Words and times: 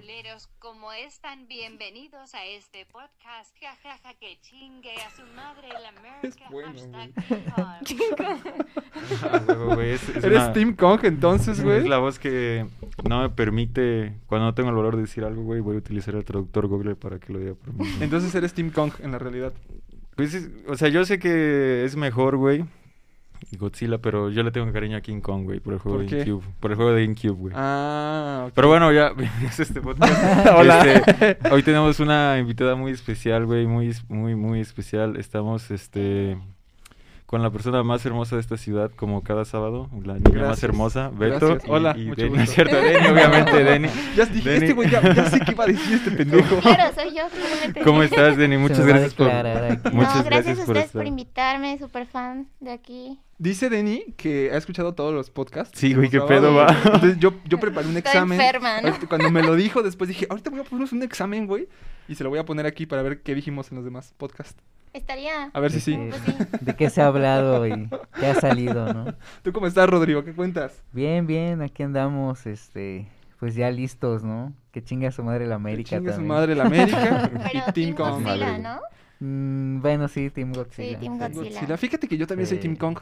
Culeros, 0.00 0.48
como 0.60 0.92
están 0.92 1.46
bienvenidos 1.46 2.34
a 2.34 2.46
este 2.46 2.86
podcast, 2.86 3.54
jajaja 3.60 4.14
que 4.14 4.38
chingue 4.40 4.94
a 4.96 5.10
su 5.14 5.22
madre 5.36 5.68
la 5.68 5.88
América. 6.20 6.44
bueno. 6.50 6.72
Ah, 7.52 7.80
es- 9.82 10.08
es 10.08 10.24
¿Eres 10.24 10.38
una- 10.38 10.52
Team 10.54 10.74
Kong 10.74 11.00
entonces, 11.02 11.62
güey? 11.62 11.78
Es 11.80 11.86
la 11.86 11.98
voz 11.98 12.18
que 12.18 12.66
no 13.08 13.20
me 13.20 13.28
permite, 13.28 14.14
cuando 14.26 14.46
no 14.46 14.54
tengo 14.54 14.70
el 14.70 14.76
valor 14.76 14.96
de 14.96 15.02
decir 15.02 15.22
algo, 15.24 15.42
güey, 15.42 15.60
voy 15.60 15.76
a 15.76 15.78
utilizar 15.78 16.14
el 16.14 16.24
traductor 16.24 16.66
Google 16.66 16.94
para 16.96 17.18
que 17.18 17.32
lo 17.32 17.38
diga 17.38 17.54
por 17.54 17.74
mí. 17.74 17.84
Entonces 18.00 18.34
eres 18.34 18.54
Team 18.54 18.70
Kong 18.70 18.92
en 19.00 19.12
la 19.12 19.18
realidad. 19.18 19.52
Pues, 20.16 20.32
es- 20.34 20.48
o 20.66 20.76
sea, 20.76 20.88
yo 20.88 21.04
sé 21.04 21.18
que 21.18 21.84
es 21.84 21.96
mejor, 21.96 22.36
güey, 22.36 22.64
Godzilla, 23.56 23.98
pero 23.98 24.30
yo 24.30 24.42
le 24.42 24.50
tengo 24.50 24.72
cariño 24.72 24.96
a 24.96 25.00
King 25.00 25.20
Kong, 25.20 25.44
güey, 25.44 25.60
por 25.60 25.72
el 25.74 25.78
juego 25.80 25.98
¿Por 25.98 26.06
de? 26.06 26.16
GameCube. 26.18 26.44
Por 26.60 26.70
el 26.70 26.76
juego 26.76 26.92
de 26.92 27.02
GameCube, 27.04 27.30
güey. 27.36 27.54
Ah, 27.56 28.44
ok. 28.46 28.52
Pero 28.54 28.68
bueno, 28.68 28.92
ya, 28.92 29.12
este 29.58 29.80
podcast. 29.80 30.46
Hola. 30.56 30.84
Este, 30.84 31.38
hoy 31.50 31.62
tenemos 31.62 31.98
una 32.00 32.38
invitada 32.38 32.74
muy 32.76 32.92
especial, 32.92 33.46
güey, 33.46 33.66
muy, 33.66 33.94
muy, 34.08 34.34
muy 34.34 34.60
especial. 34.60 35.16
Estamos, 35.16 35.70
este, 35.70 36.38
con 37.26 37.42
la 37.42 37.50
persona 37.50 37.82
más 37.84 38.04
hermosa 38.06 38.34
de 38.34 38.40
esta 38.40 38.56
ciudad, 38.56 38.90
como 38.96 39.22
cada 39.22 39.44
sábado, 39.44 39.88
la 40.04 40.14
niña 40.14 40.48
más 40.48 40.62
hermosa, 40.64 41.10
Beto. 41.10 41.46
Gracias. 41.46 41.64
y- 41.68 41.70
Hola, 41.70 41.94
y 41.96 42.04
mucho 42.06 42.22
Denny, 42.22 42.36
¿no 42.36 42.42
es 42.42 42.48
gusto. 42.48 42.54
cierto? 42.64 42.76
Denny, 42.76 43.06
obviamente, 43.06 43.64
Denny. 43.64 43.88
Ya 44.16 44.22
este 44.24 44.72
güey 44.72 44.90
ya, 44.90 45.00
ya 45.14 45.26
sé 45.26 45.38
qué 45.40 45.52
iba 45.52 45.62
a 45.64 45.66
decir 45.68 45.94
este 45.94 46.10
pendejo. 46.10 46.56
Claro, 46.60 46.92
soy 46.94 47.14
yo. 47.16 47.82
¿Cómo 47.84 48.02
estás, 48.02 48.36
Denny? 48.36 48.56
Muchas 48.58 48.84
gracias 48.84 49.14
por... 49.14 49.26
Muchas 49.28 49.92
no, 49.92 50.24
gracias, 50.24 50.24
gracias 50.24 50.58
a 50.58 50.64
por 50.64 50.76
ustedes 50.76 50.86
estar. 50.86 51.00
por 51.02 51.06
invitarme, 51.06 51.78
súper 51.78 52.06
fan 52.06 52.48
de 52.58 52.72
aquí. 52.72 53.18
Dice 53.42 53.70
Denny 53.70 54.12
que 54.18 54.50
ha 54.52 54.58
escuchado 54.58 54.94
todos 54.94 55.14
los 55.14 55.30
podcasts. 55.30 55.78
Sí, 55.78 55.94
güey, 55.94 56.10
qué 56.10 56.20
pedo 56.20 56.54
va. 56.54 56.76
Entonces 56.84 57.18
yo, 57.18 57.32
yo 57.46 57.58
preparé 57.60 57.88
un 57.88 57.96
examen. 57.96 58.38
enferma, 58.38 58.82
¿no? 58.82 58.92
Cuando 59.08 59.30
me 59.30 59.42
lo 59.42 59.56
dijo, 59.56 59.82
después 59.82 60.08
dije, 60.08 60.26
ahorita 60.28 60.50
voy 60.50 60.60
a 60.60 60.64
ponernos 60.64 60.92
un 60.92 61.02
examen, 61.02 61.46
güey. 61.46 61.66
Y 62.06 62.16
se 62.16 62.22
lo 62.22 62.28
voy 62.28 62.38
a 62.38 62.44
poner 62.44 62.66
aquí 62.66 62.84
para 62.84 63.00
ver 63.02 63.22
qué 63.22 63.34
dijimos 63.34 63.70
en 63.72 63.76
los 63.76 63.84
demás 63.86 64.12
podcasts. 64.18 64.62
Estaría. 64.92 65.44
A 65.54 65.60
ver 65.60 65.70
si 65.72 65.80
sí. 65.80 65.96
De 65.96 66.08
Pues 66.10 66.20
qué- 66.20 66.32
sí. 66.32 66.48
¿De 66.60 66.76
qué 66.76 66.90
se 66.90 67.00
ha 67.00 67.06
hablado 67.06 67.66
y 67.66 67.88
qué 68.18 68.26
ha 68.26 68.34
salido, 68.34 68.92
no? 68.92 69.14
¿Tú 69.42 69.52
cómo 69.52 69.66
estás, 69.66 69.88
Rodrigo? 69.88 70.22
¿Qué 70.22 70.34
cuentas? 70.34 70.82
Bien, 70.92 71.26
bien, 71.26 71.62
aquí 71.62 71.82
andamos, 71.82 72.44
este, 72.46 73.08
pues 73.38 73.54
ya 73.54 73.70
listos, 73.70 74.22
¿no? 74.22 74.52
Que 74.70 74.82
chinga 74.84 75.10
su 75.12 75.22
madre 75.24 75.46
la 75.46 75.54
América 75.54 75.96
Chingue 75.96 76.10
su 76.10 76.16
también. 76.16 76.28
madre 76.28 76.54
la 76.56 76.64
América 76.64 77.30
Pero 77.32 77.48
y 77.48 77.72
Team 77.72 77.72
Team 77.72 77.94
Kong. 77.94 78.22
Godzilla. 78.22 78.58
¿no? 78.58 78.80
Mm, 79.20 79.80
bueno, 79.80 80.08
sí, 80.08 80.28
Team 80.28 80.52
Godzilla. 80.52 80.98
Team 80.98 81.18
Godzilla. 81.18 81.50
Godzilla. 81.60 81.76
Fíjate 81.78 82.06
que 82.06 82.18
yo 82.18 82.26
también 82.26 82.46
soy 82.46 82.58
Sí. 82.58 82.62
Team 82.64 82.76
Kong. 82.76 82.98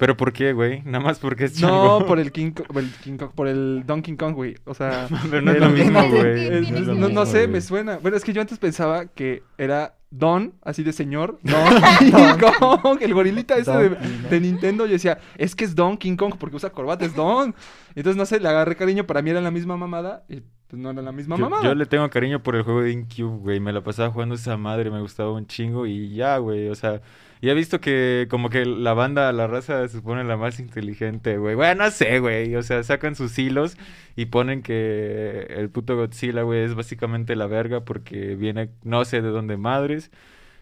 ¿Pero 0.00 0.16
por 0.16 0.32
qué, 0.32 0.52
güey? 0.54 0.82
Nada 0.84 0.98
más 1.04 1.18
porque 1.18 1.44
es 1.44 1.60
No, 1.60 1.68
chango. 1.68 2.06
por 2.08 2.18
el 2.18 2.32
King, 2.32 2.52
Kong- 2.52 2.76
el 2.76 2.90
King 3.04 3.18
Kong, 3.18 3.30
por 3.34 3.46
el 3.46 3.84
Donkey 3.86 4.16
Kong, 4.16 4.34
güey. 4.34 4.56
O 4.64 4.74
sea, 4.74 5.06
Pero 5.30 5.42
no 5.42 5.52
es 5.52 5.60
lo 5.60 5.68
mismo, 5.68 6.02
güey. 6.08 6.72
no, 6.98 7.08
no 7.10 7.26
sé, 7.26 7.46
me 7.46 7.60
suena. 7.60 7.98
Bueno, 7.98 8.16
es 8.16 8.24
que 8.24 8.32
yo 8.32 8.40
antes 8.40 8.58
pensaba 8.58 9.06
que 9.06 9.42
era 9.58 9.94
Don, 10.10 10.54
así 10.62 10.82
de 10.82 10.92
señor. 10.92 11.38
Donkey 11.42 12.10
Kong, 12.58 12.98
el 13.00 13.14
gorilita 13.14 13.56
ese 13.56 13.70
de, 13.70 13.90
¿no? 13.90 14.40
Nintendo. 14.40 14.86
Yo 14.86 14.92
decía, 14.92 15.18
es 15.36 15.54
que 15.54 15.64
es 15.64 15.74
Donkey 15.76 16.16
Kong 16.16 16.34
porque 16.38 16.56
usa 16.56 16.70
corbata, 16.70 17.04
es 17.04 17.14
Don. 17.14 17.54
Entonces, 17.94 18.16
no 18.16 18.24
sé, 18.26 18.40
le 18.40 18.48
agarré 18.48 18.74
cariño. 18.76 19.04
Para 19.06 19.22
mí 19.22 19.30
era 19.30 19.40
la 19.40 19.50
misma 19.50 19.76
mamada 19.76 20.24
y 20.28 20.40
pues 20.66 20.80
no 20.80 20.90
era 20.92 21.02
la 21.02 21.12
misma 21.12 21.36
Yo, 21.36 21.42
mamada. 21.44 21.62
yo 21.64 21.74
le 21.74 21.84
tengo 21.84 22.08
cariño 22.08 22.42
por 22.42 22.56
el 22.56 22.62
juego 22.62 22.80
de 22.82 22.92
GameCube, 22.94 23.38
güey. 23.38 23.60
Me 23.60 23.72
la 23.72 23.82
pasaba 23.82 24.10
jugando 24.10 24.34
esa 24.36 24.56
madre, 24.56 24.90
me 24.90 25.00
gustaba 25.00 25.32
un 25.32 25.46
chingo 25.46 25.86
y 25.86 26.14
ya, 26.14 26.38
güey. 26.38 26.68
O 26.68 26.74
sea, 26.74 27.00
ya 27.42 27.52
he 27.52 27.54
visto 27.54 27.80
que 27.80 28.26
como 28.30 28.50
que 28.50 28.64
la 28.66 28.92
banda, 28.94 29.32
la 29.32 29.46
raza 29.46 29.86
se 29.88 29.96
supone 29.98 30.24
la 30.24 30.36
más 30.36 30.60
inteligente, 30.60 31.38
güey. 31.38 31.54
Bueno, 31.54 31.84
no 31.84 31.90
sé, 31.90 32.18
güey. 32.20 32.54
O 32.56 32.62
sea, 32.62 32.82
sacan 32.82 33.14
sus 33.14 33.38
hilos 33.38 33.76
y 34.16 34.26
ponen 34.26 34.62
que 34.62 35.46
el 35.50 35.70
puto 35.70 35.96
Godzilla, 35.96 36.42
güey, 36.42 36.64
es 36.64 36.74
básicamente 36.74 37.36
la 37.36 37.46
verga 37.46 37.84
porque 37.84 38.34
viene 38.36 38.70
no 38.82 39.04
sé 39.04 39.22
de 39.22 39.28
dónde 39.30 39.56
madres 39.56 40.10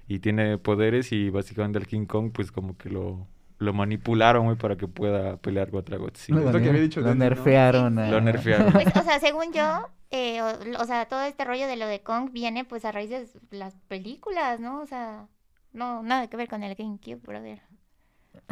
y 0.07 0.21
tiene 0.21 0.57
poderes 0.59 1.13
y 1.13 1.31
básicamente 1.31 1.79
el 1.79 1.87
King 1.87 2.07
Kong 2.07 2.31
pues 2.33 2.51
como 2.53 2.77
que 2.79 2.89
lo, 2.91 3.27
lo 3.59 3.73
manipularon, 3.73 4.45
güey, 4.45 4.57
para 4.57 4.77
que 4.77 4.87
pueda 4.89 5.37
pelear 5.39 5.71
contra 5.71 5.97
Godzilla. 5.99 6.39
Lo 6.41 6.61
que 6.61 6.69
había 6.69 6.81
dicho 6.83 7.01
Lo 7.01 7.09
Denny, 7.09 7.19
¿no? 7.19 7.25
nerfearon. 7.27 7.99
a- 7.99 8.11
Lo 8.11 8.21
nerfearon. 8.21 8.73
Pues, 8.73 8.87
o 8.97 9.03
sea, 9.03 9.19
según 9.21 9.53
yo, 9.53 9.89
eh, 10.11 10.41
o, 10.41 10.81
o 10.81 10.85
sea, 10.87 11.07
todo 11.07 11.23
este 11.25 11.45
rollo 11.45 11.67
de 11.67 11.77
lo 11.77 11.87
de 11.87 12.01
Kong 12.01 12.31
viene 12.33 12.65
pues 12.65 12.85
a 12.85 12.93
raíz 12.93 13.11
de 13.11 13.27
las 13.51 13.75
películas, 13.89 14.61
¿no? 14.61 14.81
O 14.81 14.87
sea, 14.87 15.27
no, 15.79 16.03
nada 16.03 16.27
que 16.29 16.37
ver 16.37 16.49
con 16.49 16.63
el 16.63 16.75
GameCube, 16.75 17.21
brother. 17.25 17.61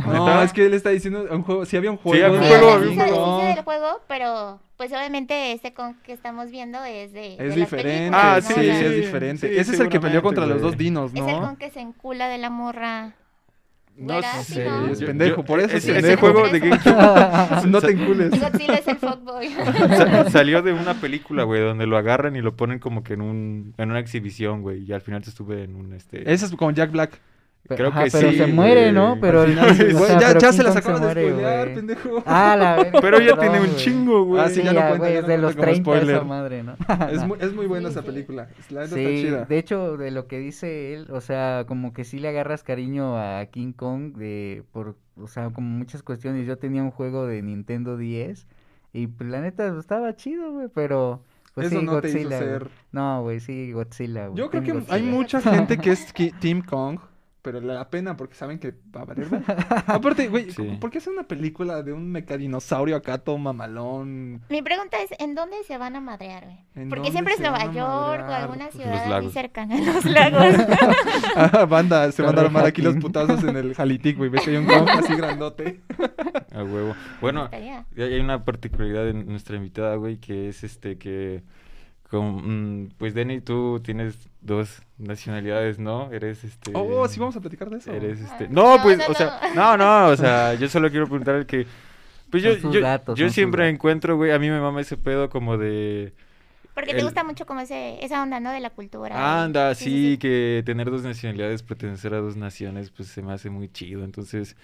No, 0.05 0.43
es 0.43 0.53
que 0.53 0.67
él 0.67 0.75
está 0.75 0.91
diciendo 0.91 1.27
un 1.31 1.43
juego. 1.43 1.65
Sí, 1.65 1.77
había 1.77 1.91
un 1.91 1.97
juego. 1.97 2.17
Sí, 2.17 2.23
había 2.23 2.39
un 2.39 2.45
de 2.45 2.49
juego, 2.59 2.83
sí 2.85 2.95
sé 2.97 3.11
Kong. 3.11 3.43
del 3.45 3.65
juego, 3.65 4.01
pero 4.09 4.61
pues 4.77 4.91
obviamente 4.93 5.53
este 5.53 5.73
Kong 5.75 5.95
que 6.03 6.13
estamos 6.13 6.51
viendo 6.51 6.83
es 6.85 7.13
de, 7.13 7.21
de 7.21 7.33
Es 7.35 7.39
las 7.49 7.55
diferente. 7.57 8.11
películas, 8.11 8.23
Ah, 8.25 8.41
¿no? 8.43 8.55
sí, 8.55 8.55
sí, 8.63 8.69
es 8.85 8.97
diferente. 8.97 9.49
sí, 9.49 9.59
Ese 9.59 9.73
es 9.73 9.81
el 9.81 9.89
que 9.89 10.01
peleó 10.01 10.23
contra 10.23 10.45
los 10.45 10.61
seguramente, 10.61 10.77
dos 10.77 10.79
dinos, 10.79 11.13
Es 11.15 11.21
el 11.21 11.41
¿no? 11.41 11.47
Kong 11.49 11.59
que 11.59 11.71
se 11.71 11.81
encula 11.81 12.29
de 12.29 12.39
la 12.39 12.51
morra. 12.51 13.15
No 13.99 14.15
Güera, 14.15 14.43
sé. 14.43 14.55
sí, 14.55 14.61
¿no? 14.69 14.87
Es 14.93 15.03
pendejo, 15.03 15.37
yo- 15.37 15.45
por 15.45 15.61
eso 15.61 15.77
es 15.77 15.89
ese, 15.89 16.17
juego 16.17 16.47
de 16.49 16.61
GameCube 16.61 17.67
no 17.69 17.81
te 17.81 17.93
encules. 17.93 18.31
Godzilla 18.31 18.75
es 18.75 18.89
el 18.89 18.97
fuckboy. 18.97 19.49
Sa- 19.97 20.31
salió 20.31 20.61
de 20.63 20.73
una 20.75 20.95
película, 20.95 21.45
güey, 21.45 21.63
donde 21.63 21.87
lo 21.87 21.97
agarran 21.97 22.37
y 22.37 22.43
lo 22.43 22.55
ponen 22.57 22.79
como 22.79 23.03
que 23.03 23.15
en 23.15 23.23
un 23.23 23.75
en 23.79 23.91
una 23.91 23.99
exhibición, 24.01 24.61
güey, 24.63 24.85
y 24.85 24.93
al 24.93 25.01
final 25.01 25.25
se 25.25 25.31
estuve 25.31 25.65
en 25.65 25.77
un 25.77 25.95
este 25.95 26.31
Ese 26.31 26.45
es 26.47 26.53
con 26.55 26.75
Jack 26.75 26.91
Black. 26.93 27.19
Creo 27.69 27.89
ajá, 27.89 28.05
que 28.05 28.11
pero 28.13 28.31
sí, 28.31 28.37
se 28.39 28.47
muere. 28.47 28.93
¿no? 28.93 29.19
Pero 29.21 29.43
el- 29.45 29.55
sí, 29.75 29.83
o 29.95 29.99
güey, 29.99 30.07
sea, 30.11 30.21
ya, 30.21 30.27
pero 30.29 30.41
ya 30.41 30.53
se 30.53 30.63
las 30.63 30.77
acabo 30.77 30.99
de 31.01 31.11
spoilear, 31.13 31.75
pendejo. 31.75 32.23
Ah, 32.27 32.57
la 32.59 32.77
verga. 32.77 33.01
Pero 33.01 33.19
ya 33.21 33.37
perdón, 33.37 33.41
tiene 33.53 33.61
un 33.69 33.77
chingo, 33.77 34.25
güey. 34.25 34.43
Ah, 34.43 34.49
sí, 34.49 34.63
ya 34.63 34.73
no 34.73 34.89
cuenta, 34.89 35.11
ya 35.11 35.17
es 35.17 35.23
no 35.23 35.29
de 35.29 35.39
los 35.39 35.53
como 35.57 35.65
30 35.65 35.99
esa 36.03 36.25
madre, 36.25 36.63
¿no? 36.63 36.77
Es 37.11 37.25
muy, 37.27 37.39
es 37.41 37.53
muy 37.55 37.67
buena 37.67 37.89
esa 37.89 38.03
película. 38.03 38.49
La 38.71 38.87
Sí, 38.87 39.01
está 39.01 39.11
chida. 39.11 39.45
de 39.47 39.59
hecho, 39.59 39.97
de 39.97 40.11
lo 40.11 40.27
que 40.27 40.39
dice 40.39 40.95
él, 40.95 41.09
o 41.11 41.21
sea, 41.21 41.65
como 41.67 41.93
que 41.93 42.05
sí 42.05 42.19
le 42.19 42.29
agarras 42.29 42.63
cariño 42.63 43.17
a 43.19 43.45
King 43.47 43.73
Kong 43.73 44.15
de 44.17 44.63
por, 44.73 44.97
o 45.21 45.27
sea, 45.27 45.51
como 45.51 45.69
muchas 45.69 46.03
cuestiones. 46.03 46.47
Yo 46.47 46.57
tenía 46.59 46.83
un 46.83 46.91
juego 46.91 47.27
de 47.27 47.43
Nintendo 47.43 47.97
10 47.97 48.47
y 48.93 49.07
pues 49.09 49.29
la 49.31 49.41
neta 49.41 49.77
estaba 49.79 50.15
chido, 50.17 50.53
güey, 50.53 50.69
pero 50.75 51.23
pues 51.55 51.69
Eso 51.69 51.81
sí, 51.81 51.87
no 51.87 52.01
te 52.01 52.09
hizo 52.09 52.19
Godzilla. 52.19 52.39
ser- 52.39 52.69
No, 52.93 53.23
güey, 53.23 53.41
sí, 53.41 53.73
Godzilla, 53.73 54.27
güey. 54.29 54.39
Yo 54.39 54.51
creo 54.51 54.63
que 54.63 54.73
Team 54.73 54.85
hay 54.89 55.01
Godzilla. 55.01 55.17
mucha 55.17 55.41
gente 55.41 55.79
que 55.79 55.91
es 55.93 56.13
Team 56.41 56.63
Kong, 56.63 56.99
pero 57.47 57.61
le 57.61 57.75
da 57.75 57.89
pena 57.89 58.17
porque 58.17 58.35
saben 58.35 58.59
que 58.59 58.75
va 58.95 59.03
a 59.03 59.05
valer. 59.05 59.29
Aparte, 59.87 60.27
güey, 60.27 60.51
Sí. 60.51 60.77
¿por 60.81 60.91
qué 60.91 60.99
hacer 60.99 61.13
una 61.13 61.29
película 61.29 61.85
de 61.85 61.93
un 61.93 62.11
mecadinosaurio 62.11 62.97
acá 62.97 63.19
todo 63.19 63.39
mamalón? 63.39 64.43
Mi 64.49 64.63
pregunta 64.63 64.97
es, 65.01 65.11
¿en 65.21 65.37
dónde 65.37 65.55
se 65.65 65.79
van 65.79 65.95
a 65.95 66.01
madrear, 66.01 66.43
güey? 66.45 66.59
¿En 66.75 66.89
Porque 66.89 67.13
siempre 67.13 67.35
es 67.35 67.39
Nueva 67.41 67.73
York 67.73 68.25
o 68.29 68.33
alguna 68.33 68.69
ciudad 68.73 69.09
lagos. 69.09 69.33
cercana, 69.33 69.77
los 69.81 70.05
lagos. 70.07 70.45
Ah, 71.37 71.67
Banda, 71.67 72.11
se 72.11 72.23
van 72.23 72.37
a 72.37 72.41
armar 72.41 72.67
aquí 72.67 72.83
los 72.83 72.97
putazos 72.97 73.45
en 73.45 73.57
el 73.57 73.73
Jalitic, 73.77 74.17
güey. 74.17 74.29
Ves 74.29 74.43
que 74.43 74.51
hay 74.51 74.57
un 74.57 74.67
Kong 74.67 74.89
así 74.89 75.15
grandote. 75.15 75.83
A 76.53 76.65
huevo. 76.65 76.97
Bueno, 77.21 77.49
hay 77.53 78.21
una 78.21 78.45
particularidad 78.45 79.05
de 79.05 79.13
nuestra 79.15 79.57
invitada, 79.57 79.95
güey, 79.95 80.17
que 80.19 80.49
es 80.49 80.65
este 80.65 80.99
que 80.99 81.45
con, 82.11 82.85
mm, 82.85 82.89
pues 82.99 83.15
Denny, 83.15 83.41
tú 83.41 83.81
tienes 83.85 84.29
dos 84.41 84.83
nacionalidades, 84.99 85.79
¿no? 85.79 86.11
Eres 86.13 86.45
este 86.45 86.71
Oh, 86.75 87.07
sí, 87.09 87.19
vamos 87.19 87.37
a 87.37 87.41
platicar 87.41 87.69
de 87.71 87.79
eso. 87.79 87.93
Eres 87.93 88.21
este. 88.21 88.45
Ah, 88.45 88.49
No, 88.51 88.77
no, 88.77 88.83
pues, 88.83 88.99
no, 88.99 89.05
o 89.09 89.15
sea, 89.15 89.41
no. 89.55 89.77
no, 89.77 90.07
no, 90.07 90.07
o 90.13 90.17
sea, 90.17 90.55
yo 90.59 90.69
solo 90.69 90.91
quiero 90.91 91.07
preguntar 91.07 91.35
el 91.37 91.47
que. 91.47 91.67
Pues 92.31 92.43
yo, 92.43 92.57
yo, 92.71 92.81
datos, 92.81 93.19
yo 93.19 93.29
siempre 93.31 93.69
encuentro, 93.69 94.17
güey, 94.17 94.33
a 94.33 94.39
mí 94.39 94.51
me 94.51 94.61
mama 94.61 94.81
ese 94.81 94.97
pedo 94.97 95.31
como 95.31 95.57
de. 95.59 96.13
Porque 96.75 96.93
te 96.93 97.03
gusta 97.03 97.25
mucho 97.25 97.47
como 97.47 97.61
ese, 97.61 98.05
esa 98.05 98.23
onda, 98.23 98.39
¿no? 98.39 98.53
De 98.53 98.61
la 98.61 98.69
cultura. 98.71 99.43
Anda, 99.43 99.75
Sí, 99.75 99.85
sí, 99.85 99.91
sí, 99.91 100.11
sí. 100.13 100.19
que 100.19 100.63
tener 100.67 100.91
dos 100.91 101.03
nacionalidades, 101.03 101.63
pertenecer 101.63 102.13
a 102.13 102.19
dos 102.19 102.37
naciones, 102.37 102.91
pues 102.91 103.09
se 103.09 103.23
me 103.23 103.33
hace 103.33 103.49
muy 103.49 103.71
chido. 103.71 104.05
Entonces, 104.05 104.57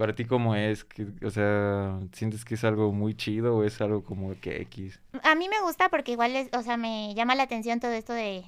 para 0.00 0.14
ti, 0.14 0.24
¿cómo 0.24 0.54
es? 0.54 0.82
Que, 0.82 1.06
o 1.22 1.30
sea, 1.30 2.00
¿sientes 2.12 2.46
que 2.46 2.54
es 2.54 2.64
algo 2.64 2.90
muy 2.90 3.14
chido 3.14 3.58
o 3.58 3.64
es 3.64 3.82
algo 3.82 4.02
como 4.02 4.34
que 4.40 4.62
X? 4.62 4.98
A 5.22 5.34
mí 5.34 5.46
me 5.50 5.60
gusta 5.60 5.90
porque 5.90 6.12
igual, 6.12 6.34
es, 6.36 6.48
o 6.54 6.62
sea, 6.62 6.78
me 6.78 7.14
llama 7.14 7.34
la 7.34 7.42
atención 7.42 7.80
todo 7.80 7.92
esto 7.92 8.14
de, 8.14 8.46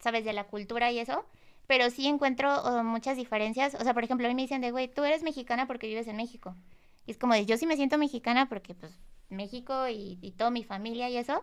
¿sabes? 0.00 0.26
De 0.26 0.34
la 0.34 0.44
cultura 0.44 0.92
y 0.92 0.98
eso. 0.98 1.24
Pero 1.66 1.88
sí 1.88 2.06
encuentro 2.06 2.54
oh, 2.64 2.84
muchas 2.84 3.16
diferencias. 3.16 3.74
O 3.76 3.82
sea, 3.82 3.94
por 3.94 4.04
ejemplo, 4.04 4.26
a 4.26 4.28
mí 4.28 4.34
me 4.34 4.42
dicen 4.42 4.60
de, 4.60 4.72
güey, 4.72 4.88
tú 4.88 5.02
eres 5.02 5.22
mexicana 5.22 5.66
porque 5.66 5.86
vives 5.86 6.06
en 6.06 6.18
México. 6.18 6.54
Y 7.06 7.12
es 7.12 7.16
como 7.16 7.32
de, 7.32 7.46
yo 7.46 7.56
sí 7.56 7.66
me 7.66 7.76
siento 7.76 7.96
mexicana 7.96 8.50
porque, 8.50 8.74
pues, 8.74 8.92
México 9.30 9.88
y, 9.88 10.18
y 10.20 10.32
toda 10.32 10.50
mi 10.50 10.64
familia 10.64 11.08
y 11.08 11.16
eso. 11.16 11.42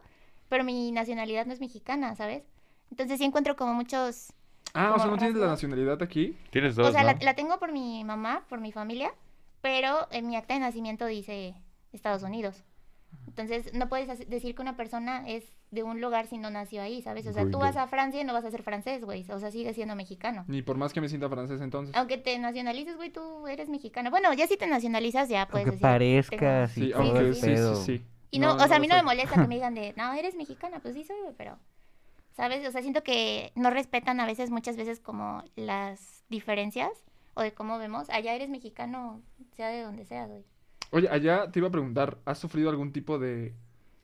Pero 0.49 0.65
mi 0.65 0.91
nacionalidad 0.91 1.47
no 1.47 1.53
es 1.53 1.61
mexicana, 1.61 2.15
¿sabes? 2.15 2.43
Entonces 2.91 3.17
sí 3.17 3.25
encuentro 3.25 3.55
como 3.55 3.73
muchos... 3.73 4.33
Ah, 4.75 4.93
o 4.95 4.99
sea, 4.99 5.07
¿no 5.07 5.17
tienes 5.17 5.35
la 5.35 5.47
nacionalidad 5.47 6.03
aquí? 6.03 6.37
Tienes 6.51 6.75
dos, 6.75 6.89
O 6.89 6.91
sea, 6.91 7.01
¿no? 7.01 7.07
la, 7.07 7.17
la 7.19 7.33
tengo 7.33 7.57
por 7.57 7.71
mi 7.71 8.03
mamá, 8.03 8.43
por 8.49 8.59
mi 8.59 8.71
familia, 8.71 9.11
pero 9.61 10.07
en 10.11 10.27
mi 10.27 10.35
acta 10.35 10.53
de 10.53 10.59
nacimiento 10.59 11.05
dice 11.05 11.55
Estados 11.91 12.23
Unidos. 12.23 12.63
Entonces, 13.27 13.73
no 13.73 13.87
puedes 13.89 14.29
decir 14.29 14.55
que 14.55 14.61
una 14.61 14.75
persona 14.75 15.27
es 15.27 15.43
de 15.71 15.83
un 15.83 16.01
lugar 16.01 16.27
si 16.27 16.37
no 16.37 16.49
nació 16.49 16.81
ahí, 16.81 17.01
¿sabes? 17.01 17.27
O 17.27 17.33
sea, 17.33 17.49
tú 17.49 17.59
vas 17.59 17.75
a 17.75 17.87
Francia 17.87 18.21
y 18.21 18.23
no 18.23 18.33
vas 18.33 18.45
a 18.45 18.51
ser 18.51 18.63
francés, 18.63 19.03
güey. 19.03 19.25
O 19.29 19.39
sea, 19.39 19.51
sigues 19.51 19.75
siendo 19.75 19.95
mexicano. 19.95 20.43
Ni 20.47 20.61
por 20.61 20.77
más 20.77 20.93
que 20.93 21.01
me 21.01 21.09
sienta 21.09 21.29
francés 21.29 21.61
entonces. 21.61 21.95
Aunque 21.95 22.17
te 22.17 22.37
nacionalices, 22.39 22.95
güey, 22.95 23.11
tú 23.11 23.47
eres 23.47 23.69
mexicano. 23.69 24.09
Bueno, 24.09 24.33
ya 24.33 24.47
si 24.47 24.57
te 24.57 24.65
nacionalizas, 24.67 25.29
ya 25.29 25.47
puedes 25.47 25.67
Aunque 25.67 25.71
decir. 25.71 25.81
parezcas 25.81 26.71
Sí, 26.71 26.91
aunque 26.93 27.33
sí, 27.33 27.55
sí, 27.57 27.75
sí. 27.85 28.05
Y 28.31 28.39
no, 28.39 28.55
No, 28.55 28.63
o 28.63 28.67
sea, 28.67 28.77
a 28.77 28.79
mí 28.79 28.87
no 28.87 28.95
me 28.95 29.03
molesta 29.03 29.41
que 29.41 29.47
me 29.47 29.55
digan 29.55 29.75
de, 29.75 29.93
no, 29.97 30.13
eres 30.13 30.35
mexicana, 30.35 30.79
pues 30.79 30.95
sí 30.95 31.03
soy, 31.03 31.17
güey, 31.21 31.33
pero, 31.37 31.57
¿sabes? 32.31 32.67
O 32.67 32.71
sea, 32.71 32.81
siento 32.81 33.03
que 33.03 33.51
no 33.55 33.69
respetan 33.69 34.19
a 34.19 34.25
veces, 34.25 34.49
muchas 34.49 34.77
veces, 34.77 34.99
como 34.99 35.43
las 35.55 36.23
diferencias 36.29 36.89
o 37.37 37.41
de 37.41 37.53
cómo 37.53 37.77
vemos. 37.77 38.09
Allá 38.09 38.33
eres 38.33 38.49
mexicano, 38.49 39.21
sea 39.55 39.69
de 39.69 39.81
donde 39.83 40.05
sea, 40.05 40.25
güey. 40.25 40.43
Oye, 40.91 41.07
allá 41.09 41.51
te 41.51 41.59
iba 41.59 41.67
a 41.67 41.71
preguntar, 41.71 42.17
¿has 42.25 42.39
sufrido 42.39 42.69
algún 42.69 42.91
tipo 42.91 43.19
de 43.19 43.53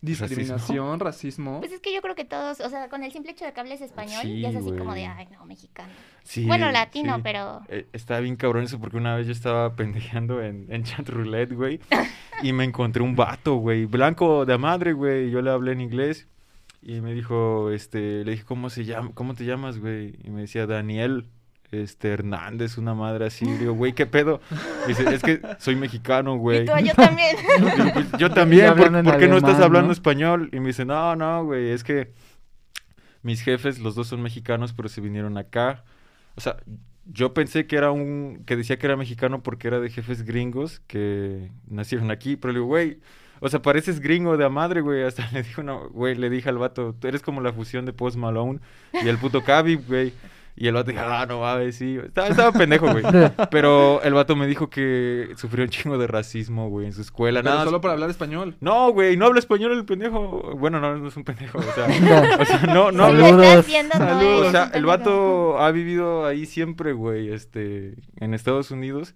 discriminación, 0.01 0.99
racismo? 0.99 1.59
Pues 1.59 1.71
es 1.71 1.79
que 1.79 1.93
yo 1.93 2.01
creo 2.01 2.13
que 2.13 2.25
todos, 2.25 2.59
o 2.59 2.69
sea, 2.69 2.89
con 2.89 3.03
el 3.03 3.11
simple 3.11 3.31
hecho 3.31 3.45
de 3.45 3.53
que 3.53 3.59
hables 3.61 3.79
español, 3.81 4.21
Sí, 4.21 4.41
ya 4.41 4.49
es 4.49 4.55
así 4.57 4.71
como 4.73 4.93
de, 4.93 5.05
ay, 5.05 5.27
no, 5.31 5.45
mexicano. 5.45 5.91
Sí, 6.23 6.45
bueno, 6.45 6.71
latino, 6.71 7.15
sí. 7.15 7.21
pero... 7.23 7.61
Eh, 7.69 7.87
Estaba 7.93 8.19
bien 8.19 8.35
cabrón 8.35 8.65
eso 8.65 8.79
porque 8.79 8.97
una 8.97 9.15
vez 9.15 9.27
yo 9.27 9.31
estaba 9.31 9.75
pendejeando 9.75 10.41
en, 10.43 10.67
en 10.71 10.83
chat 10.83 11.07
roulette, 11.07 11.53
güey. 11.53 11.79
y 12.43 12.51
me 12.53 12.65
encontré 12.65 13.01
un 13.01 13.15
vato, 13.15 13.55
güey. 13.55 13.85
Blanco 13.85 14.45
de 14.45 14.57
madre, 14.57 14.93
güey. 14.93 15.27
y 15.27 15.31
Yo 15.31 15.41
le 15.41 15.51
hablé 15.51 15.71
en 15.71 15.81
inglés. 15.81 16.27
Y 16.81 16.99
me 16.99 17.13
dijo, 17.13 17.71
este, 17.71 18.25
le 18.25 18.31
dije, 18.31 18.43
¿cómo 18.43 18.69
se 18.69 18.83
llama? 18.83 19.11
¿Cómo 19.13 19.35
te 19.35 19.45
llamas, 19.45 19.79
güey? 19.79 20.19
Y 20.21 20.31
me 20.31 20.41
decía, 20.41 20.67
Daniel, 20.67 21.29
este, 21.73 22.09
Hernández, 22.09 22.77
una 22.77 22.93
madre 22.93 23.25
así. 23.25 23.45
Digo, 23.45 23.73
güey, 23.73 23.93
¿qué 23.93 24.05
pedo? 24.05 24.41
Y 24.85 24.89
dice, 24.89 25.13
es 25.13 25.21
que 25.21 25.41
soy 25.59 25.75
mexicano, 25.75 26.37
güey. 26.37 26.63
Y 26.63 26.65
tú, 26.65 26.73
yo 26.83 26.93
también. 26.95 27.35
"Pues, 27.93 28.11
yo 28.17 28.29
también, 28.33 28.75
¿por, 28.75 29.17
qué 29.17 29.27
no 29.27 29.37
estás 29.37 29.59
hablando 29.59 29.87
¿no? 29.87 29.93
español? 29.93 30.49
Y 30.51 30.59
me 30.59 30.67
dice, 30.67 30.85
no, 30.85 31.15
no, 31.15 31.45
güey, 31.45 31.69
es 31.69 31.83
que 31.83 32.13
mis 33.21 33.41
jefes, 33.41 33.79
los 33.79 33.95
dos 33.95 34.07
son 34.07 34.21
mexicanos, 34.21 34.73
pero 34.73 34.89
se 34.89 35.01
vinieron 35.01 35.37
acá. 35.37 35.83
O 36.35 36.41
sea, 36.41 36.57
yo 37.05 37.33
pensé 37.33 37.67
que 37.67 37.75
era 37.75 37.91
un, 37.91 38.43
que 38.45 38.55
decía 38.55 38.77
que 38.77 38.85
era 38.85 38.95
mexicano 38.95 39.43
porque 39.43 39.67
era 39.67 39.79
de 39.79 39.89
jefes 39.89 40.23
gringos 40.23 40.81
que 40.87 41.51
nacieron 41.67 42.11
aquí, 42.11 42.35
pero 42.35 42.53
le 42.53 42.59
digo, 42.59 42.67
güey, 42.67 42.99
o 43.39 43.49
sea, 43.49 43.61
pareces 43.61 43.99
gringo 43.99 44.37
de 44.37 44.45
a 44.45 44.49
madre, 44.49 44.79
güey. 44.79 45.03
Hasta 45.07 45.29
le 45.31 45.43
dijo, 45.43 45.63
no, 45.63 45.89
güey, 45.89 46.15
le 46.15 46.29
dije 46.29 46.47
al 46.47 46.57
vato, 46.57 46.95
tú 46.97 47.07
eres 47.07 47.21
como 47.21 47.41
la 47.41 47.51
fusión 47.51 47.85
de 47.85 47.91
Post 47.91 48.15
Malone 48.15 48.59
y 48.93 49.07
el 49.07 49.17
puto 49.17 49.43
Khabib, 49.43 49.85
güey. 49.85 50.13
Y 50.55 50.67
el 50.67 50.75
vato 50.75 50.91
dijo, 50.91 51.01
ah, 51.03 51.25
no 51.25 51.39
mames, 51.39 51.75
sí. 51.75 51.97
Estaba, 52.03 52.27
estaba 52.27 52.51
pendejo, 52.51 52.87
güey. 52.91 53.03
Pero 53.51 54.03
el 54.03 54.13
vato 54.13 54.35
me 54.35 54.45
dijo 54.45 54.69
que 54.69 55.29
sufrió 55.35 55.63
un 55.63 55.69
chingo 55.71 55.97
de 55.97 56.05
racismo, 56.05 56.69
güey, 56.69 56.85
en 56.85 56.93
su 56.93 57.01
escuela. 57.01 57.41
Pero 57.41 57.55
Nada, 57.55 57.65
solo 57.65 57.81
por 57.81 57.89
hablar 57.89 58.09
español. 58.11 58.55
no, 58.59 58.91
güey, 58.91 59.17
no 59.17 59.25
habla 59.25 59.39
español 59.39 59.71
el 59.71 59.85
pendejo. 59.85 60.55
Bueno, 60.57 60.79
no, 60.79 60.95
no 60.95 61.07
es 61.07 61.17
un 61.17 61.23
pendejo. 61.23 61.57
O 61.57 61.61
sea, 61.63 61.85
o 62.39 62.45
sea, 62.45 62.61
no, 62.73 62.91
no 62.91 63.05
habla. 63.05 63.31
lo 63.31 63.37
Saludos. 63.39 63.67
no 63.83 63.97
Saludos. 63.97 64.47
O 64.47 64.51
sea, 64.51 64.71
el 64.73 64.85
vato 64.85 65.59
ha 65.59 65.71
vivido 65.71 66.25
ahí 66.25 66.45
siempre, 66.45 66.93
güey, 66.93 67.33
este, 67.33 67.95
en 68.17 68.35
Estados 68.35 68.69
Unidos. 68.69 69.15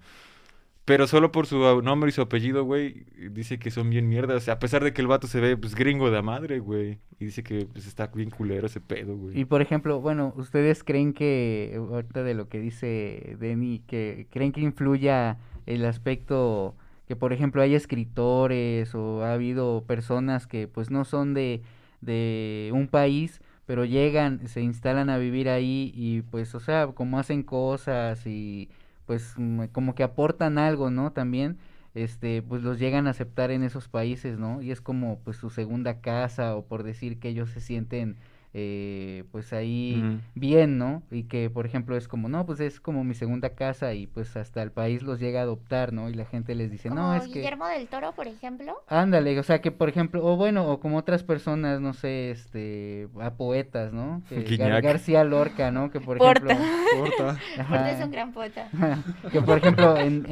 Pero 0.88 1.06
solo 1.06 1.34
por 1.34 1.48
su 1.48 1.82
nombre 1.82 2.08
y 2.08 2.14
su 2.14 2.22
apellido, 2.22 2.64
güey, 2.64 3.04
dice 3.32 3.60
que 3.60 3.72
son 3.72 3.90
bien 3.90 4.08
mierdas. 4.08 4.48
A 4.48 4.58
pesar 4.58 4.86
de 4.86 4.94
que 4.94 5.02
el 5.02 5.08
vato 5.08 5.28
se 5.28 5.42
ve, 5.42 5.58
pues, 5.58 5.76
gringo 5.76 6.10
de 6.10 6.22
madre, 6.22 6.60
güey. 6.60 7.00
Y 7.20 7.26
dice 7.26 7.44
que, 7.44 7.66
pues, 7.66 7.88
está 7.88 8.08
bien 8.08 8.30
culero 8.30 8.68
ese 8.68 8.80
pedo, 8.80 9.18
güey. 9.18 9.38
Y 9.38 9.44
por 9.44 9.62
ejemplo, 9.62 10.00
bueno, 10.00 10.34
¿ustedes 10.38 10.86
creen 10.86 11.12
que, 11.12 11.74
ahorita 11.78 12.24
de 12.24 12.34
lo 12.36 12.48
que 12.48 12.62
dice 12.62 13.36
Denny, 13.38 13.80
que 13.80 14.28
creen 14.32 14.54
que 14.54 14.62
influya 14.62 15.38
el 15.66 15.84
aspecto 15.84 16.74
que, 17.06 17.18
por 17.18 17.34
ejemplo, 17.34 17.62
hay 17.62 17.76
escritores 17.76 18.96
o 18.96 19.26
ha 19.26 19.34
habido 19.34 19.84
personas 19.86 20.48
que 20.48 20.70
pues 20.70 20.90
no 20.90 21.04
son 21.04 21.34
de, 21.34 21.64
de 22.00 22.70
un 22.74 22.88
país, 22.88 23.42
pero 23.66 23.84
llegan, 23.84 24.48
se 24.48 24.62
instalan 24.62 25.10
a 25.10 25.18
vivir 25.18 25.50
ahí 25.50 25.92
y 25.94 26.22
pues, 26.22 26.56
o 26.56 26.62
sea, 26.62 26.88
como 26.88 27.20
hacen 27.20 27.44
cosas 27.44 28.26
y 28.26 28.70
pues 29.08 29.34
mm, 29.38 29.66
como 29.72 29.96
que 29.96 30.04
aportan 30.04 30.60
algo, 30.60 30.92
¿no? 30.92 31.12
También 31.14 31.58
este, 31.96 32.44
pues 32.44 32.62
los 32.62 32.78
llegan 32.78 33.08
a 33.08 33.12
aceptar 33.12 33.50
en 33.50 33.64
esos 33.64 33.88
países, 33.88 34.38
¿no? 34.38 34.62
Y 34.62 34.72
es 34.72 34.82
como 34.82 35.20
pues 35.20 35.38
su 35.38 35.50
segunda 35.50 36.02
casa 36.02 36.56
o 36.56 36.66
por 36.66 36.84
decir 36.84 37.20
que 37.20 37.30
ellos 37.30 37.50
se 37.50 37.62
sienten 37.62 38.18
eh, 38.60 39.24
pues 39.32 39.54
ahí 39.54 40.20
bien, 40.34 40.80
¿no? 40.80 41.04
Y 41.12 41.26
que 41.26 41.48
por 41.52 41.68
ejemplo 41.68 41.96
es 41.96 42.08
como, 42.08 42.28
no, 42.28 42.44
pues 42.48 42.60
es 42.60 42.80
como 42.80 43.04
mi 43.04 43.14
segunda 43.14 43.52
casa 43.52 43.94
y 43.94 44.08
pues 44.08 44.36
hasta 44.36 44.64
el 44.64 44.72
país 44.72 45.04
los 45.04 45.20
llega 45.20 45.42
a 45.42 45.44
adoptar, 45.44 45.94
¿no? 45.94 46.10
Y 46.10 46.16
la 46.16 46.26
gente 46.26 46.56
les 46.56 46.72
dice, 46.72 46.90
Como 46.90 47.02
no, 47.02 47.14
es 47.14 47.28
que... 47.28 47.34
Guillermo 47.36 47.68
del 47.68 47.88
Toro, 47.88 48.14
por 48.14 48.26
ejemplo. 48.28 48.76
Ándale, 48.88 49.38
o 49.38 49.44
sea 49.44 49.62
que 49.62 49.70
por 49.70 49.90
ejemplo, 49.90 50.26
o 50.26 50.36
bueno, 50.38 50.66
o 50.72 50.80
como 50.80 50.98
otras 50.98 51.22
personas, 51.22 51.80
no 51.82 51.94
sé, 51.94 52.32
este, 52.32 53.08
a 53.22 53.36
poetas, 53.36 53.94
¿no? 53.94 54.24
Que 54.28 54.38
Gar- 54.44 54.48
Guiñac. 54.48 54.84
García 54.84 55.24
Lorca, 55.24 55.70
¿no? 55.70 55.92
Que 55.92 56.00
por 56.00 56.18
Porta. 56.18 56.54
ejemplo, 56.54 56.66
Corta. 56.98 57.40
Porta 57.70 57.92
es 57.92 58.04
un 58.04 58.12
gran 58.12 58.32
poeta. 58.34 58.70
que 59.32 59.40
por 59.42 59.60
ejemplo 59.60 59.98
en, 59.98 60.26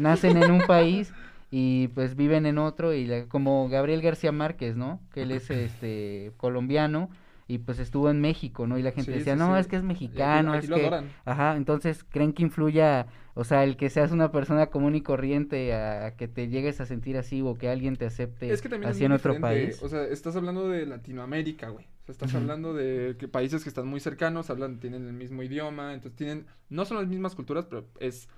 nacen 0.00 0.42
en 0.42 0.50
un 0.50 0.62
país 0.62 1.12
y 1.52 1.86
pues 1.94 2.16
viven 2.16 2.44
en 2.44 2.58
otro 2.58 2.92
y 2.92 3.06
la- 3.06 3.26
como 3.26 3.68
Gabriel 3.68 4.02
García 4.02 4.32
Márquez, 4.32 4.74
¿no? 4.74 4.98
Que 5.14 5.22
él 5.22 5.30
es 5.30 5.48
este 5.48 6.32
colombiano 6.38 7.08
y 7.48 7.58
pues 7.58 7.78
estuvo 7.78 8.10
en 8.10 8.20
México, 8.20 8.66
¿no? 8.66 8.76
Y 8.78 8.82
la 8.82 8.90
gente 8.90 9.12
Sí, 9.12 9.18
decía, 9.18 9.34
sí, 9.34 9.38
no, 9.38 9.54
sí. 9.54 9.60
es 9.60 9.66
que 9.68 9.76
es 9.76 9.82
Y 9.82 9.84
aquí- 9.84 9.88
mexicano, 9.88 10.52
aquí 10.52 10.64
es 10.64 10.68
lo 10.70 10.76
que 10.76 10.82
adoran. 10.82 11.10
Ajá, 11.24 11.56
entonces, 11.56 12.02
¿creen 12.02 12.32
que 12.32 12.42
influya, 12.42 13.06
o 13.34 13.44
sea, 13.44 13.62
el 13.62 13.76
que 13.76 13.88
seas 13.88 14.10
una 14.10 14.32
persona 14.32 14.66
común 14.66 14.96
y 14.96 15.00
corriente 15.02 15.72
a, 15.72 16.06
a 16.06 16.16
que 16.16 16.26
te 16.26 16.48
llegues 16.48 16.80
a 16.80 16.86
sentir 16.86 17.16
así 17.16 17.42
o 17.42 17.54
que 17.54 17.68
alguien 17.68 17.94
te 17.96 18.06
acepte 18.06 18.50
Es 18.50 18.62
que 18.62 18.68
también 18.68 18.90
es 18.90 18.96
así 18.96 19.02
muy 19.04 19.06
en 19.06 19.12
otro 19.12 19.40
país? 19.40 19.80
O 19.82 19.88
sea, 19.88 20.02
estás 20.04 20.34
hablando 20.34 20.68
de 20.68 20.86
Latinoamérica, 20.86 21.68
güey. 21.68 21.84
O 21.84 22.04
sea, 22.06 22.12
estás 22.12 22.34
hablando 22.34 22.72
de 22.74 23.16
que 23.18 23.28
países 23.28 23.62
que 23.62 23.68
están 23.68 23.86
muy 23.86 24.00
cercanos, 24.00 24.50
hablan, 24.50 24.78
tienen 24.80 25.06
el 25.06 25.12
mismo 25.12 25.42
idioma, 25.42 25.92
entonces 25.94 26.16
tienen, 26.16 26.46
no 26.68 26.84
son 26.84 26.96
las 26.98 27.06
mismas 27.08 27.34
culturas, 27.34 27.66
pero 27.66 27.84
es 28.00 28.28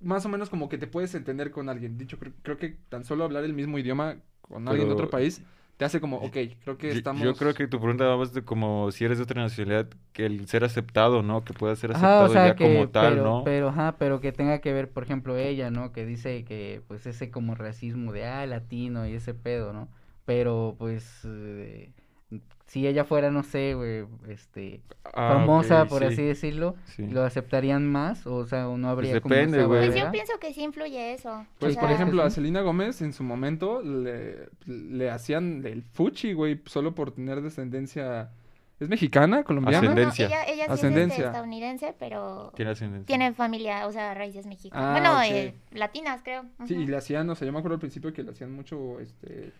más 0.00 0.24
o 0.26 0.28
menos 0.28 0.50
como 0.50 0.68
que 0.68 0.78
te 0.78 0.86
puedes 0.86 1.14
entender 1.14 1.50
con 1.50 1.68
alguien. 1.68 1.96
Dicho, 1.98 2.18
creo, 2.18 2.32
creo 2.42 2.56
que 2.58 2.76
tan 2.88 3.04
solo 3.04 3.24
hablar 3.24 3.44
el 3.44 3.54
mismo 3.54 3.78
idioma 3.78 4.16
con 4.42 4.68
alguien 4.68 4.88
de 4.88 4.94
otro 4.94 5.10
país 5.10 5.42
te 5.76 5.84
hace 5.84 6.00
como, 6.00 6.18
ok, 6.18 6.36
creo 6.64 6.78
que 6.78 6.90
estamos... 6.90 7.22
Yo 7.22 7.34
creo 7.36 7.54
que 7.54 7.68
tu 7.68 7.78
pregunta 7.78 8.04
va 8.06 8.16
más 8.16 8.32
de 8.32 8.44
como 8.44 8.90
si 8.92 9.04
eres 9.04 9.18
de 9.18 9.24
otra 9.24 9.42
nacionalidad, 9.42 9.88
que 10.12 10.26
el 10.26 10.48
ser 10.48 10.64
aceptado, 10.64 11.22
¿no? 11.22 11.44
Que 11.44 11.52
pueda 11.54 11.76
ser 11.76 11.92
Ajá, 11.92 12.24
aceptado 12.24 12.24
o 12.24 12.28
sea, 12.28 12.46
ya 12.48 12.54
que, 12.56 12.64
como 12.64 12.88
tal, 12.90 13.14
pero, 13.14 13.24
¿no? 13.24 13.44
pero, 13.44 13.68
ajá, 13.68 13.96
pero 13.98 14.20
que 14.20 14.32
tenga 14.32 14.60
que 14.60 14.72
ver, 14.72 14.90
por 14.90 15.02
ejemplo, 15.02 15.36
ella, 15.36 15.70
¿no? 15.70 15.92
Que 15.92 16.06
dice 16.06 16.44
que, 16.44 16.82
pues, 16.88 17.06
ese 17.06 17.30
como 17.30 17.54
racismo 17.54 18.12
de, 18.12 18.24
ah, 18.26 18.46
latino 18.46 19.06
y 19.06 19.14
ese 19.14 19.34
pedo, 19.34 19.72
¿no? 19.72 19.88
Pero, 20.24 20.76
pues, 20.78 21.20
eh, 21.24 21.92
si 22.66 22.86
ella 22.86 23.04
fuera, 23.04 23.30
no 23.30 23.42
sé, 23.42 23.74
güey, 23.74 24.04
este, 24.28 24.80
Ah, 25.14 25.34
famosa, 25.34 25.84
por 25.86 26.00
sí, 26.02 26.08
así 26.08 26.22
decirlo, 26.22 26.74
sí. 26.86 27.06
¿lo 27.06 27.22
aceptarían 27.24 27.86
más? 27.86 28.26
O 28.26 28.44
sea, 28.44 28.68
¿o 28.68 28.76
no 28.76 28.88
habría 28.88 29.20
como 29.20 29.34
depende, 29.34 29.58
esa 29.58 29.66
güey. 29.66 29.86
Pues 29.90 30.00
yo 30.02 30.10
pienso 30.10 30.32
que 30.40 30.52
sí 30.52 30.62
influye 30.64 31.12
eso. 31.14 31.46
Pues, 31.58 31.76
O 31.76 31.80
por 31.80 31.90
ejemplo, 31.92 32.22
a. 32.22 32.30
Selena 32.30 32.60
Gómez 32.62 33.00
en 33.02 33.12
su 33.12 33.22
momento 33.22 33.82
le, 33.82 34.48
le 34.66 35.10
hacían 35.10 35.64
el 35.64 35.82
fuchi, 35.84 36.32
güey, 36.32 36.60
solo 36.66 36.94
por 36.94 37.12
tener 37.12 37.40
descendencia... 37.42 38.30
¿Es 38.78 38.90
mexicana, 38.90 39.42
colombiana? 39.42 39.80
no, 39.80 39.90
Ascendencia. 39.92 40.26
ella, 40.26 40.42
ella 40.42 40.46
sí 40.46 40.52
es 40.52 40.60
este, 40.60 40.72
Ascendencia. 40.72 41.26
estadounidense, 41.28 41.94
pero 41.98 42.52
Tiene 42.56 42.72
ascendencia. 42.72 43.06
tiene 43.06 43.32
familia, 43.32 43.86
o 43.86 43.92
sea, 43.92 44.12
raíces 44.12 44.44
mexicanas. 44.44 44.86
Ah, 44.86 44.92
bueno, 44.92 45.22
eh, 45.22 45.54
latinas, 45.70 46.20
creo. 46.22 46.44
Sí, 46.66 46.74
y 46.74 46.86
le 46.86 46.94
hacían, 46.98 47.30
o 47.30 47.34
sea, 47.34 47.46
yo 47.46 47.52
me 47.52 47.58
acuerdo 47.60 47.76
al 47.76 47.80
principio 47.80 48.12
que 48.12 48.22
le 48.22 48.32
hacían 48.32 48.52
mucho, 48.52 49.00
este, 49.00 49.50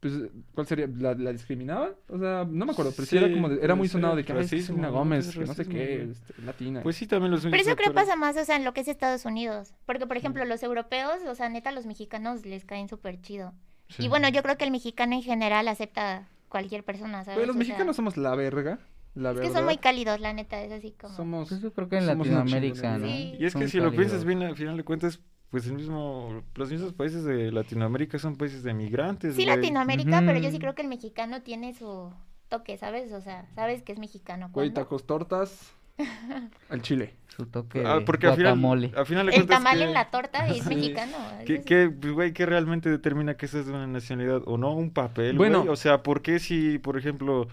pues, 0.00 0.14
¿cuál 0.54 0.66
sería? 0.66 0.88
¿La, 0.96 1.14
la 1.14 1.32
discriminaban? 1.32 1.90
O 2.08 2.18
sea, 2.18 2.46
no 2.48 2.66
me 2.66 2.72
acuerdo, 2.72 2.92
pero 2.94 3.06
sí, 3.06 3.16
era 3.16 3.30
como, 3.32 3.48
de- 3.48 3.62
era 3.62 3.74
muy 3.74 3.88
sonado 3.88 4.14
de 4.16 4.24
que, 4.24 4.32
ay, 4.32 4.38
es 4.40 4.44
racismo, 4.44 4.76
Selena. 4.76 4.88
Gómez, 4.90 5.26
Es 5.28 5.34
que 5.34 5.40
no 5.40 5.46
sé 5.46 5.52
racismo, 5.52 5.72
qué, 5.72 6.02
este, 6.10 6.42
latina. 6.42 6.82
Pues 6.82 6.96
sí, 6.96 7.06
también 7.06 7.32
los 7.32 7.42
Pero 7.42 7.56
eso 7.56 7.74
creo 7.76 7.92
pasa 7.92 8.14
más, 8.16 8.36
o 8.36 8.44
sea, 8.44 8.56
en 8.56 8.64
lo 8.64 8.72
que 8.74 8.80
es 8.82 8.88
Estados 8.88 9.24
Unidos. 9.24 9.74
Porque, 9.86 10.06
por 10.06 10.16
ejemplo, 10.16 10.44
los 10.44 10.62
europeos, 10.62 11.18
o 11.26 11.34
sea, 11.34 11.48
neta, 11.48 11.72
los 11.72 11.86
mexicanos 11.86 12.46
les 12.46 12.64
caen 12.64 12.88
súper 12.88 13.20
chido. 13.20 13.54
Sí. 13.88 14.04
Y 14.04 14.08
bueno, 14.08 14.28
yo 14.28 14.42
creo 14.42 14.56
que 14.56 14.64
el 14.64 14.70
mexicano 14.70 15.14
en 15.14 15.22
general 15.22 15.66
acepta 15.66 16.28
cualquier 16.48 16.84
persona, 16.84 17.24
¿sabes? 17.24 17.36
Pero 17.38 17.46
los 17.48 17.56
O 17.56 17.58
sea, 17.58 17.66
mexicanos 17.66 17.96
somos 17.96 18.16
la 18.16 18.34
verga, 18.34 18.78
la 19.14 19.32
Es 19.32 19.40
que 19.40 19.50
son 19.50 19.64
muy 19.64 19.78
cálidos, 19.78 20.20
la 20.20 20.32
neta, 20.32 20.62
es 20.62 20.70
así 20.72 20.92
como... 20.92 21.14
Somos... 21.16 21.48
Pues 21.48 21.60
yo 21.60 21.72
creo 21.72 21.88
que 21.88 21.96
en 21.98 22.06
Latinoamérica, 22.06 22.98
¿no? 22.98 23.06
Sí. 23.06 23.34
Y 23.38 23.44
es 23.46 23.54
que 23.54 23.60
Son 23.60 23.68
si 23.68 23.78
lo 23.78 23.90
piensas 23.90 24.24
bien, 24.24 24.42
al 24.42 24.56
final 24.56 24.76
de 24.76 24.84
cuentas, 24.84 25.20
pues 25.50 25.66
el 25.66 25.72
mismo, 25.74 26.42
los 26.54 26.70
mismos 26.70 26.92
países 26.92 27.24
de 27.24 27.50
Latinoamérica 27.52 28.18
son 28.18 28.36
países 28.36 28.62
de 28.62 28.74
migrantes, 28.74 29.34
Sí. 29.34 29.44
Latinoamérica, 29.46 30.22
pero 30.26 30.38
yo 30.38 30.50
sí 30.50 30.58
creo 30.58 30.74
que 30.74 30.82
el 30.82 30.88
mexicano 30.88 31.42
tiene 31.42 31.72
su 31.74 32.12
toque, 32.48 32.76
¿sabes? 32.78 33.12
O 33.12 33.20
sea, 33.20 33.46
sabes 33.54 33.82
que 33.82 33.92
es 33.92 33.98
mexicano. 33.98 34.50
Güey, 34.52 34.72
tacos, 34.72 35.06
tortas, 35.06 35.72
al 36.68 36.82
chile. 36.82 37.14
Su 37.28 37.46
toque 37.46 37.82
Ah, 37.86 37.96
de 37.98 38.00
porque 38.02 38.26
al 38.26 38.34
final, 38.36 38.52
guacamole. 38.52 38.92
al 38.96 39.06
final 39.06 39.26
de 39.26 39.36
El 39.36 39.46
tamal 39.46 39.78
que- 39.78 39.84
en 39.84 39.92
la 39.94 40.10
torta 40.10 40.46
es 40.48 40.62
Sí. 40.64 40.68
mexicano. 40.68 41.12
¿Qué, 41.46 41.54
eso 41.54 41.64
qué, 41.64 41.90
pues, 42.00 42.12
güey, 42.12 42.32
qué 42.32 42.46
realmente 42.46 42.90
determina 42.90 43.36
que 43.36 43.46
esa 43.46 43.60
es 43.60 43.66
una 43.68 43.86
nacionalidad 43.86 44.42
o 44.46 44.58
no? 44.58 44.72
Un 44.74 44.90
papel, 44.90 45.36
Bueno. 45.36 45.60
güey. 45.60 45.70
O 45.70 45.76
sea, 45.76 46.02
¿por 46.02 46.20
qué 46.22 46.38
si, 46.40 46.78
por 46.78 46.98
ejemplo, 46.98 47.48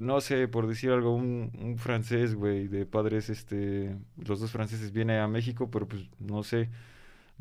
no 0.00 0.20
sé, 0.20 0.48
por 0.48 0.66
decir 0.66 0.90
algo, 0.90 1.14
un, 1.14 1.50
un 1.60 1.78
francés, 1.78 2.34
güey, 2.34 2.66
de 2.68 2.84
padres, 2.86 3.30
este, 3.30 3.96
los 4.16 4.40
dos 4.40 4.50
franceses 4.50 4.92
viene 4.92 5.18
a 5.18 5.28
México, 5.28 5.70
pero 5.70 5.86
pues, 5.86 6.02
no 6.18 6.42
sé, 6.42 6.68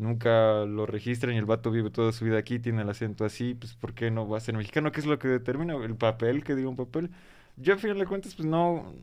nunca 0.02 0.66
lo 0.66 0.86
registran 0.86 1.34
y 1.34 1.38
el 1.38 1.46
vato 1.46 1.72
vive 1.72 1.90
toda 1.90 2.12
su 2.12 2.26
vida 2.26 2.38
aquí, 2.38 2.60
tiene 2.60 2.82
el 2.82 2.90
acento 2.90 3.24
así, 3.26 3.54
pues, 3.56 3.76
¿por 3.76 3.94
qué 3.94 4.12
no 4.12 4.28
va 4.28 4.38
a 4.38 4.42
ser 4.42 4.56
mexicano? 4.58 4.92
¿Qué 4.92 5.00
es 5.00 5.06
lo 5.06 5.20
que 5.20 5.28
determina? 5.28 5.76
El 5.76 5.96
papel, 5.96 6.44
que 6.44 6.56
diga 6.56 6.70
un 6.70 6.76
papel. 6.76 7.12
Yo, 7.58 7.74
al 7.74 7.80
final 7.80 8.00
de 8.00 8.06
cuentas, 8.06 8.36
pues, 8.36 8.48
no... 8.48 8.94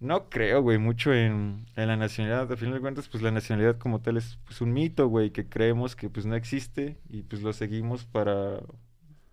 No 0.00 0.28
creo, 0.28 0.62
güey, 0.62 0.78
mucho 0.78 1.14
en, 1.14 1.64
en 1.76 1.86
la 1.86 1.96
nacionalidad. 1.96 2.50
Al 2.50 2.56
final 2.58 2.74
de 2.74 2.80
cuentas, 2.80 3.08
pues 3.08 3.22
la 3.22 3.30
nacionalidad 3.30 3.78
como 3.78 4.00
tal 4.00 4.16
es 4.16 4.36
pues, 4.46 4.60
un 4.60 4.72
mito, 4.72 5.06
güey, 5.06 5.30
que 5.30 5.48
creemos 5.48 5.94
que 5.94 6.10
pues 6.10 6.26
no 6.26 6.34
existe 6.34 6.98
y 7.08 7.22
pues 7.22 7.40
lo 7.42 7.52
seguimos 7.52 8.04
para 8.04 8.58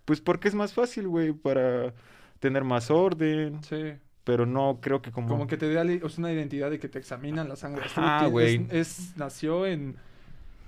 pues 0.05 0.21
porque 0.21 0.47
es 0.47 0.55
más 0.55 0.73
fácil, 0.73 1.07
güey, 1.07 1.33
para 1.33 1.93
tener 2.39 2.63
más 2.63 2.91
orden, 2.91 3.63
Sí. 3.63 3.93
pero 4.23 4.45
no 4.45 4.79
creo 4.81 5.01
que 5.01 5.11
como... 5.11 5.27
Como 5.27 5.47
que 5.47 5.57
te 5.57 5.65
sea, 5.65 5.83
una 6.19 6.31
identidad 6.31 6.69
de 6.69 6.79
que 6.79 6.87
te 6.87 6.99
examinan 6.99 7.49
la 7.49 7.55
sangre. 7.55 7.83
Tienes- 7.83 8.31
güey. 8.31 8.67
Es, 8.69 9.13
nació 9.17 9.65
en 9.65 9.97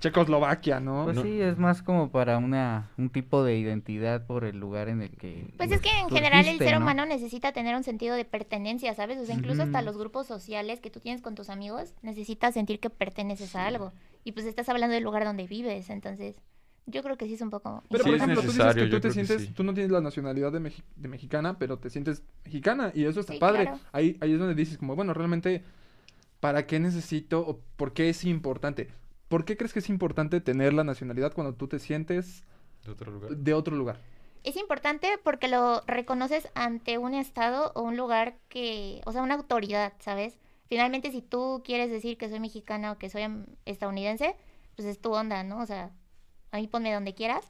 Checoslovaquia, 0.02 0.80
¿no? 0.80 1.04
Pues 1.04 1.16
No. 1.16 1.22
sí, 1.22 1.40
es 1.40 1.56
más 1.58 1.80
como 1.82 2.10
para 2.10 2.36
una 2.38 2.90
un 2.98 3.08
tipo 3.08 3.44
de 3.44 3.56
identidad 3.56 4.26
por 4.26 4.44
el 4.44 4.58
lugar 4.58 4.88
en 4.88 5.00
el 5.00 5.10
que 5.16 5.54
Pues 5.56 5.70
es 5.70 5.80
que 5.80 5.90
en 5.98 6.08
general 6.10 6.44
el 6.46 6.58
ser 6.58 6.72
¿no? 6.72 6.80
humano 6.80 7.06
necesita 7.06 7.52
tener 7.52 7.76
un 7.76 7.84
sentido 7.84 8.16
de 8.16 8.24
pertenencia, 8.24 8.92
¿sabes? 8.94 9.18
O 9.18 9.24
sea, 9.24 9.34
incluso 9.36 9.62
hasta 9.62 9.80
los 9.80 9.96
grupos 9.96 10.26
sociales 10.26 10.80
que 10.80 10.90
tú 10.90 10.98
tienes 11.00 11.22
con 11.22 11.34
tus 11.36 11.48
amigos, 11.50 11.94
necesitas 12.02 12.52
sentir 12.54 12.80
que 12.80 12.90
perteneces 12.90 13.54
a 13.56 13.66
algo. 13.66 13.92
Y 14.24 14.32
pues 14.32 14.44
estás 14.46 14.68
hablando 14.68 14.94
del 14.94 15.04
lugar 15.04 15.24
donde 15.24 15.46
vives, 15.46 15.88
entonces 15.88 16.34
yo 16.86 17.04
creo 17.04 17.16
que 17.16 17.26
sí 17.26 17.34
es 17.34 17.40
un 17.40 17.50
poco... 17.50 17.84
Pero 17.88 18.02
Sí, 18.02 18.10
por 18.10 18.16
ejemplo, 18.18 18.40
tú 18.42 18.48
dices 18.52 18.74
que 18.74 18.86
tú 18.86 18.98
te 19.00 19.12
sientes, 19.12 19.42
sí. 19.42 19.52
tú 19.54 19.62
no 19.62 19.72
tienes 19.72 19.92
la 19.92 20.00
nacionalidad 20.00 20.50
de, 20.50 20.58
mexi- 20.60 20.82
de 20.96 21.08
mexicana, 21.08 21.56
pero 21.56 21.78
te 21.78 21.90
sientes 21.90 22.24
mexicana 22.44 22.90
y 22.92 23.04
eso 23.04 23.20
está 23.20 23.34
Sí, 23.34 23.38
padre. 23.38 23.62
claro. 23.62 23.78
Ahí, 23.92 24.16
ahí 24.20 24.32
es 24.32 24.38
donde 24.40 24.56
dices 24.56 24.78
como, 24.78 24.96
bueno, 24.96 25.14
realmente, 25.14 25.62
¿para 26.40 26.66
qué 26.66 26.80
necesito 26.80 27.46
o 27.46 27.60
por 27.76 27.92
qué 27.92 28.08
es 28.08 28.24
importante? 28.24 28.88
¿Por 29.32 29.46
qué 29.46 29.56
crees 29.56 29.72
que 29.72 29.78
es 29.78 29.88
importante 29.88 30.42
tener 30.42 30.74
la 30.74 30.84
nacionalidad 30.84 31.32
cuando 31.32 31.54
tú 31.54 31.66
te 31.66 31.78
sientes 31.78 32.44
de 32.84 32.92
otro 32.92 33.10
lugar. 33.10 33.30
de 33.34 33.54
otro 33.54 33.76
lugar? 33.76 33.96
Es 34.44 34.56
importante 34.56 35.08
porque 35.24 35.48
lo 35.48 35.80
reconoces 35.86 36.50
ante 36.54 36.98
un 36.98 37.14
estado 37.14 37.72
o 37.74 37.80
un 37.80 37.96
lugar 37.96 38.36
que, 38.50 39.00
o 39.06 39.12
sea, 39.12 39.22
una 39.22 39.36
autoridad, 39.36 39.94
¿sabes? 40.00 40.38
Finalmente, 40.66 41.10
si 41.10 41.22
tú 41.22 41.62
quieres 41.64 41.90
decir 41.90 42.18
que 42.18 42.28
soy 42.28 42.40
mexicana 42.40 42.92
o 42.92 42.98
que 42.98 43.08
soy 43.08 43.22
estadounidense, 43.64 44.36
pues 44.76 44.86
es 44.86 45.00
tu 45.00 45.14
onda, 45.14 45.42
¿no? 45.44 45.60
O 45.60 45.66
sea, 45.66 45.92
a 46.50 46.58
mí 46.58 46.66
ponme 46.66 46.92
donde 46.92 47.14
quieras. 47.14 47.46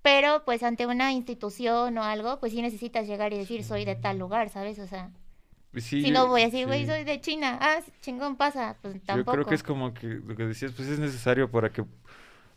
Pero 0.00 0.46
pues 0.46 0.62
ante 0.62 0.86
una 0.86 1.12
institución 1.12 1.98
o 1.98 2.02
algo, 2.02 2.40
pues 2.40 2.52
sí 2.52 2.62
necesitas 2.62 3.06
llegar 3.06 3.34
y 3.34 3.36
decir 3.36 3.62
soy 3.62 3.84
de 3.84 3.94
tal 3.94 4.18
lugar, 4.18 4.48
¿sabes? 4.48 4.78
O 4.78 4.86
sea, 4.86 5.10
Sí, 5.74 6.02
si 6.02 6.08
yo- 6.08 6.14
no 6.14 6.26
voy 6.28 6.42
a 6.42 6.44
decir, 6.46 6.66
güey, 6.66 6.80
sí. 6.82 6.86
soy 6.90 7.04
de 7.04 7.20
China, 7.20 7.58
ah, 7.60 7.78
chingón 8.00 8.36
pasa, 8.36 8.76
pues 8.82 8.94
Yo 8.96 9.00
tampoco. 9.06 9.32
creo 9.32 9.46
que 9.46 9.54
es 9.54 9.62
como 9.62 9.94
que 9.94 10.06
lo 10.08 10.34
que 10.36 10.44
decías, 10.46 10.72
pues 10.72 10.88
es 10.88 10.98
necesario 10.98 11.50
para 11.50 11.70
que 11.70 11.84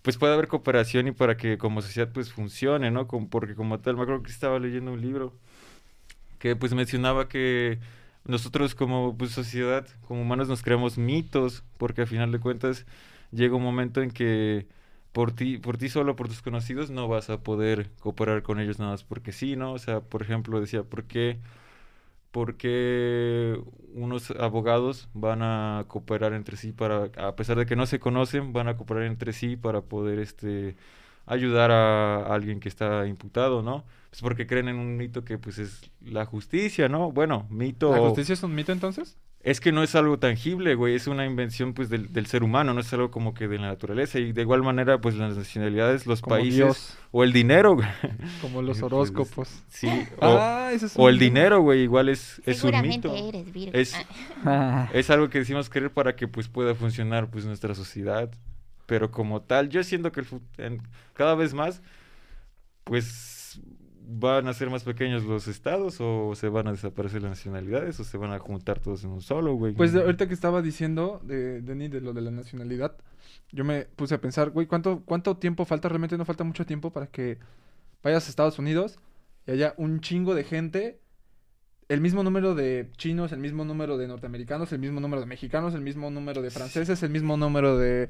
pues 0.01 0.17
pueda 0.17 0.33
haber 0.33 0.47
cooperación 0.49 1.07
y 1.07 1.11
para 1.13 1.37
que 1.37 1.57
como 1.57 1.81
sociedad 1.81 2.09
pues 2.13 2.31
funcione, 2.33 2.91
¿no? 2.91 3.07
Como- 3.07 3.29
porque 3.29 3.55
como 3.55 3.79
tal, 3.79 3.95
me 3.95 4.03
acuerdo 4.03 4.23
que 4.23 4.31
estaba 4.31 4.59
leyendo 4.59 4.91
un 4.93 5.01
libro 5.01 5.33
que 6.39 6.55
pues 6.55 6.73
mencionaba 6.73 7.29
que 7.29 7.79
nosotros 8.25 8.75
como 8.75 9.17
pues, 9.17 9.31
sociedad, 9.31 9.85
como 10.07 10.21
humanos 10.21 10.47
nos 10.47 10.61
creamos 10.63 10.97
mitos, 10.97 11.63
porque 11.77 12.01
al 12.01 12.07
final 12.07 12.31
de 12.31 12.39
cuentas 12.39 12.85
llega 13.31 13.55
un 13.55 13.63
momento 13.63 14.01
en 14.01 14.11
que 14.11 14.67
por 15.11 15.31
ti, 15.31 15.57
por 15.57 15.77
ti 15.77 15.89
solo, 15.89 16.15
por 16.15 16.27
tus 16.27 16.41
conocidos, 16.41 16.89
no 16.89 17.07
vas 17.07 17.29
a 17.29 17.39
poder 17.43 17.89
cooperar 17.99 18.43
con 18.43 18.59
ellos 18.59 18.79
nada 18.79 18.91
más 18.91 19.03
porque 19.03 19.31
sí, 19.31 19.55
¿no? 19.55 19.73
O 19.73 19.79
sea, 19.79 20.01
por 20.01 20.21
ejemplo, 20.21 20.59
decía, 20.59 20.83
¿por 20.83 21.03
qué? 21.05 21.37
Porque 22.33 23.61
unos 23.93 24.31
abogados 24.31 25.07
van 25.13 25.43
a 25.43 25.85
cooperar 25.87 26.33
entre 26.33 26.57
sí 26.57 26.71
para, 26.71 27.11
a 27.15 27.35
pesar 27.35 27.57
de 27.57 27.67
que 27.67 27.75
no 27.75 27.85
se 27.85 27.99
conocen, 27.99 28.53
van 28.53 28.67
a 28.67 28.75
cooperar 28.75 29.03
entre 29.03 29.33
sí 29.33 29.55
para 29.55 29.81
poder 29.81 30.17
este 30.17 30.75
ayudar 31.27 31.69
a 31.69 32.33
alguien 32.33 32.59
que 32.59 32.69
está 32.69 33.05
imputado, 33.05 33.61
¿no? 33.61 33.85
Pues 34.09 34.21
porque 34.21 34.47
creen 34.47 34.67
en 34.67 34.77
un 34.77 34.97
mito 34.97 35.23
que 35.23 35.37
pues 35.37 35.59
es 35.59 35.91
la 36.01 36.25
justicia, 36.25 36.89
¿no? 36.89 37.11
Bueno, 37.11 37.45
mito 37.51 37.91
¿La 37.91 37.99
justicia 37.99 38.33
es 38.33 38.41
un 38.41 38.55
mito 38.55 38.71
entonces? 38.71 39.15
Es 39.43 39.59
que 39.59 39.71
no 39.73 39.83
es 39.83 39.93
algo 39.95 40.17
tangible, 40.19 40.73
güey, 40.75 40.95
es 40.95 41.05
una 41.07 41.25
invención 41.25 41.73
pues 41.73 41.89
del, 41.89 42.11
del 42.13 42.25
ser 42.27 42.43
humano, 42.43 42.73
no 42.73 42.79
es 42.79 42.91
algo 42.93 43.11
como 43.11 43.33
que 43.33 43.47
de 43.49 43.57
la 43.59 43.67
naturaleza 43.67 44.17
y 44.19 44.31
de 44.31 44.41
igual 44.41 44.63
manera 44.63 44.99
pues 45.01 45.15
las 45.15 45.35
nacionalidades, 45.37 46.07
los 46.07 46.21
Como 46.21 46.37
países 46.37 46.55
Dios, 46.55 46.97
o 47.11 47.23
el 47.25 47.33
dinero, 47.33 47.75
güey. 47.75 47.87
como 48.41 48.61
los 48.61 48.77
pues, 48.79 48.83
horóscopos. 48.83 49.49
Sí, 49.67 49.87
o, 50.19 50.25
ah, 50.39 50.71
ese 50.73 50.85
es 50.85 50.93
o 50.97 51.09
el 51.09 51.19
dinero, 51.19 51.59
güey, 51.61 51.81
igual 51.81 52.07
es, 52.09 52.39
es 52.45 52.63
un 52.63 52.71
Seguramente 52.71 53.09
mito. 53.09 53.27
eres 53.29 53.51
Virgo. 53.53 53.77
Es- 53.77 53.95
Ah. 54.45 54.89
Es 54.93 55.09
algo 55.09 55.29
que 55.29 55.39
decimos 55.39 55.69
querer 55.69 55.91
para 55.91 56.15
que 56.15 56.27
pues 56.27 56.47
pueda 56.49 56.73
funcionar 56.75 57.29
pues 57.29 57.45
nuestra 57.45 57.75
sociedad. 57.75 58.29
Pero 58.85 59.11
como 59.11 59.41
tal, 59.41 59.69
yo 59.69 59.83
siento 59.83 60.11
que 60.11 60.19
el 60.21 60.27
en- 60.57 60.81
cada 61.13 61.35
vez 61.35 61.53
más 61.53 61.81
pues 62.83 63.05
van 64.05 64.47
a 64.47 64.53
ser 64.53 64.69
más 64.69 64.83
pequeños 64.83 65.23
los 65.23 65.47
estados 65.47 65.97
o 65.99 66.33
se 66.35 66.49
van 66.49 66.67
a 66.67 66.71
desaparecer 66.71 67.21
las 67.21 67.31
nacionalidades 67.31 67.99
o 67.99 68.03
se 68.03 68.17
van 68.17 68.31
a 68.31 68.39
juntar 68.39 68.79
todos 68.79 69.03
en 69.03 69.11
un 69.11 69.21
solo, 69.21 69.53
güey. 69.55 69.73
Pues 69.73 69.93
de- 69.93 70.01
ahorita 70.01 70.27
que 70.27 70.33
estaba 70.33 70.61
diciendo, 70.61 71.21
de, 71.23 71.61
de 71.61 72.01
lo 72.01 72.13
de 72.13 72.21
la 72.21 72.31
nacionalidad, 72.31 72.95
yo 73.51 73.63
me 73.63 73.83
puse 73.85 74.15
a 74.15 74.21
pensar, 74.21 74.49
güey, 74.49 74.67
¿cuánto, 74.67 75.01
¿cuánto 75.05 75.37
tiempo 75.37 75.65
falta? 75.65 75.89
Realmente 75.89 76.17
no 76.17 76.25
falta 76.25 76.43
mucho 76.43 76.65
tiempo 76.65 76.91
para 76.91 77.07
que 77.07 77.37
vayas 78.03 78.27
a 78.27 78.29
Estados 78.29 78.59
Unidos 78.59 78.99
y 79.47 79.51
haya 79.51 79.73
un 79.77 79.99
chingo 80.01 80.35
de 80.35 80.43
gente, 80.43 80.99
el 81.89 82.01
mismo 82.01 82.23
número 82.23 82.55
de 82.55 82.89
chinos, 82.97 83.31
el 83.31 83.39
mismo 83.39 83.65
número 83.65 83.97
de 83.97 84.07
norteamericanos, 84.07 84.71
el 84.71 84.79
mismo 84.79 84.99
número 84.99 85.21
de 85.21 85.27
mexicanos, 85.27 85.73
el 85.73 85.81
mismo 85.81 86.09
número 86.09 86.41
de 86.41 86.49
franceses, 86.49 87.03
el 87.03 87.09
mismo 87.09 87.37
número 87.37 87.77
de, 87.77 88.09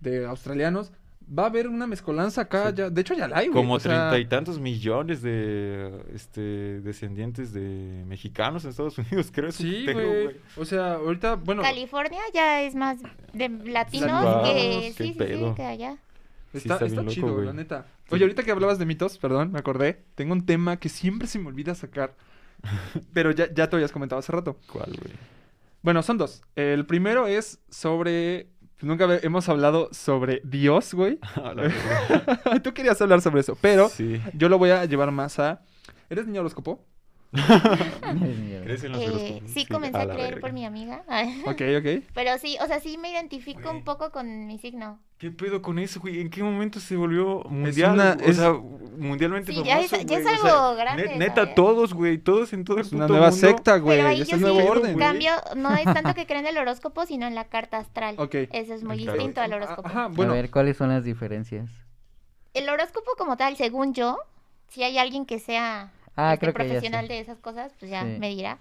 de 0.00 0.26
australianos. 0.26 0.92
Va 1.28 1.44
a 1.44 1.46
haber 1.46 1.66
una 1.66 1.86
mezcolanza 1.88 2.42
acá, 2.42 2.68
Sí. 2.70 2.76
ya, 2.76 2.90
de 2.90 3.00
hecho 3.00 3.14
ya 3.14 3.26
la 3.26 3.38
hay, 3.38 3.48
güey. 3.48 3.56
como 3.56 3.80
sea, 3.80 4.10
treinta 4.10 4.18
y 4.18 4.26
tantos 4.28 4.60
millones 4.60 5.22
de 5.22 6.04
este 6.14 6.80
descendientes 6.82 7.52
de 7.52 8.04
mexicanos 8.06 8.62
en 8.64 8.70
Estados 8.70 8.96
Unidos, 8.98 9.30
creo. 9.32 9.48
es 9.48 9.56
Sí, 9.56 9.86
güey. 9.92 10.36
O 10.56 10.64
sea, 10.64 10.94
ahorita, 10.94 11.34
bueno, 11.34 11.62
California 11.62 12.20
ya 12.32 12.62
es 12.62 12.74
más 12.76 12.98
de 13.32 13.48
latinos 13.48 14.44
que 14.44 14.52
qué 14.52 14.92
sí, 14.96 15.14
sí, 15.18 15.18
sí, 15.18 15.44
que 15.56 15.62
allá. 15.64 15.96
Sí 16.52 16.58
Está, 16.58 16.74
está 16.74 16.86
está 16.86 17.00
bien 17.00 17.06
loco, 17.06 17.10
chido, 17.14 17.34
güey. 17.34 17.46
la 17.46 17.52
neta. 17.52 17.86
Sí. 18.04 18.14
Oye, 18.14 18.22
ahorita 18.24 18.42
que 18.44 18.50
hablabas 18.52 18.78
de 18.78 18.86
mitos, 18.86 19.18
perdón, 19.18 19.50
me 19.52 19.58
acordé. 19.58 20.04
Tengo 20.14 20.32
un 20.32 20.46
tema 20.46 20.76
que 20.78 20.88
siempre 20.88 21.26
se 21.26 21.38
me 21.40 21.48
olvida 21.48 21.74
sacar. 21.74 22.14
Pero 23.12 23.32
ya, 23.32 23.52
ya 23.52 23.68
te 23.68 23.76
habías 23.76 23.90
comentado 23.92 24.20
hace 24.20 24.30
rato. 24.32 24.58
¿Cuál, 24.72 24.92
güey? 24.96 25.12
Bueno, 25.82 26.02
son 26.02 26.18
dos. 26.18 26.42
El 26.54 26.86
primero 26.86 27.26
es 27.26 27.60
sobre. 27.68 28.46
Pues, 28.78 28.84
Nunca 28.88 29.18
hemos 29.22 29.48
hablado 29.48 29.88
sobre 29.92 30.40
Dios, 30.44 30.94
güey. 30.94 31.18
Tú 32.62 32.72
querías 32.74 33.00
hablar 33.00 33.20
sobre 33.20 33.40
eso, 33.40 33.56
pero 33.60 33.88
Sí. 33.88 34.20
yo 34.34 34.48
lo 34.48 34.58
voy 34.58 34.70
a 34.70 34.84
llevar 34.84 35.10
más 35.10 35.38
a. 35.38 35.62
¿Eres 36.08 36.26
niño 36.26 36.40
horóscopo? 36.40 36.84
¿Crees 37.32 38.84
en 38.84 38.92
los 38.92 39.00
Eh, 39.02 39.42
sí, 39.46 39.66
comencé 39.66 39.98
a, 39.98 40.04
creer 40.06 40.16
verga. 40.34 40.40
por 40.40 40.52
mi 40.52 40.64
amiga. 40.64 41.04
Ok, 41.46 41.60
ok. 41.78 42.04
Pero 42.14 42.38
sí, 42.38 42.56
o 42.62 42.66
sea, 42.66 42.80
sí 42.80 42.98
me 42.98 43.10
identifico 43.10 43.70
un 43.70 43.84
poco 43.84 44.10
con 44.10 44.46
mi 44.46 44.58
signo. 44.58 45.00
¿Qué 45.18 45.30
pedo 45.30 45.62
con 45.62 45.78
eso, 45.78 45.98
güey? 45.98 46.20
¿En 46.20 46.28
qué 46.28 46.42
momento 46.42 46.78
se 46.78 46.94
volvió 46.94 47.42
mundial? 47.48 47.94
una- 47.94 48.18
o 48.22 48.28
es- 48.28 48.36
sea, 48.36 48.52
mundialmente 48.52 49.50
Sí, 49.50 49.62
ya 49.64 49.80
es- 49.80 49.90
famoso, 49.90 50.06
ya 50.06 50.18
es 50.18 50.22
güey? 50.24 50.34
O 50.34 50.38
sea, 50.38 50.52
algo 50.52 50.76
grande, 50.76 51.06
ne- 51.08 51.16
neta, 51.16 51.34
¿sabes? 51.36 51.54
todos, 51.54 51.94
güey, 51.94 52.18
todos 52.18 52.52
en 52.52 52.64
todo 52.64 52.76
el 52.76 52.82
Es 52.86 52.92
una 52.92 53.08
nueva 53.08 53.30
mundo. 53.30 53.46
secta, 53.48 53.78
güey. 53.78 53.96
Pero 53.96 54.08
ahí 54.10 54.20
Es 54.20 54.28
sí, 54.28 54.36
nuevo 54.36 54.56
quiero, 54.56 54.70
orden. 54.72 54.92
güey. 54.92 55.06
cambio, 55.06 55.32
no 55.56 55.74
es 55.74 55.84
tanto 55.84 56.12
que 56.14 56.26
creen 56.26 56.46
el 56.46 56.58
horóscopo, 56.58 57.06
sino 57.06 57.26
en 57.26 57.34
la 57.34 57.44
carta 57.44 57.78
astral. 57.78 58.16
Ok. 58.18 58.34
Eso 58.52 58.74
es 58.74 58.84
muy 58.84 58.98
distinto 58.98 59.40
al 59.40 59.54
horóscopo. 59.54 59.88
Ajá, 59.88 60.08
bueno. 60.08 60.32
A 60.32 60.34
ver, 60.34 60.50
¿cuáles 60.50 60.76
son 60.76 60.90
las 60.90 61.02
diferencias? 61.02 61.70
El 62.52 62.68
horóscopo 62.68 63.12
como 63.16 63.38
tal, 63.38 63.56
según 63.56 63.94
yo, 63.94 64.18
si 64.68 64.82
hay 64.82 64.98
alguien 64.98 65.24
que 65.24 65.38
sea 65.38 65.92
Ah, 66.14 66.34
este, 66.34 66.44
creo 66.46 66.54
que 66.54 66.62
ya 66.64 66.68
profesional 66.74 67.08
de 67.08 67.20
esas 67.20 67.38
cosas, 67.40 67.72
pues 67.78 67.90
ya 67.90 68.02
Sí. 68.02 68.16
me 68.18 68.28
dirá. 68.30 68.58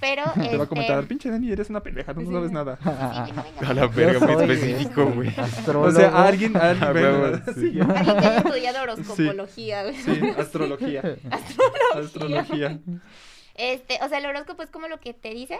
Pero 0.00 0.24
Te 0.34 0.40
va 0.40 0.44
a 0.44 0.46
este, 0.52 0.66
comentar, 0.66 1.04
pinche 1.06 1.30
Dani, 1.30 1.52
eres 1.52 1.70
una 1.70 1.80
pendeja, 1.80 2.12
no, 2.12 2.20
Sí. 2.22 2.26
sabes 2.32 2.50
nada. 2.50 2.76
sí, 2.76 2.84
venga, 2.86 3.44
venga. 3.60 3.68
A 3.68 3.74
la 3.74 3.86
verga, 3.86 4.26
muy 4.26 4.42
específico, 4.52 5.06
güey. 5.06 5.28
O 5.74 5.90
sea, 5.92 6.24
alguien, 6.24 6.56
alguien, 6.56 6.84
A 6.84 6.92
bueno. 6.92 7.24
Alguien 7.46 7.88
que 7.88 7.98
haya 7.98 8.36
estudiado 8.38 8.82
horoscopología, 8.82 9.82
güey. 9.84 9.94
Sí, 9.96 10.20
astrología. 10.38 11.02
Astrología. 11.94 12.78
Este, 13.54 13.98
o 14.02 14.08
sea, 14.08 14.18
el 14.18 14.26
horóscopo 14.26 14.62
es 14.62 14.70
como 14.70 14.88
lo 14.88 14.98
que 14.98 15.14
te 15.14 15.30
dice, 15.34 15.58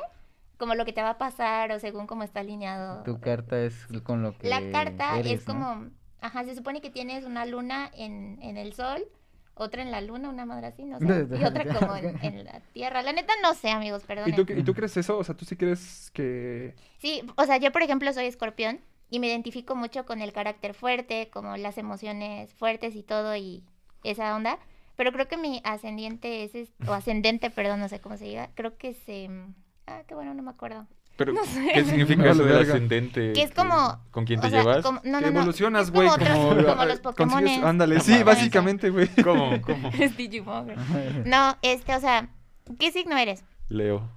como 0.59 0.75
lo 0.75 0.85
que 0.85 0.93
te 0.93 1.03
va 1.03 1.11
a 1.11 1.19
pasar 1.19 1.73
o 1.73 1.79
según 1.79 2.07
cómo 2.07 2.23
está 2.23 2.41
alineado. 2.41 3.03
Tu 3.05 3.21
carta 3.21 3.61
es 3.61 3.87
con 4.03 4.23
lo 4.23 4.37
que 4.37 4.49
La 4.49 4.61
carta 4.71 5.19
eres, 5.19 5.41
es 5.43 5.49
¿no? 5.49 5.55
como, 5.55 5.91
ajá, 6.21 6.45
se 6.45 6.55
supone 6.55 6.81
que 6.81 6.91
tienes 6.91 7.25
una 7.25 7.45
luna 7.47 7.91
en, 7.95 8.39
en 8.43 8.57
el 8.57 8.73
sol, 8.73 9.05
otra 9.55 9.83
en 9.83 9.91
la 9.91 10.01
luna, 10.01 10.29
una 10.31 10.45
madre 10.47 10.69
así, 10.69 10.85
no 10.85 10.99
sé, 10.99 11.05
y 11.41 11.45
otra 11.45 11.65
como 11.67 11.97
en, 11.97 12.17
en 12.25 12.45
la 12.45 12.61
tierra. 12.73 13.03
La 13.03 13.13
neta 13.13 13.33
no 13.43 13.55
sé, 13.55 13.71
amigos, 13.71 14.03
perdón. 14.05 14.31
¿Y 14.31 14.33
tú, 14.33 14.47
¿Y 14.53 14.63
tú 14.63 14.75
crees 14.75 14.97
eso? 14.97 15.19
O 15.19 15.25
sea, 15.25 15.37
¿tú 15.37 15.45
sí 15.45 15.57
crees 15.57 16.11
que...? 16.13 16.75
Sí, 16.99 17.23
o 17.37 17.45
sea, 17.45 17.57
yo 17.59 17.73
por 17.73 17.83
ejemplo 17.83 18.13
soy 18.13 18.27
escorpión 18.27 18.81
y 19.11 19.19
me 19.21 19.27
identifico 19.29 19.75
mucho 19.75 20.07
con 20.07 20.21
el 20.23 20.33
carácter 20.33 20.75
fuerte, 20.75 21.29
como 21.33 21.57
las 21.57 21.77
emociones 21.79 22.55
fuertes 22.55 22.95
y 22.97 23.03
todo 23.03 23.37
y 23.37 23.63
esa 24.05 24.35
onda. 24.35 24.59
Pero 24.97 25.13
creo 25.13 25.27
que 25.29 25.37
mi 25.37 25.61
ascendiente 25.65 26.45
es, 26.45 26.55
es- 26.55 26.73
o 26.87 26.93
ascendente, 26.95 27.51
perdón, 27.51 27.81
no 27.81 27.89
sé 27.89 28.01
cómo 28.01 28.17
se 28.17 28.25
diga, 28.25 28.51
creo 28.55 28.77
que 28.79 28.95
se... 28.95 29.29
Ah, 29.87 30.03
qué 30.07 30.15
bueno, 30.15 30.33
no 30.35 30.43
me 30.43 30.51
acuerdo. 30.51 30.87
Pero, 31.17 31.33
No 31.35 31.45
sé. 31.45 31.71
¿qué 31.75 31.85
significa 31.85 32.23
Vale, 32.29 32.33
eso 32.33 32.45
del 32.45 32.63
ascendente? 32.63 33.33
Que 33.33 33.43
es 33.43 33.51
como- 33.53 34.01
¿Con 34.11 34.25
quién 34.25 34.39
O 34.39 34.43
te 34.43 34.51
sea, 34.51 34.61
llevas? 34.63 34.83
como- 34.85 35.01
no, 35.05 35.21
no, 35.21 35.21
no, 35.21 35.27
evolucionas, 35.27 35.91
güey, 35.91 36.09
como, 36.09 36.27
como... 36.27 36.65
como 36.67 36.85
los 36.85 37.01
Pokémones. 37.01 37.63
Ándale, 37.63 38.01
sí, 38.01 38.23
básicamente, 38.23 38.91
güey. 38.91 39.09
¿Cómo? 39.23 39.61
¿Cómo? 39.63 39.91
Es 39.99 40.17
Digimon. 40.17 40.69
No, 41.27 41.57
este, 41.63 41.95
o 41.95 42.01
sea, 42.01 42.29
¿qué 42.79 42.91
signo 42.93 43.17
eres? 43.17 43.45
Leo. 43.69 44.09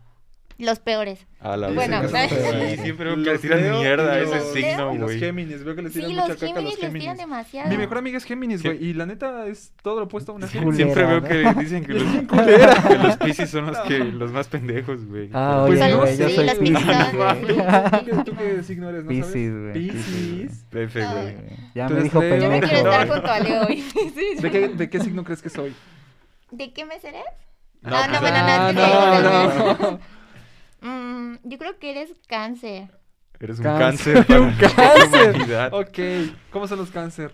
Los 0.58 0.80
peores. 0.80 1.28
A 1.42 1.58
la 1.58 1.68
Bueno. 1.70 2.02
¿no? 2.04 2.08
Sí, 2.08 2.78
siempre 2.82 3.06
veo 3.08 3.16
que 3.16 3.22
Los 3.24 3.34
le 3.34 3.40
tiran 3.40 3.62
Leo 3.62 3.80
mierda 3.80 4.14
a 4.14 4.20
y 4.20 4.24
ese 4.24 4.36
los- 4.36 4.54
signo, 4.54 4.94
Y 4.94 4.98
los 4.98 5.08
güey. 5.08 5.20
Géminis, 5.20 5.64
veo 5.66 5.76
que 5.76 5.82
le 5.82 5.90
tiran 5.90 6.10
Sí, 6.10 6.16
mucha 6.16 6.28
los 6.30 6.38
caca 6.38 6.60
a 6.60 6.62
los 6.62 6.76
Géminis 6.78 7.08
les 7.10 7.18
demasiado. 7.18 7.70
Mi 7.70 7.78
mejor 7.78 7.98
amiga 7.98 8.18
es 8.18 8.24
Géminis, 8.24 8.64
güey, 8.64 8.82
y 8.86 8.94
la 8.94 9.06
neta 9.06 9.48
es 9.48 9.74
todo 9.84 10.00
lo 10.00 10.06
opuesto 10.06 10.32
a 10.32 10.36
una 10.36 10.48
Géminis. 10.48 10.78
Siempre 10.78 11.04
veo 11.06 11.20
¿no? 11.20 11.28
que 11.28 11.54
dicen 11.62 11.84
que 11.84 11.94
los, 11.96 12.04
que 12.04 12.98
los 12.98 13.18
Piscis 13.26 13.50
son 13.50 13.66
los 13.68 13.78
que 13.80 14.00
los 14.00 14.32
más 14.32 14.48
pendejos, 14.48 15.06
güey. 15.06 15.30
Ah, 15.34 15.66
Pues 15.68 15.82
oye, 15.82 15.92
no 15.92 15.98
güey, 16.00 16.18
yo 16.18 16.30
sé, 16.30 16.36
soy 16.36 16.46
los 16.46 16.56
Piscis, 16.56 16.78
Piscis 16.78 16.96
¿Tú, 18.26 18.32
güey. 18.36 18.56
qué- 18.56 18.64
signo 18.64 18.90
eres, 18.90 19.04
no 19.04 19.12
sabes? 19.12 19.26
Piscis, 19.26 19.52
güey. 19.52 19.74
Piscis. 19.90 20.66
F, 20.72 21.06
güey. 21.06 21.36
Ya 21.76 21.90
me 21.90 22.02
dijo 22.02 22.22
Leo. 22.22 22.38
Yo 22.38 22.44
no 22.46 22.50
pendejo. 22.52 22.74
quiero 22.74 22.90
estar 22.92 23.08
No. 23.08 23.14
junto 23.14 23.32
a 23.32 23.40
Leo 23.42 23.66
hoy. 23.68 23.84
¿De 24.42 24.52
qué, 24.52 24.68
¿De 24.70 24.90
qué 24.90 25.00
signo 25.02 25.24
crees 25.26 25.42
que 25.42 25.50
soy? 25.50 25.76
¿De 26.52 26.72
qué 26.72 26.86
mes 26.86 27.04
eres? 27.04 27.24
No, 27.82 27.96
Ah, 27.98 28.08
no, 28.08 28.20
pues, 28.20 28.22
bueno, 28.22 28.38
Ah, 28.40 29.78
no, 29.90 30.00
Mm, 30.86 31.38
yo 31.44 31.58
creo 31.58 31.80
que 31.80 31.92
eres 31.92 32.12
cáncer. 32.28 32.90
Eres 33.40 33.58
un 33.58 33.64
Cáncer, 33.64 34.26
cáncer. 34.26 34.40
un 34.42 34.54
cáncer. 34.76 35.70
Ok, 35.74 36.00
¿cómo 36.52 36.68
son 36.68 36.78
los 36.80 36.92
cáncer? 36.92 37.32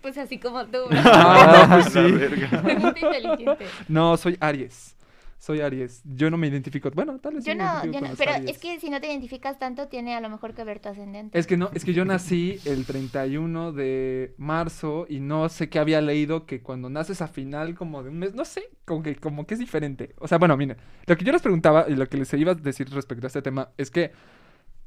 Pues 0.00 0.16
así 0.18 0.38
como 0.38 0.64
tú. 0.66 0.78
Ah, 0.92 1.66
no, 1.68 1.74
pues 1.82 1.94
La 1.94 2.02
sí. 2.02 2.62
Muy 2.62 3.00
inteligente. 3.00 3.66
No, 3.88 4.16
soy 4.16 4.36
Aries. 4.40 4.95
Soy 5.38 5.60
Aries. 5.60 6.02
Yo 6.04 6.30
no 6.30 6.36
me 6.36 6.46
identifico. 6.48 6.90
Bueno, 6.92 7.18
tal 7.18 7.34
vez 7.34 7.44
Yo 7.44 7.54
no, 7.54 7.84
yo 7.84 8.00
no, 8.00 8.08
pero 8.16 8.32
Aries. 8.32 8.50
es 8.50 8.58
que 8.58 8.80
si 8.80 8.90
no 8.90 9.00
te 9.00 9.06
identificas 9.08 9.58
tanto, 9.58 9.88
tiene 9.88 10.16
a 10.16 10.20
lo 10.20 10.28
mejor 10.30 10.54
que 10.54 10.64
ver 10.64 10.80
tu 10.80 10.88
ascendente. 10.88 11.38
Es 11.38 11.46
que 11.46 11.56
no, 11.56 11.70
es 11.74 11.84
que 11.84 11.92
yo 11.92 12.04
nací 12.04 12.58
el 12.64 12.84
31 12.86 13.72
de 13.72 14.34
marzo 14.38 15.06
y 15.08 15.20
no 15.20 15.48
sé 15.48 15.68
qué 15.68 15.78
había 15.78 16.00
leído 16.00 16.46
que 16.46 16.62
cuando 16.62 16.88
naces 16.88 17.22
a 17.22 17.28
final 17.28 17.74
como 17.74 18.02
de 18.02 18.10
un 18.10 18.18
mes, 18.18 18.34
no 18.34 18.44
sé, 18.44 18.70
como 18.84 19.02
que, 19.02 19.16
como 19.16 19.46
que 19.46 19.54
es 19.54 19.60
diferente. 19.60 20.14
O 20.18 20.26
sea, 20.26 20.38
bueno, 20.38 20.56
miren, 20.56 20.76
lo 21.06 21.16
que 21.16 21.24
yo 21.24 21.32
les 21.32 21.42
preguntaba 21.42 21.86
y 21.88 21.94
lo 21.94 22.08
que 22.08 22.16
les 22.16 22.32
iba 22.34 22.52
a 22.52 22.54
decir 22.54 22.88
respecto 22.90 23.26
a 23.26 23.28
este 23.28 23.42
tema 23.42 23.70
es 23.76 23.90
que 23.90 24.12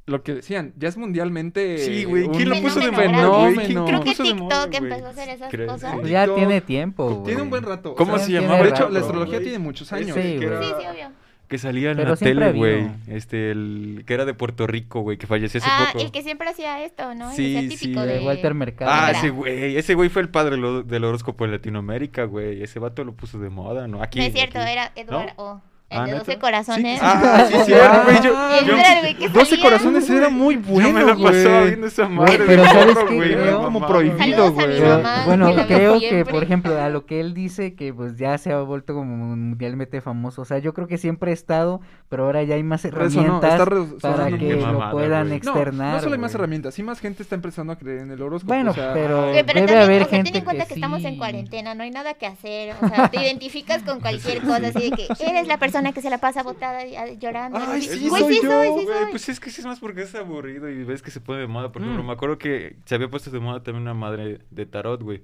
lo 0.09 0.23
que 0.23 0.33
decían, 0.35 0.73
ya 0.77 0.89
es 0.89 0.97
mundialmente 0.97 1.77
Sí, 1.77 2.03
güey. 2.03 2.27
¿Quién 2.29 2.49
lo 2.49 2.55
puso 2.61 2.79
de 2.79 2.91
fenómeno 2.91 3.29
moda, 3.29 3.49
fenómeno. 3.51 3.85
Creo 3.85 3.99
que 4.01 4.09
puso 4.11 4.23
de 4.23 4.33
moda, 4.33 4.63
TikTok 4.69 4.83
empezó 4.83 5.05
a 5.05 5.09
hacer 5.09 5.29
esas 5.29 5.53
cosas. 5.53 5.95
sí. 6.03 6.09
Ya 6.09 6.21
TikTok, 6.23 6.35
tiene 6.37 6.61
tiempo, 6.61 7.23
Tiene 7.25 7.41
un 7.41 7.49
buen 7.49 7.63
rato. 7.63 7.95
¿Cómo 7.95 8.17
se 8.19 8.25
tiene 8.27 8.41
llamaba? 8.41 8.63
De 8.63 8.69
hecho, 8.69 8.81
rato, 8.83 8.93
la 8.93 8.99
astrología 8.99 9.35
güey? 9.35 9.43
tiene 9.43 9.59
muchos 9.59 9.93
años. 9.93 10.15
Sí, 10.15 10.21
que 10.21 10.35
güey. 10.37 10.43
era- 10.47 10.61
Sí, 10.61 10.67
sí, 10.79 10.85
obvio. 10.91 11.11
Que 11.47 11.57
salía 11.57 11.89
en 11.89 11.97
Pero 11.97 12.09
la 12.11 12.15
siempre 12.15 12.45
tele, 12.45 12.45
ha 12.45 12.57
güey. 12.57 12.91
Este, 13.07 13.49
el 13.49 14.03
que 14.05 14.13
era 14.13 14.23
de 14.25 14.35
Puerto 14.35 14.67
Rico, 14.67 15.01
güey, 15.01 15.17
que 15.17 15.25
falleció 15.25 15.59
hace 15.59 15.67
Ah, 15.67 15.89
poco. 15.93 16.05
el 16.05 16.11
que 16.11 16.21
siempre 16.21 16.47
hacía 16.47 16.83
esto, 16.83 17.15
¿no? 17.15 17.31
Sí, 17.33 17.55
Ese 17.55 17.69
sí, 17.69 17.77
típico 17.77 18.01
de 18.01 18.19
de... 18.19 18.25
Walter 18.25 18.53
Mercado. 18.53 18.91
Ah, 18.93 19.09
ese 19.11 19.31
güey. 19.31 19.75
Ese 19.75 19.95
güey 19.95 20.09
fue 20.09 20.21
el 20.21 20.29
padre 20.29 20.57
lo- 20.57 20.83
del 20.83 21.03
horóscopo 21.03 21.45
en 21.45 21.51
Latinoamérica, 21.51 22.25
güey. 22.25 22.61
Ese 22.61 22.77
vato 22.77 23.03
lo 23.03 23.13
puso 23.13 23.39
de 23.39 23.49
moda, 23.49 23.87
¿no? 23.87 24.03
Aquí. 24.03 24.19
No 24.19 24.25
es 24.25 24.33
cierto, 24.33 24.59
aquí. 24.59 24.71
era 24.73 24.91
Eduardo. 24.95 25.33
¿No? 25.37 25.43
O 25.43 25.61
el 25.89 25.97
Ah, 25.99 26.05
de 26.05 26.11
¿neta? 26.11 26.19
12 26.25 26.37
corazones. 26.39 26.99
Ah, 27.01 27.45
sí, 27.49 27.57
cierto, 27.65 28.01
güey. 28.05 28.17
Yo, 28.23 28.33
Ah, 28.37 28.59
yo- 28.65 28.73
Ese 28.75 28.79
era 28.81 28.93
el 28.93 28.99
güey 29.01 29.15
que 29.15 29.29
12 29.29 29.45
salía. 29.49 29.63
corazones 29.63 30.09
era 30.09 30.29
muy 30.29 30.55
yo 30.55 30.61
bueno, 30.61 30.91
me 30.93 31.03
la 31.03 31.15
pasaba 31.15 31.63
viendo 31.63 31.87
esa 31.87 32.07
madre 32.07 32.37
de 32.37 32.45
pero 32.45 32.65
¿sabes 32.65 32.95
güey. 33.05 33.33
Era 33.33 33.53
como 33.57 33.85
prohibido, 33.87 34.51
güey. 34.53 34.79
Bueno, 35.25 35.55
que 35.55 35.65
creo 35.65 35.93
que, 35.99 36.09
siempre. 36.09 36.33
por 36.33 36.43
ejemplo, 36.43 36.79
a 36.79 36.89
lo 36.89 37.05
que 37.05 37.19
él 37.19 37.33
dice, 37.33 37.73
que 37.73 37.93
pues 37.93 38.17
ya 38.17 38.37
se 38.37 38.51
ha 38.51 38.59
vuelto 38.61 38.93
como 38.93 39.15
mundialmente 39.15 40.01
famoso. 40.01 40.41
O 40.41 40.45
sea, 40.45 40.59
yo 40.59 40.73
creo 40.73 40.87
que 40.87 40.97
siempre 40.97 41.31
ha 41.31 41.33
estado, 41.33 41.81
pero 42.09 42.25
ahora 42.25 42.43
ya 42.43 42.55
hay 42.55 42.63
más 42.63 42.85
herramientas 42.85 43.59
resonando. 43.59 43.97
para 43.99 44.37
que 44.37 44.55
lo 44.55 44.91
puedan 44.91 45.27
güey. 45.27 45.39
No, 45.41 45.51
externar. 45.53 45.95
no 45.95 45.99
solo 46.01 46.13
hay 46.13 46.19
más 46.19 46.35
herramientas, 46.35 46.73
sí 46.75 46.83
más 46.83 46.99
gente 46.99 47.23
está 47.23 47.35
empezando 47.35 47.73
a 47.73 47.77
creer 47.77 47.99
en 47.99 48.11
el 48.11 48.21
horóscopo. 48.21 48.53
Bueno, 48.53 48.71
o 48.71 48.73
sea, 48.73 48.93
pero- 48.93 49.27
Debe 49.27 49.43
también, 49.43 49.77
haber 49.77 50.01
o 50.03 50.05
sea, 50.05 50.09
ten 50.11 50.25
gente 50.25 50.37
en 50.39 50.43
cuenta 50.43 50.63
que 50.65 50.69
que, 50.69 50.73
estamos 50.75 51.03
en 51.03 51.17
cuarentena, 51.17 51.73
no 51.75 51.83
hay 51.83 51.91
nada 51.91 52.13
que 52.13 52.25
hacer, 52.27 52.75
o 52.81 52.87
sea, 52.89 53.07
te 53.09 53.21
identificas 53.21 53.81
con 53.83 53.99
cualquier 54.01 54.41
cosa, 54.41 54.67
así 54.67 54.89
de 54.89 54.95
que 54.95 55.07
eres 55.25 55.47
la 55.47 55.57
persona 55.57 55.78
que 55.93 56.01
se 56.01 56.09
la 56.09 56.17
pasa 56.19 56.43
botada 56.43 56.85
y- 56.85 56.95
a- 56.95 57.13
llorando. 57.13 57.57
Ay, 57.59 57.81
sí, 57.81 58.07
Güey, 58.09 58.23
soy 58.23 58.33
sí 58.35 58.39
yo, 58.43 58.49
soy, 58.51 58.67
sí 58.67 58.85
Güey, 58.85 58.97
soy. 58.99 59.11
pues 59.11 59.29
es 59.29 59.39
que 59.39 59.49
sí 59.49 59.61
es 59.61 59.67
más 59.67 59.79
porque 59.79 60.01
es 60.03 60.13
aburrido 60.15 60.69
y 60.69 60.83
ves 60.83 61.01
que 61.01 61.11
se 61.11 61.19
pone 61.21 61.39
de 61.39 61.47
moda. 61.47 61.71
Por 61.71 61.81
ejemplo, 61.81 62.03
Mm. 62.03 62.07
me 62.07 62.13
acuerdo 62.13 62.37
que 62.37 62.75
se 62.85 62.95
había 62.95 63.09
puesto 63.09 63.31
de 63.31 63.39
moda 63.39 63.63
también 63.63 63.83
una 63.83 63.93
madre 63.93 64.39
de 64.51 64.65
tarot, 64.65 65.01
güey. 65.01 65.23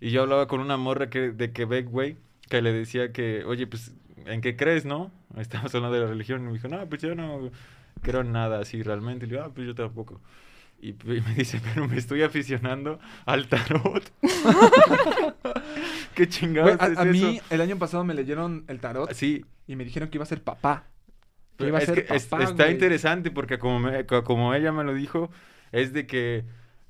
Y 0.00 0.10
yo 0.10 0.22
hablaba 0.22 0.46
con 0.48 0.60
una 0.60 0.76
morra 0.76 1.10
que, 1.10 1.30
de 1.32 1.52
Quebec, 1.52 1.88
güey, 1.90 2.16
que 2.48 2.62
le 2.62 2.72
decía 2.72 3.12
que, 3.12 3.44
oye, 3.44 3.66
pues, 3.66 3.92
¿en 4.26 4.40
qué 4.40 4.56
crees, 4.56 4.84
no? 4.84 5.10
Estábamos 5.36 5.74
hablando 5.74 5.96
de 5.96 6.04
la 6.04 6.10
religión 6.10 6.42
y 6.42 6.46
me 6.46 6.52
dijo, 6.54 6.68
no, 6.68 6.86
pues 6.88 7.02
yo 7.02 7.14
no 7.14 7.50
creo 8.02 8.20
en 8.22 8.32
nada 8.32 8.60
así 8.60 8.82
realmente. 8.82 9.26
Y 9.26 9.28
le 9.28 9.36
digo, 9.36 9.46
ah, 9.48 9.52
pues 9.54 9.66
yo 9.66 9.74
tampoco. 9.74 10.20
Y 10.80 10.92
p- 10.92 11.20
me 11.22 11.34
dice, 11.34 11.60
pero 11.74 11.88
me 11.88 11.96
estoy 11.98 12.22
aficionando 12.22 13.00
al 13.26 13.48
tarot. 13.48 14.12
¿Qué 16.18 16.24
güey, 16.24 16.28
chingados 16.28 16.80
a, 16.80 16.86
es 16.88 16.98
a 16.98 17.04
mí 17.04 17.36
eso? 17.36 17.44
el 17.50 17.60
año 17.60 17.78
pasado 17.78 18.04
me 18.04 18.14
leyeron 18.14 18.64
el 18.68 18.80
tarot 18.80 19.12
Sí, 19.12 19.44
y 19.66 19.76
me 19.76 19.84
dijeron 19.84 20.08
que 20.08 20.16
iba 20.18 20.24
a 20.24 20.26
ser 20.26 20.42
papá. 20.42 20.84
Que 21.56 21.66
iba 21.68 21.78
a 21.78 21.80
es 21.80 21.86
ser 21.86 22.06
que 22.06 22.14
es- 22.14 22.26
papá, 22.26 22.44
está 22.44 22.64
güey. 22.64 22.72
interesante 22.72 23.30
porque 23.30 23.58
como, 23.58 23.78
me- 23.80 24.04
como 24.06 24.54
ella 24.54 24.72
me 24.72 24.84
lo 24.84 24.94
dijo, 24.94 25.30
es 25.72 25.92
de 25.92 26.06
que 26.06 26.44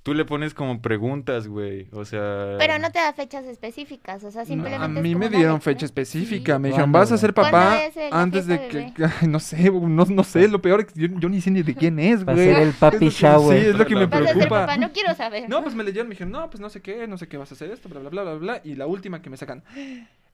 tú 0.09 0.15
le 0.15 0.25
pones 0.25 0.55
como 0.55 0.81
preguntas, 0.81 1.47
güey. 1.49 1.89
O 1.93 2.05
sea... 2.05 2.57
Pero 2.59 2.79
no 2.79 2.91
te 2.91 2.99
da 2.99 3.13
fechas 3.13 3.45
específicas, 3.45 4.25
o 4.25 4.31
sea, 4.31 4.45
simplemente. 4.45 4.85
a 4.85 4.89
es 4.89 5.03
mí 5.03 5.13
como 5.13 5.29
me 5.29 5.37
dieron 5.37 5.61
fecha 5.61 5.85
específica. 5.87 6.55
Sí. 6.57 6.61
Me 6.63 6.69
dijeron, 6.69 6.91
¿Cuándo, 6.91 6.99
vas 6.99 7.09
a 7.13 7.15
güey? 7.15 7.21
ser 7.21 7.35
¿Cuándo 7.35 7.51
papá 7.53 7.79
antes 8.11 8.47
de 8.47 8.69
que... 8.69 8.93
Ay, 9.21 9.29
no 9.29 9.41
sé, 9.41 9.71
no, 9.71 10.05
no 10.05 10.25
sé. 10.25 10.49
Lo 10.49 10.63
peor 10.63 10.81
es 10.81 10.87
que 10.87 11.01
yo, 11.01 11.09
yo 11.19 11.29
ni 11.29 11.41
sé 11.41 11.51
ni 11.51 11.63
de 11.63 11.75
quién 11.75 11.99
es, 11.99 12.27
Va 12.27 12.33
a 12.33 12.35
güey. 12.35 12.47
ser 12.49 12.59
el 12.63 12.73
papi 12.73 13.09
shower. 13.11 13.61
Sí, 13.61 13.67
es 13.69 13.77
lo 13.77 13.87
que 13.87 13.95
me 13.95 14.07
Vas 14.07 14.13
a 14.15 14.21
Vas 14.21 14.23
a 14.23 14.27
ser 14.29 14.35
preocupa. 14.49 14.61
papá, 14.67 14.77
no 14.79 14.93
quiero 14.93 15.15
saber. 15.15 15.49
No, 15.49 15.63
pues 15.63 15.75
me 15.75 15.85
leyeron, 15.85 16.09
me 16.09 16.13
dijeron, 16.15 16.33
no, 16.33 16.49
pues 16.51 16.61
no 16.61 16.69
sé 16.71 16.81
qué, 16.81 17.07
no 17.07 17.19
sé 17.19 17.29
qué 17.29 17.37
vas 17.37 17.51
a 17.53 17.55
hacer 17.55 17.71
esto, 17.71 17.89
bla, 17.89 18.01
bla, 18.01 18.11
bla, 18.11 18.23
bla, 18.23 18.35
bla. 18.35 18.61
Y 18.65 18.75
la 18.75 18.87
última 18.87 19.21
que 19.23 19.31
me 19.31 19.37
sacan, 19.37 19.63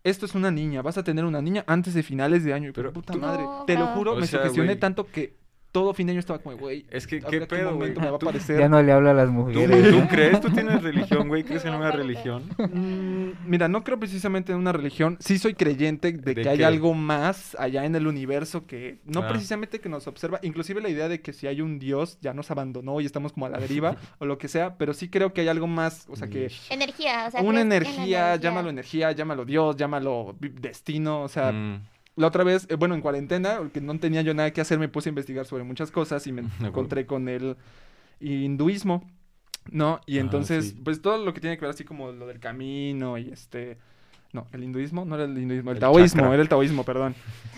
esto 0.04 0.26
es 0.26 0.34
una 0.34 0.50
niña, 0.50 0.82
vas 0.82 0.98
a 0.98 1.04
tener 1.04 1.24
una 1.24 1.40
niña 1.42 1.64
antes 1.66 1.94
de 1.94 2.02
finales 2.02 2.44
de 2.44 2.52
año. 2.54 2.70
Pero 2.74 2.92
puta 2.92 3.12
tú- 3.14 3.18
madre, 3.20 3.42
No, 3.42 3.64
te 3.66 3.74
lo 3.76 3.86
juro, 3.88 4.12
O 4.12 4.16
me 4.20 4.26
sea, 4.26 4.40
sugestioné 4.40 4.68
güey. 4.72 4.78
tanto 4.80 5.06
que 5.06 5.34
todo 5.74 5.92
fin 5.92 6.06
de 6.06 6.12
año 6.12 6.20
estaba 6.20 6.38
como, 6.38 6.56
güey, 6.56 6.86
Es 6.88 7.04
que, 7.08 7.18
¿qué 7.20 7.40
pedo, 7.40 7.74
güey? 7.74 7.90
momento 7.90 8.00
me 8.00 8.08
va 8.10 8.14
a 8.14 8.18
Tú- 8.20 8.28
aparecer. 8.28 8.60
Ya 8.60 8.68
no 8.68 8.80
le 8.80 8.92
habla 8.92 9.10
a 9.10 9.14
las 9.14 9.26
¿Tú, 9.26 9.32
mujeres. 9.32 9.90
tú 9.90 10.06
crees? 10.08 10.40
¿Tú 10.40 10.48
tienes 10.50 10.80
religión, 10.84 11.26
güey? 11.26 11.42
¿Crees 11.42 11.64
en 11.64 11.74
una 11.74 11.90
religión? 11.90 12.44
Mm, 12.58 13.32
mira, 13.50 13.66
no 13.66 13.82
creo 13.82 13.98
precisamente 13.98 14.52
en 14.52 14.58
una 14.58 14.70
religión. 14.72 15.16
Sí 15.18 15.36
soy 15.36 15.54
creyente 15.54 16.12
de, 16.12 16.34
¿De 16.34 16.42
que 16.42 16.48
hay 16.48 16.62
algo 16.62 16.94
más 16.94 17.56
allá 17.58 17.84
en 17.84 17.96
el 17.96 18.06
universo 18.06 18.66
que 18.68 19.00
no 19.04 19.22
Ah. 19.22 19.28
precisamente 19.28 19.80
que 19.80 19.88
nos 19.88 20.06
observa. 20.06 20.38
Inclusive 20.42 20.80
la 20.80 20.88
idea 20.90 21.08
de 21.08 21.20
que 21.20 21.32
si 21.32 21.48
hay 21.48 21.60
un 21.60 21.80
Dios 21.80 22.18
ya 22.20 22.34
nos 22.34 22.52
abandonó 22.52 23.00
y 23.00 23.06
estamos 23.06 23.32
como 23.32 23.46
a 23.46 23.48
la 23.48 23.58
deriva 23.58 23.96
o 24.20 24.26
lo 24.26 24.38
que 24.38 24.46
sea. 24.46 24.76
Pero 24.78 24.94
sí 24.94 25.08
creo 25.08 25.32
que 25.32 25.40
hay 25.40 25.48
algo 25.48 25.66
más. 25.66 26.06
O 26.08 26.14
sea 26.14 26.28
que 26.28 26.52
Energía, 26.70 27.24
o 27.26 27.30
sea. 27.32 27.42
una 27.42 27.60
energía, 27.62 28.36
llámalo 28.36 28.70
energía, 28.70 29.10
llámalo 29.10 29.44
Dios, 29.44 29.74
llámalo 29.76 30.36
destino. 30.40 31.22
O 31.22 31.28
sea, 31.28 31.50
Mm, 31.50 31.82
la 32.16 32.28
otra 32.28 32.44
vez, 32.44 32.66
eh, 32.70 32.76
bueno, 32.76 32.94
en 32.94 33.00
cuarentena, 33.00 33.60
que 33.72 33.80
no 33.80 33.98
tenía 33.98 34.22
yo 34.22 34.34
nada 34.34 34.52
que 34.52 34.60
hacer, 34.60 34.78
me 34.78 34.88
puse 34.88 35.08
a 35.08 35.12
investigar 35.12 35.46
sobre 35.46 35.64
muchas 35.64 35.90
cosas 35.90 36.26
y 36.26 36.32
me 36.32 36.42
encontré 36.60 37.06
con 37.06 37.28
el 37.28 37.56
hinduismo, 38.20 39.04
¿no? 39.70 40.00
Y 40.06 40.18
Ah, 40.18 40.20
entonces, 40.20 40.70
sí. 40.70 40.80
pues 40.84 41.02
todo 41.02 41.24
lo 41.24 41.34
que 41.34 41.40
tiene 41.40 41.56
que 41.56 41.62
ver 41.62 41.70
así 41.74 41.84
como 41.84 42.12
lo 42.12 42.26
del 42.26 42.40
camino 42.40 43.18
y 43.18 43.30
este... 43.30 43.78
No, 44.34 44.48
el 44.52 44.64
hinduismo 44.64 45.04
no 45.04 45.14
era 45.14 45.24
el 45.24 45.38
hinduismo, 45.38 45.70
el, 45.70 45.76
El 45.76 45.80
taoísmo, 45.80 46.20
chakra. 46.22 46.34
era 46.34 46.42
el 46.42 46.48
taoísmo, 46.48 46.84
perdón. 46.84 47.14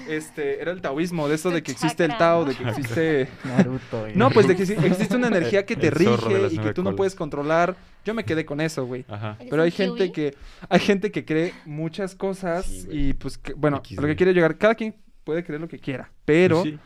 Este, 0.09 0.61
era 0.61 0.71
el 0.73 0.83
taoísmo, 0.83 1.27
de 1.27 1.35
eso 1.35 1.51
de 1.51 1.62
que 1.62 1.73
existe 1.73 2.05
el 2.05 2.17
Tao, 2.19 2.45
de 2.45 2.55
que 2.55 2.62
existe... 2.69 3.29
Naruto. 3.45 4.01
güey. 4.03 4.15
No, 4.15 4.31
pues 4.31 4.47
de 4.47 4.55
que 4.55 4.62
existe 4.62 5.17
una 5.17 5.29
energía 5.29 5.65
que 5.65 5.75
te 5.75 5.91
rige 5.91 6.49
y 6.53 6.59
que 6.59 6.75
tú 6.75 6.83
no 6.83 6.95
puedes 6.95 7.15
controlar. 7.15 7.75
Yo 8.05 8.12
me 8.12 8.25
quedé 8.25 8.45
con 8.45 8.61
eso, 8.61 8.85
güey. 8.87 9.05
Ajá. 9.09 9.37
¿Eres 9.41 9.51
Pero 9.51 9.62
hay 9.62 9.71
gente 9.71 10.12
que 10.12 10.37
hay 10.69 10.79
gente 10.81 11.11
que 11.11 11.25
cree 11.25 11.55
muchas 11.65 12.15
cosas 12.15 12.67
Sí, 12.67 12.87
y 12.91 13.12
pues 13.15 13.39
que- 13.39 13.55
bueno, 13.55 13.83
lo 13.97 14.07
que 14.07 14.15
quiere 14.15 14.33
llegar, 14.35 14.59
cada 14.59 14.75
quien 14.75 14.95
puede 15.25 15.43
creer 15.43 15.61
lo 15.62 15.69
que 15.69 15.79
quiera, 15.79 16.12
pero 16.27 16.62
Sí. 16.62 16.79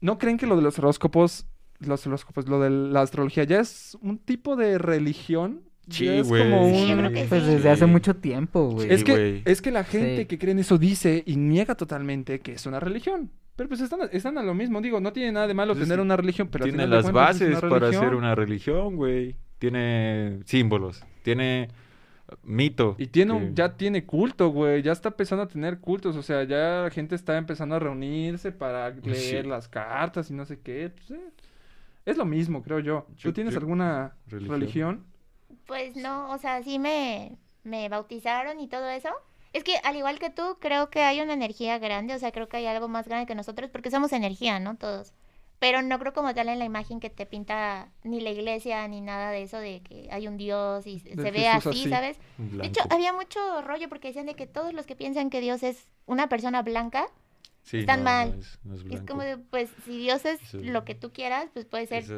¿no 0.00 0.18
creen 0.18 0.36
que 0.36 0.46
lo 0.46 0.56
de 0.56 0.62
los 0.62 0.78
horóscopos, 0.78 1.46
los 1.80 2.06
horóscopos, 2.06 2.48
lo 2.48 2.60
de 2.60 2.70
la 2.70 3.00
astrología 3.00 3.44
ya 3.44 3.60
es 3.60 3.96
un 4.02 4.18
tipo 4.18 4.54
de 4.56 4.78
religión? 4.78 5.62
Sí, 5.88 6.20
güey. 6.22 6.42
un- 6.52 6.98
creo 6.98 7.12
que 7.12 7.24
Pues 7.24 7.42
sí. 7.42 7.50
desde 7.50 7.70
hace 7.70 7.86
mucho 7.86 8.14
tiempo, 8.16 8.70
güey. 8.70 8.90
Es 8.92 9.04
que 9.04 9.42
es 9.44 9.60
que 9.62 9.70
la 9.70 9.84
gente 9.84 10.18
Sí. 10.22 10.26
que 10.26 10.38
cree 10.38 10.52
en 10.52 10.58
eso 10.60 10.78
dice 10.78 11.22
y 11.26 11.36
niega 11.36 11.74
totalmente 11.74 12.40
que 12.40 12.52
es 12.52 12.66
una 12.66 12.80
religión. 12.80 13.30
Pero 13.56 13.68
pues 13.68 13.80
están, 13.80 14.00
están 14.12 14.36
a 14.38 14.42
lo 14.42 14.52
mismo, 14.54 14.80
digo, 14.80 14.98
no 15.00 15.12
tiene 15.12 15.30
nada 15.30 15.46
de 15.46 15.54
malo 15.54 15.74
Pues 15.74 15.82
es 15.82 15.88
tener 15.88 16.00
una 16.02 16.16
religión, 16.16 16.48
pero 16.50 16.64
tiene 16.64 16.86
las 16.88 17.12
bases 17.12 17.50
una 17.50 17.60
para 17.60 17.78
religión. 17.78 18.04
ser 18.04 18.14
una 18.16 18.34
religión, 18.34 18.96
güey. 18.96 19.36
Tiene 19.60 20.40
símbolos. 20.44 21.04
Tiene 21.22 21.68
mito. 22.42 22.96
Y 22.98 23.06
tiene 23.06 23.32
un- 23.32 23.48
que- 23.48 23.54
ya 23.54 23.76
tiene 23.76 24.04
culto, 24.04 24.48
güey. 24.48 24.82
Ya 24.82 24.92
está 24.92 25.10
empezando 25.10 25.44
a 25.44 25.48
tener 25.48 25.78
cultos. 25.78 26.16
O 26.16 26.22
sea, 26.22 26.42
ya 26.44 26.82
la 26.82 26.90
gente 26.90 27.14
está 27.14 27.36
empezando 27.36 27.74
a 27.76 27.78
reunirse 27.78 28.50
para 28.50 28.90
leer 28.90 29.44
Sí. 29.44 29.48
las 29.48 29.68
cartas 29.68 30.30
y 30.30 30.34
no 30.34 30.44
sé 30.44 30.58
qué. 30.60 30.90
Pues, 30.90 31.10
eh, 31.12 31.22
es 32.06 32.16
lo 32.16 32.24
mismo, 32.24 32.62
creo 32.62 32.80
yo. 32.80 33.06
¿Tú 33.22 33.32
tienes 33.32 33.54
yo- 33.54 33.60
alguna 33.60 34.14
religión. 34.26 34.60
religión? 34.60 35.04
Pues 35.66 35.96
no, 35.96 36.30
o 36.30 36.38
sea, 36.38 36.62
sí 36.62 36.78
me, 36.78 37.36
me 37.62 37.88
bautizaron 37.88 38.60
y 38.60 38.68
todo 38.68 38.88
eso. 38.88 39.10
Es 39.52 39.62
que 39.62 39.76
al 39.84 39.96
igual 39.96 40.18
que 40.18 40.30
tú, 40.30 40.58
creo 40.60 40.90
que 40.90 41.02
hay 41.02 41.20
una 41.20 41.32
energía 41.32 41.78
grande, 41.78 42.14
o 42.14 42.18
sea, 42.18 42.32
creo 42.32 42.48
que 42.48 42.56
hay 42.56 42.66
algo 42.66 42.88
más 42.88 43.06
grande 43.06 43.26
que 43.26 43.34
nosotros, 43.34 43.70
porque 43.70 43.90
somos 43.90 44.12
energía, 44.12 44.58
¿no? 44.58 44.76
Todos. 44.76 45.12
Pero 45.60 45.80
no 45.80 45.98
creo 45.98 46.12
como 46.12 46.34
tal 46.34 46.48
en 46.48 46.58
la 46.58 46.64
imagen 46.64 46.98
que 47.00 47.08
te 47.08 47.24
pinta 47.24 47.88
ni 48.02 48.20
la 48.20 48.30
iglesia 48.30 48.86
ni 48.88 49.00
nada 49.00 49.30
de 49.30 49.42
eso, 49.42 49.58
de 49.58 49.80
que 49.82 50.08
hay 50.10 50.26
un 50.26 50.36
Dios 50.36 50.86
y 50.86 50.98
se 50.98 51.14
ve 51.14 51.48
así, 51.48 51.68
así. 51.68 51.88
¿sabes? 51.88 52.18
De 52.36 52.66
hecho, 52.66 52.80
había 52.90 53.12
mucho 53.12 53.62
rollo 53.62 53.88
porque 53.88 54.08
decían 54.08 54.26
de 54.26 54.34
que 54.34 54.46
todos 54.46 54.74
los 54.74 54.84
que 54.84 54.96
piensan 54.96 55.30
que 55.30 55.40
Dios 55.40 55.62
es 55.62 55.86
una 56.06 56.28
persona 56.28 56.62
blanca 56.62 57.06
Sí, 57.66 57.78
están 57.78 58.00
no, 58.00 58.04
mal. 58.04 58.30
no 58.34 58.40
es, 58.40 58.58
no 58.62 58.74
es 58.74 58.84
Es 59.00 59.06
como 59.08 59.22
de, 59.22 59.38
pues, 59.38 59.70
si 59.86 59.96
Dios 59.96 60.22
es 60.26 60.38
Sí. 60.50 60.62
lo 60.64 60.84
que 60.84 60.94
tú 60.94 61.12
quieras, 61.14 61.46
pues 61.54 61.64
puede 61.64 61.86
ser. 61.86 62.02
Esa- 62.02 62.14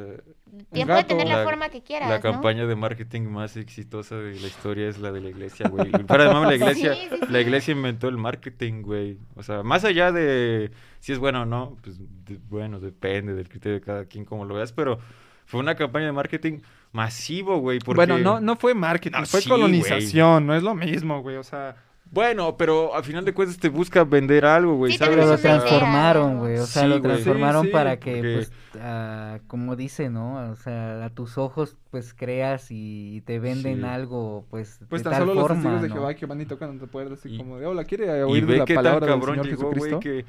Bien, 0.72 0.88
puede 0.88 1.02
gato. 1.02 1.06
tener 1.06 1.28
la, 1.28 1.38
La- 1.38 1.44
forma 1.44 1.68
que 1.68 1.82
quieras, 1.84 2.08
la 2.08 2.16
¿no? 2.16 2.20
campaña 2.22 2.66
de 2.66 2.74
marketing 2.74 3.22
más 3.28 3.56
exitosa 3.56 4.16
de 4.16 4.34
la 4.40 4.46
historia 4.48 4.88
es 4.88 4.98
la 4.98 5.12
de 5.12 5.20
la 5.20 5.28
iglesia, 5.28 5.68
güey. 5.68 5.88
Para 5.92 6.24
de 6.24 6.34
mame, 6.34 6.46
la 6.48 6.54
iglesia, 6.56 6.94
Sí, 6.94 7.08
sí, 7.10 7.16
la 7.30 7.40
iglesia 7.40 7.70
inventó 7.72 8.08
el 8.08 8.16
marketing, 8.18 8.82
güey. 8.82 9.18
O 9.36 9.44
sea, 9.44 9.62
más 9.62 9.84
allá 9.84 10.10
de 10.10 10.72
si 10.98 11.12
es 11.12 11.18
bueno 11.20 11.42
o 11.42 11.46
no, 11.46 11.76
pues 11.80 11.96
de- 12.24 12.40
bueno, 12.48 12.80
depende 12.80 13.32
del 13.34 13.48
criterio 13.48 13.78
de 13.78 13.84
cada 13.86 14.04
quien 14.06 14.24
como 14.24 14.44
lo 14.46 14.54
veas, 14.56 14.72
pero 14.72 14.98
fue 15.44 15.60
una 15.60 15.76
campaña 15.76 16.06
de 16.06 16.12
marketing 16.12 16.58
masivo, 16.90 17.58
güey. 17.58 17.78
Porque... 17.78 17.96
Bueno, 17.96 18.18
no, 18.18 18.40
no 18.40 18.56
fue 18.56 18.74
marketing, 18.74 19.16
No, 19.20 19.26
fue 19.26 19.42
sí, 19.42 19.48
colonización, 19.48 20.44
no 20.44 20.56
es 20.56 20.64
lo 20.64 20.74
mismo, 20.74 21.22
güey, 21.22 21.36
o 21.36 21.44
sea... 21.44 21.76
Bueno, 22.16 22.56
pero 22.56 22.94
al 22.94 23.04
final 23.04 23.24
de 23.24 23.32
cuentas 23.34 23.58
te 23.58 23.68
busca 23.68 24.02
vender 24.02 24.44
algo, 24.46 24.74
güey, 24.76 24.92
Sí, 24.92 24.98
¿sabes? 24.98 25.14
Pero 25.16 25.28
lo 25.28 25.38
transformaron, 25.38 26.38
güey. 26.38 26.56
O 26.58 26.66
sea, 26.66 26.82
Sí, 26.82 26.88
lo 26.88 27.00
transformaron 27.00 27.62
Sí, 27.62 27.68
sí, 27.68 27.72
para 27.72 27.98
que, 27.98 28.10
porque- 28.16 28.34
pues, 28.34 28.52
ah, 28.82 29.38
como 29.46 29.76
dice, 29.76 30.08
¿no? 30.10 30.50
O 30.50 30.56
sea, 30.56 31.04
a 31.04 31.10
tus 31.10 31.36
ojos, 31.38 31.76
pues, 31.90 32.14
creas 32.14 32.68
y 32.70 33.20
te 33.26 33.38
venden 33.38 33.80
Sí. 33.80 33.84
algo, 33.84 34.44
pues, 34.50 34.80
Pues 34.88 35.00
de 35.02 35.10
tan 35.10 35.12
tal 35.12 35.28
solo 35.28 35.34
los 35.34 35.48
testigos 35.48 35.82
de 35.82 35.88
¿no? 35.88 35.94
Jehová 35.94 36.14
que 36.14 36.26
van 36.26 36.40
y 36.40 36.46
tocan 36.46 36.78
tu 36.78 36.88
puerta 36.88 37.14
así 37.14 37.28
Y- 37.34 37.36
como 37.38 37.58
de, 37.58 37.66
hola, 37.66 37.84
¿quiere 37.84 38.06
Y 38.06 38.22
oír 38.22 38.46
de 38.46 38.52
ve 38.54 38.58
la 38.60 38.64
qué 38.64 38.74
tan 38.74 38.82
palabra 38.84 39.06
del 39.06 39.14
cabrón 39.14 39.34
Señor 39.44 39.46
llegó, 39.46 39.70
güey, 39.72 40.00
que... 40.00 40.24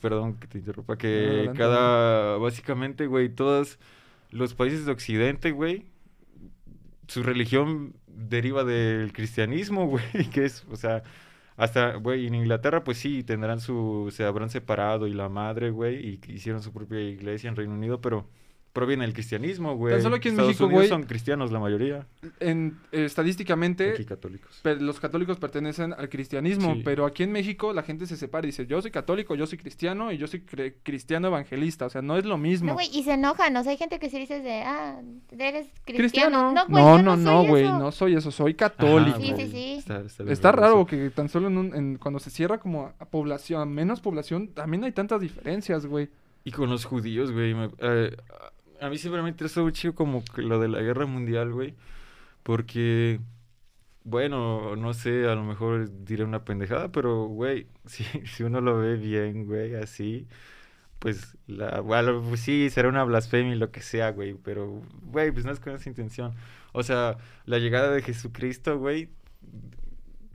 Perdón 0.00 0.34
que 0.34 0.46
te 0.46 0.58
interrumpa, 0.58 0.94
No, 0.94 0.98
que 0.98 1.08
adelante, 1.26 1.58
cada... 1.58 2.36
Básicamente, 2.38 3.06
güey, 3.06 3.28
todos 3.30 3.78
los 4.30 4.54
países 4.54 4.86
de 4.86 4.92
Occidente, 4.92 5.50
güey, 5.52 5.84
su 7.08 7.22
religión 7.22 7.94
deriva 8.06 8.64
del 8.64 9.12
cristianismo, 9.12 9.86
güey, 9.88 10.30
que 10.32 10.44
es, 10.46 10.64
o 10.70 10.76
sea... 10.76 11.02
Hasta, 11.56 11.94
güey, 11.96 12.26
en 12.26 12.34
Inglaterra, 12.34 12.82
pues 12.82 12.98
sí, 12.98 13.22
tendrán 13.22 13.60
su... 13.60 14.12
Se 14.12 14.24
habrán 14.24 14.50
separado 14.50 15.06
y 15.06 15.12
la 15.12 15.28
madre, 15.28 15.70
güey, 15.70 16.18
y 16.26 16.32
hicieron 16.32 16.62
su 16.62 16.72
propia 16.72 17.00
iglesia 17.00 17.48
en 17.48 17.56
Reino 17.56 17.74
Unido, 17.74 18.00
pero 18.00 18.28
proviene 18.74 19.04
del 19.04 19.14
cristianismo, 19.14 19.74
güey. 19.76 19.94
Tan 19.94 20.02
solo 20.02 20.16
aquí 20.16 20.28
en 20.28 20.34
Estados 20.34 20.48
México, 20.50 20.64
Unidos 20.66 20.80
güey, 20.80 20.88
son 20.90 21.04
cristianos 21.04 21.50
la 21.52 21.60
mayoría, 21.60 22.06
En, 22.40 22.76
eh, 22.92 23.04
estadísticamente, 23.06 23.90
aquí 23.92 24.04
católicos. 24.04 24.60
pe- 24.62 24.76
los 24.76 25.00
católicos 25.00 25.38
pertenecen 25.38 25.92
al 25.94 26.08
cristianismo, 26.08 26.74
Sí. 26.74 26.82
pero 26.84 27.06
aquí 27.06 27.22
en 27.22 27.32
México 27.32 27.72
la 27.72 27.82
gente 27.84 28.06
se 28.06 28.16
separa 28.16 28.46
y 28.46 28.50
dice, 28.50 28.66
yo 28.66 28.82
soy 28.82 28.90
católico, 28.90 29.34
yo 29.36 29.46
soy 29.46 29.58
cristiano 29.58 30.10
y 30.12 30.18
yo 30.18 30.26
soy 30.26 30.40
cristiano 30.82 31.28
evangelista, 31.28 31.86
o 31.86 31.88
sea, 31.90 32.02
no 32.02 32.16
es 32.18 32.24
lo 32.26 32.36
mismo. 32.36 32.68
No, 32.68 32.74
güey, 32.74 32.88
y 32.92 33.04
se 33.04 33.12
enojan, 33.14 33.56
o 33.56 33.62
sea, 33.62 33.70
hay 33.70 33.78
gente 33.78 33.98
que 33.98 34.10
se 34.10 34.18
dice 34.18 34.40
de, 34.40 34.62
ah, 34.62 35.00
eres 35.38 35.68
cristiano. 35.84 35.96
Cristiano. 35.96 36.52
No, 36.52 36.66
güey, 36.68 36.82
no, 36.84 36.96
yo 36.98 37.02
no, 37.02 37.16
no, 37.16 37.22
no, 37.22 37.40
soy 37.42 37.48
güey, 37.48 37.64
eso. 37.64 37.78
no 37.78 37.92
soy 37.92 38.14
eso, 38.16 38.30
soy 38.30 38.54
católico. 38.54 39.18
Sí, 39.20 39.34
sí, 39.36 39.48
sí. 39.52 39.72
Está, 39.78 40.00
está 40.00 40.22
bien 40.24 40.32
Está 40.32 40.50
raro 40.52 40.62
raro 40.62 40.76
eso. 40.80 40.86
que 40.86 41.10
tan 41.10 41.28
solo 41.28 41.46
en 41.46 41.58
un- 41.58 41.74
en- 41.76 41.96
cuando 41.98 42.18
se 42.18 42.30
cierra 42.30 42.58
como 42.58 42.92
a 42.98 43.04
población, 43.04 43.60
a 43.60 43.64
menos 43.66 44.00
población, 44.00 44.48
también 44.48 44.82
hay 44.82 44.90
tantas 44.92 45.20
diferencias, 45.20 45.86
güey. 45.86 46.08
Y 46.46 46.50
con 46.50 46.68
los 46.68 46.84
judíos, 46.84 47.30
güey. 47.32 47.54
me- 47.54 47.70
eh, 47.78 48.16
a 48.84 48.90
mí 48.90 48.98
siempre 48.98 49.22
me 49.22 49.30
interesa 49.30 49.62
mucho 49.62 49.94
como 49.94 50.22
lo 50.36 50.60
de 50.60 50.68
la 50.68 50.82
guerra 50.82 51.06
mundial, 51.06 51.52
güey. 51.52 51.74
Porque, 52.42 53.20
bueno, 54.04 54.76
no 54.76 54.94
sé, 54.94 55.26
a 55.26 55.34
lo 55.34 55.44
mejor 55.44 56.04
diré 56.04 56.24
una 56.24 56.44
pendejada, 56.44 56.92
pero, 56.92 57.24
güey, 57.26 57.68
si, 57.86 58.04
si 58.26 58.42
uno 58.44 58.60
lo 58.60 58.78
ve 58.78 58.96
bien, 58.96 59.46
güey, 59.46 59.74
así, 59.76 60.28
pues, 60.98 61.38
la, 61.46 61.80
bueno, 61.80 62.22
pues 62.28 62.40
sí, 62.40 62.70
será 62.70 62.88
una 62.88 63.04
blasfemia 63.04 63.54
y 63.54 63.58
lo 63.58 63.72
que 63.72 63.80
sea, 63.82 64.10
güey. 64.12 64.34
Pero, 64.34 64.82
güey, 65.04 65.32
pues 65.32 65.46
no 65.46 65.52
es 65.52 65.60
con 65.60 65.74
esa 65.74 65.88
intención. 65.88 66.34
O 66.72 66.82
sea, 66.82 67.18
la 67.46 67.58
llegada 67.58 67.90
de 67.92 68.02
Jesucristo, 68.02 68.78
güey, 68.78 69.10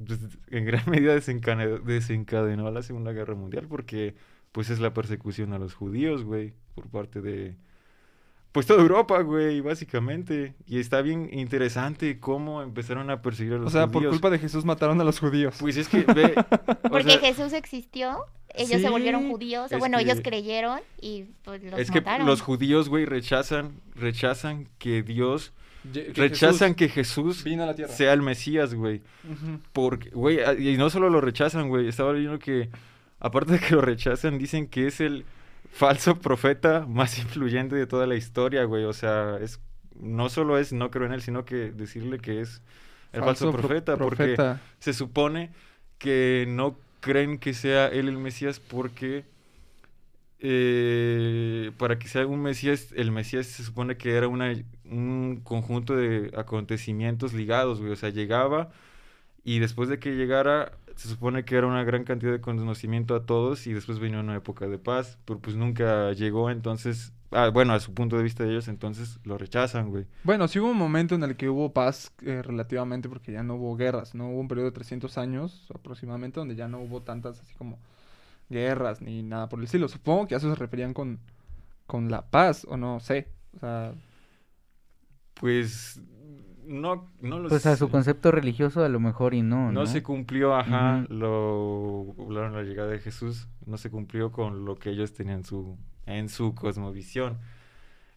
pues, 0.06 0.20
en 0.50 0.66
gran 0.66 0.84
medida 0.90 1.14
desencadenó, 1.14 1.80
desencadenó 1.80 2.72
la 2.72 2.82
Segunda 2.84 3.12
Guerra 3.12 3.36
Mundial 3.36 3.68
porque 3.68 4.16
pues 4.52 4.70
es 4.72 4.80
la 4.80 4.94
persecución 4.94 5.54
a 5.54 5.60
los 5.60 5.76
judíos, 5.76 6.24
güey, 6.24 6.54
por 6.76 6.90
parte 6.90 7.22
de 7.22 7.56
pues 8.52 8.66
toda 8.66 8.82
Europa, 8.82 9.22
güey, 9.22 9.62
básicamente. 9.62 10.54
Y 10.68 10.80
está 10.80 11.02
bien 11.02 11.30
interesante 11.32 12.20
cómo 12.20 12.62
empezaron 12.62 13.10
a 13.10 13.22
perseguir 13.22 13.54
a 13.54 13.58
los 13.58 13.68
O 13.68 13.70
sea, 13.70 13.86
por 13.88 13.96
judíos. 14.02 14.12
culpa 14.14 14.30
de 14.30 14.40
Jesús 14.40 14.66
mataron 14.66 15.00
a 15.00 15.04
los 15.04 15.20
judíos. 15.20 15.56
Pues 15.60 15.78
es 15.78 15.88
que 15.88 16.04
ve, 16.04 16.34
Porque 16.90 17.12
sea, 17.12 17.20
Jesús 17.20 17.54
existió, 17.54 18.26
ellos 18.56 18.82
se 18.82 18.90
volvieron 18.90 19.30
judíos, 19.30 19.72
o 19.72 19.76
es 19.76 19.80
bueno, 19.80 20.00
ellos 20.00 20.18
que- 20.18 20.24
creyeron 20.30 20.80
y 21.00 21.26
pues 21.44 21.64
los 21.64 21.80
es 21.80 21.92
que 21.92 22.02
mataron. 22.02 22.26
los 22.28 22.42
judíos, 22.42 22.90
güey, 22.90 23.06
rechazan 23.06 23.80
rechazan 23.96 24.68
que 24.80 25.04
Dios 25.04 25.54
que 25.94 26.12
rechazan 26.14 26.70
Jesús 26.70 26.76
que 26.76 26.90
Jesús 26.90 27.44
vino 27.44 27.64
a 27.64 27.68
la 27.68 27.76
tierra. 27.76 27.94
sea 27.94 28.12
el 28.14 28.22
Mesías, 28.22 28.74
güey. 28.74 29.02
Ujú. 29.24 29.60
Porque, 29.72 30.10
güey, 30.10 30.40
y 30.60 30.76
no 30.78 30.90
solo 30.90 31.10
lo 31.10 31.22
rechazan, 31.22 31.70
güey. 31.70 31.88
Estaba 31.88 32.12
leyendo 32.12 32.38
que, 32.38 32.70
aparte 33.20 33.54
de 33.54 33.60
que 33.60 33.76
lo 33.76 33.82
rechazan, 33.82 34.38
dicen 34.38 34.68
que 34.68 34.88
es 34.88 35.00
el 35.00 35.24
falso 35.72 36.20
profeta 36.20 36.86
más 36.88 37.18
influyente 37.20 37.76
de 37.76 37.88
toda 37.88 38.08
la 38.08 38.16
historia, 38.16 38.64
güey. 38.66 38.86
O 38.86 38.94
sea, 38.94 39.38
es 39.42 39.60
no 40.00 40.30
solo 40.30 40.58
es 40.58 40.72
no 40.74 40.92
creo 40.92 41.06
en 41.08 41.14
él, 41.14 41.22
sino 41.22 41.46
que 41.46 41.72
decirle 41.72 42.20
que 42.20 42.42
es 42.42 42.62
el 43.12 43.22
falso, 43.24 43.52
pro- 43.52 43.62
profeta, 43.62 43.98
porque 43.98 44.36
se 44.80 44.94
supone 44.94 45.52
que 45.98 46.46
no 46.48 46.78
creen 47.02 47.38
que 47.40 47.54
sea 47.54 47.88
él 47.88 48.08
el 48.08 48.18
Mesías 48.18 48.60
porque 48.60 49.26
eh, 50.42 51.72
para 51.78 52.00
que 52.00 52.08
sea 52.08 52.26
un 52.26 52.42
Mesías, 52.42 52.94
el 52.96 53.12
Mesías 53.12 53.48
se 53.48 53.64
supone 53.64 53.98
que 53.98 54.16
era 54.16 54.28
una, 54.28 54.54
un 54.86 55.42
conjunto 55.44 55.96
de 55.96 56.32
acontecimientos 56.38 57.34
ligados, 57.34 57.80
güey. 57.80 57.92
O 57.92 57.96
sea, 57.96 58.10
llegaba 58.10 58.70
y 59.44 59.60
después 59.60 59.90
de 59.90 60.00
que 60.00 60.12
llegara, 60.16 60.74
se 61.00 61.08
supone 61.08 61.46
que 61.46 61.56
era 61.56 61.66
una 61.66 61.86
gran 61.86 62.04
cantidad 62.04 62.34
de 62.34 62.42
conocimiento 62.42 63.16
a 63.16 63.26
todos 63.26 63.68
y 63.68 63.74
después 63.74 64.00
venía 64.00 64.20
una 64.20 64.36
época 64.36 64.68
de 64.68 64.78
paz, 64.78 65.18
pero 65.24 65.40
pues 65.40 65.56
nunca 65.56 66.12
llegó, 66.12 66.50
entonces, 66.50 67.14
ah, 67.32 67.48
bueno, 67.54 67.72
a 67.72 67.80
su 67.80 67.94
punto 67.94 68.18
de 68.18 68.24
vista 68.24 68.44
de 68.44 68.50
ellos, 68.50 68.68
entonces 68.68 69.18
lo 69.24 69.38
rechazan, 69.38 69.92
güey. 69.92 70.08
Bueno, 70.24 70.50
sí 70.50 70.60
hubo 70.60 70.70
un 70.72 70.78
momento 70.78 71.16
en 71.16 71.24
el 71.24 71.38
que 71.38 71.48
hubo 71.48 71.72
paz 71.72 72.12
eh, 72.22 72.42
relativamente 72.42 73.08
porque 73.08 73.32
ya 73.32 73.44
no 73.44 73.56
hubo 73.56 73.78
guerras, 73.78 74.14
no 74.14 74.30
hubo 74.30 74.42
un 74.42 74.50
periodo 74.50 74.72
de 74.72 74.74
300 74.74 75.18
años 75.18 75.68
aproximadamente 75.74 76.42
donde 76.42 76.56
ya 76.56 76.68
no 76.68 76.82
hubo 76.82 77.02
tantas 77.02 77.40
así 77.40 77.54
como 77.56 77.80
guerras 78.50 79.02
ni 79.02 79.24
nada 79.24 79.48
por 79.48 79.60
el 79.60 79.66
estilo. 79.66 79.88
Supongo 79.88 80.28
que 80.28 80.36
a 80.36 80.38
eso 80.38 80.50
se 80.50 80.60
referían 80.60 80.94
con, 80.94 81.20
con 81.88 82.12
la 82.12 82.30
paz 82.30 82.66
o 82.70 82.78
no 82.78 83.00
sé. 83.00 83.30
O 83.56 83.60
sea, 83.60 83.94
Pues 85.36 86.02
no, 86.70 87.10
no 87.20 87.40
lo 87.40 87.50
Pues 87.50 87.66
a 87.66 87.76
su 87.76 87.90
concepto 87.90 88.32
religioso 88.32 88.84
a 88.84 88.90
lo 88.90 89.00
mejor 89.00 89.34
y 89.34 89.42
no, 89.42 89.72
No 89.72 89.82
¿no? 89.82 89.86
se 89.88 90.04
cumplió, 90.04 90.56
ajá, 90.56 91.06
lo 91.10 92.16
hablaron 92.20 92.54
la 92.54 92.64
llegada 92.64 92.90
de 92.90 93.00
Jesús, 93.00 93.48
no 93.66 93.78
se 93.78 93.90
cumplió 93.90 94.32
con 94.32 94.66
lo 94.66 94.76
que 94.78 94.92
ellos 94.92 95.14
tenían 95.14 95.44
su, 95.44 95.78
en 96.06 96.30
su 96.30 96.54
cosmovisión. 96.54 97.40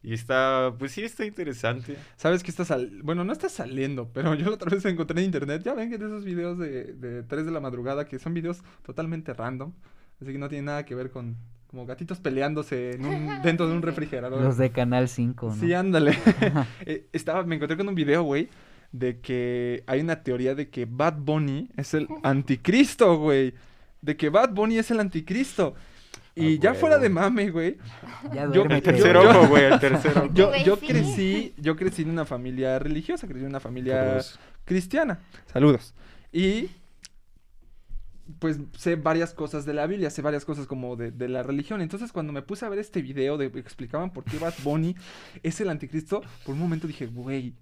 Y 0.04 0.14
está, 0.14 0.74
pues 0.78 0.92
sí, 0.92 1.02
está 1.02 1.24
interesante. 1.24 1.96
¿sabes 2.16 2.42
qué 2.42 2.50
está 2.50 2.64
sal 2.64 3.00
Bueno, 3.04 3.24
no 3.24 3.32
está 3.32 3.48
saliendo, 3.48 4.10
pero 4.12 4.34
yo 4.34 4.46
la 4.46 4.54
otra 4.56 4.70
vez 4.70 4.84
encontré 4.84 5.20
en 5.20 5.26
internet. 5.26 5.62
Ya 5.64 5.74
ven 5.74 5.90
que 5.90 5.98
de 5.98 6.06
esos 6.06 6.24
videos 6.24 6.58
de, 6.58 6.92
de 6.92 7.22
3 7.22 7.46
de 7.46 7.52
la 7.52 7.60
madrugada 7.60 8.04
que 8.04 8.18
son 8.18 8.34
videos 8.34 8.62
totalmente 8.84 9.32
random. 9.32 9.72
Así 10.20 10.32
que 10.32 10.38
no 10.38 10.48
tiene 10.48 10.66
nada 10.66 10.84
que 10.84 10.94
ver 10.94 11.10
con 11.10 11.36
como 11.72 11.86
gatitos 11.86 12.20
peleándose 12.20 12.92
en 12.92 13.04
un- 13.06 13.42
dentro 13.42 13.66
de 13.66 13.74
un 13.74 13.82
refrigerador. 13.82 14.40
Los 14.40 14.56
de 14.58 14.70
Canal 14.70 15.08
5, 15.08 15.46
¿no? 15.48 15.54
Sí, 15.56 15.72
ándale. 15.74 16.16
Eh, 16.86 17.06
Estaba, 17.12 17.42
me 17.42 17.56
encontré 17.56 17.76
con 17.76 17.88
un 17.88 17.94
video, 17.96 18.22
güey, 18.22 18.48
de 18.92 19.18
que 19.20 19.82
hay 19.86 20.00
una 20.00 20.22
teoría 20.22 20.54
de 20.54 20.68
que 20.68 20.84
Bad 20.88 21.14
Bunny 21.18 21.70
es 21.76 21.94
el 21.94 22.06
anticristo, 22.22 23.16
güey. 23.18 23.54
De 24.02 24.16
que 24.16 24.28
Bad 24.28 24.50
Bunny 24.50 24.78
es 24.78 24.90
el 24.90 25.00
anticristo. 25.00 25.74
Y 26.34 26.56
Ah, 26.56 26.58
ya 26.60 26.74
fuera 26.74 26.98
de 26.98 27.08
mame, 27.08 27.50
güey. 27.50 27.76
Ya 28.34 28.50
Yo- 28.52 28.64
El 28.64 28.82
tercer 28.82 29.16
ojo, 29.16 29.48
güey, 29.48 29.64
el 29.64 29.78
tercer 29.80 30.16
ojo. 30.18 30.30
Yo, 30.34 30.52
yo 30.64 30.78
crecí, 30.78 31.54
yo 31.58 31.76
crecí 31.76 32.02
en 32.02 32.10
una 32.10 32.24
familia 32.24 32.78
religiosa, 32.78 33.26
crecí 33.26 33.40
en 33.44 33.50
una 33.50 33.60
familia 33.60 34.12
Cruz. 34.14 34.38
cristiana. 34.64 35.20
Saludos. 35.52 35.94
Y 36.32 36.68
pues 38.38 38.58
sé 38.76 38.96
varias 38.96 39.34
cosas 39.34 39.64
de 39.64 39.74
la 39.74 39.86
Biblia, 39.86 40.10
sé 40.10 40.22
varias 40.22 40.44
cosas 40.44 40.66
como 40.66 40.96
de, 40.96 41.10
de 41.10 41.28
la 41.28 41.42
religión. 41.42 41.80
Entonces 41.80 42.12
cuando 42.12 42.32
me 42.32 42.42
puse 42.42 42.64
a 42.64 42.68
ver 42.68 42.78
este 42.78 43.02
video 43.02 43.36
de 43.38 43.46
explicaban 43.46 44.12
por 44.12 44.24
qué 44.24 44.38
Bad 44.38 44.54
Bunny 44.62 44.96
es 45.42 45.60
el 45.60 45.68
anticristo, 45.68 46.22
por 46.44 46.54
un 46.54 46.60
momento 46.60 46.86
dije, 46.86 47.06
güey, 47.06 47.54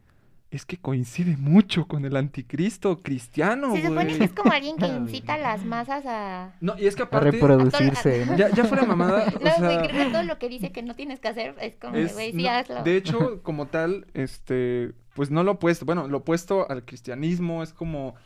es 0.51 0.67
que 0.67 0.79
coincide 0.79 1.37
mucho 1.37 1.87
con 1.87 2.05
el 2.05 2.17
anticristo 2.17 3.03
cristiano, 3.03 3.75
Se 3.77 3.87
supone 3.87 4.19
que 4.19 4.25
es 4.25 4.33
como 4.33 4.53
alguien 4.53 4.77
que 4.77 4.87
incita 4.89 5.35
a 5.35 5.39
las 5.39 5.65
masas 5.65 6.05
a... 6.07 6.55
No, 6.61 6.77
y 6.77 6.87
es 6.87 6.97
que 6.97 7.05
A 7.09 7.21
reproducirse, 7.21 8.27
¿no? 8.27 8.37
ya, 8.37 8.51
ya 8.51 8.65
fuera 8.65 8.85
mamada, 8.85 9.27
o 9.29 9.31
No, 9.33 9.39
güey, 9.39 9.77
sea, 9.77 9.83
creo 9.83 10.07
que 10.07 10.13
todo 10.13 10.23
lo 10.25 10.39
que 10.39 10.49
dice 10.49 10.73
que 10.73 10.83
no 10.83 10.95
tienes 10.95 11.21
que 11.21 11.29
hacer 11.29 11.55
es 11.61 11.77
como, 11.77 11.93
güey, 11.93 12.33
sí, 12.33 12.43
no, 12.43 12.51
hazlo. 12.51 12.83
de 12.83 12.97
hecho, 12.97 13.43
como 13.45 13.67
tal, 13.67 14.07
este, 14.15 14.93
pues 15.15 15.31
no 15.31 15.45
lo 15.45 15.53
opuesto, 15.53 15.87
bueno, 15.87 16.09
lo 16.09 16.19
opuesto 16.19 16.69
al 16.69 16.85
cristianismo 16.85 17.63
es 17.63 17.73
como, 17.73 18.17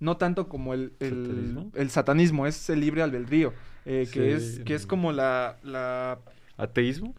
no 0.00 0.16
tanto 0.16 0.48
como 0.48 0.74
el, 0.74 0.92
el, 1.00 1.10
¿Satanismo? 1.26 1.70
el 1.74 1.90
satanismo, 1.90 2.46
es 2.46 2.70
el 2.70 2.80
libre 2.80 3.02
albedrío, 3.02 3.52
eh, 3.84 4.08
que 4.12 4.34
es, 4.34 4.60
que 4.64 4.74
es 4.74 4.86
como 4.86 5.12
la, 5.12 5.56
la, 5.62 6.18
¿Ateísmo? 6.56 7.14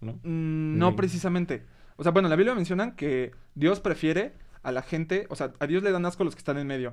¿No? 0.00 0.12
mm, 0.22 0.78
no 0.78 0.96
precisamente, 0.96 1.64
o 1.96 2.02
sea, 2.02 2.12
bueno, 2.12 2.26
en 2.28 2.30
la 2.30 2.36
Biblia 2.36 2.54
mencionan 2.54 2.96
que 2.96 3.32
Dios 3.54 3.80
prefiere 3.80 4.32
a 4.62 4.72
la 4.72 4.82
gente, 4.82 5.26
o 5.30 5.36
sea, 5.36 5.52
a 5.58 5.66
Dios 5.66 5.82
le 5.82 5.90
dan 5.90 6.04
asco 6.04 6.22
los 6.22 6.34
que 6.34 6.40
están 6.40 6.58
en 6.58 6.66
medio. 6.66 6.92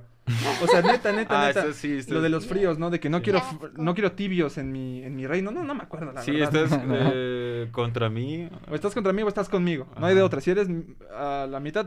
O 0.62 0.66
sea, 0.66 0.80
neta, 0.80 1.12
neta, 1.12 1.42
Ah, 1.44 1.46
neta. 1.48 1.60
eso 1.64 1.72
sí, 1.74 1.92
esto 1.98 2.14
Lo 2.14 2.22
de 2.22 2.30
los 2.30 2.46
fríos, 2.46 2.78
¿no? 2.78 2.88
De 2.88 2.98
que 2.98 3.10
no 3.10 3.18
Sí. 3.18 3.24
quiero 3.24 3.42
no 3.76 3.92
quiero 3.94 4.12
tibios 4.12 4.56
en 4.56 4.72
mi 4.72 5.02
en 5.04 5.14
mi 5.14 5.26
reino. 5.26 5.50
No, 5.50 5.62
no 5.62 5.74
me 5.74 5.82
acuerdo 5.82 6.10
la 6.12 6.22
Sí, 6.22 6.30
verdad. 6.32 6.64
estás 6.64 6.80
eh, 7.12 7.68
contra 7.70 8.08
mí. 8.08 8.48
O 8.70 8.74
estás 8.74 8.94
contra 8.94 9.12
mí 9.12 9.20
o 9.22 9.28
estás 9.28 9.50
conmigo. 9.50 9.86
No 10.00 10.06
hay 10.06 10.14
de 10.14 10.22
otra. 10.22 10.40
Si 10.40 10.50
eres 10.50 10.66
mm, 10.70 10.80
a 11.14 11.46
la 11.46 11.60
mitad 11.60 11.86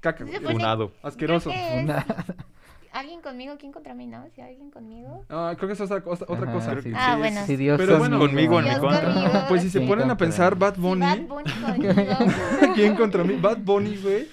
caca. 0.00 0.26
Funado. 0.26 0.92
Asqueroso. 1.02 1.50
Una- 1.50 2.04
alguien 2.92 3.20
conmigo, 3.20 3.56
¿quién 3.58 3.72
contra 3.72 3.94
mí? 3.94 4.06
¿No? 4.06 4.24
Si 4.34 4.40
alguien 4.40 4.70
conmigo. 4.70 5.24
Ah, 5.28 5.54
creo 5.56 5.68
que 5.68 5.72
eso 5.74 5.84
es 5.84 5.90
otra 5.90 6.02
cosa. 6.02 6.24
Otra 6.28 6.44
Ajá, 6.44 6.52
cosa. 6.52 6.82
Sí. 6.82 6.92
Ah, 6.94 7.12
sí, 7.14 7.18
bueno. 7.18 7.46
Si 7.46 7.56
Dios 7.56 7.78
Pero 7.78 7.98
bueno, 7.98 8.18
Conmigo 8.18 8.58
en 8.60 8.66
mi 8.66 8.76
contra. 8.78 9.12
conmigo. 9.12 9.30
Pues 9.48 9.62
si 9.62 9.70
se 9.70 9.78
¿Quién 9.78 9.90
ponen 9.90 10.10
a 10.10 10.16
pensar? 10.16 10.56
Bad 10.56 10.76
Bunny. 10.76 11.00
Bad 11.00 11.20
Bunny 11.22 11.50
conmigo. 11.52 12.14
¿Quién 12.74 12.94
contra 12.94 13.24
mí? 13.24 13.34
Bad 13.40 13.58
Bunny, 13.58 13.96
güey. 13.96 14.28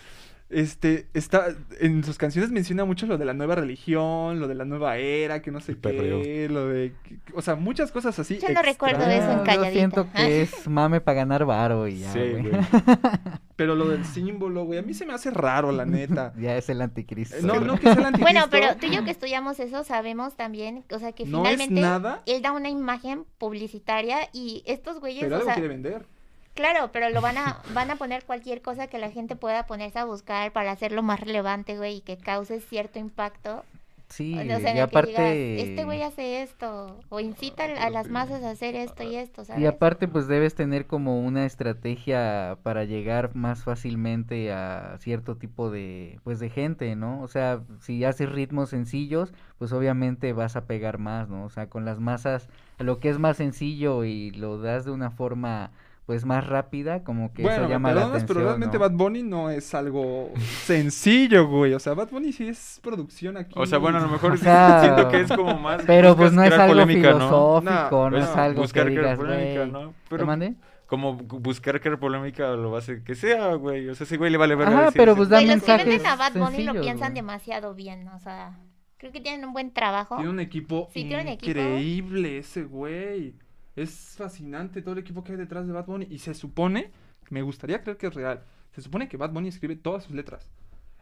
Este, 0.51 1.05
está, 1.13 1.49
en 1.79 2.03
sus 2.03 2.17
canciones 2.17 2.49
menciona 2.49 2.83
mucho 2.83 3.05
lo 3.05 3.19
de 3.19 3.25
la 3.25 3.35
nueva 3.35 3.53
religión, 3.53 4.39
lo 4.39 4.47
de 4.47 4.55
la 4.55 4.65
nueva 4.65 4.97
era, 4.97 5.43
que 5.43 5.51
no 5.51 5.59
sé 5.61 5.77
qué, 5.77 6.47
lo 6.49 6.67
de, 6.69 6.91
o 7.35 7.41
sea, 7.43 7.55
muchas 7.55 7.91
cosas 7.91 8.17
así. 8.17 8.39
Yo 8.39 8.49
no 8.49 8.63
recuerdo 8.63 9.03
eso 9.05 9.31
en 9.31 9.37
yo 9.39 9.43
calladita. 9.43 9.71
siento 9.71 10.07
Ah. 10.13 10.25
que 10.25 10.41
es 10.41 10.67
mame 10.67 11.01
para 11.01 11.17
ganar 11.17 11.45
varo 11.45 11.87
y 11.87 11.99
ya, 11.99 12.11
Sí, 12.13 12.19
güey. 12.19 12.49
Pero 13.55 13.75
lo 13.75 13.89
del 13.89 14.05
símbolo, 14.05 14.63
güey, 14.63 14.79
a 14.79 14.81
mí 14.81 14.93
se 14.95 15.05
me 15.05 15.13
hace 15.13 15.29
raro, 15.31 15.71
la 15.71 15.85
neta. 15.85 16.33
Ya 16.39 16.55
es 16.57 16.67
el 16.69 16.81
anticristo. 16.81 17.35
Eh, 17.35 17.41
No, 17.43 17.59
no 17.59 17.75
que 17.75 17.81
sea 17.83 17.93
el 17.93 18.05
anticristo. 18.05 18.21
Bueno, 18.31 18.47
pero 18.49 18.75
tú 18.77 18.87
y 18.87 18.95
yo 18.95 19.03
que 19.03 19.11
estudiamos 19.11 19.59
eso 19.59 19.83
sabemos 19.83 20.35
también, 20.35 20.83
o 20.91 20.97
sea, 20.97 21.11
que 21.11 21.25
No 21.25 21.43
es 21.45 21.51
finalmente 21.51 21.81
nada. 21.81 22.23
él 22.25 22.41
da 22.41 22.53
una 22.53 22.69
imagen 22.69 23.25
publicitaria 23.37 24.17
y 24.33 24.63
estos 24.65 24.99
güeyes, 24.99 25.21
Pero 25.23 25.35
o 25.35 25.39
algo 25.39 25.45
sea, 25.45 25.53
quiere 25.53 25.67
vender. 25.69 26.05
Claro, 26.53 26.91
pero 26.91 27.09
lo 27.09 27.21
van 27.21 27.37
a 27.37 27.61
van 27.73 27.91
a 27.91 27.95
poner 27.95 28.23
cualquier 28.25 28.61
cosa 28.61 28.87
que 28.87 28.99
la 28.99 29.11
gente 29.11 29.35
pueda 29.35 29.65
ponerse 29.67 29.99
a 29.99 30.05
buscar 30.05 30.51
para 30.51 30.71
hacerlo 30.71 31.03
más 31.03 31.19
relevante, 31.19 31.77
güey, 31.77 31.97
y 31.97 32.01
que 32.01 32.17
cause 32.17 32.59
cierto 32.61 32.99
impacto. 32.99 33.63
Sí, 34.09 34.33
O 34.33 34.59
sea, 34.59 34.75
y 34.75 34.79
aparte... 34.79 35.11
digas, 35.11 35.69
este 35.69 35.85
güey 35.85 36.01
hace 36.01 36.41
esto 36.41 36.99
o 37.09 37.19
incita 37.19 37.65
a 37.65 37.91
las 37.91 38.09
masas 38.09 38.43
a 38.43 38.49
hacer 38.49 38.75
esto 38.75 39.03
y 39.03 39.15
esto, 39.15 39.45
¿sabes? 39.45 39.61
Y 39.61 39.67
aparte, 39.67 40.07
pues 40.07 40.27
debes 40.27 40.55
tener 40.55 40.87
como 40.87 41.21
una 41.21 41.45
estrategia 41.45 42.57
para 42.63 42.85
llegar 42.85 43.35
más 43.35 43.63
fácilmente 43.63 44.51
a 44.51 44.97
cierto 44.99 45.37
tipo 45.37 45.69
de, 45.69 46.19
pues 46.23 46.39
de 46.39 46.49
gente, 46.49 46.95
¿no? 46.95 47.21
O 47.21 47.27
sea, 47.27 47.61
si 47.81 48.03
haces 48.03 48.31
ritmos 48.31 48.71
sencillos, 48.71 49.31
pues 49.59 49.71
obviamente 49.73 50.33
vas 50.33 50.55
a 50.55 50.65
pegar 50.65 50.97
más, 50.97 51.29
¿no? 51.29 51.45
O 51.45 51.49
sea, 51.51 51.69
con 51.69 51.85
las 51.85 51.99
masas, 51.99 52.49
lo 52.79 52.99
que 52.99 53.09
es 53.09 53.19
más 53.19 53.37
sencillo 53.37 54.05
y 54.05 54.31
lo 54.31 54.57
das 54.59 54.85
de 54.85 54.91
una 54.91 55.11
forma, 55.11 55.69
pues 56.09 56.25
más 56.25 56.47
rápida, 56.47 57.03
como 57.03 57.31
que 57.33 57.43
Bueno, 57.43 57.65
eso 57.65 57.69
llama 57.69 57.89
la 57.89 57.93
perdonas, 58.01 58.15
atención, 58.23 58.27
pero 58.35 58.47
realmente 58.47 58.77
¿no? 58.79 58.81
Bad 58.81 58.91
Bunny 58.93 59.21
no 59.21 59.51
es 59.51 59.75
algo 59.75 60.31
sencillo, 60.65 61.45
güey. 61.47 61.75
O 61.75 61.79
sea, 61.79 61.93
Bad 61.93 62.09
Bunny 62.09 62.33
sí 62.33 62.47
es 62.47 62.79
producción 62.81 63.37
aquí. 63.37 63.53
O 63.55 63.67
sea, 63.67 63.77
bueno, 63.77 63.99
a 63.99 64.01
lo 64.01 64.07
mejor 64.07 64.35
sí- 64.39 64.43
siento 64.81 65.07
que 65.09 65.21
es 65.21 65.31
como 65.31 65.59
más. 65.59 65.83
Pero 65.85 66.15
pues 66.15 66.33
no 66.33 66.43
es 66.43 66.51
algo 66.51 66.67
polémica, 66.73 67.11
¿no? 67.11 67.15
filosófico, 67.19 68.09
no, 68.09 68.09
No, 68.09 68.17
es 68.17 68.23
es 68.27 68.35
algo 68.35 68.61
buscar 68.63 68.87
que 68.87 68.95
crear 68.95 69.17
digas, 69.17 69.19
polémica. 69.19 69.65
¿no? 69.67 69.89
¿Te 69.89 69.95
Pero 70.09 70.25
mande? 70.25 70.55
como 70.87 71.15
bu- 71.19 71.39
buscar 71.41 71.79
crear 71.79 71.99
polémica 71.99 72.49
lo 72.55 72.75
hace 72.75 73.03
que 73.03 73.13
sea, 73.13 73.53
güey. 73.53 73.87
O 73.89 73.93
sea, 73.93 74.05
ese 74.05 74.17
güey 74.17 74.31
le 74.31 74.37
vale 74.39 74.55
ver. 74.55 74.67
Ajá, 74.67 74.89
pero 74.95 75.15
pues 75.15 75.29
da 75.29 75.37
Güey, 75.37 75.45
los 75.45 75.61
que 75.63 75.67
mensajes 75.71 75.85
venden 75.87 76.07
a 76.07 76.15
Bad 76.15 76.33
Bunny 76.33 76.63
lo 76.63 76.73
piensan 76.81 77.09
güey. 77.09 77.21
demasiado 77.21 77.75
bien, 77.75 78.07
o 78.07 78.17
sea, 78.17 78.57
creo 78.97 79.11
que 79.11 79.21
tienen 79.21 79.45
un 79.45 79.53
buen 79.53 79.71
trabajo. 79.73 80.15
Tiene 80.15 80.31
un 80.31 80.39
equipo 80.39 80.89
Sí, 80.91 81.03
tiene 81.05 81.21
un 81.21 81.27
equipo. 81.27 81.51
increíble 81.51 82.39
ese 82.39 82.63
güey. 82.63 83.35
Es 83.81 84.15
fascinante 84.17 84.81
todo 84.81 84.93
el 84.93 84.99
equipo 84.99 85.23
que 85.23 85.31
hay 85.33 85.37
detrás 85.37 85.65
de 85.67 85.73
Bad 85.73 85.85
Bunny. 85.85 86.07
Y 86.09 86.19
se 86.19 86.33
supone, 86.33 86.91
me 87.29 87.41
gustaría 87.41 87.81
creer 87.81 87.97
que 87.97 88.07
es 88.07 88.13
real, 88.13 88.43
se 88.71 88.81
supone 88.81 89.07
que 89.07 89.17
Bad 89.17 89.31
Bunny 89.31 89.47
escribe 89.49 89.75
todas 89.75 90.03
sus 90.03 90.15
letras. 90.15 90.49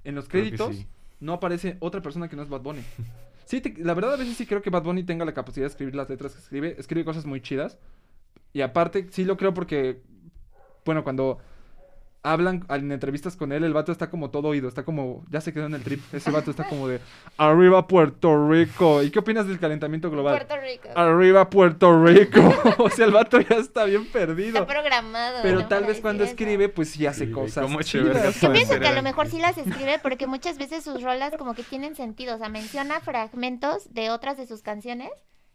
En 0.03 0.15
los 0.15 0.27
créditos 0.29 0.75
sí. 0.75 0.87
no 1.19 1.33
aparece 1.33 1.77
otra 1.79 2.01
persona 2.01 2.27
que 2.29 2.35
no 2.35 2.43
es 2.43 2.49
Bad 2.49 2.61
Bunny. 2.61 2.81
Sí, 3.45 3.61
te- 3.61 3.81
la 3.81 3.93
verdad 3.93 4.13
a 4.13 4.17
veces 4.17 4.35
sí 4.35 4.45
creo 4.45 4.61
que 4.61 4.69
Bad 4.69 4.83
Bunny 4.83 5.03
tenga 5.03 5.23
la 5.23 5.33
capacidad 5.33 5.63
de 5.63 5.69
escribir 5.69 5.95
las 5.95 6.09
letras 6.09 6.33
que 6.33 6.39
escribe. 6.39 6.75
Escribe 6.77 7.05
cosas 7.05 7.25
muy 7.25 7.39
chidas. 7.39 7.77
Y 8.51 8.59
aparte, 8.59 9.07
sí 9.11 9.23
lo 9.23 9.37
creo 9.37 9.53
porque, 9.53 10.01
bueno, 10.83 11.01
cuando 11.05 11.37
hablan 12.31 12.65
en 12.69 12.91
entrevistas 12.91 13.35
con 13.35 13.51
él, 13.51 13.63
el 13.63 13.73
vato 13.73 13.91
está 13.91 14.09
como 14.09 14.29
todo 14.29 14.49
oído, 14.49 14.67
está 14.67 14.83
como, 14.83 15.23
ya 15.29 15.41
se 15.41 15.53
quedó 15.53 15.65
en 15.65 15.73
el 15.73 15.83
trip. 15.83 16.01
Ese 16.13 16.31
vato 16.31 16.51
está 16.51 16.67
como 16.67 16.87
de, 16.87 16.99
arriba 17.37 17.87
Puerto 17.87 18.49
Rico. 18.49 19.03
¿Y 19.03 19.11
qué 19.11 19.19
opinas 19.19 19.47
del 19.47 19.59
calentamiento 19.59 20.09
global? 20.09 20.35
Puerto 20.35 20.55
Rico. 20.61 20.89
Arriba 20.95 21.49
Puerto 21.49 22.03
Rico. 22.03 22.53
o 22.77 22.89
sea, 22.89 23.05
el 23.05 23.11
vato 23.11 23.39
ya 23.39 23.57
está 23.57 23.85
bien 23.85 24.05
perdido. 24.05 24.59
Está 24.59 24.67
programado. 24.67 25.39
Pero 25.41 25.61
¿no? 25.61 25.67
tal 25.67 25.81
para 25.81 25.87
vez 25.87 26.01
cuando 26.01 26.23
eso. 26.23 26.31
escribe, 26.31 26.69
pues 26.69 26.89
sí 26.89 27.05
hace 27.05 27.27
Sí, 27.27 27.31
cosas 27.31 27.69
vergas 27.93 28.39
Yo 28.39 28.51
pienso 28.51 28.79
que 28.79 28.87
a 28.87 28.93
lo 28.93 29.01
mejor 29.01 29.27
sí 29.27 29.39
las 29.39 29.57
escribe 29.57 29.99
porque 30.01 30.27
muchas 30.27 30.57
veces 30.57 30.83
sus 30.83 31.01
rolas 31.01 31.33
como 31.37 31.53
que 31.53 31.63
tienen 31.63 31.95
sentido, 31.95 32.35
o 32.35 32.37
sea, 32.37 32.49
menciona 32.49 32.99
fragmentos 32.99 33.93
de 33.93 34.09
otras 34.09 34.37
de 34.37 34.47
sus 34.47 34.61
canciones 34.61 35.09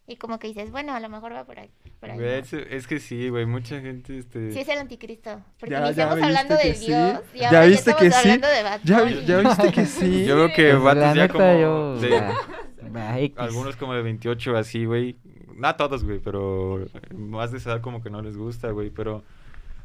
y 0.06 0.16
como 0.16 0.38
que 0.38 0.48
dices, 0.48 0.70
bueno, 0.70 0.94
a 0.94 1.00
lo 1.00 1.08
mejor 1.08 1.32
va 1.32 1.44
por 1.44 1.58
ahí. 1.58 1.70
Por 2.00 2.10
ahí 2.10 2.18
Güey, 2.18 2.42
¿no? 2.52 2.58
es, 2.70 2.86
que 2.86 2.98
sí, 2.98 3.28
güey. 3.28 3.46
Mucha 3.46 3.80
gente, 3.80 4.18
este. 4.18 4.50
Sí 4.52 4.60
es 4.60 4.68
el 4.68 4.78
anticristo, 4.78 5.40
porque 5.60 5.72
Ya- 5.74 5.86
viste 5.86 6.02
hablando 6.02 6.56
que 6.58 6.68
de 6.68 6.74
sí. 6.74 6.86
Dios 6.86 7.20
y 7.34 7.38
Ya 7.38 7.46
ahora 7.48 7.62
ya, 7.62 7.66
viste 7.68 7.94
que 7.94 8.06
estamos 8.06 8.22
sí. 8.22 8.30
hablando 8.30 8.48
de 8.48 8.62
¿Ya, 8.84 9.24
ya 9.26 9.38
viste 9.48 9.72
que 9.72 9.86
sí? 9.86 10.24
Yo 10.26 10.36
veo 10.36 10.48
que 10.48 10.74
Pues, 10.74 10.96
la 10.96 11.14
ya 11.14 11.28
como. 11.28 11.44
yo, 11.60 12.00
de- 12.00 13.32
algunos 13.36 13.76
como 13.76 13.94
de 13.94 14.02
28 14.02 14.56
así, 14.56 14.84
güey. 14.84 15.16
No 15.56 15.74
todos, 15.76 16.02
güey, 16.04 16.18
pero 16.18 16.84
más 17.14 17.52
de 17.52 17.58
esa 17.58 17.72
edad 17.72 17.80
como 17.80 18.02
que 18.02 18.10
no 18.10 18.22
les 18.22 18.36
gusta, 18.36 18.70
güey. 18.70 18.90
Pero 18.90 19.22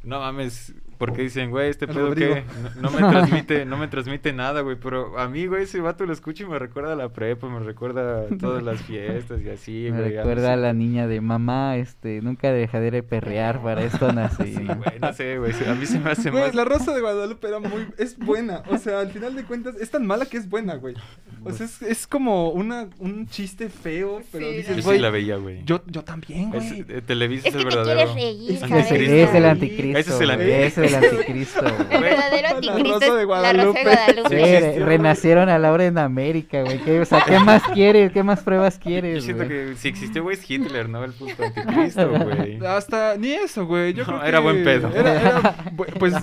no 0.02 0.18
mames, 0.20 0.74
porque 0.98 1.22
dicen, 1.22 1.50
güey, 1.50 1.70
este 1.70 1.86
pedo 1.86 2.14
que 2.14 2.42
no, 2.80 2.82
no 2.82 2.90
me 2.90 2.98
transmite, 2.98 3.64
no 3.66 3.76
me 3.76 3.88
transmite 3.88 4.32
nada, 4.32 4.60
güey. 4.62 4.76
Pero 4.82 5.18
a 5.18 5.28
mí, 5.28 5.46
güey, 5.46 5.62
ese 5.62 5.80
vato 5.80 6.04
lo 6.04 6.12
escucho 6.12 6.44
y 6.44 6.46
me 6.46 6.58
recuerda 6.58 6.92
a 6.92 6.96
la 6.96 7.08
prepa, 7.10 7.48
me 7.48 7.60
recuerda 7.60 8.22
a 8.22 8.36
todas 8.38 8.62
las 8.62 8.82
fiestas 8.82 9.40
y 9.42 9.48
así, 9.48 9.88
Me 9.92 9.98
güey. 10.00 10.12
ya 10.12 10.22
no 10.22 10.28
recuerda 10.28 10.52
a 10.52 10.56
la 10.56 10.72
niña 10.72 11.06
de 11.06 11.20
mamá, 11.20 11.76
este, 11.76 12.20
nunca 12.20 12.52
dejaré 12.52 12.90
de 12.90 13.02
perrear, 13.02 13.62
para 13.62 13.82
esto 13.84 14.12
nací. 14.12 14.54
Sí, 14.54 14.62
¿no? 14.64 14.76
güey, 14.76 14.98
no 15.00 15.12
sé, 15.12 15.38
güey. 15.38 15.52
A 15.68 15.74
mí 15.74 15.86
se 15.86 16.00
me 16.00 16.10
hace 16.10 16.30
Güey, 16.30 16.42
más. 16.44 16.54
la 16.54 16.64
Rosa 16.64 16.94
de 16.94 17.00
Guadalupe 17.00 17.46
era 17.48 17.60
muy... 17.60 17.86
Es 17.96 18.18
buena. 18.18 18.62
O 18.68 18.78
sea, 18.78 19.00
al 19.00 19.10
final 19.10 19.34
de 19.36 19.44
cuentas, 19.44 19.76
es 19.80 19.90
tan 19.90 20.06
mala 20.06 20.26
que 20.26 20.36
es 20.36 20.48
buena, 20.48 20.74
güey. 20.74 20.94
O 21.44 21.52
sea, 21.52 21.66
es, 21.66 21.80
es 21.82 22.06
como 22.06 22.50
una, 22.50 22.88
un 22.98 23.26
chiste 23.28 23.68
feo, 23.68 24.20
pero 24.32 24.46
Sí, 24.50 24.56
dices, 24.56 24.76
Yo 24.78 24.82
güey... 24.82 24.96
sí 24.96 25.02
la 25.02 25.10
veía, 25.10 25.36
güey. 25.36 25.62
Yo, 25.64 25.82
yo 25.86 26.02
también, 26.02 26.52
Es, 26.54 26.68
güey. 26.68 26.84
eh, 26.88 27.02
Televisa 27.06 27.48
Es 27.48 27.54
es, 27.54 27.62
que 27.62 27.68
el 27.68 27.74
te 27.74 27.76
verdadero. 27.76 28.14
reír, 28.14 28.50
Es 28.50 28.62
el- 28.62 28.72
anticristo. 28.72 29.14
es 29.14 29.32
el 29.34 29.44
Ese 29.44 29.46
anticristo. 29.48 29.98
es 29.98 30.20
el 30.20 30.30
anticristo. 30.30 30.82
El 30.88 31.04
anticristo. 31.10 31.64
El 31.66 31.86
güey. 31.86 32.00
verdadero 32.00 32.42
La 32.48 32.48
anticristo 32.56 32.92
Rosa 32.92 32.98
la. 33.00 33.06
Rosa 33.06 33.14
de 33.16 33.24
Guadalupe. 33.24 33.84
Sí, 34.28 34.78
renacieron 34.80 35.48
a 35.48 35.58
la 35.58 35.72
hora 35.72 35.86
en 35.86 35.98
América, 35.98 36.62
güey. 36.62 36.78
¿Qué, 36.78 37.00
o 37.00 37.04
sea, 37.04 37.22
¿qué 37.26 37.38
más 37.38 37.62
quieres? 37.74 38.12
¿Qué 38.12 38.22
más 38.22 38.40
pruebas 38.42 38.78
Yo 38.78 38.84
quieres, 38.84 39.24
siento 39.24 39.44
güey? 39.44 39.68
que 39.70 39.76
si 39.76 39.88
existió, 39.88 40.22
güey, 40.22 40.36
es 40.36 40.50
Hitler, 40.50 40.88
¿no? 40.88 41.04
El 41.04 41.12
puto 41.12 41.42
anticristo, 41.44 42.08
güey. 42.24 42.64
Hasta 42.66 43.16
ni 43.16 43.32
eso, 43.32 43.66
güey. 43.66 43.92
Yo 43.94 44.04
No, 44.04 44.18
creo 44.18 44.24
era 44.24 44.38
que 44.38 44.42
buen 44.44 44.64
pedo. 44.64 44.90
Era, 44.94 45.54
pues. 45.76 46.14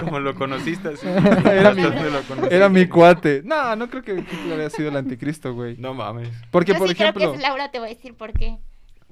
Como 0.00 0.20
lo 0.20 0.34
conociste 0.34 0.88
así. 0.88 1.06
Era 1.06 1.72
mi- 1.74 1.82
¿dónde 1.82 2.10
lo 2.10 2.22
conociste? 2.22 2.56
era 2.56 2.68
mi 2.68 2.86
cuate. 2.86 3.42
No, 3.44 3.76
no 3.76 3.88
creo 3.90 4.02
que 4.02 4.12
Hitler 4.14 4.60
haya 4.60 4.70
sido 4.70 4.88
el 4.88 4.96
anticristo, 4.96 5.54
güey. 5.54 5.76
No 5.78 5.94
mames. 5.94 6.28
Porque, 6.50 6.72
Yo 6.72 6.78
por 6.78 6.88
sí 6.88 6.92
ejemplo, 6.94 7.20
creo 7.20 7.32
que 7.32 7.36
es 7.38 7.42
Laura, 7.42 7.70
te 7.70 7.78
voy 7.78 7.88
a 7.90 7.94
decir 7.94 8.14
por 8.14 8.32
qué. 8.32 8.58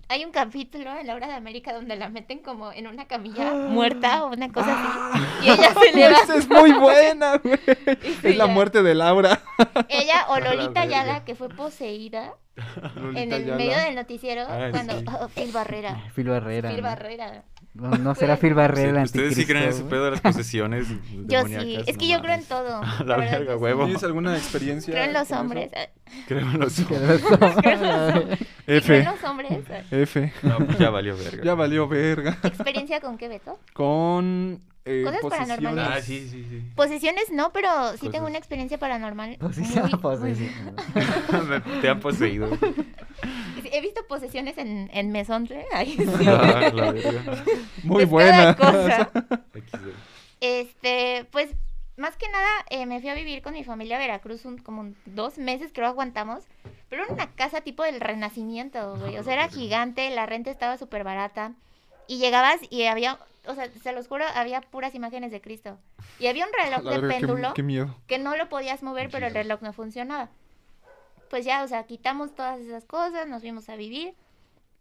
Hay 0.09 0.25
un 0.25 0.31
capítulo 0.31 0.97
en 0.97 1.07
Laura 1.09 1.27
de 1.27 1.35
América 1.35 1.73
donde 1.73 1.97
la 1.97 2.09
meten 2.09 2.39
como 2.39 2.73
en 2.73 2.87
una 2.87 3.07
camilla 3.07 3.53
muerta 3.69 4.25
o 4.25 4.29
una 4.33 4.53
cosa 4.53 4.73
así. 4.73 5.25
Y 5.47 5.51
ella 5.51 5.75
se 5.81 5.93
levanta. 5.93 6.35
es 6.37 6.49
muy 6.49 6.73
buena, 6.73 7.37
güey. 7.45 7.59
Sí, 7.67 8.17
Es 8.23 8.37
la 8.37 8.47
ya. 8.47 8.53
muerte 8.53 8.83
de 8.83 8.95
Laura. 8.95 9.41
Ella 9.89 10.27
o 10.29 10.35
A 10.35 10.41
la 10.41 10.55
Lolita. 10.55 10.81
Ayala, 10.83 11.25
que 11.25 11.35
fue 11.35 11.49
poseída 11.49 12.35
Lolita 12.95 13.21
en 13.21 13.33
el 13.33 13.47
medio 13.57 13.77
del 13.79 13.95
noticiero 13.97 14.43
Ah, 14.49 14.69
cuando 14.71 14.99
sí. 15.01 15.05
oh, 15.21 15.29
Phil 15.29 15.51
Barrera. 15.53 15.97
Phil 16.15 16.29
Barrera. 16.29 16.69
Phil 16.71 16.83
¿no? 16.83 16.89
Barrera. 16.89 17.45
No, 17.77 17.91
no 17.91 18.15
será 18.15 18.37
Phil 18.37 18.55
Barrera 18.55 19.01
el 19.01 19.05
¿Ustedes 19.05 19.35
sí 19.35 19.45
creen 19.47 19.65
en 19.65 19.69
ese 19.71 19.85
pedo 19.85 20.07
de 20.07 20.11
las 20.13 20.21
posesiones 20.21 20.87
Yo 21.27 21.45
sí, 21.47 21.79
es 21.87 21.97
que 21.99 22.07
No 22.07 22.13
yo 22.17 22.21
creo 22.23 22.35
en 22.35 22.45
todo. 22.45 22.81
La 23.05 23.17
verga, 23.17 23.55
sí. 23.55 23.59
huevo. 23.63 23.85
¿Tienes 23.85 24.05
alguna 24.05 24.37
experiencia? 24.37 24.93
Creo 24.95 25.05
en 25.05 25.13
los 25.13 25.31
hombres. 25.33 25.71
Creo 26.27 26.41
en 26.41 26.59
los 26.61 26.79
ojos. 26.81 26.99
los- 27.01 27.57
Creo 27.57 28.21
en 28.23 28.39
F. 28.67 29.05
los 29.05 29.25
hombres. 29.25 29.53
F. 29.91 30.33
No, 30.43 30.59
pues 30.59 30.79
ya 30.79 30.91
valió 30.91 31.17
verga. 31.17 31.45
Ya 31.45 31.55
valió 31.55 31.87
verga. 31.89 32.39
¿Experiencia 32.43 33.01
con 33.01 33.19
qué, 33.19 33.29
Beto? 33.29 33.59
con 33.75 34.61
eh, 34.87 35.03
Cosas 35.05 35.21
posesiones. 35.21 35.57
paranormales. 35.59 35.99
Ah, 35.99 36.01
sí, 36.03 36.29
sí, 36.31 36.47
sí. 36.49 36.63
Posesiones 36.75 37.31
no, 37.33 37.53
pero 37.53 37.69
sí 37.99 38.09
tengo 38.09 38.27
una 38.27 38.39
experiencia 38.39 38.79
paranormal. 38.79 39.37
Posesión, 39.41 39.91
muy- 39.91 39.99
posesión. 40.01 40.77
Te 41.83 41.89
han 41.89 42.01
poseído. 42.01 42.49
He 43.73 43.81
visto 43.81 44.07
posesiones 44.07 44.57
en, 44.59 44.89
en 44.93 45.11
Mesontle. 45.11 45.67
Ay, 45.73 45.97
sí. 45.97 46.07
Ah, 46.29 46.71
la. 46.73 46.95
Muy 47.83 48.05
buena. 48.05 48.55
cosa. 48.57 49.11
Este, 50.41 51.27
pues, 51.33 51.51
más 51.97 52.17
que 52.17 52.29
nada, 52.29 52.49
eh, 52.71 52.87
me 52.87 53.01
fui 53.01 53.09
a 53.09 53.15
vivir 53.15 53.43
con 53.43 53.55
mi 53.55 53.65
familia 53.65 53.97
a 53.97 53.99
Veracruz 53.99 54.45
un, 54.45 54.59
como 54.59 54.83
un- 54.83 54.97
dos 55.07 55.39
meses, 55.39 55.71
creo 55.75 55.89
aguantamos. 55.89 56.45
Pero 56.89 57.03
era 57.05 57.13
una 57.13 57.33
casa 57.33 57.63
tipo 57.63 57.83
del 57.83 58.01
renacimiento, 58.01 58.97
güey. 58.97 59.19
O 59.19 59.25
sea, 59.25 59.33
era 59.35 59.49
gigante, 59.49 60.09
la 60.11 60.27
renta 60.27 60.51
estaba 60.51 60.77
súper 60.79 61.03
barata. 61.03 61.53
Y 62.07 62.19
llegabas 62.19 62.61
y 62.71 62.85
había, 62.85 63.19
o 63.47 63.55
sea, 63.55 63.71
se 63.71 63.93
los 63.93 64.09
juro, 64.09 64.25
había 64.35 64.61
puras 64.61 64.95
imágenes 64.95 65.31
de 65.31 65.41
Cristo. 65.41 65.79
Y 66.19 66.27
había 66.27 66.47
un 66.47 66.53
reloj 66.53 66.83
de 67.01 67.09
péndulo 67.09 67.55
qué 67.55 67.87
que 68.07 68.19
no 68.19 68.37
lo 68.37 68.49
podías 68.49 68.83
mover, 68.83 69.11
pero 69.11 69.27
el 69.27 69.35
reloj 69.35 69.63
no 69.63 69.73
funcionaba. 69.73 70.31
Pues 71.31 71.45
ya, 71.45 71.65
o 71.65 71.69
sea, 71.69 71.85
quitamos 71.85 72.35
todas 72.35 72.61
esas 72.61 72.85
cosas, 72.85 73.27
nos 73.29 73.43
fuimos 73.43 73.69
a 73.69 73.77
vivir. 73.77 74.15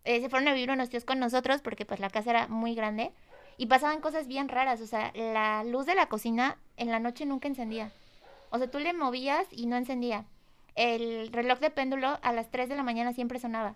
Eh, 0.03 0.21
se 0.21 0.29
fueron 0.29 0.47
a 0.47 0.53
vivir 0.53 0.69
unos 0.69 0.89
tíos 0.89 1.03
con 1.03 1.19
nosotros 1.19 1.61
porque 1.61 1.85
pues 1.85 1.99
la 1.99 2.11
casa 2.11 2.29
era 2.29 2.47
muy 2.47 2.75
grande 2.75 3.11
y 3.57 3.67
pasaban 3.67 4.01
cosas 4.01 4.27
bien 4.27 4.49
raras, 4.49 4.81
o 4.81 4.85
sea, 4.85 5.11
la 5.15 5.63
luz 5.63 5.85
de 5.85 5.95
la 5.95 6.07
cocina 6.07 6.57
en 6.77 6.91
la 6.91 6.99
noche 6.99 7.25
nunca 7.25 7.47
encendía. 7.47 7.91
O 8.49 8.57
sea, 8.57 8.69
tú 8.69 8.79
le 8.79 8.93
movías 8.93 9.47
y 9.51 9.65
no 9.65 9.77
encendía. 9.77 10.25
El 10.75 11.31
reloj 11.31 11.59
de 11.59 11.69
péndulo 11.69 12.19
a 12.21 12.33
las 12.33 12.51
3 12.51 12.69
de 12.69 12.75
la 12.75 12.83
mañana 12.83 13.13
siempre 13.13 13.39
sonaba. 13.39 13.75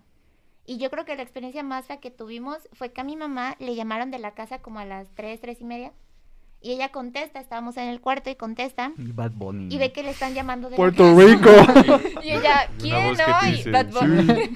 Y 0.69 0.77
yo 0.77 0.91
creo 0.91 1.03
que 1.03 1.15
la 1.15 1.23
experiencia 1.23 1.63
más 1.63 1.87
fea 1.87 1.97
que 1.97 2.11
tuvimos 2.11 2.69
fue 2.73 2.91
que 2.91 3.01
a 3.01 3.03
mi 3.03 3.15
mamá 3.15 3.55
le 3.57 3.73
llamaron 3.73 4.11
de 4.11 4.19
la 4.19 4.35
casa 4.35 4.59
como 4.59 4.77
a 4.77 4.85
las 4.85 5.09
3, 5.15 5.41
3 5.41 5.61
y 5.61 5.63
media. 5.63 5.93
Y 6.61 6.73
ella 6.73 6.89
contesta, 6.89 7.39
estábamos 7.39 7.75
en 7.77 7.87
el 7.87 7.99
cuarto 7.99 8.29
y 8.29 8.35
contesta. 8.35 8.91
Bad 8.95 9.31
Bunny. 9.31 9.73
Y 9.73 9.79
ve 9.79 9.91
que 9.91 10.03
le 10.03 10.11
están 10.11 10.35
llamando 10.35 10.69
de 10.69 10.73
la 10.73 10.77
Puerto 10.77 11.15
casa. 11.15 11.25
Rico. 11.25 12.19
Y 12.23 12.29
ella, 12.29 12.69
¿quién 12.77 13.09
dice, 13.09 13.71
Bad 13.71 13.87
Bunny. 13.87 14.27
Sí. 14.27 14.53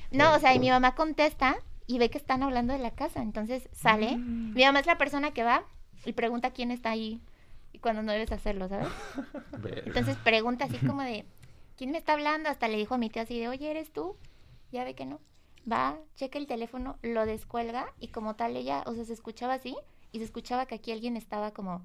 No, 0.10 0.34
o 0.34 0.40
sea, 0.40 0.52
y 0.52 0.58
mi 0.58 0.68
mamá 0.68 0.96
contesta 0.96 1.54
y 1.86 1.98
ve 1.98 2.10
que 2.10 2.18
están 2.18 2.42
hablando 2.42 2.72
de 2.72 2.80
la 2.80 2.90
casa. 2.90 3.22
Entonces 3.22 3.68
sale. 3.70 4.16
Mm. 4.16 4.54
Mi 4.54 4.64
mamá 4.64 4.80
es 4.80 4.86
la 4.86 4.98
persona 4.98 5.30
que 5.30 5.44
va 5.44 5.62
y 6.04 6.12
pregunta 6.12 6.50
quién 6.50 6.72
está 6.72 6.90
ahí 6.90 7.20
y 7.72 7.78
cuando 7.78 8.02
no 8.02 8.10
debes 8.10 8.32
hacerlo, 8.32 8.68
¿sabes? 8.68 8.88
Verga. 9.52 9.82
Entonces 9.86 10.16
pregunta 10.24 10.64
así 10.64 10.78
como 10.84 11.02
de, 11.02 11.24
¿quién 11.76 11.92
me 11.92 11.98
está 11.98 12.14
hablando? 12.14 12.48
Hasta 12.48 12.66
le 12.66 12.78
dijo 12.78 12.96
a 12.96 12.98
mi 12.98 13.10
tío 13.10 13.22
así 13.22 13.38
de, 13.38 13.46
oye, 13.46 13.70
¿eres 13.70 13.92
tú? 13.92 14.16
Ya 14.72 14.84
ve 14.84 14.94
que 14.94 15.06
no. 15.06 15.20
Va, 15.70 15.98
checa 16.16 16.38
el 16.38 16.46
teléfono, 16.46 16.96
lo 17.02 17.26
descuelga 17.26 17.86
y 17.98 18.08
como 18.08 18.34
tal 18.34 18.56
ella, 18.56 18.82
o 18.86 18.94
sea, 18.94 19.04
se 19.04 19.12
escuchaba 19.12 19.54
así 19.54 19.76
y 20.12 20.18
se 20.18 20.24
escuchaba 20.24 20.66
que 20.66 20.74
aquí 20.74 20.90
alguien 20.90 21.16
estaba 21.16 21.50
como 21.52 21.82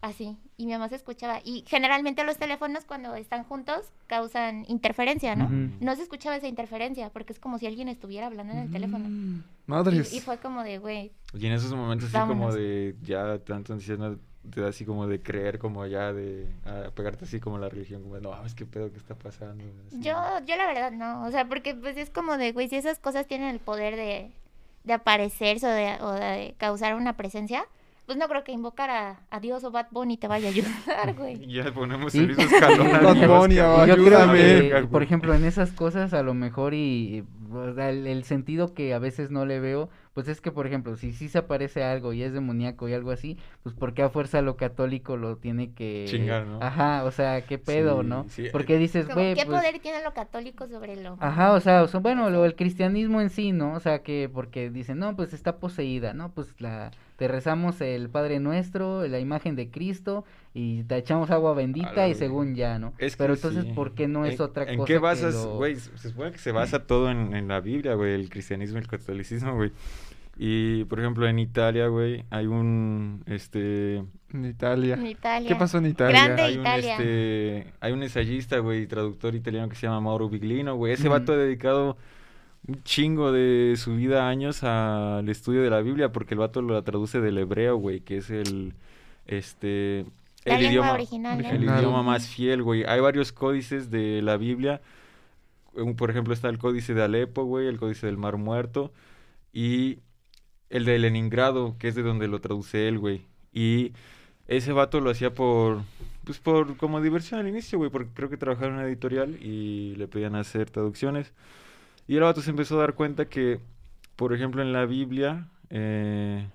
así 0.00 0.36
y 0.56 0.66
mi 0.66 0.72
mamá 0.72 0.88
se 0.88 0.96
escuchaba 0.96 1.40
y 1.44 1.64
generalmente 1.68 2.24
los 2.24 2.36
teléfonos 2.36 2.84
cuando 2.84 3.14
están 3.14 3.44
juntos 3.44 3.92
causan 4.08 4.64
interferencia, 4.68 5.36
¿no? 5.36 5.48
No 5.80 5.94
se 5.94 6.02
escuchaba 6.02 6.36
esa 6.36 6.48
interferencia 6.48 7.10
porque 7.10 7.32
es 7.32 7.38
como 7.38 7.58
si 7.58 7.66
alguien 7.66 7.88
estuviera 7.88 8.26
hablando 8.26 8.52
en 8.52 8.58
el 8.58 8.70
teléfono. 8.70 9.08
Mm, 9.08 9.44
Madres. 9.66 10.12
Y, 10.12 10.16
y 10.16 10.20
fue 10.20 10.38
como 10.38 10.64
de, 10.64 10.78
güey, 10.78 11.12
Y 11.34 11.46
en 11.46 11.52
esos 11.52 11.72
momentos 11.72 12.12
así 12.12 12.28
como 12.28 12.52
de 12.52 12.96
ya 13.02 13.38
tanto 13.38 13.72
anciano 13.72 14.18
te 14.50 14.60
da 14.60 14.68
así 14.68 14.84
como 14.84 15.06
de 15.06 15.22
creer 15.22 15.58
como 15.58 15.86
ya 15.86 16.12
de 16.12 16.46
a 16.66 16.90
pegarte 16.90 17.24
así 17.24 17.40
como 17.40 17.56
a 17.56 17.60
la 17.60 17.68
religión 17.68 18.02
como 18.02 18.16
de, 18.16 18.20
no 18.20 18.44
es 18.44 18.54
que 18.54 18.66
pedo 18.66 18.90
que 18.90 18.98
está 18.98 19.14
pasando 19.14 19.64
Así. 19.86 20.00
Yo, 20.00 20.14
yo 20.46 20.56
la 20.56 20.66
verdad 20.66 20.90
no, 20.92 21.24
o 21.24 21.30
sea, 21.30 21.48
porque 21.48 21.74
pues 21.74 21.96
es 21.96 22.10
como 22.10 22.36
de, 22.36 22.52
güey, 22.52 22.68
si 22.68 22.76
esas 22.76 22.98
cosas 22.98 23.26
tienen 23.26 23.48
el 23.48 23.60
poder 23.60 23.96
de, 23.96 24.30
de 24.84 24.92
aparecerse 24.92 25.66
o 25.66 25.70
de, 25.70 25.96
o 26.00 26.12
de 26.12 26.54
causar 26.58 26.94
una 26.94 27.16
presencia, 27.16 27.66
pues 28.06 28.18
no 28.18 28.26
creo 28.28 28.42
que 28.42 28.52
invocar 28.52 28.90
a, 28.90 29.20
a 29.30 29.40
Dios 29.40 29.62
o 29.64 29.70
Bad 29.70 29.86
Bunny 29.92 30.16
te 30.16 30.26
vaya 30.26 30.48
a 30.48 30.50
ayudar, 30.50 31.14
güey. 31.16 31.42
Y 31.44 31.54
ya 31.54 31.72
ponemos 31.72 32.14
el 32.14 32.28
mismo 32.28 32.42
escalón 32.42 32.94
a 32.94 33.14
Dios, 33.14 33.28
Bunny. 33.38 33.54
Y 33.54 33.56
yo 33.58 33.96
creo 34.04 34.32
que, 34.32 34.88
por 34.90 35.02
ejemplo, 35.02 35.34
en 35.34 35.44
esas 35.44 35.70
cosas 35.72 36.12
a 36.12 36.22
lo 36.22 36.34
mejor 36.34 36.74
y 36.74 37.24
sea, 37.74 37.90
el, 37.90 38.06
el 38.06 38.24
sentido 38.24 38.74
que 38.74 38.94
a 38.94 38.98
veces 38.98 39.30
no 39.30 39.46
le 39.46 39.60
veo, 39.60 39.88
pues 40.14 40.28
es 40.28 40.40
que, 40.40 40.52
por 40.52 40.66
ejemplo, 40.66 40.96
si 40.96 41.12
sí 41.12 41.28
se 41.28 41.38
aparece 41.38 41.82
algo 41.82 42.12
y 42.12 42.22
es 42.22 42.32
demoníaco 42.32 42.88
y 42.88 42.94
algo 42.94 43.10
así, 43.10 43.38
pues 43.62 43.74
porque 43.74 44.02
a 44.02 44.10
fuerza 44.10 44.42
lo 44.42 44.56
católico 44.56 45.16
lo 45.16 45.36
tiene 45.36 45.72
que... 45.72 46.04
Chingar, 46.08 46.46
¿no? 46.46 46.58
Ajá, 46.62 47.04
o 47.04 47.10
sea, 47.10 47.42
qué 47.46 47.58
pedo, 47.58 48.02
Sí, 48.02 48.08
¿no? 48.08 48.26
sí. 48.28 48.44
Porque 48.52 48.76
dices, 48.76 49.06
Como, 49.06 49.16
güey, 49.16 49.34
¿Qué 49.34 49.46
pues... 49.46 49.58
poder 49.58 49.80
tiene 49.80 50.02
lo 50.02 50.12
católico 50.12 50.66
sobre 50.68 50.96
lo... 50.96 51.16
Ajá, 51.20 51.52
o 51.52 51.60
sea, 51.60 51.82
o 51.82 51.88
sea, 51.88 52.00
bueno, 52.00 52.28
lo, 52.30 52.44
el 52.44 52.54
cristianismo 52.56 53.20
en 53.20 53.30
sí, 53.30 53.52
¿no? 53.52 53.74
O 53.74 53.80
sea, 53.80 54.02
que 54.02 54.30
porque 54.32 54.70
dicen, 54.70 54.98
no, 54.98 55.16
pues 55.16 55.32
está 55.32 55.56
poseída, 55.56 56.12
¿no? 56.12 56.30
Pues 56.32 56.54
la, 56.60 56.90
te 57.22 57.28
rezamos 57.28 57.80
el 57.80 58.08
Padre 58.10 58.40
Nuestro, 58.40 59.06
la 59.06 59.20
imagen 59.20 59.54
de 59.54 59.70
Cristo 59.70 60.24
y 60.54 60.82
te 60.82 60.96
echamos 60.96 61.30
agua 61.30 61.54
bendita 61.54 62.08
y 62.08 62.16
según 62.16 62.56
ya, 62.56 62.80
¿no? 62.80 62.94
Es 62.98 63.14
que 63.14 63.18
Pero 63.22 63.34
entonces, 63.34 63.62
sí. 63.64 63.70
¿por 63.74 63.94
qué 63.94 64.08
no 64.08 64.26
es 64.26 64.40
¿En- 64.40 64.42
otra 64.46 64.64
¿En 64.64 64.76
cosa 64.78 64.86
qué 64.88 64.92
que 64.94 64.98
basas, 64.98 65.34
lo- 65.34 65.54
güey? 65.58 65.76
Se 65.76 66.08
supone 66.10 66.32
que 66.32 66.38
se 66.38 66.50
basa 66.50 66.84
todo 66.84 67.12
en, 67.12 67.32
en 67.36 67.46
la 67.46 67.60
Biblia, 67.60 67.94
güey, 67.94 68.12
el 68.14 68.28
cristianismo 68.28 68.78
y 68.78 68.80
el 68.80 68.88
catolicismo, 68.88 69.54
güey. 69.54 69.70
Y, 70.36 70.82
por 70.86 70.98
ejemplo, 70.98 71.28
en 71.28 71.38
Italia, 71.38 71.86
güey, 71.86 72.24
hay 72.30 72.46
un, 72.46 73.22
este, 73.26 73.98
En 74.32 74.44
Italia. 74.44 74.94
En 74.94 75.06
Italia. 75.06 75.48
¿Qué 75.48 75.54
pasó 75.54 75.78
en 75.78 75.86
Italia? 75.86 76.24
Grande. 76.24 76.42
hay 76.42 76.54
un, 76.56 76.60
Italia. 76.62 76.92
este, 76.96 77.72
hay 77.78 77.92
un 77.92 78.02
ensayista, 78.02 78.58
güey, 78.58 78.88
traductor 78.88 79.32
italiano 79.36 79.68
que 79.68 79.76
se 79.76 79.86
llama 79.86 80.00
Mauro 80.00 80.28
Biglino, 80.28 80.74
güey. 80.74 80.94
Ese 80.94 81.04
Ujú. 81.04 81.10
vato 81.20 81.34
ha 81.34 81.36
dedicado 81.36 81.96
un 82.66 82.82
chingo 82.84 83.32
de 83.32 83.74
su 83.76 83.96
vida, 83.96 84.28
años, 84.28 84.62
al 84.64 85.28
estudio 85.28 85.62
de 85.62 85.70
la 85.70 85.80
Biblia, 85.80 86.12
porque 86.12 86.34
el 86.34 86.40
vato 86.40 86.62
lo 86.62 86.82
traduce 86.84 87.20
del 87.20 87.38
hebreo, 87.38 87.76
güey, 87.76 88.00
que 88.00 88.18
es 88.18 88.30
el, 88.30 88.74
este, 89.26 90.06
La 90.44 90.58
el 90.58 90.66
idioma, 90.66 90.92
original, 90.92 91.40
el 91.40 91.46
Original. 91.46 91.78
idioma 91.80 92.02
más 92.02 92.28
fiel, 92.28 92.62
güey. 92.62 92.84
Hay 92.84 93.00
varios 93.00 93.32
códices 93.32 93.90
de 93.90 94.22
la 94.22 94.36
Biblia. 94.36 94.80
Por 95.96 96.10
ejemplo, 96.10 96.34
está 96.34 96.48
el 96.50 96.58
códice 96.58 96.94
de 96.94 97.02
Alepo, 97.02 97.44
güey, 97.44 97.66
el 97.66 97.78
códice 97.78 98.06
del 98.06 98.18
Mar 98.18 98.36
Muerto 98.36 98.92
y 99.52 100.00
el 100.70 100.84
de 100.84 100.98
Leningrado, 100.98 101.76
que 101.78 101.88
es 101.88 101.94
de 101.94 102.02
donde 102.02 102.28
lo 102.28 102.40
traduce 102.40 102.88
él, 102.88 102.98
güey. 102.98 103.22
Y 103.52 103.92
ese 104.48 104.72
vato 104.72 105.00
lo 105.00 105.10
hacía 105.10 105.34
por, 105.34 105.82
pues 106.24 106.38
por 106.38 106.76
como 106.76 107.00
diversión 107.00 107.40
al 107.40 107.48
inicio, 107.48 107.78
güey, 107.78 107.90
porque 107.90 108.10
creo 108.14 108.28
que 108.30 108.36
trabajaba 108.36 108.68
en 108.68 108.74
una 108.74 108.84
editorial 108.86 109.36
y 109.42 109.94
le 109.96 110.08
pedían 110.08 110.34
hacer 110.36 110.70
traducciones. 110.70 111.32
Y 112.08 112.16
el 112.16 112.22
vato 112.22 112.40
se 112.42 112.50
empezó 112.50 112.76
a 112.76 112.80
dar 112.82 112.94
cuenta 112.94 113.28
que, 113.28 113.60
por 114.16 114.32
ejemplo, 114.32 114.62
en 114.62 114.72
la 114.72 114.86
Biblia, 114.86 115.48
eh, 115.70 116.48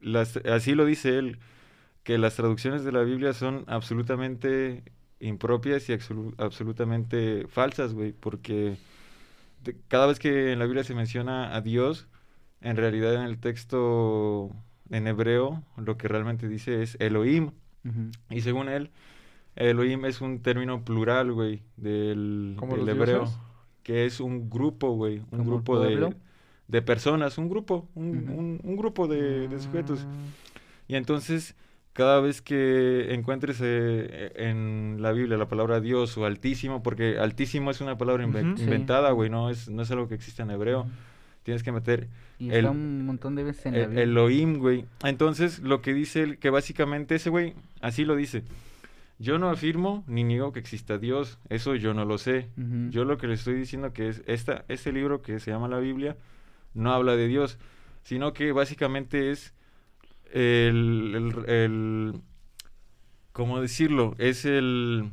las, 0.00 0.36
así 0.38 0.74
lo 0.74 0.84
dice 0.84 1.18
él, 1.18 1.38
que 2.04 2.18
las 2.18 2.36
traducciones 2.36 2.84
de 2.84 2.92
la 2.92 3.02
Biblia 3.02 3.32
son 3.32 3.64
absolutamente 3.68 4.82
impropias 5.20 5.88
y 5.88 5.92
absolu- 5.92 6.34
absolutamente 6.38 7.46
falsas, 7.48 7.94
güey, 7.94 8.12
porque 8.12 8.76
de- 9.64 9.76
cada 9.88 10.06
vez 10.06 10.18
que 10.18 10.52
en 10.52 10.58
la 10.58 10.64
Biblia 10.66 10.84
se 10.84 10.94
menciona 10.94 11.54
a 11.54 11.60
Dios, 11.60 12.08
en 12.60 12.76
realidad 12.76 13.14
en 13.14 13.22
el 13.22 13.38
texto 13.38 14.50
en 14.90 15.06
hebreo 15.06 15.62
lo 15.76 15.96
que 15.96 16.08
realmente 16.08 16.48
dice 16.48 16.82
es 16.82 16.96
Elohim, 17.00 17.52
y 18.30 18.42
según 18.42 18.68
él, 18.68 18.90
Elohim 19.56 20.04
es 20.04 20.20
un 20.20 20.40
término 20.40 20.84
plural, 20.84 21.32
güey, 21.32 21.62
del, 21.76 22.54
¿Como 22.58 22.76
del 22.76 22.86
los 22.86 22.88
hebreo, 22.96 23.18
dioses? 23.20 23.38
Que 23.82 24.06
es 24.06 24.20
un 24.20 24.48
grupo, 24.50 24.92
güey, 24.92 25.18
un 25.18 25.24
¿Como 25.26 25.42
el 25.42 25.48
grupo 25.48 25.80
de, 25.80 26.14
de 26.68 26.82
personas, 26.82 27.38
un 27.38 27.48
grupo, 27.48 27.88
un, 27.94 28.28
un- 28.28 28.60
un 28.62 28.76
grupo 28.76 29.06
de, 29.08 29.48
de 29.48 29.58
sujetos. 29.60 30.06
Ah. 30.08 30.12
Y 30.88 30.94
entonces, 30.96 31.54
cada 31.92 32.20
vez 32.20 32.40
que 32.42 33.12
encuentres 33.14 33.58
eh, 33.62 34.32
en 34.36 34.98
la 35.00 35.12
Biblia 35.12 35.36
la 35.36 35.48
palabra 35.48 35.80
Dios 35.80 36.16
o 36.18 36.24
Altísimo, 36.26 36.82
porque 36.82 37.18
Altísimo 37.18 37.70
es 37.70 37.80
una 37.80 37.98
palabra 37.98 38.24
inventada, 38.24 39.10
güey, 39.12 39.28
no 39.30 39.50
es, 39.50 39.68
no 39.68 39.82
es 39.82 39.90
algo 39.90 40.08
que 40.08 40.14
existe 40.14 40.42
en 40.42 40.50
hebreo. 40.50 40.86
Tienes 41.42 41.64
que 41.64 41.72
meter 41.72 42.08
Y 42.38 42.50
El- 42.50 42.56
está 42.58 42.70
un 42.70 43.04
montón 43.04 43.34
de 43.34 43.42
veces 43.42 43.66
en 43.66 43.72
la 43.72 43.78
el, 43.80 43.86
Biblia. 43.88 44.02
Elohim, 44.04 44.58
güey. 44.58 44.84
Entonces, 45.04 45.58
lo 45.58 45.82
que 45.82 45.92
dice 45.92 46.22
él, 46.22 46.38
que 46.38 46.50
básicamente 46.50 47.16
ese 47.16 47.30
güey, 47.30 47.54
así 47.80 48.04
lo 48.04 48.14
dice. 48.14 48.44
Yo 49.22 49.38
no 49.38 49.50
afirmo 49.50 50.04
ni 50.06 50.24
niego 50.24 50.52
que 50.52 50.58
exista 50.60 50.98
Dios, 50.98 51.38
eso 51.48 51.74
yo 51.76 51.94
no 51.94 52.04
lo 52.04 52.18
sé. 52.18 52.50
Yo 52.90 53.04
lo 53.04 53.18
que 53.18 53.28
le 53.28 53.34
estoy 53.34 53.54
diciendo 53.54 53.92
que 53.92 54.08
es 54.08 54.22
esta, 54.26 54.64
este 54.68 54.92
libro 54.92 55.22
que 55.22 55.38
se 55.40 55.50
llama 55.52 55.68
la 55.68 55.78
Biblia 55.78 56.16
no 56.74 56.92
habla 56.92 57.16
de 57.16 57.28
Dios, 57.28 57.58
sino 58.04 58.32
que 58.32 58.52
básicamente 58.52 59.30
es 59.30 59.54
el, 60.32 61.12
el, 61.14 61.50
el- 61.50 62.22
¿cómo 63.32 63.60
decirlo? 63.60 64.14
Es 64.18 64.44
el, 64.44 65.10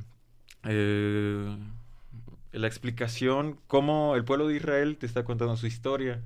eh, 0.65 1.57
la 2.51 2.67
explicación 2.67 3.59
cómo 3.67 4.15
el 4.15 4.23
pueblo 4.25 4.47
de 4.47 4.55
Israel 4.57 4.97
te 4.97 5.05
está 5.05 5.23
contando 5.23 5.55
su 5.57 5.67
historia. 5.67 6.21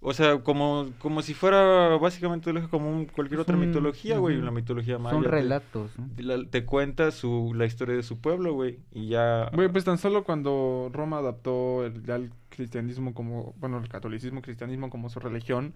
O 0.00 0.12
sea, 0.12 0.38
como, 0.42 0.90
como 0.98 1.22
si 1.22 1.32
fuera 1.34 1.96
básicamente 1.96 2.52
como 2.68 2.90
un- 2.90 3.06
cualquier 3.06 3.40
Es 3.40 3.44
otra 3.44 3.56
un- 3.56 3.66
mitología, 3.66 4.18
güey, 4.18 4.36
ujú. 4.36 4.44
la 4.44 4.50
mitología 4.52 4.98
maya. 4.98 5.14
Son 5.14 5.22
te- 5.24 5.28
relatos, 5.30 5.98
¿no? 5.98 6.08
te, 6.14 6.22
la- 6.22 6.44
te 6.48 6.64
cuenta 6.64 7.10
su, 7.10 7.52
la 7.56 7.64
historia 7.64 7.96
de 7.96 8.02
su 8.02 8.18
pueblo, 8.20 8.52
güey, 8.52 8.78
y 8.92 9.08
ya... 9.08 9.50
Güey, 9.54 9.68
pues 9.70 9.84
tan 9.84 9.98
solo 9.98 10.22
cuando 10.22 10.90
Roma 10.92 11.18
adaptó 11.18 11.84
el, 11.86 12.02
ya 12.04 12.16
el 12.16 12.30
cristianismo 12.50 13.14
como, 13.14 13.54
bueno, 13.58 13.78
el 13.78 13.88
catolicismo, 13.88 14.42
cristianismo 14.42 14.90
como 14.90 15.08
su 15.08 15.18
religión, 15.18 15.74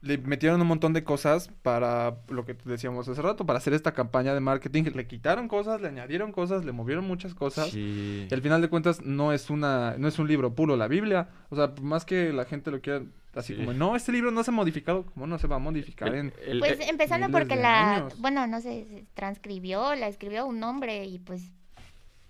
le 0.00 0.16
metieron 0.18 0.60
un 0.60 0.66
montón 0.68 0.92
de 0.92 1.02
cosas 1.02 1.50
para 1.62 2.18
lo 2.28 2.44
que 2.44 2.54
decíamos 2.64 3.08
hace 3.08 3.20
rato, 3.20 3.44
para 3.46 3.58
hacer 3.58 3.74
esta 3.74 3.92
campaña 3.92 4.32
de 4.32 4.40
marketing. 4.40 4.84
Le 4.94 5.06
quitaron 5.08 5.48
cosas, 5.48 5.80
le 5.80 5.88
añadieron 5.88 6.30
cosas, 6.30 6.64
le 6.64 6.70
movieron 6.72 7.04
muchas 7.04 7.34
cosas. 7.34 7.70
Sí. 7.70 8.26
Y 8.30 8.32
al 8.32 8.40
final 8.42 8.62
de 8.62 8.68
cuentas 8.68 9.02
no 9.04 9.32
es 9.32 9.50
una, 9.50 9.96
no 9.98 10.06
es 10.06 10.18
un 10.20 10.28
libro 10.28 10.54
puro, 10.54 10.76
la 10.76 10.86
Biblia. 10.86 11.28
O 11.50 11.56
sea, 11.56 11.72
más 11.82 12.04
que 12.04 12.32
la 12.32 12.44
gente 12.44 12.70
lo 12.70 12.80
quiera 12.80 13.02
así 13.34 13.54
Sí. 13.54 13.58
como, 13.60 13.72
no, 13.72 13.96
este 13.96 14.12
libro 14.12 14.30
no 14.30 14.42
se 14.44 14.50
ha 14.50 14.54
modificado, 14.54 15.04
¿cómo 15.06 15.26
no 15.26 15.38
se 15.38 15.46
va 15.48 15.56
a 15.56 15.60
modificar 15.60 16.14
en... 16.14 16.32
El- 16.46 16.60
Pues 16.60 16.78
eh, 16.80 16.86
empezando 16.88 17.28
porque 17.30 17.56
la, 17.56 17.96
años. 17.96 18.20
bueno, 18.20 18.46
no 18.46 18.60
sé, 18.60 18.86
se 18.88 19.04
transcribió, 19.14 19.94
la 19.96 20.08
escribió 20.08 20.46
un 20.46 20.62
hombre 20.64 21.04
y 21.06 21.18
pues 21.18 21.50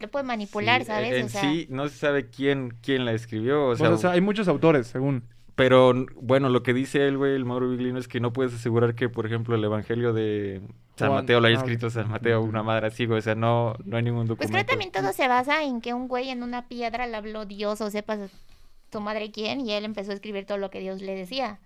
lo 0.01 0.09
puede 0.09 0.25
manipular, 0.25 0.83
sí, 0.83 0.87
¿sabes? 0.87 1.13
En 1.13 1.27
o 1.27 1.29
sea, 1.29 1.41
sí, 1.41 1.67
no 1.71 1.89
se 1.89 1.97
sabe 1.97 2.29
quién, 2.31 2.75
quién 2.83 3.05
la 3.05 3.13
escribió, 3.13 3.65
o 3.65 3.67
Pues, 3.69 3.79
sea, 3.79 3.91
o 3.91 3.97
sea, 3.99 4.11
hay 4.13 4.21
muchos 4.21 4.49
autores, 4.49 4.87
según. 4.87 5.25
Pero, 5.59 5.93
bueno, 6.15 6.51
lo 6.51 6.63
que 6.63 6.73
dice 6.73 7.09
él, 7.09 7.19
güey, 7.19 7.35
el 7.35 7.45
Mauro 7.45 7.69
Biglino, 7.69 7.99
es 7.99 8.07
que 8.07 8.21
no 8.21 8.33
puedes 8.33 8.55
asegurar 8.55 8.95
que, 8.95 9.09
por 9.09 9.27
ejemplo, 9.27 9.57
el 9.57 9.65
evangelio 9.65 10.13
de 10.13 10.63
San 10.95 11.09
Juan, 11.09 11.23
Mateo 11.23 11.41
lo 11.41 11.49
haya 11.49 11.57
ah, 11.57 11.61
escrito 11.63 11.91
San 11.91 12.09
Mateo, 12.09 12.43
una 12.43 12.63
madre 12.63 12.87
así, 12.87 13.07
güey. 13.07 13.19
O 13.19 13.23
sea, 13.23 13.35
no, 13.35 13.75
no 13.85 13.97
hay 13.97 14.05
ningún 14.05 14.29
Pues 14.29 14.39
documento. 14.39 14.53
creo 14.53 14.65
que 14.65 14.71
también 14.71 14.93
todo 14.93 15.13
se 15.13 15.27
basa 15.27 15.65
en 15.65 15.81
que 15.81 15.95
un 15.95 16.07
güey 16.07 16.31
en 16.31 16.45
una 16.45 16.69
piedra 16.69 17.09
le 17.09 17.17
habló 17.17 17.45
Dios 17.45 17.81
o 17.81 17.91
sepa 17.91 18.17
tu 18.91 19.01
madre 19.01 19.33
quién 19.33 19.61
y 19.61 19.73
él 19.73 19.85
empezó 19.85 20.13
a 20.13 20.15
escribir 20.15 20.47
todo 20.47 20.59
lo 20.59 20.71
que 20.71 20.79
Dios 20.79 21.03
le 21.03 21.17
decía. 21.17 21.59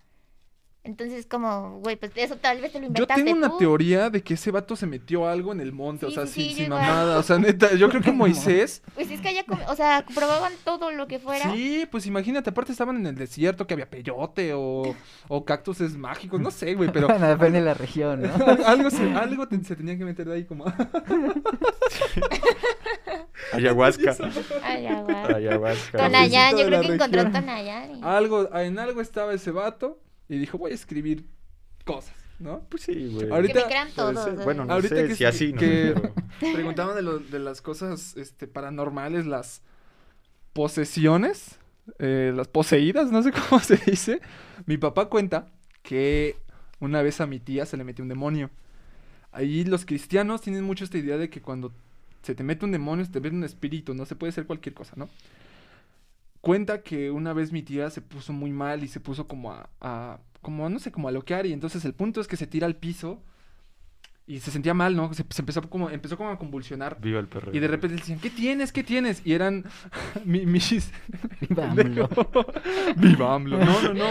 Entonces 0.85 1.26
como, 1.26 1.78
güey, 1.78 1.95
pues 1.95 2.11
eso 2.16 2.35
tal 2.39 2.61
vez 2.61 2.72
te 2.72 2.78
lo 2.80 2.87
Yo 2.87 2.89
inventaste 2.89 3.22
tengo 3.22 3.37
una 3.39 3.51
tú. 3.51 3.59
teoría 3.59 4.11
de 4.11 4.20
que 4.24 4.35
ese 4.35 4.51
vato 4.51 4.74
se 4.74 4.85
metió 4.87 5.28
algo 5.28 5.53
en 5.53 5.61
el 5.61 5.72
monte, 5.72 6.07
o 6.07 6.11
sea, 6.11 6.26
sí, 6.26 6.33
sin, 6.43 6.49
sí, 6.51 6.55
sin 6.57 6.64
yo 6.64 6.70
mamada. 6.70 7.18
O 7.18 7.22
sea, 7.22 7.39
neta, 7.39 7.72
yo 7.76 7.89
creo 7.89 8.03
que 8.03 8.11
Moisés. 8.12 8.83
Pues 8.97 9.09
es 9.09 9.20
que 9.20 9.28
allá, 9.28 9.45
o 9.68 9.76
sea, 9.76 10.05
probaban 10.12 10.53
todo 10.64 10.91
lo 10.91 11.07
que 11.07 11.20
fuera. 11.20 11.53
Sí, 11.53 11.87
pues 11.89 12.07
imagínate, 12.07 12.51
aparte 12.51 12.72
estaban 12.72 12.97
en 12.97 13.07
el 13.07 13.14
desierto, 13.14 13.64
que 13.68 13.74
había 13.74 13.89
peyote 13.89 14.55
o, 14.55 14.97
o 15.28 15.45
cactuses 15.45 15.97
mágicos, 15.97 16.41
no 16.41 16.51
sé, 16.51 16.74
güey, 16.74 16.91
pero 16.93 17.07
Bueno, 17.12 17.28
depende 17.28 17.61
de 17.61 17.64
la 17.64 17.74
región, 17.74 18.22
¿no? 18.22 18.33
algo, 18.66 18.91
se, 18.91 19.05
algo 19.12 19.47
te- 19.47 19.62
se 19.62 19.76
tenía 19.76 19.97
que 19.97 20.05
meter 20.05 20.26
de 20.28 20.35
ahí 20.35 20.45
como... 20.47 20.64
Ayahuasca. 23.53 24.16
Ay, 24.62 24.83
ya, 24.85 25.01
guau. 25.03 25.37
Ayahuasca. 25.37 25.99
Tonayán, 25.99 26.57
yo 26.57 26.66
creo 26.66 26.80
que 26.80 26.95
encontró 26.95 27.22
región. 27.22 27.33
Tonayán. 27.41 27.97
y- 27.97 28.01
algo, 28.03 28.53
en 28.57 28.78
algo 28.78 29.01
estaba 29.01 29.33
ese 29.35 29.51
vato 29.51 30.01
y 30.35 30.39
dijo, 30.39 30.59
voy 30.59 30.70
a 30.72 30.74
escribir 30.74 31.24
cosas, 31.85 32.14
¿no? 32.39 32.61
Pues 32.68 32.83
sí, 32.85 33.09
güey. 33.12 33.30
Ahorita- 33.30 33.53
Que 33.55 33.61
me 33.61 33.66
crean 33.66 33.89
todos. 33.95 34.33
güey. 34.33 34.45
Bueno, 34.45 34.64
no 34.64 34.72
Ahorita 34.74 34.95
sé 34.97 35.07
que, 35.09 35.14
si 35.14 35.24
así, 35.24 35.53
no 35.53 35.61
que 35.61 35.95
preguntaban 36.53 36.95
de, 36.97 37.03
lo- 37.03 37.18
de 37.18 37.39
las 37.39 37.61
cosas 37.61 38.16
este, 38.16 38.47
paranormales, 38.47 39.26
las 39.26 39.62
posesiones, 40.53 41.59
eh, 41.99 42.33
las 42.35 42.49
poseídas, 42.49 43.11
no 43.11 43.22
sé 43.22 43.33
cómo 43.49 43.61
se 43.61 43.76
dice. 43.76 44.20
Mi 44.66 44.76
papá 44.78 45.07
cuenta 45.07 45.51
que 45.83 46.37
una 46.80 47.03
vez 47.03 47.20
a 47.20 47.26
mi 47.26 47.41
tía 47.41 47.66
se 47.66 47.76
le 47.76 47.85
metió 47.85 48.03
un 48.03 48.09
demonio. 48.09 48.51
Ahí 49.33 49.64
los 49.64 49.85
cristianos 49.87 50.41
tienen 50.43 50.64
mucho 50.64 50.85
esta 50.85 50.99
idea 50.99 51.16
de 51.16 51.30
que 51.30 51.41
cuando 51.41 51.72
se 52.22 52.35
te 52.35 52.43
mete 52.45 52.64
un 52.64 52.72
demonio, 52.72 53.05
se 53.05 53.11
te 53.11 53.20
mete 53.20 53.35
un 53.35 53.45
espíritu, 53.45 53.95
no 53.95 54.05
se 54.07 54.14
puede 54.14 54.33
ser 54.33 54.47
cualquier 54.47 54.74
cosa, 54.74 54.93
¿no? 54.97 55.09
Cuenta 56.43 56.82
que 56.82 57.11
una 57.11 57.32
vez 57.32 57.53
mi 57.53 57.62
tía 57.62 57.88
se 57.90 58.03
puso 58.03 58.32
muy 58.34 58.53
mal 58.53 58.84
y 58.84 58.88
se 58.88 59.01
puso 59.01 59.28
como 59.28 59.53
a, 59.53 59.70
a- 59.80 60.20
como 60.43 60.68
no 60.68 60.78
sé, 60.80 60.93
como 60.93 61.09
a 61.09 61.12
loquear 61.12 61.47
y 61.47 61.53
entonces 61.55 61.84
el 61.86 61.95
punto 61.95 62.20
es 62.20 62.28
que 62.28 62.36
se 62.36 62.49
tira 62.49 62.66
al 62.66 62.76
piso 62.76 63.22
y 64.27 64.39
se 64.41 64.51
sentía 64.53 64.73
mal, 64.73 64.95
¿no? 64.97 65.12
Se, 65.14 65.25
se 65.29 65.43
empezó 65.43 65.61
como 65.68 65.91
empezó 65.91 66.16
como 66.16 66.31
a 66.31 66.39
convulsionar 66.39 66.97
Viva 67.01 67.18
el 67.18 67.27
perro. 67.27 67.51
y 67.53 67.59
de 67.59 67.66
repente 67.68 67.97
decían, 67.97 68.18
¿qué 68.20 68.31
tienes? 68.31 68.73
¿Qué 68.73 68.83
tienes? 68.85 69.20
Y 69.27 69.33
eran 69.33 69.64
mi- 70.25 70.47
mis... 70.47 70.91
Viva 71.41 71.70
AMLO. 71.70 72.09
Viva 72.97 73.35
AMLO. 73.35 73.59
No, 73.59 73.83
no, 73.83 73.95
no. 73.95 74.05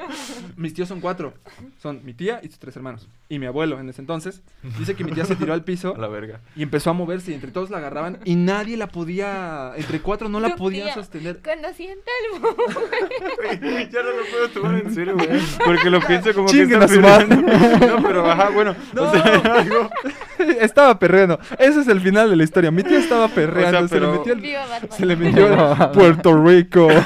mis 0.56 0.74
tíos 0.74 0.88
son 0.88 1.00
cuatro. 1.00 1.34
Son 1.82 2.04
mi 2.04 2.14
tía 2.14 2.40
y 2.42 2.48
sus 2.48 2.58
tres 2.58 2.76
hermanos. 2.76 3.08
Y 3.28 3.38
mi 3.38 3.46
abuelo 3.46 3.78
en 3.80 3.88
ese 3.88 4.00
entonces. 4.00 4.42
Dice 4.78 4.94
que 4.94 5.04
mi 5.04 5.12
tía 5.12 5.24
se 5.24 5.34
tiró 5.36 5.52
al 5.52 5.64
piso 5.64 5.94
A 5.96 5.98
la 5.98 6.08
verga. 6.08 6.40
y 6.56 6.62
empezó 6.62 6.90
a 6.90 6.92
moverse 6.92 7.32
y 7.32 7.34
entre 7.34 7.50
todos 7.50 7.68
la 7.70 7.78
agarraban 7.78 8.18
y 8.24 8.36
nadie 8.36 8.76
la 8.76 8.86
podía... 8.88 9.72
Entre 9.76 10.00
cuatro 10.00 10.28
no 10.28 10.38
la 10.40 10.54
podían 10.56 10.84
tía. 10.86 10.94
sostener. 10.94 11.40
Cuando 11.42 11.68
sienta 11.74 12.10
el 13.50 13.90
ya 13.90 14.02
no 14.02 14.10
lo 14.10 14.24
puedo 14.30 14.48
tomar 14.50 14.74
en 14.82 14.94
serio, 14.94 15.14
güey. 15.14 15.40
Porque 15.64 15.90
lo 15.90 16.00
pienso 16.00 16.32
como 16.34 16.48
Chinguen 16.48 16.78
que 16.78 16.84
a 16.84 16.88
su 16.88 16.94
está. 16.94 17.24
No, 17.26 18.02
pero 18.02 18.30
ajá, 18.30 18.50
bueno. 18.50 18.74
No. 18.94 19.02
O 19.04 19.10
sea, 19.10 19.42
algo. 19.52 19.90
estaba 20.60 20.98
perreando. 20.98 21.38
Ese 21.58 21.80
es 21.80 21.88
el 21.88 22.00
final 22.00 22.30
de 22.30 22.36
la 22.36 22.44
historia. 22.44 22.70
Mi 22.70 22.82
tía 22.82 22.98
estaba 22.98 23.28
perreando. 23.28 23.88
se, 23.88 23.94
pero- 23.94 24.12
le 24.12 24.18
metió 24.18 24.32
el- 24.34 24.90
se 24.90 25.06
le 25.06 25.16
metió 25.16 25.92
Puerto 25.92 26.42
Rico. 26.44 26.88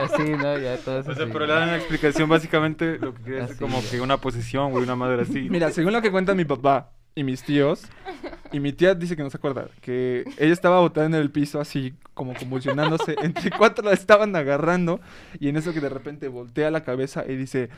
Así, 0.00 0.22
¿no? 0.30 0.58
Ya 0.58 0.76
todos 0.78 1.06
O 1.08 1.14
sea, 1.14 1.24
así. 1.24 1.30
pero 1.32 1.46
le 1.46 1.52
dan 1.52 1.62
una 1.68 1.76
explicación. 1.76 2.28
Básicamente 2.28 2.98
lo 2.98 3.14
que 3.14 3.22
quería 3.22 3.44
es 3.44 3.50
Así, 3.52 3.58
como 3.58 3.80
ya. 3.80 3.90
que 3.90 4.00
una 4.00 4.16
posesión, 4.18 4.70
güey, 4.72 4.84
una 4.84 4.96
madre 4.96 5.22
así. 5.22 5.48
Mira, 5.50 5.70
según 5.70 5.92
lo 5.92 6.02
que 6.02 6.10
cuentan 6.10 6.36
mi 6.36 6.44
papá 6.44 6.90
y 7.14 7.22
mis 7.24 7.42
tíos, 7.42 7.84
y 8.54 8.60
mi 8.60 8.72
tía 8.72 8.94
dice 8.94 9.16
que 9.16 9.22
no 9.24 9.30
se 9.30 9.36
acuerda, 9.36 9.66
que 9.80 10.24
ella 10.38 10.52
estaba 10.52 10.78
botada 10.78 11.06
en 11.06 11.14
el 11.14 11.30
piso 11.30 11.60
así 11.60 11.92
como 12.14 12.34
convulsionándose, 12.34 13.16
entre 13.22 13.50
cuatro 13.50 13.84
la 13.84 13.92
estaban 13.92 14.36
agarrando 14.36 15.00
y 15.40 15.48
en 15.48 15.56
eso 15.56 15.72
que 15.72 15.80
de 15.80 15.88
repente 15.88 16.28
voltea 16.28 16.70
la 16.70 16.84
cabeza 16.84 17.24
y 17.26 17.34
dice, 17.34 17.68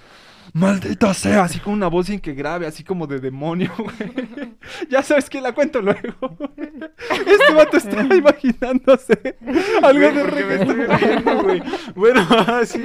maldita 0.53 1.15
sea, 1.15 1.45
así 1.45 1.61
con 1.61 1.73
una 1.73 1.87
voz 1.89 2.07
sin 2.07 2.21
que 2.21 2.35
grave, 2.35 2.67
así 2.67 2.85
como 2.85 3.07
de 3.07 3.21
demonio, 3.21 3.73
güey. 3.79 4.57
Ya 4.91 5.01
sabes 5.03 5.31
que 5.31 5.41
la 5.41 5.53
cuento 5.53 5.81
luego. 5.81 6.37
Este 6.57 7.55
vato 7.55 7.77
estaba 7.77 8.15
imaginándose 8.17 9.37
algo 9.81 10.11
Güey, 10.11 10.13
de 10.13 10.25
¿por 10.25 10.35
qué 10.35 10.45
me 10.45 10.57
reggaetón. 10.57 10.81
estoy 10.81 10.87
riendo, 10.99 11.43
güey? 11.43 11.63
Bueno, 11.95 12.21
ajá, 12.21 12.67
sí. 12.67 12.83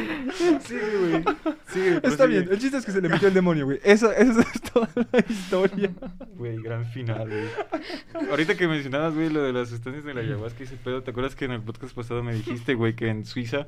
Sigue, 0.63 1.23
güey. 1.23 1.99
Está 2.03 2.25
bien, 2.27 2.47
el 2.51 2.59
chiste 2.59 2.77
es 2.77 2.85
que 2.85 2.91
se 2.91 3.01
le 3.01 3.09
metió 3.09 3.27
el 3.27 3.33
demonio, 3.33 3.65
güey. 3.65 3.79
Esa, 3.83 4.13
esa 4.13 4.41
es 4.41 4.61
toda 4.61 4.89
la 4.95 5.19
historia. 5.27 5.91
Güey, 6.35 6.61
gran 6.61 6.85
final, 6.85 7.27
güey. 7.29 7.47
Ahorita 8.29 8.55
que 8.55 8.67
mencionabas, 8.67 9.13
güey, 9.13 9.29
lo 9.29 9.41
de 9.43 9.53
las 9.53 9.69
sustancias 9.69 10.03
de 10.03 10.13
la 10.13 10.21
ayahuasca 10.21 10.61
y 10.61 10.65
ese 10.67 10.75
pedo, 10.77 11.01
¿te 11.03 11.11
acuerdas 11.11 11.35
que 11.35 11.45
en 11.45 11.51
el 11.51 11.61
podcast 11.61 11.95
pasado 11.95 12.23
me 12.23 12.33
dijiste, 12.33 12.73
güey, 12.75 12.95
que 12.95 13.09
en 13.09 13.25
Suiza 13.25 13.67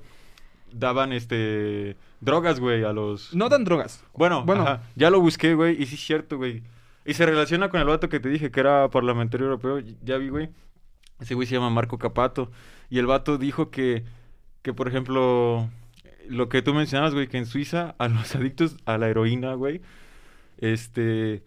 daban, 0.71 1.13
este, 1.13 1.95
drogas, 2.21 2.59
güey, 2.59 2.83
a 2.83 2.93
los... 2.93 3.33
No 3.35 3.49
dan 3.49 3.63
drogas. 3.63 4.03
Bueno, 4.13 4.43
Bueno. 4.43 4.79
ya 4.95 5.09
lo 5.09 5.19
busqué, 5.19 5.53
güey, 5.53 5.81
y 5.81 5.85
sí 5.85 5.95
es 5.95 6.01
cierto, 6.01 6.37
güey. 6.37 6.63
Y 7.05 7.13
se 7.13 7.25
relaciona 7.25 7.69
con 7.69 7.79
el 7.81 7.87
vato 7.87 8.09
que 8.09 8.19
te 8.19 8.29
dije 8.29 8.49
que 8.51 8.59
era 8.59 8.89
parlamentario 8.89 9.47
europeo, 9.47 9.79
ya 10.03 10.17
vi, 10.17 10.29
güey. 10.29 10.49
Ese 11.19 11.35
güey 11.35 11.47
se 11.47 11.55
llama 11.55 11.69
Marco 11.69 11.97
Capato. 11.97 12.49
Y 12.89 12.97
el 12.99 13.05
vato 13.05 13.37
dijo 13.37 13.69
que, 13.69 14.03
que 14.61 14.73
por 14.73 14.87
ejemplo, 14.87 15.69
lo 16.27 16.49
que 16.49 16.61
tú 16.61 16.73
mencionabas, 16.73 17.13
güey, 17.13 17.27
que 17.27 17.37
en 17.37 17.45
Suiza 17.45 17.95
a 17.97 18.07
los 18.07 18.35
adictos 18.37 18.77
a 18.85 18.97
la 18.97 19.09
heroína, 19.09 19.53
güey, 19.53 19.81
este, 20.57 21.43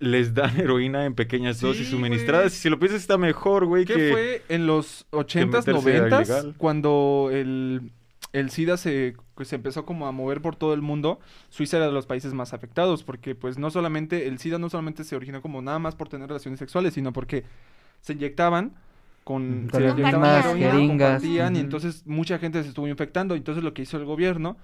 les 0.00 0.34
dan 0.34 0.58
heroína 0.60 1.04
en 1.04 1.14
pequeñas 1.14 1.60
dosis 1.60 1.88
suministradas. 1.88 2.52
Si 2.52 2.68
lo 2.68 2.78
piensas 2.78 3.00
está 3.02 3.18
mejor, 3.18 3.66
güey, 3.66 3.84
¿Qué 3.84 3.94
que... 3.94 4.10
fue 4.10 4.42
en 4.48 4.66
los 4.66 5.06
80s, 5.12 5.46
meterse 5.46 5.70
a 5.70 5.74
90s? 5.74 6.24
ilegal. 6.24 6.54
Cuando 6.56 7.28
el, 7.30 7.92
el 8.32 8.50
SIDA 8.50 8.76
se, 8.76 9.14
pues, 9.34 9.48
se 9.48 9.56
empezó 9.56 9.84
como 9.84 10.06
a 10.06 10.12
mover 10.12 10.40
por 10.40 10.56
todo 10.56 10.74
el 10.74 10.82
mundo, 10.82 11.20
Suiza 11.50 11.76
era 11.76 11.86
de 11.86 11.92
los 11.92 12.06
países 12.06 12.32
más 12.32 12.52
afectados, 12.52 13.04
porque 13.04 13.34
pues 13.34 13.58
no 13.58 13.70
solamente, 13.70 14.26
el 14.26 14.38
SIDA 14.38 14.58
no 14.58 14.68
solamente 14.70 15.04
se 15.04 15.14
originó 15.14 15.42
como 15.42 15.62
nada 15.62 15.78
más 15.78 15.94
por 15.94 16.08
tener 16.08 16.28
relaciones 16.28 16.58
sexuales, 16.58 16.94
sino 16.94 17.12
porque 17.12 17.44
se 18.00 18.14
inyectaban 18.14 18.74
con, 19.24 19.68
Con 19.70 19.80
se 19.82 19.88
inyectaban 19.90 20.38
heroína, 20.40 20.70
jeringas. 20.72 21.12
compartían, 21.22 21.56
y 21.56 21.60
entonces 21.60 22.06
mucha 22.06 22.38
gente 22.38 22.62
se 22.62 22.70
estuvo 22.70 22.88
infectando, 22.88 23.34
entonces 23.34 23.62
lo 23.62 23.74
que 23.74 23.82
hizo 23.82 23.96
el 23.98 24.04
gobierno 24.04 24.56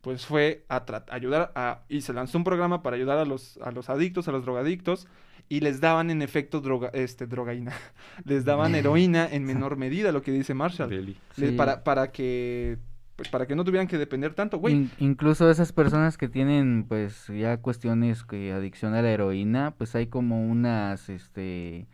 pues 0.00 0.24
fue 0.26 0.64
a 0.68 0.82
ayudar 1.10 1.52
a 1.54 1.80
y 1.88 2.00
se 2.00 2.12
lanzó 2.12 2.38
un 2.38 2.44
programa 2.44 2.82
para 2.82 2.96
ayudar 2.96 3.18
a 3.18 3.24
los 3.24 3.58
a 3.62 3.70
los 3.70 3.90
adictos, 3.90 4.28
a 4.28 4.32
los 4.32 4.44
drogadictos 4.44 5.06
y 5.48 5.60
les 5.60 5.80
daban 5.80 6.10
en 6.10 6.22
efecto 6.22 6.60
droga 6.60 6.90
este 6.94 7.26
drogaína. 7.26 7.72
les 8.24 8.44
daban 8.44 8.74
heroína 8.76 9.28
en 9.30 9.44
menor 9.44 9.76
medida, 9.76 10.12
lo 10.12 10.22
que 10.22 10.32
dice 10.32 10.54
Marshall. 10.54 10.88
Deli. 10.90 11.16
Le- 11.36 11.48
Sí. 11.50 11.52
para 11.56 11.84
para 11.84 12.12
que 12.12 12.78
pues 13.16 13.28
para 13.28 13.46
que 13.46 13.54
no 13.54 13.64
tuvieran 13.64 13.86
que 13.86 13.98
depender 13.98 14.32
tanto, 14.32 14.56
güey. 14.56 14.74
In- 14.74 14.90
incluso 14.98 15.50
esas 15.50 15.72
personas 15.72 16.16
que 16.16 16.28
tienen 16.28 16.86
pues 16.88 17.26
ya 17.26 17.58
cuestiones 17.58 18.24
que 18.24 18.52
adicción 18.52 18.94
a 18.94 19.02
la 19.02 19.10
heroína, 19.10 19.74
pues 19.76 19.94
hay 19.94 20.06
como 20.06 20.42
unas 20.46 21.10
este 21.10 21.86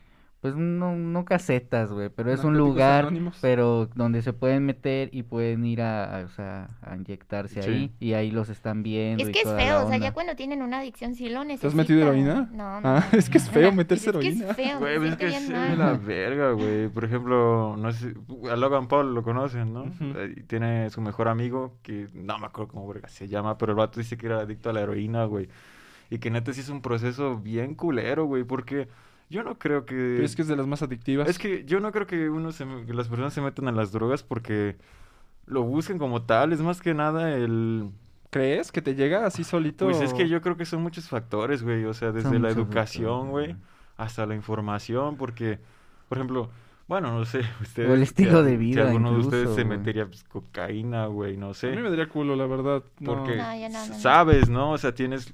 pues 0.53 0.57
no, 0.57 0.95
no 0.95 1.25
casetas, 1.25 1.91
güey, 1.93 2.09
pero 2.09 2.33
es 2.33 2.45
un 2.45 2.57
lugar, 2.57 3.07
Anónimos. 3.07 3.37
pero 3.41 3.89
donde 3.95 4.23
se 4.23 4.33
pueden 4.33 4.65
meter 4.65 5.09
y 5.13 5.23
pueden 5.25 5.65
ir 5.65 5.83
a, 5.83 6.21
a, 6.21 6.25
o 6.25 6.29
sea, 6.29 6.71
a 6.83 6.95
inyectarse 6.97 7.63
Sí. 7.63 7.69
ahí 7.71 7.93
y 7.99 8.13
ahí 8.13 8.31
los 8.31 8.49
están 8.49 8.83
viendo 8.85 9.23
Es 9.25 9.31
y 9.31 9.33
que 9.33 9.41
es 9.41 9.53
feo, 9.53 9.85
o 9.85 9.89
sea, 9.89 9.97
ya 9.99 10.13
cuando 10.13 10.37
tienen 10.37 10.63
una 10.63 10.79
adicción 10.79 11.15
sí 11.15 11.29
lo 11.29 11.43
necesitan. 11.43 11.71
has 11.71 11.75
metido 11.75 12.03
heroína? 12.03 12.49
No, 12.53 12.81
no. 12.81 12.89
Ah, 12.89 13.05
no, 13.13 13.19
es 13.19 13.29
que 13.29 13.39
es 13.39 13.51
feo 13.51 13.73
meterse 13.73 14.11
Es 14.11 14.17
que 14.17 14.19
heroína. 14.29 14.51
es 14.51 14.57
feo, 14.57 14.79
Güey, 14.79 14.97
pues 14.99 15.11
es 15.11 15.17
que 15.17 15.27
es 15.27 15.51
mal. 15.51 15.79
la 15.79 15.93
verga, 15.95 16.53
güey. 16.53 16.89
Por 16.89 17.05
ejemplo, 17.05 17.77
no 17.77 17.93
sé, 17.93 18.15
a 18.51 18.57
Logan 18.57 18.87
Paul 18.89 19.15
lo 19.15 19.23
conocen, 19.23 19.73
¿no? 19.73 19.85
Eh, 20.01 20.45
Tiene 20.47 20.91
su 20.91 21.01
mejor 21.01 21.29
amigo 21.29 21.77
que 21.83 22.09
no 22.15 22.39
me 22.39 22.47
acuerdo 22.47 22.73
cómo 22.73 22.87
verga 22.87 23.09
se 23.09 23.27
llama, 23.27 23.59
pero 23.59 23.73
el 23.73 23.77
vato 23.79 23.99
dice 23.99 24.17
que 24.17 24.27
era 24.27 24.39
adicto 24.41 24.71
a 24.71 24.73
la 24.73 24.83
heroína, 24.83 25.25
güey. 25.25 25.49
Y 26.09 26.19
que 26.19 26.31
neta 26.31 26.53
sí 26.53 26.61
es 26.61 26.69
un 26.69 26.83
proceso 26.83 27.37
bien 27.39 27.75
culero, 27.75 28.27
güey, 28.27 28.45
porque 28.45 28.87
yo 29.29 29.43
no 29.43 29.59
creo 29.59 29.85
que... 29.87 29.95
Pero 29.95 30.25
es 30.25 30.37
que 30.37 30.43
es 30.43 30.49
de 30.49 30.57
las 30.57 30.67
más 30.67 30.83
adictivas. 30.83 31.29
Es 31.29 31.39
que 31.39 31.65
yo 31.65 31.81
no 31.81 31.93
creo 31.93 32.07
que 32.07 32.29
uno 32.31 32.53
se, 32.53 32.65
que 32.87 32.95
las 32.95 33.09
personas 33.09 33.33
se 33.35 33.41
metan 33.41 33.69
a 33.69 33.73
las 33.73 33.93
drogas 33.93 34.23
porque 34.23 34.77
lo 35.47 35.63
busquen 35.63 35.99
como 35.99 36.23
tal, 36.23 36.53
es 36.53 36.61
más 36.61 36.81
que 36.81 36.95
nada 36.95 37.35
el... 37.37 37.91
¿Crees 38.31 38.73
que 38.73 38.83
te 38.83 38.95
llega 38.95 39.25
así 39.25 39.45
solito? 39.45 39.87
Pues 39.87 40.01
es 40.01 40.13
que 40.13 40.29
yo 40.29 40.43
creo 40.43 40.57
que 40.57 40.67
son 40.67 40.83
muchos 40.83 41.09
factores, 41.09 41.63
güey, 41.63 41.85
o 41.85 41.95
sea, 41.95 42.13
desde 42.13 42.29
Son 42.29 42.43
la 42.43 42.51
educación, 42.51 43.31
güey, 43.31 43.57
hasta 43.97 44.27
la 44.27 44.35
información, 44.35 45.17
porque, 45.17 45.59
por 46.09 46.19
ejemplo, 46.19 46.51
bueno, 46.89 47.13
no 47.17 47.25
sé, 47.25 47.41
ustedes... 47.63 47.89
O 47.89 47.95
el 47.95 48.01
si 48.01 48.05
estilo 48.05 48.39
a- 48.39 48.43
de 48.43 48.51
Si 48.53 48.57
vida 48.59 48.89
alguno 48.89 49.13
de 49.13 49.19
ustedes 49.21 49.55
se 49.55 49.65
metería 49.65 50.07
pues, 50.07 50.25
cocaína, 50.25 51.07
güey, 51.07 51.37
no 51.37 51.51
A 51.51 51.55
sé. 51.55 51.71
mí 51.71 51.81
me 51.81 51.89
daría 51.89 52.09
culo, 52.09 52.37
la 52.37 52.47
verdad. 52.47 52.83
No. 53.01 53.15
Porque 53.15 53.37
No, 53.37 53.57
yo 53.57 53.69
no, 53.71 53.87
no, 53.87 53.95
no. 53.95 53.99
sabes, 54.01 54.49
¿no? 54.51 54.73
O 54.73 54.79
sea, 54.79 54.95
tienes 54.95 55.33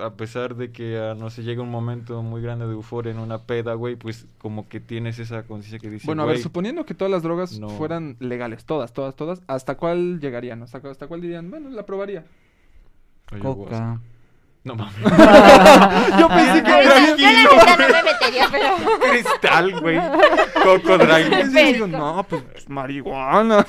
a 0.00 0.14
pesar 0.14 0.54
de 0.54 0.70
que, 0.70 0.98
ah, 0.98 1.14
no 1.14 1.30
sé, 1.30 1.42
llega 1.42 1.62
un 1.62 1.70
momento 1.70 2.22
muy 2.22 2.40
grande 2.40 2.66
de 2.66 2.72
euforia 2.72 3.10
en 3.12 3.18
una 3.18 3.42
peda, 3.46 3.74
güey, 3.74 3.96
pues 3.96 4.26
como 4.38 4.68
que 4.68 4.78
tienes 4.80 5.18
esa 5.18 5.42
conciencia 5.44 5.78
que 5.78 5.90
dice, 5.90 6.06
Bueno, 6.06 6.22
a 6.22 6.26
ver, 6.26 6.38
suponiendo 6.38 6.84
que 6.86 6.94
todas 6.94 7.10
las 7.10 7.22
drogas 7.22 7.58
no. 7.58 7.68
fueran 7.70 8.16
legales, 8.20 8.64
todas, 8.64 8.92
todas, 8.92 9.16
todas, 9.16 9.42
¿hasta 9.48 9.76
cuál 9.76 10.20
llegarían? 10.20 10.62
¿Hasta, 10.62 10.78
hasta 10.88 11.06
cuál 11.08 11.20
dirían? 11.20 11.50
Bueno, 11.50 11.70
la 11.70 11.84
probaría. 11.84 12.24
ayahuasca. 13.30 13.64
Coca. 13.64 14.00
No 14.66 14.74
mames. 14.74 14.96
Yo 16.18 16.28
pensé 16.28 16.62
que 16.64 16.72
era 16.72 17.16
yo 17.16 17.28
la 17.28 17.76
neta 17.76 17.76
no 17.76 17.94
me 17.94 18.02
metería, 18.02 18.48
pero... 18.50 18.98
Cristal, 18.98 19.80
güey. 19.80 20.00
Coco 20.60 20.98
Drive. 20.98 21.44
Digo, 21.50 21.86
no, 21.86 22.26
pues 22.28 22.42
marihuana. 22.68 23.64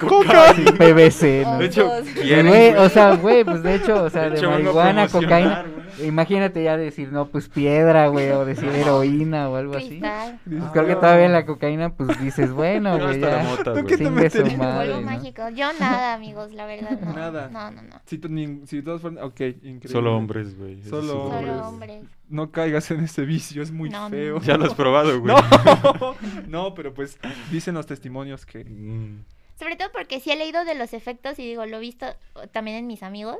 Coca. 0.00 0.52
PVC, 0.52 1.44
¿no? 1.44 1.58
De 1.58 1.66
hecho, 1.66 1.88
quieren, 2.20 2.48
Güey, 2.48 2.74
o 2.74 2.88
sea, 2.88 3.14
güey, 3.14 3.44
pues 3.44 3.62
de 3.62 3.76
hecho, 3.76 4.02
o 4.02 4.10
sea, 4.10 4.30
De 4.30 4.44
marihuana, 4.44 5.06
cocaína. 5.06 5.64
Imagínate 6.04 6.62
ya 6.62 6.76
decir, 6.76 7.12
no, 7.12 7.28
pues 7.28 7.48
piedra, 7.48 8.08
güey, 8.08 8.30
o 8.30 8.44
decir 8.44 8.68
heroína 8.68 9.48
o 9.48 9.56
algo 9.56 9.76
así. 9.76 10.00
Pues 10.00 10.64
creo 10.72 10.86
que 10.86 10.94
todavía 10.94 11.26
en 11.26 11.32
la 11.32 11.44
cocaína, 11.46 11.94
pues 11.94 12.20
dices, 12.20 12.52
bueno, 12.52 12.98
güey, 12.98 13.20
ya. 13.20 13.42
mota, 13.44 13.74
¿Tú 13.80 13.84
qué 13.86 13.96
te 13.96 14.10
meterías? 14.10 14.56
madre, 14.58 14.88
Polvo 14.90 15.00
¿no? 15.00 15.06
mágico. 15.06 15.48
Yo 15.50 15.72
nada, 15.78 16.14
amigos, 16.14 16.52
la 16.52 16.66
verdad, 16.66 16.98
no. 17.00 17.12
Nada. 17.12 17.48
No, 17.52 17.70
no, 17.70 17.82
no. 17.82 18.00
Si, 18.06 18.18
to- 18.18 18.28
ni- 18.28 18.66
si 18.66 18.82
todos 18.82 19.00
fueran... 19.02 19.22
Ok, 19.24 19.40
increíble. 19.40 19.88
Solo 19.88 20.16
hombres, 20.16 20.56
güey. 20.58 20.82
Solo 20.82 21.24
hombres. 21.24 21.50
Solo 21.50 21.68
hombres. 21.68 22.04
No 22.28 22.50
caigas 22.50 22.90
en 22.90 23.00
ese 23.04 23.24
vicio, 23.26 23.62
es 23.62 23.70
muy 23.72 23.90
No, 23.90 24.08
feo. 24.08 24.40
Ya 24.40 24.56
lo 24.56 24.64
has 24.64 24.74
probado, 24.74 25.20
güey. 25.20 25.34
No, 26.00 26.14
no, 26.48 26.74
pero 26.74 26.94
pues 26.94 27.18
dicen 27.50 27.74
los 27.74 27.86
testimonios 27.86 28.46
que... 28.46 28.64
Mm. 28.64 29.24
Sobre 29.58 29.76
todo 29.76 29.90
porque 29.92 30.18
sí 30.18 30.30
he 30.32 30.36
leído 30.36 30.64
de 30.64 30.74
los 30.74 30.92
efectos 30.92 31.38
y 31.38 31.46
digo, 31.46 31.66
lo 31.66 31.76
he 31.76 31.80
visto 31.80 32.06
también 32.52 32.78
en 32.78 32.86
mis 32.86 33.02
amigos. 33.02 33.36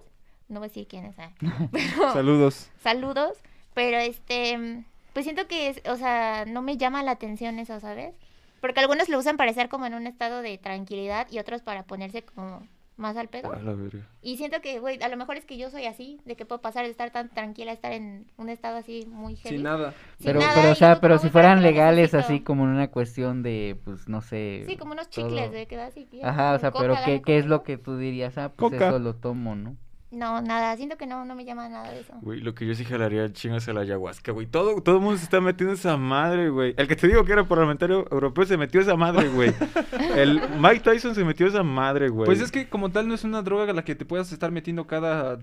No 0.53 0.61
voy 0.61 0.67
a 0.67 0.69
decir 0.69 0.87
quiénes, 0.87 1.19
¿eh? 1.19 1.31
pero 1.73 2.13
Saludos. 2.13 2.71
saludos. 2.83 3.39
Pero 3.75 3.97
este, 3.97 4.85
pues 5.15 5.25
siento 5.25 5.47
que, 5.49 5.69
es, 5.69 5.81
o 5.89 5.97
sea, 5.97 6.45
no 6.47 6.61
me 6.61 6.77
llama 6.77 7.03
la 7.03 7.13
atención 7.13 7.59
eso, 7.59 7.81
¿sabes? 7.81 8.15
Porque 8.61 8.81
algunos 8.81 9.09
lo 9.09 9.19
usan 9.19 9.39
para 9.39 9.51
estar 9.51 9.71
como 9.71 9.87
en 9.87 9.95
un 9.95 10.07
estado 10.07 10.43
de 10.43 10.59
tranquilidad 10.59 11.27
y 11.31 11.39
otros 11.39 11.63
para 11.63 11.85
ponerse 11.85 12.23
como 12.23 12.67
más 12.99 13.17
al 13.17 13.29
pedo. 13.29 13.53
A 13.53 13.59
la 13.59 13.73
verga. 13.73 14.07
Y 14.21 14.37
siento 14.37 14.61
que, 14.61 14.79
güey, 14.79 15.03
a 15.03 15.09
lo 15.09 15.17
mejor 15.17 15.37
es 15.37 15.45
que 15.47 15.57
yo 15.57 15.71
soy 15.71 15.87
así, 15.87 16.21
de 16.27 16.37
que 16.37 16.45
puedo 16.45 16.61
pasar 16.61 16.85
de 16.85 16.91
estar 16.91 17.11
tan 17.11 17.31
tranquila 17.31 17.71
a 17.71 17.75
estar 17.75 17.93
en 17.93 18.27
un 18.37 18.49
estado 18.51 18.77
así 18.77 19.07
muy 19.09 19.37
heavy. 19.37 19.57
Sin 19.57 19.65
nada. 19.65 19.95
Sin 20.19 20.27
Pero, 20.27 20.41
nada, 20.41 20.53
pero, 20.55 20.71
o 20.71 20.75
sea, 20.75 21.01
pero 21.01 21.17
si 21.19 21.23
güey, 21.23 21.33
¿para 21.33 21.49
fueran 21.49 21.63
legales 21.63 22.15
así 22.15 22.41
como 22.41 22.65
en 22.65 22.71
una 22.71 22.89
cuestión 22.89 23.43
de, 23.43 23.79
pues, 23.85 24.07
no 24.09 24.21
sé. 24.21 24.65
Sí, 24.67 24.77
como 24.77 24.93
unos 24.93 25.09
todo- 25.09 25.27
chicles, 25.27 25.51
de 25.51 25.67
que 25.67 25.79
pides 26.11 26.25
Ajá, 26.25 26.53
o 26.55 26.59
sea, 26.59 26.71
coca, 26.71 26.83
pero 26.83 26.97
¿qué, 27.05 27.23
¿qué 27.23 27.39
es 27.39 27.47
lo 27.47 27.63
que 27.63 27.79
tú 27.79 27.97
dirías? 27.97 28.37
Ah, 28.39 28.53
pues 28.55 28.73
Coca. 28.75 28.89
eso 28.89 28.99
lo 28.99 29.15
tomo, 29.17 29.57
¿no? 29.57 29.77
No, 30.13 30.43
nada, 30.43 30.77
siento 30.77 30.99
que 30.99 31.07
no, 31.07 31.25
no 31.25 31.35
me 31.35 31.45
llama 31.47 31.69
nada 31.71 31.91
de 31.91 32.01
eso. 32.01 32.13
Güey, 32.21 32.41
lo 32.41 32.55
que 32.55 32.67
yo 32.67 32.75
sí 32.75 32.85
jalaría 32.85 33.23
al 33.25 33.33
chingo 33.33 33.57
es 33.57 33.67
a 33.69 33.73
la 33.73 33.81
ayahuasca, 33.81 34.31
güey. 34.33 34.47
Todo, 34.47 34.81
todo 34.83 34.97
el 34.97 35.01
mundo 35.01 35.17
se 35.17 35.25
está 35.25 35.41
metiendo 35.41 35.73
esa 35.75 35.97
madre, 35.97 36.51
güey. 36.51 36.75
El 36.77 36.87
que 36.87 36.97
te 36.97 37.09
digo 37.09 37.25
que 37.25 37.33
era 37.33 37.49
parlamentario 37.49 38.07
europeo 38.11 38.45
se 38.45 38.59
metió 38.59 38.81
esa 38.83 38.95
madre, 38.95 39.29
güey. 39.31 39.55
El 40.17 40.41
Mike 40.61 40.81
Tyson 40.81 41.15
se 41.15 41.25
metió 41.25 41.47
esa 41.47 41.63
madre, 41.63 42.11
güey. 42.11 42.27
Pues 42.27 42.41
es 42.43 42.53
que 42.53 42.69
como 42.69 42.91
tal 42.91 43.09
no 43.09 43.15
es 43.15 43.25
una 43.25 43.41
droga 43.41 43.71
a 43.71 43.75
la 43.75 43.85
que 43.85 43.95
te 43.95 44.05
puedas 44.05 44.31
estar 44.33 44.51
metiendo 44.51 44.87
cada 44.87 45.39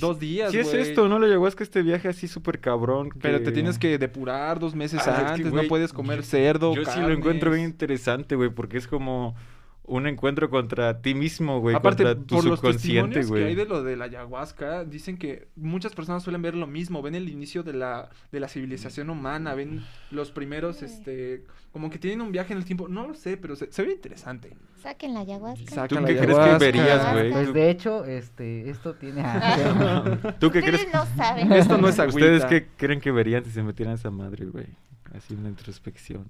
dos 0.00 0.18
días, 0.20 0.50
Si 0.52 0.58
es 0.58 0.68
güey. 0.70 0.80
esto, 0.82 1.08
¿no? 1.08 1.18
La 1.18 1.26
ayahuasca, 1.26 1.64
este 1.64 1.82
viaje 1.82 2.08
así 2.08 2.28
súper 2.28 2.60
cabrón. 2.60 3.10
Pero 3.20 3.42
te 3.42 3.52
tienes 3.52 3.78
que 3.78 3.98
depurar 3.98 4.58
dos 4.58 4.74
meses 4.74 5.00
Ah, 5.06 5.10
es 5.10 5.16
que, 5.16 5.30
antes, 5.32 5.50
güey, 5.50 5.62
no 5.64 5.68
puedes 5.68 5.92
comer 5.92 6.18
yo- 6.18 6.24
cerdo, 6.24 6.74
Yo 6.74 6.84
sí 6.84 7.00
lo 7.00 7.10
encuentro 7.10 7.50
bien 7.50 7.64
interesante, 7.64 8.34
güey, 8.36 8.50
porque 8.50 8.78
es 8.78 8.86
como 8.86 9.34
un 9.84 10.06
encuentro 10.06 10.48
contra 10.48 11.02
ti 11.02 11.14
mismo, 11.14 11.60
güey. 11.60 11.74
Aparte, 11.74 12.04
contra 12.04 12.24
tu 12.24 12.36
por 12.36 12.44
los 12.44 12.60
subconsciente, 12.60 13.16
testimonios 13.16 13.30
que 13.30 13.48
hay 13.48 13.54
güey. 13.54 13.66
de 13.66 13.68
lo 13.68 13.82
de 13.82 13.96
la 13.96 14.04
ayahuasca, 14.04 14.84
dicen 14.84 15.16
que 15.18 15.48
muchas 15.56 15.94
personas 15.94 16.22
suelen 16.22 16.40
ver 16.40 16.54
lo 16.54 16.66
mismo, 16.66 17.02
ven 17.02 17.14
el 17.14 17.28
inicio 17.28 17.62
de 17.62 17.72
la, 17.72 18.08
de 18.30 18.40
la 18.40 18.48
civilización 18.48 19.10
humana, 19.10 19.54
ven 19.54 19.84
los 20.10 20.30
primeros, 20.30 20.82
este, 20.82 21.44
como 21.72 21.90
que 21.90 21.98
tienen 21.98 22.20
un 22.20 22.30
viaje 22.30 22.52
en 22.52 22.58
el 22.58 22.64
tiempo, 22.64 22.86
no 22.88 23.08
lo 23.08 23.14
sé, 23.14 23.36
pero 23.36 23.56
se, 23.56 23.72
se 23.72 23.82
ve 23.82 23.92
interesante. 23.92 24.56
Saquen 24.82 25.14
la 25.14 25.20
ayahuasca. 25.20 25.74
Saca 25.74 25.88
¿Tú 25.88 25.94
la 25.96 26.06
qué 26.06 26.16
crees 26.16 26.38
que 26.38 26.58
verías, 26.58 27.12
güey? 27.12 27.30
Pues 27.32 27.52
de 27.52 27.70
hecho, 27.70 28.04
este, 28.04 28.70
esto 28.70 28.94
tiene... 28.94 29.22
¿Tú 30.38 30.50
qué 30.50 30.58
Ustedes 30.58 30.80
crees? 30.80 30.94
no 30.94 31.06
saben. 31.16 31.52
Esto 31.52 31.78
no 31.78 31.88
es 31.88 31.98
¿Ustedes 31.98 32.42
agüita. 32.44 32.48
qué 32.48 32.68
creen 32.76 33.00
que 33.00 33.10
verían 33.10 33.44
si 33.44 33.50
se 33.50 33.62
metieran 33.62 33.94
esa 33.94 34.10
madre, 34.10 34.46
güey? 34.46 34.66
Así 35.14 35.34
una 35.34 35.48
introspección. 35.48 36.24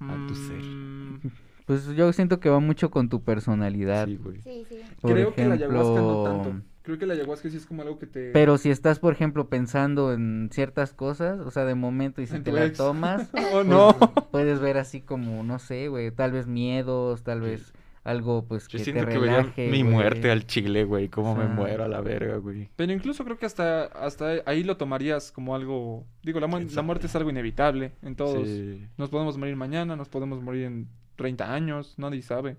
¿no? 0.00 0.12
a 0.12 0.26
tu 0.26 0.34
ser. 0.34 1.32
Pues 1.66 1.86
yo 1.94 2.12
siento 2.12 2.40
que 2.40 2.48
va 2.48 2.60
mucho 2.60 2.90
con 2.90 3.08
tu 3.08 3.22
personalidad. 3.22 4.06
Sí, 4.06 4.16
güey. 4.16 4.40
Sí, 4.42 4.64
sí. 4.68 4.80
Por 5.00 5.12
Creo 5.12 5.34
que 5.34 5.44
la 5.46 5.54
ayahuasca 5.54 5.82
no 6.00 6.24
ejemplo, 6.24 6.24
tanto. 6.52 6.66
Creo 6.82 6.98
que 6.98 7.06
la 7.06 7.14
ayahuasca 7.14 7.48
sí 7.48 7.56
es 7.56 7.66
como 7.66 7.82
algo 7.82 7.98
que 8.00 8.06
te... 8.06 8.32
Pero 8.32 8.58
si 8.58 8.70
estás, 8.70 8.98
por 8.98 9.12
ejemplo, 9.12 9.48
pensando 9.48 10.12
en 10.12 10.48
ciertas 10.52 10.92
cosas, 10.92 11.38
o 11.40 11.50
sea, 11.52 11.64
de 11.64 11.76
momento 11.76 12.20
y 12.20 12.26
si 12.26 12.40
te 12.40 12.50
la 12.50 12.64
ex. 12.66 12.76
tomas, 12.78 13.30
Oh, 13.34 13.48
pues, 13.52 13.66
no. 13.66 13.96
puedes 14.32 14.58
ver 14.60 14.78
así 14.78 15.00
como, 15.00 15.44
no 15.44 15.60
sé, 15.60 15.86
güey, 15.88 16.10
tal 16.10 16.32
vez 16.32 16.48
miedos, 16.48 17.22
tal 17.22 17.40
vez 17.40 17.72
algo, 18.02 18.44
pues, 18.48 18.66
Yo 18.66 18.78
que 18.78 18.84
siento 18.84 19.04
te 19.06 19.12
que 19.12 19.18
vería 19.18 19.36
relaje, 19.42 19.70
mi 19.70 19.82
güey. 19.82 19.92
muerte 19.94 20.28
al 20.32 20.44
chile, 20.44 20.82
güey. 20.82 21.08
Cómo 21.08 21.36
me 21.36 21.46
muero 21.46 21.84
a 21.84 21.88
la 21.88 22.00
verga, 22.00 22.38
güey. 22.38 22.68
Pero 22.74 22.92
incluso 22.92 23.22
creo 23.22 23.38
que 23.38 23.46
hasta, 23.46 23.84
hasta 23.84 24.38
ahí 24.46 24.64
lo 24.64 24.76
tomarías 24.76 25.30
como 25.30 25.54
algo... 25.54 26.04
Digo, 26.24 26.40
la, 26.40 26.48
mu- 26.48 26.56
¿Quién 26.56 26.74
la 26.74 26.82
muerte 26.82 27.06
es 27.06 27.14
algo 27.14 27.30
inevitable 27.30 27.92
en 28.02 28.16
todos. 28.16 28.48
Sí. 28.48 28.88
Nos 28.98 29.08
podemos 29.08 29.38
morir 29.38 29.54
mañana, 29.54 29.94
nos 29.94 30.08
podemos 30.08 30.42
morir 30.42 30.64
en 30.64 30.88
30 31.16 31.52
años, 31.52 31.94
nadie 31.96 32.22
sabe. 32.22 32.56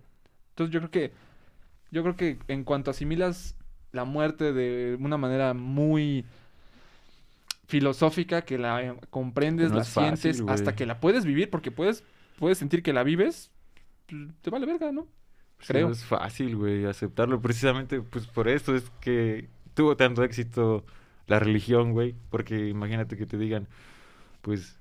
Entonces 0.50 0.74
yo 0.74 0.80
creo 0.80 0.92
que 0.92 1.12
yo 1.92 2.02
creo 2.02 2.16
que 2.16 2.40
en 2.48 2.64
cuanto 2.64 2.92
asimilas 2.92 3.56
la 3.92 4.04
muerte 4.04 4.54
de 4.54 4.98
una 5.00 5.18
manera 5.18 5.54
muy 5.54 6.26
filosófica 7.68 8.42
que 8.44 8.58
la 8.58 8.84
eh, 8.84 8.96
comprendes, 9.10 9.70
no 9.70 9.78
la 9.78 9.84
fácil, 9.84 10.18
sientes 10.18 10.44
hasta 10.48 10.76
que 10.76 10.86
la 10.86 11.00
puedes 11.00 11.26
vivir 11.26 11.50
porque 11.50 11.72
puedes 11.72 12.04
puedes 12.38 12.58
sentir 12.58 12.84
que 12.84 12.94
la 12.94 13.04
vives, 13.04 13.52
pues, 14.08 14.22
te 14.42 14.50
vale 14.50 14.66
verga, 14.66 14.92
¿no? 14.92 15.08
Creo. 15.66 15.88
No 15.88 15.94
es 15.94 16.04
fácil, 16.04 16.56
güey, 16.56 16.86
aceptarlo. 16.86 17.42
Precisamente, 17.42 18.02
pues 18.02 18.28
por 18.28 18.48
esto 18.48 18.76
es 18.76 18.90
que 19.00 19.48
tuvo 19.74 19.96
tanto 19.96 20.24
éxito 20.24 20.86
la 21.28 21.40
religión, 21.40 21.94
güey. 21.94 22.16
Porque 22.30 22.68
imagínate 22.68 23.16
que 23.16 23.26
te 23.26 23.38
digan, 23.38 23.68
pues, 24.42 24.78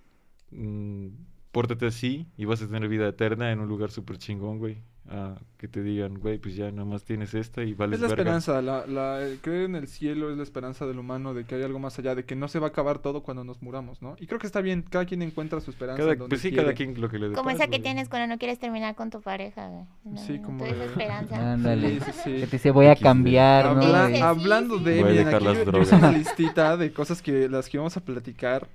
mm, 0.51 1.09
pórtate 1.53 1.87
así 1.87 2.27
y 2.37 2.45
vas 2.47 2.61
a 2.63 2.67
tener 2.67 2.89
vida 2.89 3.07
eterna 3.09 3.53
en 3.53 3.61
un 3.61 3.69
lugar 3.69 3.91
súper 3.91 4.19
chingón, 4.19 4.59
güey. 4.59 4.79
A 5.11 5.35
que 5.59 5.67
te 5.67 5.83
digan, 5.83 6.15
güey, 6.21 6.39
pues 6.39 6.55
ya 6.55 6.71
nomás 6.71 7.03
tienes 7.03 7.35
esta 7.35 7.65
y 7.65 7.75
vales 7.75 7.97
es 7.97 8.03
la 8.03 8.07
verga. 8.09 8.23
esperanza, 8.39 8.63
la, 8.63 8.87
la- 8.87 9.21
el 9.21 9.41
creer 9.41 9.65
en 9.65 9.75
el 9.75 9.89
cielo 9.89 10.31
es 10.31 10.37
la 10.37 10.45
esperanza 10.45 10.87
del 10.87 10.97
humano 11.01 11.35
de 11.35 11.45
que 11.45 11.57
hay 11.57 11.63
algo 11.65 11.81
más 11.81 11.99
allá, 11.99 12.15
de 12.15 12.25
que 12.25 12.37
no 12.37 12.47
se 12.47 12.61
va 12.61 12.69
a 12.69 12.71
acabar 12.71 13.01
todo 13.01 13.25
cuando 13.25 13.43
nos 13.43 13.61
muramos, 13.63 14.01
¿no? 14.01 14.15
Y 14.21 14.29
creo 14.29 14.39
que 14.39 14.47
está 14.47 14.61
bien, 14.61 14.83
cada 14.89 15.05
quien 15.05 15.21
encuentra 15.23 15.61
su 15.61 15.73
esperanza. 15.73 16.01
Cada- 16.01 16.13
en 16.13 16.19
donde 16.21 16.31
pues 16.31 16.41
sí, 16.41 16.51
quiere. 16.51 16.63
cada 16.63 16.75
quien 16.77 17.01
lo 17.01 17.09
que 17.11 17.19
le 17.19 17.29
dé 17.31 17.35
Como 17.35 17.47
paz, 17.47 17.57
esa 17.57 17.65
que 17.65 17.71
güey. 17.79 17.83
tienes 17.83 18.09
cuando 18.09 18.29
no 18.33 18.39
quieres 18.39 18.61
terminar 18.61 18.95
con 18.95 19.11
tu 19.11 19.21
pareja, 19.21 19.67
güey. 19.69 19.85
No, 20.05 20.19
Sí, 20.21 20.39
como 20.39 20.65
de- 20.65 20.73
desesperanza. 20.73 21.53
Ándale. 21.53 21.99
Sí, 21.99 22.01
sí, 22.07 22.13
sí. 22.25 22.31
Que 22.37 22.47
te 22.47 22.57
dice, 22.57 22.71
voy 22.71 22.87
a 22.87 22.95
cambiar, 22.95 23.67
hablando 23.67 24.79
sí. 24.79 24.85
de, 24.85 25.01
Voy 25.01 25.03
a 25.03 25.13
miren, 25.13 25.25
dejar 25.27 25.35
aquí 25.49 25.65
las 25.75 25.91
yo- 25.91 25.97
una 25.99 26.13
listita 26.13 26.77
de 26.77 26.93
cosas 26.93 27.21
que 27.23 27.49
las 27.49 27.69
que 27.69 27.77
vamos 27.79 27.97
a 27.97 28.05
platicar. 28.05 28.69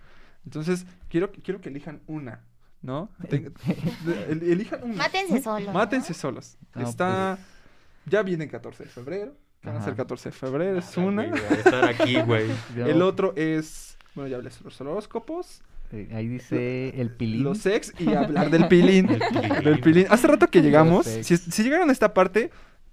Entonces, 0.46 0.86
quiero, 1.10 1.32
quiero 1.32 1.62
que 1.62 1.70
elijan 1.70 2.02
una, 2.08 2.42
¿no? 2.88 3.10
Ten- 3.30 3.54
de- 4.06 4.32
el- 4.32 4.44
elijan 4.44 4.80
una. 4.84 4.96
Mátense 4.96 5.42
solos. 5.44 5.68
¿no? 5.68 5.74
Mátense 5.74 6.14
solos. 6.14 6.58
No, 6.74 6.88
Está. 6.90 7.38
Ya 8.06 8.24
viene 8.24 8.46
el 8.46 8.50
14 8.50 8.86
de 8.86 8.90
febrero. 8.90 9.34
¿Qué 9.62 9.68
van 9.68 9.78
a 9.78 9.82
ser 9.82 9.90
Ajá. 9.94 9.98
14 9.98 10.30
de 10.30 10.34
febrero? 10.36 10.80
Es 10.80 10.98
Ah, 10.98 11.02
una. 11.02 11.26
estar 11.26 11.84
aquí, 11.84 12.20
güey. 12.22 12.48
El 12.78 13.02
otro 13.02 13.34
es. 13.36 13.98
Bueno, 14.16 14.30
ya 14.30 14.38
hablé 14.38 14.50
sobre 14.52 14.66
los 14.70 14.80
horóscopos, 14.82 15.62
Ahí 16.14 16.28
dice 16.28 17.00
el 17.00 17.12
pilín. 17.12 17.44
los 17.44 17.60
sex 17.60 17.94
y 18.00 18.14
hablar 18.14 18.50
del 18.50 18.68
pilín. 18.68 19.10
El 19.12 19.20
pilín. 19.20 19.64
del 19.64 19.80
pilín. 19.82 20.06
Hace 20.10 20.28
rato 20.28 20.48
que 20.48 20.62
llegamos. 20.62 21.06
Si, 21.06 21.38
si 21.38 21.64
llegaron 21.64 21.90
a 21.90 21.92
esta 21.92 22.14
parte, 22.14 22.50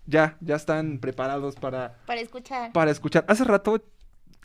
ya, 0.06 0.36
ya 0.40 0.56
están 0.56 0.98
preparados 0.98 1.54
para 1.56 1.94
Para 2.06 2.20
escuchar. 2.20 2.72
para 2.72 2.90
escuchar. 2.90 3.24
Hace 3.28 3.44
rato 3.44 3.82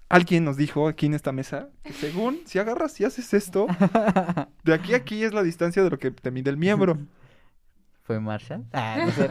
alguien 0.09 0.43
nos 0.43 0.57
dijo 0.57 0.87
aquí 0.87 1.05
en 1.05 1.13
esta 1.13 1.31
mesa 1.31 1.69
que 1.83 1.93
según 1.93 2.39
si 2.45 2.59
agarras 2.59 2.99
y 2.99 3.05
haces 3.05 3.33
esto, 3.33 3.67
de 4.63 4.73
aquí 4.73 4.93
a 4.93 4.97
aquí 4.97 5.23
es 5.23 5.33
la 5.33 5.43
distancia 5.43 5.83
de 5.83 5.89
lo 5.89 5.97
que 5.99 6.11
te 6.11 6.31
mide 6.31 6.49
el 6.49 6.57
miembro. 6.57 6.97
¿Fue 8.03 8.19
Marshall? 8.19 8.65
Ah, 8.73 8.97
no 9.05 9.11
sé. 9.11 9.29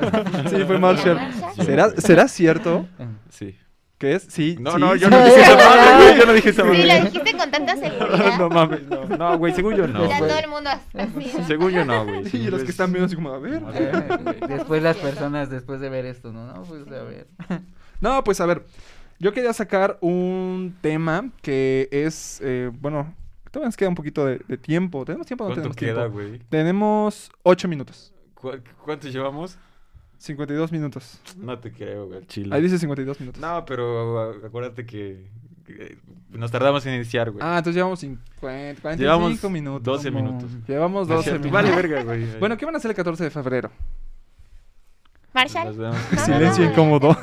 Sí, 0.56 0.64
fue 0.64 0.78
Marshall. 0.78 1.18
¿Será, 1.56 1.90
¿Será 1.90 2.28
cierto 2.28 2.86
Sí. 3.28 3.56
que 3.98 4.14
es? 4.14 4.22
Sí. 4.30 4.56
No, 4.60 4.70
sí, 4.72 4.78
no, 4.78 4.94
yo 4.94 5.10
no 5.10 5.24
dije 5.24 5.40
esa 5.40 5.56
madre, 5.56 5.96
güey. 6.04 6.18
Yo 6.20 6.26
no 6.26 6.32
dije 6.32 6.50
esa 6.50 6.62
Sí, 6.62 6.68
madre. 6.68 6.86
lo 7.00 7.04
dijiste 7.06 7.36
con 7.36 7.50
tanta 7.50 7.76
seguridad. 7.76 8.38
No 8.38 8.48
mames, 8.48 8.82
no. 8.84 9.04
No, 9.16 9.36
güey, 9.38 9.52
según 9.52 9.74
yo 9.74 9.88
no. 9.88 10.08
ya 10.08 10.18
todo 10.20 10.38
el 10.38 10.48
mundo 10.48 10.70
así. 10.70 11.32
¿no? 11.36 11.46
Según 11.48 11.70
yo 11.72 11.84
no, 11.84 12.04
güey. 12.04 12.24
Sí, 12.26 12.36
y 12.36 12.46
los 12.50 12.62
que 12.62 12.70
están 12.70 12.92
viendo 12.92 13.06
así 13.06 13.16
como, 13.16 13.32
a 13.32 13.38
ver. 13.40 13.60
Después 14.46 14.80
las 14.80 14.96
personas, 14.96 15.50
después 15.50 15.80
de 15.80 15.88
ver 15.88 16.06
esto, 16.06 16.32
¿no? 16.32 16.46
No, 16.46 16.62
pues 16.62 16.86
a 16.86 17.02
ver. 17.02 17.26
No, 18.00 18.22
pues 18.22 18.40
a 18.40 18.46
ver. 18.46 18.64
Yo 19.20 19.32
quería 19.32 19.52
sacar 19.52 19.98
un 20.00 20.76
tema 20.80 21.30
que 21.42 21.88
es, 21.90 22.40
eh, 22.44 22.70
bueno, 22.80 23.12
todavía 23.50 23.66
nos 23.68 23.76
queda 23.76 23.88
un 23.88 23.94
poquito 23.96 24.24
de, 24.24 24.40
de 24.46 24.56
tiempo. 24.56 25.04
¿Tenemos 25.04 25.26
tiempo 25.26 25.44
o 25.44 25.48
no 25.48 25.54
¿Cuánto 25.54 25.74
tenemos 25.74 25.76
queda, 25.76 26.10
tiempo? 26.10 26.28
güey? 26.30 26.38
Tenemos 26.48 27.30
8 27.42 27.66
minutos. 27.68 28.12
¿Cu- 28.34 28.52
¿Cuánto 28.84 29.08
llevamos? 29.08 29.58
52 30.18 30.70
minutos. 30.72 31.20
No 31.36 31.58
te 31.58 31.72
creo, 31.72 32.06
güey, 32.06 32.26
chile. 32.26 32.54
Ahí 32.54 32.62
dice 32.62 32.78
52 32.78 33.20
minutos. 33.20 33.40
No, 33.40 33.64
pero 33.64 34.18
a- 34.20 34.46
acuérdate 34.46 34.86
que 34.86 35.26
eh, 35.68 35.98
nos 36.30 36.50
tardamos 36.52 36.86
en 36.86 36.94
iniciar, 36.94 37.30
güey. 37.32 37.42
Ah, 37.44 37.58
entonces 37.58 37.74
llevamos 37.74 37.98
50, 38.00 38.24
45 38.40 38.96
Llevamos 39.02 39.50
minutos. 39.50 39.82
12 39.84 40.12
Como- 40.12 40.24
minutos. 40.24 40.50
Llevamos 40.68 41.08
No 41.08 41.14
es 41.14 41.18
12 41.26 41.30
cierto, 41.30 41.44
minutos. 41.48 41.62
Vale, 41.70 41.76
verga, 41.76 42.02
güey. 42.04 42.38
Bueno, 42.38 42.56
¿qué 42.56 42.64
van 42.64 42.74
a 42.74 42.78
hacer 42.78 42.90
el 42.92 42.96
14 42.96 43.24
de 43.24 43.30
febrero? 43.30 43.70
Marshall. 45.34 45.74
Silencio 46.24 46.64
incómodo. 46.64 47.16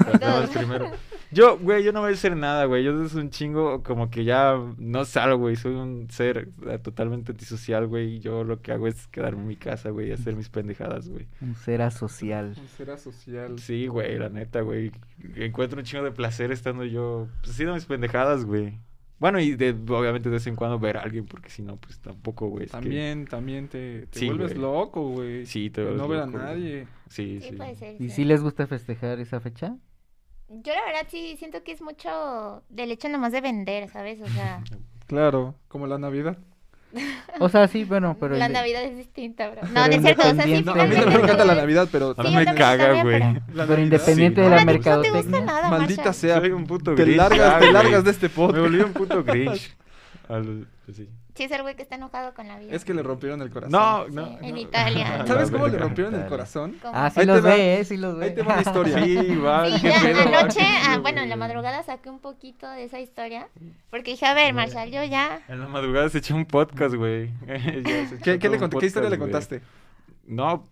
Primero. 0.53 0.91
Yo, 1.35 1.57
güey, 1.59 1.83
yo 1.83 1.91
no 1.91 1.99
voy 1.99 2.11
a 2.11 2.13
hacer 2.13 2.35
nada, 2.37 2.63
güey. 2.63 2.83
Yo 2.85 3.03
es 3.03 3.13
un 3.13 3.29
chingo 3.29 3.83
como 3.83 4.09
que 4.09 4.23
ya 4.23 4.57
no 4.77 5.03
salgo, 5.03 5.37
güey. 5.39 5.57
Soy 5.57 5.73
un 5.73 6.09
ser 6.09 6.47
eh, 6.65 6.79
totalmente 6.79 7.33
antisocial, 7.33 7.87
güey. 7.87 8.15
y 8.15 8.19
Yo 8.19 8.45
lo 8.45 8.61
que 8.61 8.71
hago 8.71 8.87
es 8.87 9.07
quedarme 9.07 9.41
en 9.41 9.47
mi 9.47 9.55
casa, 9.57 9.89
güey, 9.89 10.07
y 10.09 10.11
hacer 10.13 10.35
mis 10.37 10.47
pendejadas, 10.49 11.09
güey. 11.09 11.27
Un 11.41 11.55
ser 11.55 11.81
asocial. 11.81 12.55
Será 12.77 12.97
social. 12.97 13.59
Sí, 13.59 13.87
güey, 13.87 14.17
la 14.17 14.29
neta, 14.29 14.61
güey. 14.61 14.91
Encuentro 15.35 15.77
un 15.79 15.83
chingo 15.85 16.05
de 16.05 16.11
placer 16.11 16.51
estando 16.53 16.85
yo 16.85 17.27
pues, 17.41 17.51
haciendo 17.51 17.73
mis 17.75 17.85
pendejadas, 17.85 18.45
güey. 18.45 18.79
Bueno, 19.19 19.39
y 19.39 19.55
de, 19.55 19.71
obviamente 19.71 20.29
de 20.29 20.35
vez 20.35 20.47
en 20.47 20.55
cuando 20.55 20.77
ver 20.79 20.97
a 20.97 21.01
alguien, 21.01 21.25
porque 21.25 21.49
si 21.49 21.61
no, 21.63 21.77
pues 21.77 21.99
tampoco, 21.99 22.47
güey. 22.47 22.65
que- 22.65 22.71
También, 22.71 23.25
también 23.25 23.67
te, 23.67 24.07
te 24.07 24.19
Sí, 24.19 24.27
vuelves 24.27 24.55
loco, 24.57 25.09
güey. 25.09 25.45
Sí, 25.45 25.69
te 25.69 25.81
vuelves 25.81 26.01
No 26.01 26.07
ver 26.07 26.19
a 26.21 26.25
nadie. 26.27 26.87
Sí, 27.09 27.39
Sí, 27.41 27.49
sí. 27.49 27.55
puede 27.55 27.75
ser. 27.75 27.95
¿Y 28.01 28.09
sí. 28.09 28.15
si 28.15 28.25
les 28.25 28.41
gusta 28.41 28.67
festejar 28.67 29.19
esa 29.19 29.39
fecha? 29.39 29.77
Yo 30.49 30.73
la 30.73 30.85
verdad 30.85 31.07
sí 31.09 31.35
siento 31.37 31.63
que 31.63 31.71
es 31.71 31.81
mucho 31.81 32.63
del 32.69 32.91
hecho 32.91 33.09
nomás 33.09 33.31
de 33.31 33.41
vender, 33.41 33.89
¿sabes? 33.89 34.21
O 34.21 34.27
sea, 34.27 34.61
Claro, 35.07 35.55
como 35.67 35.87
la 35.87 35.97
Navidad. 35.97 36.37
O 37.39 37.49
sea, 37.49 37.67
sí, 37.67 37.83
bueno, 37.83 38.15
pero... 38.19 38.37
la 38.37 38.47
Navidad 38.47 38.81
es 38.83 38.95
distinta, 38.95 39.49
bro. 39.49 39.63
No, 39.63 39.85
no 39.87 39.93
es 39.93 40.01
cierto, 40.01 40.21
o 40.29 40.33
sea, 40.33 40.43
sí, 40.45 40.63
No, 40.63 40.71
a 40.71 40.75
mí 40.75 40.81
también 40.95 41.09
me 41.09 41.15
encanta 41.15 41.43
la 41.45 41.55
Navidad, 41.55 41.89
pero... 41.91 42.13
A 42.17 42.23
mí 42.23 42.33
me 42.33 42.45
caga, 42.55 43.03
güey. 43.03 43.21
Pero 43.53 43.81
independiente 43.81 44.41
Sí, 44.41 44.49
de 44.49 44.49
no. 44.49 44.55
la 44.55 44.61
Ahora, 44.61 44.65
pues, 44.65 44.85
no 44.85 45.01
te 45.01 45.09
gusta 45.09 45.29
mercadotecnia... 45.31 45.41
nada, 45.41 45.69
Maldita 45.69 46.03
Marshall. 46.05 46.13
sea. 46.15 46.39
Soy 46.39 46.51
un 46.51 46.65
puto 46.65 46.95
Te 46.95 47.01
Grinch 47.03 47.17
largas, 47.17 47.37
ya, 47.39 47.53
te 47.59 47.59
güey. 47.65 47.73
largas 47.73 48.03
de 48.05 48.11
este 48.11 48.27
Me 48.29 48.33
podcast. 48.33 48.59
volví 48.61 48.79
un 48.81 48.93
puto 48.93 49.23
Grinch. 49.25 49.75
Al- 50.29 50.67
sí. 50.95 51.09
Sí, 51.35 51.43
es 51.43 51.51
el 51.51 51.61
güey 51.63 51.75
que 51.75 51.81
está 51.81 51.95
enojado 51.95 52.33
con 52.33 52.47
la 52.47 52.57
vida. 52.57 52.73
Es 52.73 52.85
que 52.85 52.93
le 52.93 53.03
rompieron 53.03 53.41
el 53.41 53.49
corazón. 53.51 53.71
No, 53.73 54.05
Sí, 54.07 54.11
no. 54.15 54.39
en 54.41 54.55
no. 54.55 54.61
Italia. 54.61 55.23
¿Sabes 55.27 55.51
cómo 55.51 55.67
le 55.67 55.77
rompieron 55.77 56.15
el 56.15 56.25
corazón? 56.27 56.77
¿Cómo? 56.81 56.93
Ah, 56.95 57.09
sí 57.09 57.19
Ahí 57.19 57.25
te 57.25 57.33
los 57.33 57.45
va- 57.45 57.49
ve, 57.49 57.79
¿eh? 57.79 57.85
Sí 57.85 57.97
los 57.97 58.17
ve. 58.17 58.25
Ahí 58.25 58.35
te 58.35 58.41
va 58.41 58.55
la 58.55 58.61
historia. 58.61 58.95
Sí, 59.05 59.35
va. 59.35 59.69
Sí, 59.77 59.81
ya 59.87 60.01
pedo, 60.01 60.31
va, 60.31 60.39
anoche, 60.39 60.59
qué 60.59 60.65
ah, 60.65 60.97
bueno, 61.01 61.21
en 61.21 61.29
la 61.29 61.35
madrugada 61.35 61.83
saqué 61.83 62.09
un 62.09 62.19
poquito 62.19 62.69
de 62.69 62.85
esa 62.85 62.99
historia. 62.99 63.47
Porque 63.89 64.11
dije, 64.11 64.25
a 64.25 64.33
ver, 64.33 64.53
Marshall, 64.53 64.89
yo 64.91 65.03
ya. 65.03 65.41
En 65.49 65.59
la 65.59 65.67
madrugada 65.67 66.07
se 66.09 66.19
echó 66.19 66.35
un 66.35 66.45
podcast, 66.45 66.95
güey. 66.95 67.29
¿Qué, 68.23 68.39
qué 68.39 68.49
le 68.49 68.57
conté? 68.57 68.77
¿Qué 68.77 68.85
historia 68.85 69.09
le 69.09 69.17
podcast, 69.17 69.49
güey. 69.51 69.59
contaste? 69.59 69.61
No, 70.27 70.65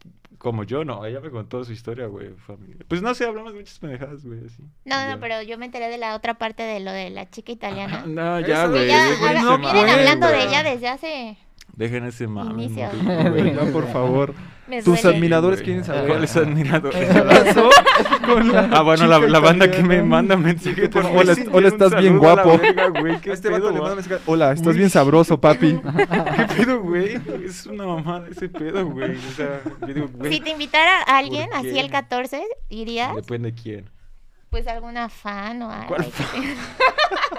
como 0.43 0.63
yo, 0.65 0.83
no. 0.85 1.05
Ella 1.05 1.19
me 1.21 1.31
contó 1.31 1.63
su 1.63 1.71
historia, 1.71 2.05
güey. 2.07 2.29
familia. 2.45 2.75
Pues 2.87 3.01
no 3.01 3.15
sé, 3.15 3.25
hablamos 3.25 3.53
de 3.53 3.59
muchas 3.59 3.79
pendejadas, 3.79 4.23
güey, 4.25 4.45
así. 4.45 4.61
No, 4.85 4.95
Ya. 4.95 5.15
no, 5.15 5.19
pero 5.19 5.41
yo 5.41 5.57
me 5.57 5.65
enteré 5.65 5.87
de 5.87 5.97
la 5.97 6.15
otra 6.15 6.35
parte 6.35 6.61
de 6.63 6.79
lo 6.81 6.91
de 6.91 7.09
la 7.09 7.29
chica 7.29 7.51
italiana. 7.51 8.03
No, 8.05 8.39
ya, 8.41 8.67
güey. 8.67 8.87
no 8.91 9.57
vienen 9.57 9.61
mame, 9.61 9.91
hablando 9.91 10.27
de 10.27 10.43
ella 10.43 10.61
desde 10.63 10.89
hace. 10.89 11.37
Dejen 11.75 12.05
ese 12.05 12.27
mame. 12.27 12.65
Inicio. 12.65 12.87
güey. 13.31 13.53
Ya, 13.55 13.71
por 13.71 13.87
favor. 13.91 14.33
Me 14.67 14.81
Tus 14.81 15.01
duele. 15.01 15.17
admiradores 15.17 15.59
güey. 15.59 15.65
quieren 15.65 15.83
saber. 15.83 16.07
¿Cuáles 16.07 16.37
admiradores? 16.37 17.09
¿Qué 17.09 17.21
pasó 17.21 17.69
con 18.25 18.51
la 18.51 18.69
Ah, 18.71 18.81
bueno, 18.83 19.07
la, 19.07 19.19
la 19.19 19.39
banda 19.39 19.69
que 19.69 19.83
me 19.83 20.01
manda 20.03 20.37
mensaje 20.37 20.87
por 20.87 21.03
Hola, 21.05 21.35
hola, 21.51 21.67
estás 21.67 21.97
bien 21.99 22.17
guapo. 22.17 22.57
verga, 22.59 22.87
güey, 22.89 23.19
¿qué 23.19 23.31
A 23.31 23.33
este 23.33 23.49
vato 23.49 23.63
pedo, 23.63 23.73
le 23.73 23.79
manda 23.81 23.95
mensaje, 23.95 24.21
Hola, 24.25 24.53
estás 24.53 24.73
Uy. 24.73 24.77
bien 24.77 24.89
sabroso, 24.89 25.41
papi. 25.41 25.79
¿Qué 26.37 26.55
pedo, 26.63 26.79
güey? 26.81 27.19
Es 27.43 27.65
una 27.65 27.85
mamada 27.87 28.27
ese 28.29 28.47
pedo, 28.49 28.85
güey. 28.85 29.17
O 29.17 29.31
sea, 29.35 29.59
yo 29.81 29.93
digo, 29.93 30.07
güey. 30.13 30.31
Si 30.31 30.39
te 30.39 30.51
invitara 30.51 31.01
a 31.01 31.17
alguien 31.17 31.49
¿por 31.49 31.57
así 31.59 31.77
el 31.79 31.89
14, 31.89 32.41
irías, 32.69 33.15
Depende 33.15 33.51
de 33.51 33.61
quién. 33.61 33.89
Pues 34.53 34.67
alguna 34.67 35.09
fan 35.09 35.63
o 35.63 35.71
algo. 35.71 35.87
¿Cuál 35.87 36.05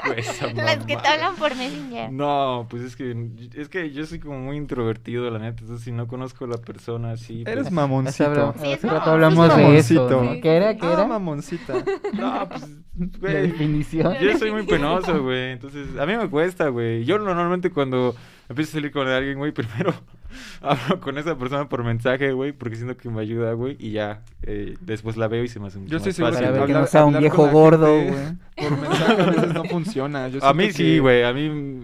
te- 0.04 0.54
Las 0.54 0.78
que 0.84 0.96
te 0.96 1.08
hablan 1.08 1.36
por 1.36 1.54
Messenger. 1.54 2.10
No, 2.12 2.66
pues 2.68 2.82
es 2.82 2.96
que 2.96 3.16
es 3.54 3.68
que 3.68 3.92
yo 3.92 4.04
soy 4.04 4.18
como 4.18 4.38
muy 4.40 4.56
introvertido, 4.56 5.30
la 5.30 5.38
neta. 5.38 5.60
Entonces, 5.60 5.84
si 5.84 5.92
no 5.92 6.08
conozco 6.08 6.44
a 6.44 6.48
la 6.48 6.58
persona 6.58 7.12
así. 7.12 7.42
Eres 7.46 7.64
pues, 7.64 7.70
mamoncito. 7.72 8.24
Hace, 8.24 8.24
habla- 8.24 8.54
Sí, 8.60 8.86
hablamos 9.10 9.48
es 9.50 9.56
de 9.56 9.76
eso, 9.78 9.94
mamoncito. 9.94 10.24
¿no? 10.24 10.40
¿Qué 10.42 10.56
era? 10.56 10.76
¿Qué 10.76 10.86
Ah, 10.86 10.92
era? 10.94 11.04
mamoncita. 11.06 11.74
No, 12.14 12.48
pues, 12.48 13.20
güey. 13.20 13.34
definición. 13.48 14.14
Yo 14.20 14.36
soy 14.38 14.50
muy 14.50 14.64
penoso, 14.66 15.22
güey. 15.22 15.52
Entonces, 15.52 15.86
a 15.98 16.04
mí 16.06 16.16
me 16.16 16.28
cuesta, 16.28 16.68
güey. 16.68 17.04
Yo 17.04 17.18
normalmente 17.18 17.70
cuando 17.70 18.14
empiezo 18.48 18.70
a 18.70 18.74
salir 18.74 18.90
con 18.90 19.06
alguien, 19.06 19.38
güey, 19.38 19.52
primero 19.52 19.94
hablo 20.60 21.00
con 21.00 21.18
esa 21.18 21.36
persona 21.36 21.68
por 21.68 21.84
mensaje, 21.84 22.32
güey, 22.32 22.52
porque 22.52 22.76
siento 22.76 22.96
que 22.96 23.08
me 23.08 23.20
ayuda, 23.22 23.52
güey, 23.52 23.76
y 23.78 23.92
ya. 23.92 24.22
eh, 24.42 24.74
después 24.80 25.16
la 25.16 25.28
veo 25.28 25.44
y 25.44 25.48
se 25.48 25.60
me 25.60 25.68
hace 25.68 25.78
mucho 25.78 25.90
Yo 25.90 25.96
estoy 25.98 26.12
seguro 26.12 26.66
que 26.66 26.72
no 26.72 26.86
sea 26.86 27.04
un 27.04 27.18
viejo 27.18 27.48
gordo, 27.48 27.86
güey. 28.02 28.14
Por 28.56 28.70
mensaje 28.80 29.22
a 29.22 29.26
veces 29.26 29.54
no 29.54 29.64
funciona. 29.64 30.28
Yo 30.28 30.44
A 30.44 30.54
mí 30.54 30.72
sí, 30.72 30.98
güey. 30.98 31.22
A 31.24 31.32
mí. 31.32 31.80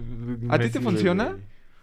¿A 0.49 0.59
ti 0.59 0.65
te 0.67 0.73
sirve, 0.73 0.85
funciona? 0.85 1.37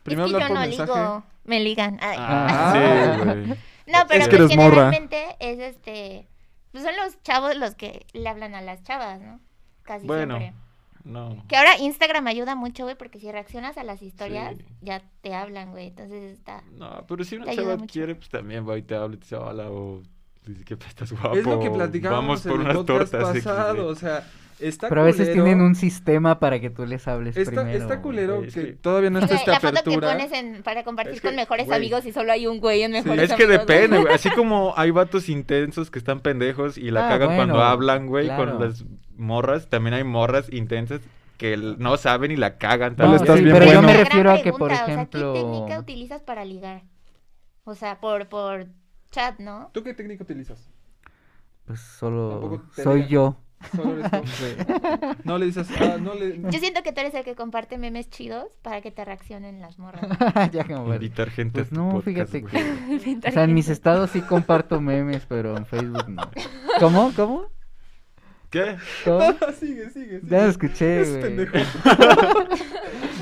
Primero 0.04 0.28
es 0.28 0.34
que 0.36 0.44
hablar 0.44 0.48
yo 0.48 0.48
por 0.48 0.56
no 0.56 0.62
mensaje. 0.88 1.00
ligo, 1.02 1.24
me 1.46 1.60
ligan. 1.60 1.98
Ay. 2.02 2.18
Ah. 2.20 2.74
Sí, 2.74 3.24
güey. 3.26 3.58
No, 3.88 4.00
pero 4.06 4.20
Es 4.22 4.28
que 4.28 4.36
pues 4.38 4.52
eres 4.52 4.58
morra. 4.58 4.92
generalmente 4.92 5.26
es 5.40 5.60
este. 5.60 6.28
Pues 6.72 6.84
son 6.84 6.94
los 6.98 7.22
chavos 7.24 7.56
los 7.56 7.76
que 7.76 8.06
le 8.12 8.28
hablan 8.28 8.54
a 8.54 8.62
las 8.62 8.84
chavas, 8.84 9.22
¿no? 9.22 9.40
Casi 9.84 10.06
Bueno. 10.06 10.38
siempre. 10.38 10.60
No. 11.08 11.44
Que 11.48 11.56
ahora 11.56 11.78
Instagram 11.80 12.28
ayuda 12.28 12.56
mucho, 12.56 12.84
güey, 12.84 12.96
porque 12.98 13.20
si 13.20 13.32
reaccionas 13.32 13.78
a 13.78 13.84
las 13.84 14.02
historias, 14.02 14.58
Sí. 14.58 14.66
ya 14.82 15.02
te 15.22 15.34
hablan, 15.34 15.72
güey. 15.72 15.88
Entonces 15.88 16.34
está. 16.38 16.64
No, 16.74 17.06
pero 17.08 17.24
si 17.24 17.38
una 17.38 17.54
chava 17.56 17.78
quiere, 17.92 18.16
pues 18.16 18.30
también 18.30 18.68
va 18.68 18.78
y 18.78 18.82
te 18.82 18.96
habla 18.96 19.16
y 19.16 19.18
te 19.20 19.24
dice 19.24 19.36
hola 19.38 19.70
o 19.72 20.02
dice 20.46 20.64
que 20.66 20.74
estás 20.74 21.12
guapo. 21.12 21.36
Es 21.38 21.46
lo 21.46 21.60
que 21.60 21.70
platicábamos 21.70 22.44
Vamos 22.44 22.46
en 22.46 22.52
por 22.52 22.60
el 22.62 22.66
unas 22.66 22.78
podcast 22.78 23.12
tortas. 23.12 23.36
X, 23.36 23.44
pasado. 23.46 23.88
O 23.88 23.96
sea, 23.96 24.28
está 24.60 24.90
Pero 24.90 25.02
a 25.02 25.04
veces 25.06 25.32
tienen 25.32 25.62
un 25.62 25.76
sistema 25.76 26.40
para 26.40 26.60
que 26.60 26.70
tú 26.70 26.86
les 26.86 27.08
hables 27.08 27.38
Está, 27.38 27.62
primero. 27.62 27.78
está 27.78 28.02
culero 28.02 28.42
que, 28.42 28.74
todavía 28.74 29.10
no 29.10 29.20
está 29.20 29.36
esta 29.36 29.52
la 29.52 29.60
foto 29.60 29.74
que 29.74 29.80
apertura. 29.80 30.12
pones 30.14 30.32
en, 30.34 30.64
para 30.64 30.84
compartir 30.84 31.14
Es 31.16 31.22
que, 31.22 31.28
con 31.28 31.36
mejores 31.36 31.68
güey. 31.68 31.78
amigos 31.78 32.06
y 32.06 32.12
solo 32.12 32.32
hay 32.34 32.48
un 32.48 32.60
güey 32.60 32.82
en 32.84 32.92
mejores 32.92 33.30
Es 33.30 33.34
que 33.38 33.44
amigos, 33.44 33.66
depende, 33.68 34.00
güey. 34.00 34.14
Así 34.14 34.30
como 34.32 34.74
hay 34.76 34.92
vatos 34.92 35.30
intensos 35.30 35.92
que 35.92 36.00
están 36.00 36.20
pendejos 36.22 36.78
y 36.78 36.92
la 36.92 37.06
Ah, 37.08 37.10
cagan 37.12 37.36
cuando 37.36 37.62
hablan, 37.62 38.08
güey, 38.08 38.26
claro. 38.26 38.58
con 38.58 38.68
las 38.68 38.84
morras. 39.18 39.70
También 39.70 39.94
hay 39.94 40.04
morras 40.04 40.52
intensas 40.52 41.02
que 41.38 41.56
no 41.58 41.98
saben 41.98 42.32
y 42.32 42.36
la 42.36 42.58
cagan. 42.58 42.96
Tal 42.96 43.08
No, 43.08 43.14
vez 43.14 43.24
también. 43.24 43.24
estás 43.24 43.38
sí, 43.38 43.44
bien 43.44 43.56
pero 43.58 43.72
yo 43.72 43.82
me 43.82 43.94
refiero 44.04 44.32
a 44.32 44.42
que, 44.42 44.54
por 44.54 44.72
ejemplo... 44.72 45.32
O 45.32 45.34
sea, 45.34 45.44
¿qué 45.44 45.50
técnica 45.50 45.80
utilizas 45.80 46.24
para 46.24 46.46
ligar? 46.46 46.84
O 47.64 47.76
sea, 47.76 48.00
por, 48.00 48.28
por 48.30 48.68
chat, 49.12 49.40
¿no? 49.40 49.70
¿Tú 49.74 49.84
qué 49.84 49.94
técnica 49.94 50.24
utilizas? 50.24 50.70
Pues 51.66 51.80
solo 51.82 52.64
soy 52.76 53.04
digan. 53.04 53.10
yo. 53.10 53.38
Solo 53.76 53.94
eres 53.96 54.12
tú. 54.12 54.24
No 55.24 55.38
le 55.38 55.48
dices, 55.48 55.68
ah, 55.82 55.98
no 56.00 56.14
le... 56.14 56.40
Yo 56.52 56.60
siento 56.60 56.84
que 56.84 56.94
tú 56.94 57.02
eres 57.02 57.14
el 57.16 57.24
que 57.24 57.36
comparte 57.36 57.78
memes 57.78 58.10
chidos 58.10 58.46
para 58.62 58.82
que 58.82 58.92
te 58.92 59.04
reaccionen 59.04 59.60
las 59.62 59.80
morras. 59.80 60.08
ya 60.52 60.64
ver. 60.64 61.04
Invitar 61.04 61.30
gente 61.32 61.64
Pues 61.64 61.72
no, 61.72 61.90
podcast, 61.90 62.32
fíjate 62.32 62.44
que... 62.44 63.20
O 63.28 63.32
sea, 63.32 63.44
en 63.44 63.54
mis 63.54 63.70
estados 63.70 64.12
sí 64.12 64.22
comparto 64.22 64.80
memes, 64.80 65.26
pero 65.26 65.58
en 65.58 65.66
Facebook 65.66 66.08
no. 66.08 66.30
¿Cómo? 66.80 67.12
¿Cómo? 67.16 67.46
¿Qué? 68.50 68.78
¿Cómo? 69.04 69.22
sigue, 69.60 69.90
sigue, 69.90 70.20
sigue. 70.20 70.22
Ya 70.24 70.44
lo 70.44 70.50
escuché, 70.50 71.02
Es 71.02 71.10
güey. 71.10 71.22
pendejo. 71.22 71.58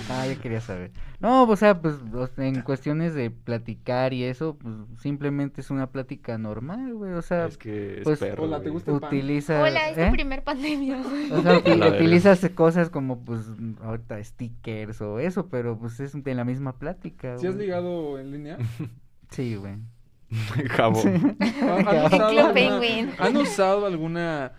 Ah, 0.07 0.28
yo 0.28 0.39
quería 0.39 0.61
saber. 0.61 0.91
No, 1.19 1.43
o 1.43 1.55
sea, 1.55 1.82
pues 1.82 1.95
en 2.38 2.61
cuestiones 2.61 3.15
de 3.15 3.32
platicar 3.32 4.13
y 4.13 4.23
eso, 4.23 4.55
pues 4.55 4.76
simplemente 4.99 5.61
es 5.61 5.71
una 5.71 5.88
plática 5.88 6.38
normal, 6.38 6.93
güey. 6.93 7.13
O 7.13 7.23
sea, 7.23 7.47
Es 7.47 7.57
que 7.57 7.97
es 7.97 8.03
pues, 8.03 8.19
perro, 8.19 8.43
hola, 8.43 8.61
¿te 8.61 8.69
gusta 8.69 8.91
el 8.91 8.99
pan? 8.99 9.07
utiliza... 9.07 9.61
Hola, 9.63 9.89
es 9.89 9.97
¿eh? 9.97 10.05
tu 10.05 10.11
primer 10.13 10.43
pandemia, 10.43 11.01
güey. 11.01 11.32
O 11.32 11.41
sea, 11.41 11.57
utilizas 11.57 12.47
cosas 12.53 12.91
como, 12.91 13.26
pues, 13.26 13.41
ahorita 13.84 14.23
stickers 14.23 15.01
o 15.01 15.19
eso, 15.19 15.47
pero 15.47 15.78
pues 15.78 15.99
es 15.99 16.23
de 16.23 16.36
la 16.36 16.43
misma 16.45 16.78
plática, 16.78 17.38
¿Sí 17.39 17.47
has 17.47 17.55
ligado 17.55 18.19
en 18.19 18.32
línea? 18.32 18.57
Sí, 19.32 19.55
güey. 19.55 19.73
Jabón. 20.69 21.36
¿Han, 21.61 21.88
han 21.88 22.05
usado 22.05 22.30
Club 22.30 22.39
alguna, 22.39 22.53
Penguin. 22.53 23.09
¿han 23.17 23.38
usado 23.38 23.86
alguna 23.88 24.51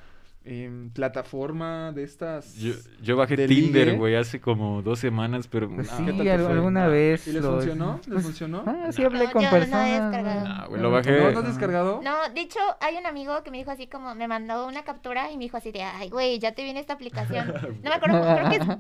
plataforma 0.92 1.92
de 1.92 2.04
estas? 2.04 2.54
Yo, 2.56 2.72
yo 3.02 3.16
bajé 3.16 3.36
¿De 3.36 3.48
Tinder, 3.48 3.96
güey, 3.96 4.14
hace 4.14 4.40
como 4.40 4.80
dos 4.82 4.98
semanas, 4.98 5.48
pero... 5.48 5.68
Pues 5.68 5.90
no, 6.00 6.22
sí, 6.22 6.28
alguna 6.28 6.84
Ah, 6.84 6.88
vez. 6.88 7.26
¿y 7.26 7.32
les 7.32 7.42
lo- 7.42 7.52
funcionó? 7.54 7.96
¿Les 7.96 8.06
pues, 8.08 8.24
funcionó? 8.24 8.62
Ah, 8.66 8.90
sí 8.92 9.02
No. 9.02 9.08
hablé 9.08 9.24
No, 9.26 9.32
con 9.32 9.42
yo 9.42 9.50
no 9.50 9.56
he 9.56 9.60
personas. 9.60 10.48
No, 10.62 10.68
güey, 10.68 10.80
lo 10.82 10.90
bajé. 10.90 11.20
¿No, 11.20 11.30
¿No 11.32 11.38
has 11.40 11.46
descargado? 11.46 12.00
No, 12.02 12.14
de 12.34 12.40
hecho, 12.40 12.60
hay 12.80 12.96
un 12.96 13.06
amigo 13.06 13.42
que 13.42 13.50
me 13.50 13.58
dijo 13.58 13.70
así 13.70 13.86
como, 13.86 14.14
me 14.14 14.28
mandó 14.28 14.66
una 14.66 14.84
captura 14.84 15.30
y 15.32 15.36
me 15.36 15.44
dijo 15.44 15.56
así 15.56 15.72
de, 15.72 15.82
ay, 15.82 16.08
güey, 16.10 16.38
ya 16.38 16.52
te 16.52 16.62
viene 16.62 16.80
esta 16.80 16.94
aplicación. 16.94 17.52
No 17.82 17.90
me 17.90 17.96
acuerdo, 17.96 18.20
creo 18.22 18.50
que 18.50 18.56
es 18.56 18.78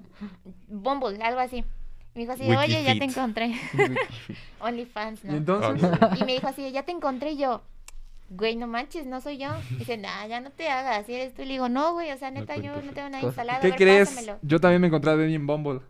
Bumble, 0.68 1.22
algo 1.22 1.40
así. 1.40 1.58
Y 1.58 1.64
me 2.14 2.20
dijo 2.22 2.32
así 2.32 2.44
de, 2.44 2.56
oye, 2.56 2.82
ya 2.84 2.96
te 2.98 3.04
encontré. 3.04 3.54
OnlyFans, 4.60 5.24
¿Y 5.24 5.28
¿no? 5.28 5.36
entonces? 5.36 5.84
Ok. 5.84 6.20
Y 6.20 6.24
me 6.24 6.32
dijo 6.34 6.46
así 6.48 6.70
ya 6.72 6.82
te 6.84 6.92
encontré 6.92 7.32
y 7.32 7.38
yo. 7.38 7.62
Güey, 8.28 8.56
no 8.56 8.66
manches, 8.66 9.06
no 9.06 9.20
soy 9.20 9.38
yo. 9.38 9.48
Y 9.70 9.76
dice, 9.76 9.96
nah, 9.96 10.26
ya 10.26 10.40
no 10.40 10.50
te 10.50 10.68
hagas, 10.68 11.06
si 11.06 11.14
eres 11.14 11.34
tú. 11.34 11.42
Y 11.42 11.46
le 11.46 11.52
digo, 11.54 11.68
no, 11.68 11.92
güey, 11.94 12.10
o 12.12 12.18
sea, 12.18 12.30
No 12.30 12.40
neta, 12.40 12.56
yo 12.56 12.82
no 12.82 12.92
tengo 12.92 13.08
nada 13.08 13.22
instalado. 13.22 13.60
¿Qué 13.60 13.68
ver, 13.68 13.76
crees? 13.76 14.08
pásamelo". 14.10 14.38
Yo 14.42 14.60
también 14.60 14.80
me 14.80 14.88
encontré 14.88 15.10
a 15.12 15.16
Denny 15.16 15.34
en 15.34 15.46
Bumble. 15.46 15.80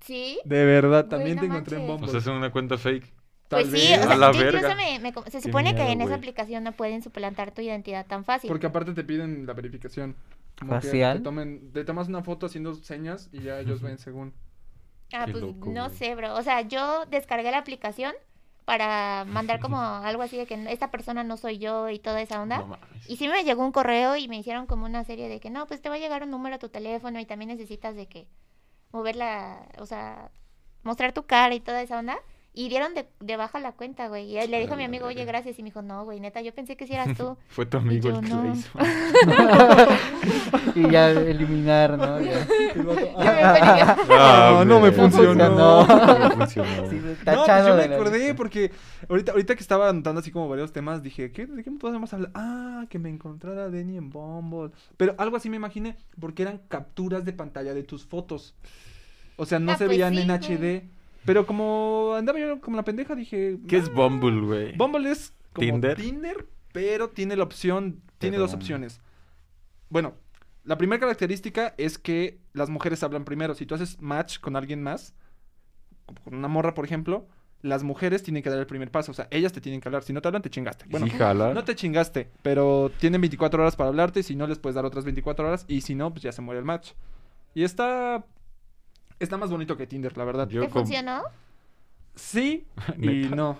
¿Sí? 0.00 0.40
De 0.44 0.64
verdad, 0.64 1.08
Güey, 1.08 1.08
también 1.08 1.36
no 1.36 1.40
te 1.40 1.46
encontré 1.46 1.76
en. 1.76 1.82
O 1.82 1.86
Bumble. 1.86 2.08
sea, 2.08 2.20
es 2.20 2.26
una 2.26 2.50
cuenta 2.50 2.78
fake. 2.78 3.12
Tal 3.48 3.68
Pues 3.68 3.70
sí, 3.70 3.92
o 3.94 4.06
sea, 4.06 4.12
A 4.12 4.16
la 4.16 4.32
yo 4.32 4.42
incluso 4.42 4.62
verga. 4.68 4.76
me, 4.76 4.98
me 5.00 5.12
se 5.30 5.40
supone 5.40 5.74
que 5.74 5.90
en 5.90 6.00
esa 6.00 6.14
aplicación 6.14 6.62
no 6.64 6.72
pueden 6.72 7.02
suplantar 7.02 7.52
tu 7.52 7.62
identidad 7.62 8.06
tan 8.06 8.24
fácil. 8.24 8.48
Porque 8.48 8.66
aparte 8.66 8.92
te 8.94 9.04
piden 9.04 9.46
la 9.46 9.54
verificación. 9.54 10.16
Como 10.58 10.78
que 10.80 10.80
Facial. 10.82 11.18
te, 11.18 11.24
tomen, 11.24 11.72
te 11.72 11.84
tomas 11.84 12.08
una 12.08 12.22
foto 12.22 12.46
haciendo 12.46 12.74
señas 12.74 13.28
y 13.32 13.42
ya 13.42 13.58
ellos 13.60 13.82
ven 13.82 13.98
según. 13.98 14.34
Ah, 15.12 15.26
Qué 15.26 15.32
pues 15.32 15.42
loco, 15.44 15.70
no 15.70 15.90
sé, 15.90 16.14
bro. 16.14 16.34
O 16.36 16.42
sea, 16.42 16.60
yo 16.62 17.04
descargué 17.06 17.50
la 17.50 17.58
aplicación 17.58 18.14
para 18.64 19.24
mandar 19.26 19.60
como 19.60 19.78
algo 19.78 20.22
así 20.22 20.36
de 20.36 20.46
que 20.46 20.54
esta 20.70 20.90
persona 20.90 21.24
no 21.24 21.36
soy 21.36 21.58
yo 21.58 21.88
y 21.88 21.98
toda 21.98 22.20
esa 22.20 22.40
onda. 22.40 22.58
No. 22.58 22.78
Y 23.08 23.16
sí 23.16 23.28
me 23.28 23.44
llegó 23.44 23.64
un 23.64 23.72
correo 23.72 24.16
y 24.16 24.28
me 24.28 24.38
hicieron 24.38 24.66
como 24.66 24.86
una 24.86 25.04
serie 25.04 25.28
de 25.28 25.40
que 25.40 25.50
no, 25.50 25.66
pues 25.66 25.80
te 25.82 25.88
va 25.88 25.96
a 25.96 25.98
llegar 25.98 26.22
un 26.22 26.30
número 26.30 26.56
a 26.56 26.58
tu 26.58 26.68
teléfono 26.68 27.18
y 27.20 27.26
también 27.26 27.48
necesitas 27.48 27.96
de 27.96 28.06
que 28.06 28.28
mover 28.92 29.16
la, 29.16 29.68
o 29.78 29.86
sea, 29.86 30.30
mostrar 30.82 31.12
tu 31.12 31.24
cara 31.26 31.54
y 31.54 31.60
toda 31.60 31.82
esa 31.82 31.98
onda. 31.98 32.18
Y 32.52 32.68
dieron 32.68 32.94
de, 32.94 33.06
de 33.20 33.36
baja 33.36 33.60
la 33.60 33.72
cuenta, 33.72 34.08
güey. 34.08 34.36
Y 34.36 34.46
le 34.48 34.60
dijo 34.60 34.74
a 34.74 34.76
mi 34.76 34.82
amigo, 34.82 35.06
oye, 35.06 35.24
gracias. 35.24 35.56
Y 35.58 35.62
me 35.62 35.68
dijo, 35.68 35.82
no, 35.82 36.04
güey, 36.04 36.18
neta, 36.18 36.40
yo 36.40 36.52
pensé 36.52 36.76
que 36.76 36.84
si 36.86 36.94
eras 36.94 37.16
tú. 37.16 37.36
Fue 37.48 37.64
tu 37.64 37.76
amigo 37.76 38.08
yo 38.10 38.16
el 38.18 38.24
que 38.24 38.28
no. 38.28 38.42
lo 38.42 38.52
hizo. 38.52 38.70
y 40.74 40.90
ya 40.90 41.10
eliminar, 41.10 41.96
¿no? 41.96 42.20
Ya. 42.20 42.46
Me 42.74 42.84
perdí. 42.84 43.08
Ah, 43.16 44.64
no 44.66 44.80
me 44.80 44.90
güey. 44.90 44.92
funcionó. 44.92 45.48
No. 45.50 45.86
No 45.86 46.18
me 46.18 46.30
funcionó. 46.36 46.90
Sí, 46.90 46.96
No, 46.96 47.02
pues 47.02 47.24
tachado 47.24 47.68
yo 47.68 47.76
me 47.88 47.94
acordé 47.94 48.18
lista. 48.18 48.34
porque 48.34 48.70
ahorita, 49.08 49.32
ahorita 49.32 49.54
que 49.54 49.60
estaba 49.60 49.88
anotando 49.88 50.20
así 50.20 50.30
como 50.30 50.48
varios 50.48 50.72
temas, 50.72 51.02
dije, 51.02 51.32
¿qué, 51.32 51.46
¿de 51.46 51.62
qué 51.62 51.70
podemos 51.70 52.12
hablar? 52.12 52.30
Ah, 52.34 52.84
que 52.88 52.98
me 52.98 53.08
encontrara 53.10 53.68
Denny 53.70 53.96
en 53.96 54.10
Bumble. 54.10 54.70
Pero 54.96 55.14
algo 55.18 55.36
así 55.36 55.48
me 55.50 55.56
imaginé, 55.56 55.96
porque 56.20 56.42
eran 56.42 56.60
capturas 56.68 57.24
de 57.24 57.32
pantalla 57.32 57.74
de 57.74 57.82
tus 57.84 58.04
fotos. 58.04 58.54
O 59.36 59.46
sea, 59.46 59.58
no 59.58 59.72
Ah, 59.72 59.76
se 59.76 59.86
pues 59.86 59.96
veían 59.96 60.14
sí, 60.14 60.20
en. 60.22 60.30
HD. 60.30 60.82
Pero 61.24 61.46
como 61.46 62.14
andaba 62.16 62.38
yo 62.38 62.60
como 62.60 62.76
la 62.76 62.84
pendeja, 62.84 63.14
dije... 63.14 63.58
¿Qué 63.68 63.76
es 63.76 63.88
"Ah". 63.88 63.92
Bumble, 63.94 64.40
güey? 64.40 64.76
Bumble 64.76 65.10
es 65.10 65.34
como 65.52 65.66
¿Tinder? 65.66 65.96
Tinder, 65.96 66.46
pero 66.72 67.10
tiene 67.10 67.36
la 67.36 67.44
opción, 67.44 68.00
tiene 68.18 68.34
Pero- 68.36 68.44
dos 68.46 68.54
opciones. 68.54 69.00
Bueno, 69.88 70.14
la 70.64 70.78
primera 70.78 71.00
característica 71.00 71.74
es 71.78 71.98
que 71.98 72.38
las 72.52 72.70
mujeres 72.70 73.02
hablan 73.02 73.24
primero. 73.24 73.54
Si 73.54 73.66
tú 73.66 73.74
haces 73.74 74.00
match 74.00 74.38
con 74.40 74.56
alguien 74.56 74.82
más, 74.82 75.14
con 76.24 76.34
una 76.34 76.48
morra, 76.48 76.74
por 76.74 76.84
ejemplo, 76.84 77.26
las 77.62 77.82
mujeres 77.82 78.22
tienen 78.22 78.42
que 78.42 78.50
dar 78.50 78.58
el 78.58 78.66
primer 78.66 78.90
paso. 78.90 79.10
O 79.10 79.14
sea, 79.14 79.26
ellas 79.30 79.52
te 79.52 79.60
tienen 79.60 79.80
que 79.80 79.88
hablar. 79.88 80.02
Si 80.02 80.12
no 80.12 80.22
te 80.22 80.28
hablan, 80.28 80.42
te 80.42 80.48
chingaste. 80.50 80.86
Bueno, 80.88 81.06
sí, 81.06 81.12
jala. 81.12 81.52
no 81.52 81.64
te 81.64 81.74
chingaste, 81.74 82.30
pero 82.42 82.90
tienen 82.98 83.20
24 83.20 83.60
horas 83.62 83.76
para 83.76 83.88
hablarte. 83.88 84.22
Si 84.22 84.34
no, 84.36 84.46
les 84.46 84.58
puedes 84.58 84.74
dar 84.76 84.84
otras 84.86 85.04
24 85.04 85.46
horas. 85.46 85.64
Y 85.68 85.80
si 85.82 85.94
no, 85.94 86.10
pues 86.12 86.22
ya 86.22 86.32
se 86.32 86.40
muere 86.42 86.58
el 86.60 86.64
match. 86.64 86.92
Y 87.54 87.64
está... 87.64 88.24
Está 89.20 89.36
más 89.36 89.50
bonito 89.50 89.76
que 89.76 89.86
Tinder, 89.86 90.16
la 90.18 90.24
verdad. 90.24 90.48
Yo 90.48 90.62
¿Te 90.62 90.68
funcionó? 90.68 91.22
Sí 92.14 92.66
y 92.98 93.28
no. 93.28 93.56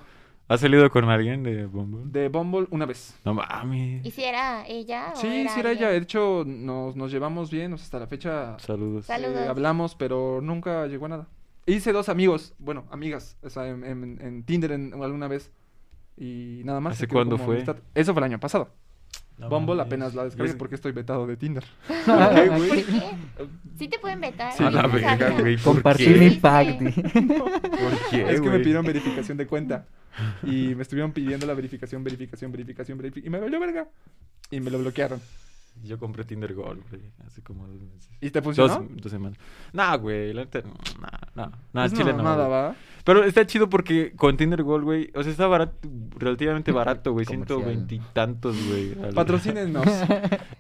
¿Has 0.49 0.61
salido 0.63 0.91
con 0.91 1.09
alguien 1.09 1.45
de 1.45 1.67
Bumble? 1.67 2.11
De 2.11 2.29
Bumble 2.29 2.67
una 2.71 2.85
vez. 2.85 3.15
No 3.25 3.35
mames. 3.35 4.05
¿Y 4.05 4.11
si 4.11 4.25
era 4.25 4.67
ella 4.67 5.13
o 5.15 5.17
Sí, 5.17 5.29
era 5.29 5.51
sí 5.55 5.61
era 5.61 5.71
ella. 5.71 5.91
De 5.91 5.99
hecho, 5.99 6.43
nos, 6.45 6.97
nos 6.97 7.13
llevamos 7.13 7.53
bien. 7.53 7.73
o 7.73 7.77
sea, 7.79 7.85
hasta 7.85 7.99
la 8.01 8.07
fecha 8.09 8.59
Saludos. 8.59 9.07
Sal- 9.07 9.23
Saludos. 9.23 9.43
eh, 9.45 9.49
hablamos, 9.49 9.95
pero 9.95 10.41
nunca 10.43 10.87
llegó 10.89 11.07
a 11.07 11.11
nada. 11.11 11.29
Hice 11.67 11.93
dos 11.93 12.09
amigos, 12.09 12.55
bueno, 12.59 12.87
amigas, 12.91 13.37
o 13.43 13.51
sea, 13.51 13.69
en, 13.69 13.85
en- 13.85 14.19
en 14.21 14.43
Tinder 14.43 14.73
en- 14.73 14.93
alguna 14.95 15.29
vez. 15.29 15.53
Y 16.17 16.63
nada 16.65 16.81
más. 16.81 16.95
¿Hace 16.95 17.07
cuándo 17.07 17.39
fue? 17.39 17.57
amistad. 17.57 17.77
Eso 17.95 18.13
fue 18.13 18.21
el 18.21 18.25
año 18.25 18.41
pasado. 18.41 18.71
No 19.41 19.49
Bumble 19.49 19.77
mames. 19.77 19.87
apenas 19.87 20.15
la 20.15 20.25
descargué 20.25 20.51
¿Y 20.51 20.53
es- 20.53 20.57
porque 20.57 20.75
estoy 20.75 20.93
vetado 20.93 21.27
de 21.27 21.37
Tinder. 21.37 21.65
¿Por 22.07 22.35
qué, 22.35 22.49
güey? 22.49 22.85
Sí 23.79 23.89
te 23.89 23.99
pueden 23.99 24.21
vetar. 24.21 24.53
Sí. 24.53 24.63
A 24.63 24.71
la 24.71 24.87
verga, 24.87 25.31
güey. 25.31 25.57
¿por 25.57 25.75
Compartir. 25.75 26.41
¿Por 26.43 28.11
qué, 28.11 28.31
es 28.31 28.41
que 28.41 28.49
me 28.51 28.59
pidieron 28.59 28.85
verificación 28.85 29.39
de 29.39 29.47
cuenta. 29.47 29.87
Y 30.43 30.75
me 30.75 30.83
estuvieron 30.83 31.13
pidiendo 31.13 31.47
la 31.47 31.55
verificación, 31.55 32.05
verificación, 32.05 32.53
verificación, 32.53 32.99
verificación. 32.99 33.27
Y 33.27 33.31
me 33.31 33.41
valió 33.41 33.59
verga. 33.59 33.89
Y 34.51 34.61
me 34.61 34.71
lo 34.71 34.79
bloquearon. 34.79 35.21
Yo 35.83 35.99
compré 35.99 36.25
Tinder 36.25 36.53
Gold, 36.55 36.83
güey, 36.91 37.03
hace 37.27 37.43
como 37.43 37.67
dos 37.67 37.81
meses. 37.81 38.11
¿Y 38.21 38.31
te 38.31 38.43
funcionó? 38.43 38.75
Dos, 38.81 38.85
dos 39.03 39.11
semanas. 39.13 39.39
Nah, 39.73 39.97
güey, 39.97 40.33
la 40.35 40.43
neta, 40.43 40.61
no, 40.63 40.75
nah, 41.01 41.19
no, 41.47 41.53
no, 41.73 41.85
Es 41.85 41.93
chile 41.95 42.13
una 42.13 42.23
no. 42.23 42.37
güey. 42.37 42.49
¿va? 42.51 42.75
Pero 43.03 43.25
está 43.25 43.47
chido 43.47 43.71
porque 43.71 44.13
con 44.15 44.37
Tinder 44.37 44.63
Gold, 44.63 44.85
güey, 44.85 45.11
o 45.15 45.23
sea, 45.23 45.33
está 45.33 45.47
barato, 45.47 45.89
relativamente 46.19 46.71
barato, 46.71 47.13
güey, 47.13 47.25
Comercial. 47.25 47.47
ciento 47.61 47.67
veintitantos, 47.67 48.57
güey. 48.69 48.95
Patrocínenos. 49.15 49.87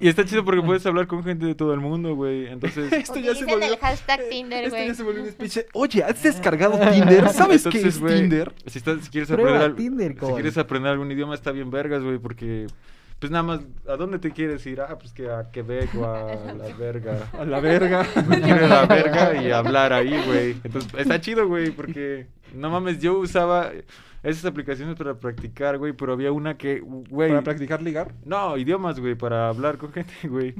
Y 0.00 0.08
está 0.08 0.24
chido 0.24 0.42
porque 0.44 0.62
puedes 0.62 0.84
hablar 0.86 1.06
con 1.06 1.22
gente 1.22 1.44
de 1.44 1.54
todo 1.54 1.74
el 1.74 1.80
mundo, 1.80 2.14
güey, 2.14 2.46
entonces... 2.46 2.90
Esto 2.92 3.18
ya 3.18 3.34
se 3.34 3.44
volvió. 3.44 3.68
el 3.68 3.76
hashtag 3.78 4.20
Tinder, 4.30 4.64
Esto 4.64 4.76
güey. 4.76 4.88
ya 4.88 4.94
se 4.94 5.02
volvió 5.02 5.22
un 5.22 5.28
speech. 5.30 5.58
Oye, 5.74 6.02
¿has 6.02 6.22
descargado 6.22 6.78
Tinder? 6.90 7.28
¿Sabes 7.28 7.62
qué 7.64 7.68
Entonces, 7.68 7.94
es 7.96 8.00
güey, 8.00 8.20
Tinder? 8.20 8.54
Si, 8.66 8.78
estás, 8.78 9.04
si 9.04 9.10
quieres 9.10 9.28
Prueba 9.30 9.50
aprender 9.50 9.70
al- 9.70 9.76
Tinder, 9.76 10.16
si 10.18 10.32
quieres 10.32 10.56
aprender 10.58 10.92
algún 10.92 11.12
idioma 11.12 11.34
está 11.34 11.52
bien 11.52 11.70
vergas, 11.70 12.02
güey, 12.02 12.18
porque 12.18 12.66
pues 13.20 13.30
nada 13.30 13.44
más 13.44 13.60
¿a 13.86 13.96
dónde 13.96 14.18
te 14.18 14.32
quieres 14.32 14.66
ir? 14.66 14.80
Ah, 14.80 14.98
pues 14.98 15.12
que 15.12 15.30
a 15.30 15.50
Quebec 15.52 15.94
o 15.94 16.04
a 16.04 16.34
la 16.58 16.74
verga. 16.76 17.28
A 17.38 17.44
la 17.44 17.60
verga. 17.60 18.04
Me 18.28 18.40
quiero 18.40 18.66
ir 18.66 18.72
a 18.72 18.82
la 18.82 18.86
verga 18.86 19.42
y 19.42 19.50
hablar 19.52 19.92
ahí, 19.92 20.20
güey. 20.26 20.56
Entonces, 20.64 20.92
está 20.98 21.20
chido, 21.20 21.46
güey, 21.46 21.70
porque 21.70 22.26
no 22.54 22.70
mames, 22.70 22.98
yo 23.00 23.18
usaba 23.18 23.70
esas 24.22 24.44
aplicaciones 24.44 24.96
para 24.96 25.14
practicar, 25.18 25.78
güey, 25.78 25.92
pero 25.92 26.12
había 26.12 26.32
una 26.32 26.56
que, 26.58 26.80
güey, 26.80 27.30
Para 27.30 27.42
practicar 27.42 27.80
ligar. 27.82 28.14
no, 28.24 28.56
idiomas, 28.58 28.98
güey, 29.00 29.14
para 29.14 29.48
hablar 29.48 29.78
con 29.78 29.92
gente, 29.92 30.12
güey. 30.28 30.54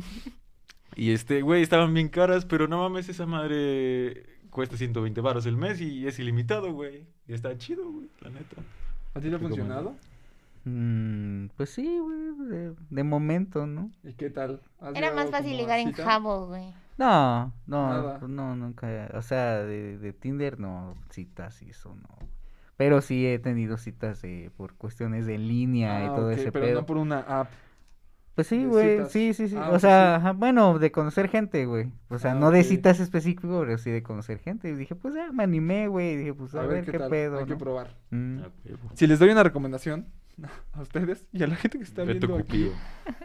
Y 0.97 1.13
este, 1.13 1.43
güey, 1.43 1.63
estaban 1.63 1.93
bien 1.95 2.09
caras, 2.09 2.45
pero 2.45 2.69
no 2.69 2.79
mames, 2.79 3.09
esa 3.09 3.25
madre 3.27 4.25
cuesta 4.51 4.77
120 4.77 5.21
baros 5.21 5.47
el 5.47 5.57
mes 5.57 5.81
y 5.81 6.07
es 6.07 6.19
ilimitado, 6.19 6.73
güey. 6.73 7.07
Y 7.29 7.33
está 7.35 7.57
chido, 7.57 7.89
güey, 7.91 8.09
la 8.21 8.31
neta. 8.31 8.57
¿A 9.15 9.21
ti 9.21 9.29
te 9.29 9.35
ha 9.35 9.39
Recomiendo. 9.39 9.49
funcionado? 9.49 9.95
Mm, 10.65 11.47
pues 11.57 11.71
sí, 11.71 11.99
güey, 11.99 12.49
de, 12.51 12.75
de 12.91 13.03
momento, 13.05 13.67
¿no? 13.67 13.91
¿Y 14.05 14.13
qué 14.15 14.31
tal? 14.31 14.61
¿Has 14.81 14.95
Era 14.97 15.13
más 15.13 15.31
fácil 15.31 15.57
ligar 15.57 15.79
en? 15.79 15.93
Jabo, 15.93 16.47
güey. 16.47 16.73
No, 16.99 17.53
no, 17.67 17.89
Nada. 17.89 18.19
pues 18.19 18.31
no, 18.31 18.55
nunca, 18.57 19.11
o 19.15 19.23
sea, 19.23 19.63
de, 19.63 19.97
de 19.99 20.13
Tinder 20.13 20.61
no, 20.61 20.95
citas 21.11 21.63
y 21.63 21.71
eso 21.71 21.95
no. 21.95 22.09
Pero 22.77 23.01
sí 23.01 23.27
he 23.27 23.39
tenido 23.39 23.79
citas 23.79 24.21
de, 24.23 24.51
por 24.57 24.75
cuestiones 24.75 25.27
de 25.27 25.39
línea 25.39 26.05
y 26.05 26.09
Ah, 26.09 26.15
todo 26.15 26.27
ok, 26.27 26.33
ese 26.33 26.53
pero 26.53 26.65
pedo. 26.67 26.81
no 26.81 26.87
por 26.87 26.97
una 26.99 27.21
app. 27.21 27.51
Pues 28.35 28.47
sí, 28.47 28.65
güey, 28.65 29.05
sí, 29.11 29.35
sí, 29.35 29.49
sí. 29.49 29.57
Ah, 29.57 29.67
o 29.69 29.71
pues 29.73 29.83
sea, 29.83 30.17
sí. 30.17 30.21
ajá, 30.23 30.33
bueno, 30.33 30.79
de 30.79 30.93
conocer 30.93 31.29
gente, 31.29 31.67
güey. 31.67 31.93
O 32.09 32.19
sea, 32.19 32.31
Ah, 32.31 32.35
no 32.35 32.51
de 32.51 32.65
citas 32.65 32.99
específico, 33.01 33.61
pero 33.61 33.77
sí 33.77 33.91
de 33.91 34.03
conocer 34.03 34.39
gente. 34.39 34.69
Y 34.71 34.75
dije, 34.75 34.95
pues 34.95 35.15
ya, 35.15 35.31
me 35.33 35.43
animé, 35.43 35.89
güey. 35.89 36.17
Dije, 36.17 36.33
pues 36.35 36.55
a, 36.55 36.63
A 36.63 36.67
ver 36.67 36.85
qué 36.85 36.93
tal. 36.99 37.11
pedo, 37.11 37.39
Hay 37.39 37.45
que 37.45 37.51
¿no? 37.51 37.59
probar. 37.59 37.97
Mm. 38.11 38.39
Si 38.95 39.07
les 39.07 39.19
doy 39.19 39.31
una 39.31 39.43
recomendación 39.43 40.07
a 40.73 40.81
ustedes 40.83 41.27
y 41.33 41.43
a 41.43 41.47
la 41.47 41.57
gente 41.57 41.79
que 41.79 41.85
está 41.85 42.05
Beto 42.05 42.27
viendo 42.27 42.45
aquí, 42.45 42.71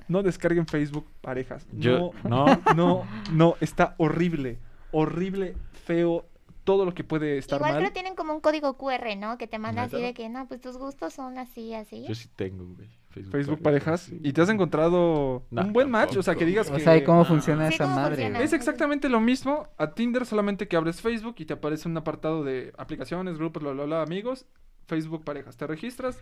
no 0.07 0.24
descarguen 0.24 0.68
Facebook 0.68 1.07
parejas. 1.22 1.68
Yo, 1.72 2.11
No, 2.24 2.45
no, 2.45 2.61
no, 2.76 3.07
no, 3.32 3.55
está 3.61 3.95
horrible. 3.97 4.59
Horrible, 4.91 5.55
feo, 5.86 6.26
todo 6.63 6.86
lo 6.86 6.93
que 6.93 7.03
puede 7.03 7.38
estar 7.38 7.57
Igual 7.57 7.74
mal. 7.74 7.82
creo 7.82 7.93
tienen 7.93 8.16
como 8.16 8.34
un 8.34 8.39
código 8.39 8.76
QR, 8.78 9.16
¿no? 9.18 9.38
Que 9.38 9.45
te 9.47 9.59
manda 9.59 9.84
así 9.84 10.01
de 10.01 10.13
que, 10.13 10.30
no, 10.30 10.47
pues 10.47 10.61
tus 10.61 10.78
gustos 10.78 11.13
son 11.13 11.38
así, 11.38 11.74
así. 11.74 12.05
yo 12.07 12.16
sí 12.16 12.30
tengo, 12.36 12.66
güey. 12.76 12.89
Facebook 13.32 13.61
parejas. 13.61 14.01
sí. 14.01 14.20
¿Y 14.24 14.34
te 14.34 14.41
has 14.41 14.49
encontrado 14.49 15.43
No, 15.49 15.61
un 15.61 15.72
buen 15.72 15.89
match? 15.89 16.18
O 16.18 16.24
sea, 16.24 16.36
que 16.36 16.43
digas 16.43 16.70
O 16.70 16.74
que... 16.76 16.82
sea, 16.82 16.97
¿y 16.97 17.03
cómo 17.05 17.22
Ah. 17.22 17.26
funciona 17.26 17.70
Sí, 17.70 17.76
esa 17.76 17.86
¿cómo 17.86 17.95
madre, 17.95 18.16
funciona? 18.16 18.41
Es 18.41 18.51
exactamente 18.51 19.07
lo 19.07 19.22
mismo 19.22 19.70
a 19.78 19.91
Tinder, 19.93 20.26
solamente 20.26 20.68
que 20.68 20.76
abres 20.76 20.99
Facebook 21.01 21.36
y 21.38 21.45
te 21.45 21.53
aparece 21.53 21.88
un 21.88 21.95
apartado 21.95 22.43
de 22.43 22.74
aplicaciones, 22.78 23.38
grupos, 23.38 23.63
bla, 23.63 23.72
bla, 23.72 23.86
bla, 23.86 24.01
amigos, 24.01 24.45
Facebook 24.88 25.24
parejas. 25.24 25.55
Te 25.55 25.66
registras, 25.66 26.20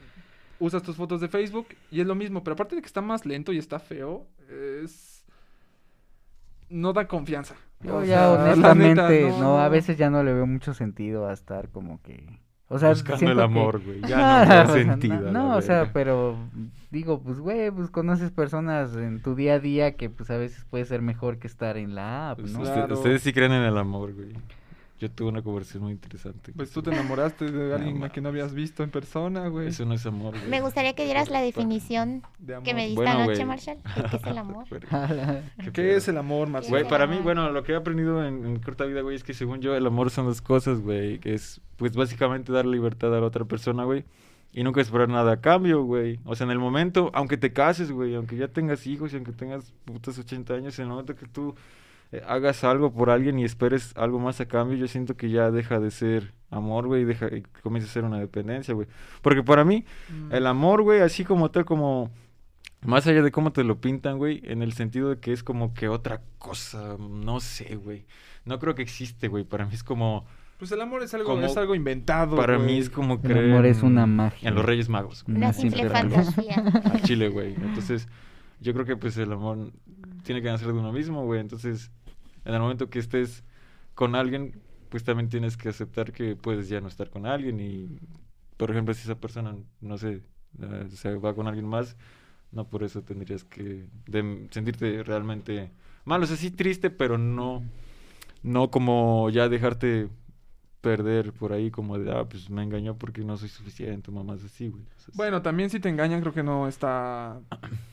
usas 0.65 0.81
tus 0.83 0.95
fotos 0.95 1.21
de 1.21 1.27
Facebook 1.27 1.67
y 1.91 1.99
es 2.01 2.07
lo 2.07 2.15
mismo, 2.15 2.43
pero 2.43 2.53
aparte 2.53 2.75
de 2.75 2.81
que 2.81 2.87
está 2.87 3.01
más 3.01 3.25
lento 3.25 3.51
y 3.51 3.57
está 3.57 3.79
feo, 3.79 4.25
es... 4.49 5.25
No 6.69 6.93
da 6.93 7.07
confianza. 7.07 7.55
Yo 7.81 7.97
O 7.97 8.03
ya 8.03 8.17
sea, 8.19 8.31
honestamente, 8.31 9.25
neta, 9.25 9.37
no, 9.39 9.59
a 9.59 9.69
veces 9.69 9.97
ya 9.97 10.09
no 10.09 10.23
le 10.23 10.33
veo 10.33 10.47
mucho 10.47 10.73
sentido 10.73 11.27
a 11.27 11.33
estar 11.33 11.69
como 11.69 12.01
que... 12.01 12.39
O 12.69 12.79
sea, 12.79 12.89
Buscando 12.89 13.29
el 13.29 13.37
que- 13.37 13.43
amor, 13.43 13.81
güey. 13.83 14.01
Ya 14.01 14.17
no 14.45 14.45
da 14.55 14.63
o 14.63 14.73
sea, 14.73 14.83
sentido. 14.83 15.31
no, 15.31 15.31
no, 15.31 15.55
o 15.57 15.61
sea, 15.61 15.91
pero 15.93 16.35
digo, 16.89 17.21
pues, 17.21 17.37
güey, 17.39 17.69
pues 17.69 17.91
conoces 17.91 18.31
personas 18.31 18.95
en 18.95 19.21
tu 19.21 19.35
día 19.35 19.55
a 19.55 19.59
día 19.59 19.95
que 19.95 20.09
pues 20.09 20.31
a 20.31 20.37
veces 20.37 20.65
puede 20.69 20.85
ser 20.85 21.01
mejor 21.03 21.37
que 21.37 21.45
estar 21.45 21.77
en 21.77 21.93
la 21.93 22.31
app, 22.31 22.39
Pues 22.39 22.53
¿no? 22.53 22.61
usted- 22.61 22.73
Claro. 22.73 22.95
ustedes 22.95 23.21
sí 23.21 23.31
creen 23.33 23.51
en 23.51 23.63
el 23.63 23.77
amor, 23.77 24.13
güey. 24.13 24.29
Yo 25.03 25.11
tuve 25.11 25.27
una 25.27 25.41
conversación 25.41 25.83
muy 25.83 25.91
interesante. 25.91 26.53
Pues 26.55 26.71
tú 26.71 26.81
te 26.81 26.89
enamoraste 26.89 27.51
de 27.51 27.73
alguien 27.75 27.95
mames. 27.95 28.13
que 28.13 28.21
no 28.21 28.29
habías 28.29 28.53
visto 28.53 28.83
en 28.83 28.89
persona, 28.89 29.49
güey. 29.49 29.67
Eso 29.67 29.83
no 29.83 29.95
es 29.95 30.05
amor, 30.05 30.33
güey. 30.37 30.49
Me 30.49 30.61
gustaría 30.61 30.93
que 30.93 31.03
dieras 31.03 31.29
la 31.29 31.41
definición 31.41 32.23
De 32.39 32.55
amor. 32.55 32.63
que 32.63 32.73
me 32.73 32.85
diste 32.85 33.03
Bueno, 33.03 33.11
anoche, 33.19 33.33
güey. 33.33 33.45
Marshall. 33.45 33.79
¿Qué 33.83 34.15
es 34.15 34.23
el 34.23 34.37
amor? 34.37 34.65
¿Qué, 35.73 35.95
es 35.97 36.07
el 36.07 36.17
amor, 36.17 36.47
Marcelo? 36.47 36.77
Güey, 36.77 36.87
para 36.87 37.05
mí, 37.05 37.19
bueno, 37.21 37.51
lo 37.51 37.63
que 37.63 37.73
he 37.73 37.75
aprendido 37.75 38.25
en, 38.25 38.45
en 38.45 38.59
corta 38.59 38.85
vida, 38.85 39.01
güey, 39.01 39.17
es 39.17 39.25
que 39.25 39.33
según 39.33 39.59
yo 39.59 39.75
el 39.75 39.85
amor 39.85 40.09
son 40.09 40.25
dos 40.25 40.41
cosas, 40.41 40.79
güey. 40.79 41.19
Que 41.19 41.33
es, 41.33 41.59
pues, 41.75 41.97
básicamente 41.97 42.53
dar 42.53 42.65
libertad 42.65 43.13
a 43.13 43.19
la 43.19 43.25
otra 43.27 43.43
persona, 43.43 43.83
güey. 43.83 44.05
Y 44.53 44.63
nunca 44.63 44.79
esperar 44.79 45.09
nada 45.09 45.33
a 45.33 45.41
cambio, 45.41 45.83
güey. 45.83 46.21
O 46.23 46.33
sea, 46.33 46.45
en 46.45 46.51
el 46.51 46.59
momento, 46.59 47.11
aunque 47.13 47.35
te 47.35 47.51
cases, 47.51 47.91
güey, 47.91 48.15
aunque 48.15 48.37
ya 48.37 48.47
tengas 48.47 48.87
hijos 48.87 49.11
y 49.11 49.17
aunque 49.17 49.33
tengas 49.33 49.73
putas 49.83 50.17
80 50.17 50.53
años, 50.53 50.79
en 50.79 50.83
el 50.83 50.91
momento 50.91 51.13
que 51.13 51.25
tú 51.25 51.55
hagas 52.27 52.63
algo 52.63 52.91
por 52.93 53.09
alguien 53.09 53.39
y 53.39 53.43
esperes 53.45 53.93
algo 53.95 54.19
más 54.19 54.39
a 54.41 54.45
cambio, 54.47 54.77
yo 54.77 54.87
siento 54.87 55.15
que 55.17 55.29
ya 55.29 55.51
deja 55.51 55.79
de 55.79 55.91
ser 55.91 56.33
amor, 56.51 56.87
güey, 56.87 57.01
y 57.01 57.05
deja, 57.05 57.27
y 57.35 57.41
comienza 57.63 57.89
a 57.89 57.93
ser 57.93 58.03
una 58.03 58.19
dependencia, 58.19 58.73
güey. 58.73 58.87
Porque 59.21 59.41
para 59.43 59.63
mí, 59.65 59.85
Mm. 60.09 60.33
el 60.33 60.47
amor, 60.47 60.81
güey, 60.83 61.01
así 61.01 61.23
como 61.25 61.49
tal, 61.51 61.65
como 61.65 62.11
Más 62.85 63.07
allá 63.07 63.21
de 63.23 63.31
cómo 63.31 63.53
te 63.53 63.63
lo 63.63 63.79
pintan, 63.79 64.17
güey, 64.17 64.41
en 64.43 64.61
el 64.61 64.73
sentido 64.73 65.09
de 65.09 65.17
que 65.17 65.31
es 65.31 65.41
como 65.41 65.73
que 65.73 65.87
otra 65.87 66.19
cosa, 66.37 66.97
no 66.99 67.39
sé, 67.39 67.77
güey. 67.77 68.05
No 68.43 68.59
creo 68.59 68.75
que 68.75 68.81
existe, 68.81 69.29
güey. 69.29 69.45
Para 69.45 69.65
mí 69.65 69.73
es 69.73 69.85
como... 69.85 70.25
Pues 70.59 70.69
el 70.73 70.81
amor 70.81 71.01
es 71.01 71.13
algo, 71.13 71.29
Como- 71.29 71.45
es 71.45 71.55
algo 71.55 71.75
inventado. 71.75 72.35
Para 72.35 72.59
mí 72.59 72.77
es 72.77 72.89
como 72.89 73.13
El 73.13 73.19
creer 73.21 73.51
amor 73.53 73.65
es 73.67 73.83
una 73.83 74.05
magia. 74.05 74.49
En 74.49 74.55
los 74.55 74.65
Reyes 74.65 74.89
Magos. 74.89 75.23
güey. 75.23 75.37
Una 75.37 75.53
simple 75.53 75.79
simple 75.83 75.97
fantasía. 75.97 76.55
Al 76.93 77.01
Chile, 77.03 77.29
güey. 77.29 77.53
Entonces, 77.55 78.09
yo 78.59 78.73
creo 78.73 78.85
que 78.85 78.97
pues 78.97 79.15
el 79.17 79.31
amor 79.31 79.71
tiene 80.23 80.41
que 80.41 80.49
nacer 80.49 80.67
de 80.67 80.73
uno 80.73 80.91
mismo, 80.91 81.23
güey. 81.23 81.39
Entonces, 81.39 81.89
en 82.45 82.53
el 82.53 82.59
momento 82.59 82.89
que 82.89 82.99
estés 82.99 83.43
con 83.95 84.15
alguien, 84.15 84.59
pues 84.89 85.03
también 85.03 85.29
tienes 85.29 85.57
que 85.57 85.69
aceptar 85.69 86.11
que 86.11 86.35
puedes 86.35 86.69
ya 86.69 86.81
no 86.81 86.87
estar 86.87 87.09
con 87.09 87.25
alguien 87.25 87.59
y, 87.59 87.99
por 88.57 88.71
ejemplo, 88.71 88.93
si 88.93 89.01
esa 89.01 89.15
persona, 89.19 89.55
no 89.81 89.97
sé, 89.97 90.21
eh, 90.61 90.87
se 90.91 91.15
va 91.15 91.33
con 91.33 91.47
alguien 91.47 91.67
más, 91.67 91.95
no 92.51 92.67
por 92.67 92.83
eso 92.83 93.01
tendrías 93.01 93.43
que 93.43 93.87
de- 94.07 94.47
sentirte 94.51 95.03
realmente 95.03 95.71
mal, 96.05 96.21
o 96.21 96.25
sea, 96.25 96.37
sí 96.37 96.51
triste, 96.51 96.89
pero 96.89 97.17
no, 97.17 97.63
no 98.43 98.69
como 98.69 99.29
ya 99.31 99.49
dejarte 99.49 100.09
perder 100.81 101.31
por 101.31 101.53
ahí 101.53 101.71
como 101.71 101.97
de, 101.97 102.11
ah, 102.11 102.25
pues 102.29 102.49
me 102.49 102.61
engañó 102.61 102.97
porque 102.97 103.23
no 103.23 103.37
soy 103.37 103.47
suficiente, 103.49 104.11
mamás 104.11 104.43
así, 104.43 104.67
güey. 104.67 104.83
Es- 104.97 105.15
Bueno, 105.15 105.41
también 105.41 105.69
si 105.69 105.79
te 105.79 105.87
engañan 105.89 106.19
creo 106.21 106.33
que 106.33 106.43
no 106.43 106.67
está 106.67 107.39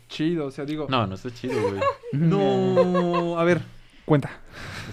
chido, 0.09 0.47
o 0.47 0.51
sea, 0.51 0.65
digo... 0.65 0.87
No, 0.91 1.07
no 1.07 1.15
está 1.15 1.31
chido, 1.33 1.55
güey. 1.69 1.81
No, 2.13 3.39
a 3.39 3.45
ver, 3.45 3.63
cuenta. 4.05 4.31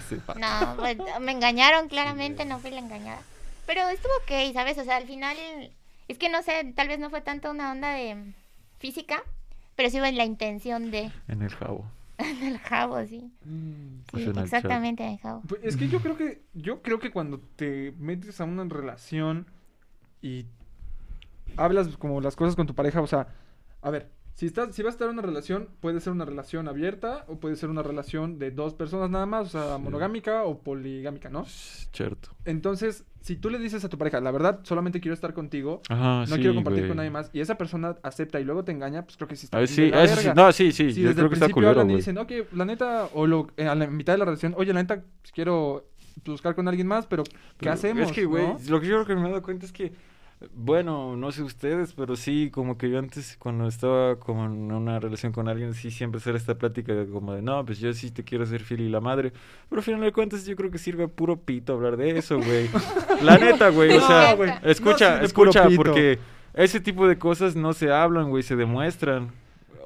Sí. 0.08 0.16
No, 0.38 0.76
pues, 0.76 0.96
me 1.20 1.32
engañaron 1.32 1.88
claramente, 1.88 2.44
no 2.44 2.58
fui 2.58 2.70
la 2.70 2.78
engañada. 2.78 3.20
Pero 3.66 3.88
estuvo 3.88 4.12
ok, 4.22 4.52
¿sabes? 4.54 4.78
O 4.78 4.84
sea, 4.84 4.96
al 4.96 5.06
final, 5.06 5.36
es 6.08 6.18
que 6.18 6.28
no 6.28 6.42
sé, 6.42 6.72
tal 6.74 6.88
vez 6.88 6.98
no 6.98 7.10
fue 7.10 7.20
tanto 7.20 7.50
una 7.50 7.70
onda 7.70 7.90
de 7.90 8.32
física, 8.78 9.22
pero 9.76 9.90
sí 9.90 9.98
fue 9.98 10.12
la 10.12 10.24
intención 10.24 10.90
de 10.90 11.10
En 11.28 11.42
el 11.42 11.50
jabo. 11.50 11.84
del 12.40 12.58
jabo, 12.58 13.04
sí. 13.06 13.30
Pues 14.10 14.24
Sí, 14.24 14.30
en 14.30 14.36
el 14.38 14.44
exactamente, 14.44 15.04
en 15.04 15.12
el 15.12 15.18
jabo. 15.18 15.42
Pues, 15.46 15.60
es 15.62 15.76
que 15.76 15.88
yo 15.88 16.00
creo 16.00 16.16
que 16.16 16.42
yo 16.54 16.82
creo 16.82 16.98
que 16.98 17.10
cuando 17.10 17.40
te 17.56 17.92
metes 17.98 18.40
a 18.40 18.44
una 18.44 18.64
relación 18.64 19.46
y 20.22 20.46
hablas 21.56 21.88
como 21.96 22.20
las 22.20 22.36
cosas 22.36 22.56
con 22.56 22.66
tu 22.66 22.74
pareja, 22.74 23.00
o 23.00 23.06
sea, 23.06 23.28
a 23.82 23.90
ver, 23.90 24.10
si 24.38 24.46
estás 24.46 24.72
si 24.72 24.82
vas 24.84 24.92
a 24.92 24.94
estar 24.94 25.08
en 25.08 25.14
una 25.14 25.22
relación, 25.22 25.68
puede 25.80 26.00
ser 26.00 26.12
una 26.12 26.24
relación 26.24 26.68
abierta 26.68 27.24
o 27.26 27.40
puede 27.40 27.56
ser 27.56 27.70
una 27.70 27.82
relación 27.82 28.38
de 28.38 28.52
dos 28.52 28.72
personas 28.72 29.10
nada 29.10 29.26
más, 29.26 29.46
o 29.46 29.50
sea, 29.58 29.76
Sí. 29.76 29.82
monogámica 29.82 30.44
o 30.44 30.60
poligámica, 30.62 31.28
¿no? 31.28 31.44
Cierto. 31.44 32.30
Entonces, 32.44 33.04
si 33.20 33.34
tú 33.34 33.50
le 33.50 33.58
dices 33.58 33.84
a 33.84 33.88
tu 33.88 33.98
pareja, 33.98 34.20
la 34.20 34.30
verdad, 34.30 34.60
solamente 34.62 35.00
quiero 35.00 35.14
estar 35.14 35.34
contigo, 35.34 35.82
Ajá, 35.88 36.20
no 36.20 36.36
sí, 36.36 36.40
quiero 36.40 36.54
compartir 36.54 36.86
con 36.86 36.98
nadie 36.98 37.10
más, 37.10 37.30
y 37.32 37.40
esa 37.40 37.58
persona 37.58 37.96
acepta 38.04 38.38
y 38.38 38.44
luego 38.44 38.62
te 38.62 38.70
engaña, 38.70 39.02
pues 39.02 39.16
creo 39.16 39.26
que 39.26 39.34
sí 39.34 39.46
está 39.46 39.58
Ah, 39.58 39.62
de 39.62 39.66
sí, 39.66 39.90
eso 39.92 40.16
sí, 40.20 40.28
no, 40.36 40.52
sí, 40.52 40.70
sí, 40.70 40.92
Si 40.92 41.00
yo 41.00 41.08
desde 41.08 41.14
creo 41.16 41.24
el 41.24 41.30
que 41.30 41.34
está 41.34 41.46
principio 41.46 41.54
culero, 41.54 41.80
hablan 41.80 41.90
y 41.90 41.96
dicen, 41.96 42.16
ok, 42.18 42.32
la 42.52 42.64
neta, 42.64 43.06
o 43.14 43.26
lo, 43.26 43.48
eh, 43.56 43.66
a 43.66 43.74
la 43.74 43.88
mitad 43.88 44.12
de 44.12 44.18
la 44.18 44.24
relación, 44.24 44.54
oye, 44.56 44.72
la 44.72 44.80
neta, 44.82 45.02
pues, 45.20 45.32
quiero 45.32 45.88
buscar 46.24 46.54
con 46.54 46.68
alguien 46.68 46.86
más, 46.86 47.06
pero 47.06 47.24
¿qué 47.24 47.32
Pero 47.58 47.72
hacemos? 47.72 48.06
Es 48.06 48.12
que, 48.12 48.24
güey, 48.24 48.46
no? 48.46 48.56
lo 48.68 48.80
que 48.80 48.86
yo 48.86 49.02
creo 49.02 49.06
que 49.06 49.14
me 49.16 49.26
he 49.26 49.30
dado 49.30 49.42
cuenta 49.42 49.66
es 49.66 49.72
que, 49.72 49.92
bueno, 50.54 51.16
no 51.16 51.32
sé 51.32 51.42
ustedes, 51.42 51.94
pero 51.94 52.14
sí, 52.14 52.50
como 52.52 52.78
que 52.78 52.88
yo 52.88 52.98
antes, 52.98 53.36
cuando 53.38 53.66
estaba 53.66 54.16
como 54.20 54.44
en 54.44 54.70
una 54.70 55.00
relación 55.00 55.32
con 55.32 55.48
alguien, 55.48 55.74
sí 55.74 55.90
siempre 55.90 56.20
era 56.24 56.38
esta 56.38 56.56
plática 56.56 56.94
de 56.94 57.08
como 57.08 57.34
de, 57.34 57.42
no, 57.42 57.64
pues 57.64 57.80
yo 57.80 57.92
sí 57.92 58.10
te 58.12 58.22
quiero 58.22 58.46
ser 58.46 58.62
fiel 58.62 58.82
y 58.82 58.88
la 58.88 59.00
madre. 59.00 59.32
Pero 59.68 59.80
al 59.80 59.84
final 59.84 60.00
de 60.00 60.12
cuentas, 60.12 60.46
yo 60.46 60.54
creo 60.54 60.70
que 60.70 60.78
sirve 60.78 61.08
puro 61.08 61.36
pito 61.36 61.72
hablar 61.72 61.96
de 61.96 62.18
eso, 62.18 62.36
güey. 62.38 62.70
La 63.22 63.36
neta, 63.36 63.70
güey, 63.70 63.96
o 63.96 64.00
No, 64.00 64.06
sea, 64.06 64.36
no 64.36 64.44
escucha, 64.70 65.22
escucha, 65.22 65.68
porque 65.74 66.20
ese 66.54 66.78
tipo 66.80 67.08
de 67.08 67.18
cosas 67.18 67.56
no 67.56 67.72
se 67.72 67.90
hablan, 67.90 68.30
güey, 68.30 68.42
se 68.44 68.54
demuestran. 68.54 69.30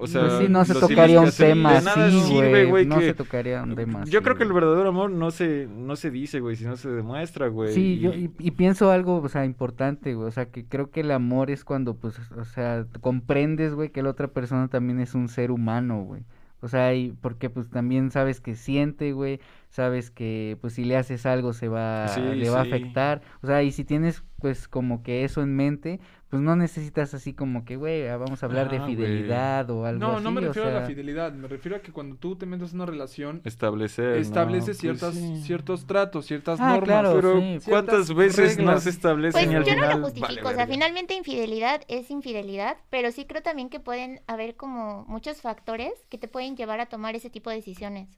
O 0.03 0.07
sea, 0.09 0.23
Pues 0.23 0.39
sí, 0.39 0.47
no 0.49 0.65
se 0.65 0.75
tocaría 0.75 1.21
un 1.21 1.31
tema 1.31 1.75
De 1.75 1.83
nada 1.83 2.07
así, 2.07 2.21
sirve, 2.23 2.65
güey. 2.65 2.87
No 2.87 2.99
que- 2.99 3.05
se 3.07 3.15
tocaría 3.15 3.63
un 3.63 3.75
tema 3.77 4.05
Yo 4.05 4.23
creo 4.23 4.37
que 4.37 4.43
el 4.43 4.53
verdadero 4.53 4.89
amor 4.89 5.11
no 5.11 5.31
se, 5.31 5.69
no 5.69 5.95
se 5.97 6.11
dice, 6.11 6.41
güey, 6.41 6.57
sino 6.57 6.77
se 6.77 6.89
demuestra, 6.91 7.47
güey. 7.49 7.73
Sí, 7.73 8.01
yo, 8.01 8.13
y- 8.13 8.25
y, 8.39 8.49
y 8.49 8.51
pienso 8.51 8.91
algo, 8.91 9.19
o 9.23 9.29
sea, 9.29 9.45
importante, 9.45 10.15
güey, 10.15 10.29
o 10.29 10.33
sea, 10.33 10.47
que 10.47 10.65
creo 10.65 10.91
que 10.91 11.01
el 11.01 11.11
amor 11.13 11.51
es 11.51 11.65
cuando, 11.65 11.95
pues, 11.95 12.19
o 12.37 12.45
sea, 12.45 12.85
comprendes, 13.01 13.75
güey, 13.75 13.91
que 13.91 14.03
la 14.03 14.11
otra 14.11 14.29
persona 14.29 14.69
también 14.69 14.99
es 15.01 15.15
un 15.15 15.29
ser 15.29 15.51
humano, 15.51 16.03
güey. 16.03 16.23
O 16.61 16.69
sea, 16.69 16.95
y 16.95 17.13
porque 17.21 17.51
pues 17.51 17.69
también 17.71 18.11
sabes 18.13 18.41
que 18.41 18.55
siente, 18.55 19.13
güey, 19.13 19.41
sabes 19.73 20.11
que 20.11 20.57
pues 20.61 20.75
si 20.75 20.85
le 20.85 20.97
haces 20.97 21.27
algo 21.27 21.53
se 21.53 21.67
va, 21.69 22.07
Sí, 22.09 22.21
le 22.21 22.49
va 22.51 22.61
a 22.61 22.63
afectar. 22.63 23.23
O 23.43 23.47
sea, 23.49 23.63
y 23.65 23.73
si 23.73 23.85
tienes 23.85 24.23
pues 24.39 24.67
como 24.69 25.03
que 25.03 25.25
eso 25.25 25.41
en 25.43 25.55
mente, 25.55 26.01
pues 26.29 26.43
no 26.43 26.57
necesitas 26.57 27.15
así 27.15 27.33
como 27.33 27.65
que, 27.65 27.77
güey, 27.77 28.09
ah, 28.09 28.17
vamos 28.17 28.43
a 28.43 28.47
hablar 28.47 28.69
de 28.71 28.79
güey. 28.79 28.97
fidelidad 28.97 29.71
o 29.71 29.85
algo 29.87 30.01
No, 30.01 30.13
así. 30.15 30.25
no 30.25 30.31
me 30.33 30.41
o 30.41 30.45
refiero 30.49 30.69
a 30.69 30.73
la 30.73 30.87
fidelidad, 30.87 31.33
me 31.33 31.47
refiero 31.47 31.77
a 31.77 31.81
que 31.81 31.93
cuando 31.93 32.17
tú 32.17 32.35
te 32.37 32.45
metes 32.45 32.71
en 32.73 32.77
una 32.81 32.87
relación, 32.87 33.41
establecer. 33.45 34.17
estableces 34.17 34.83
¿no? 34.83 34.89
Pues 34.91 34.99
ciertas, 35.01 35.15
sí. 35.15 35.43
ciertos 35.43 35.87
tratos, 35.87 36.27
ciertas 36.27 36.59
Ah, 36.61 36.71
normas. 36.71 36.85
claro, 36.89 37.13
Pero 37.15 37.41
sí. 37.61 37.71
¿cuántas 37.71 38.13
veces 38.15 38.59
no 38.59 38.79
se 38.81 38.91
establecen 38.91 39.43
Pues 39.45 39.53
y 39.53 39.57
al 39.57 39.65
yo 39.65 39.77
no 39.77 39.89
lo 39.99 40.03
justifico, 40.05 40.27
vale 40.27 40.41
o 40.41 40.45
sea, 40.49 40.57
verga? 40.57 40.73
finalmente 40.73 41.15
infidelidad 41.15 41.83
es 41.89 42.11
infidelidad, 42.11 42.77
pero 42.91 43.13
sí 43.13 43.25
creo 43.27 43.43
también 43.43 43.69
que 43.69 43.79
pueden 43.81 44.21
haber 44.27 44.57
como 44.57 45.05
muchos 45.07 45.41
factores 45.41 45.93
que 46.09 46.19
te 46.19 46.27
pueden 46.29 46.57
llevar 46.57 46.81
a 46.81 46.87
tomar 46.87 47.15
ese 47.15 47.31
tipo 47.31 47.49
de 47.51 47.57
decisiones. 47.57 48.09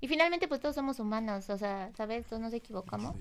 Y 0.00 0.08
finalmente 0.08 0.46
pues 0.48 0.60
todos 0.60 0.74
somos 0.74 1.00
humanos, 1.00 1.50
o 1.50 1.58
sea, 1.58 1.90
¿sabes? 1.96 2.26
Todos 2.26 2.40
nos 2.40 2.52
equivocamos. 2.52 3.16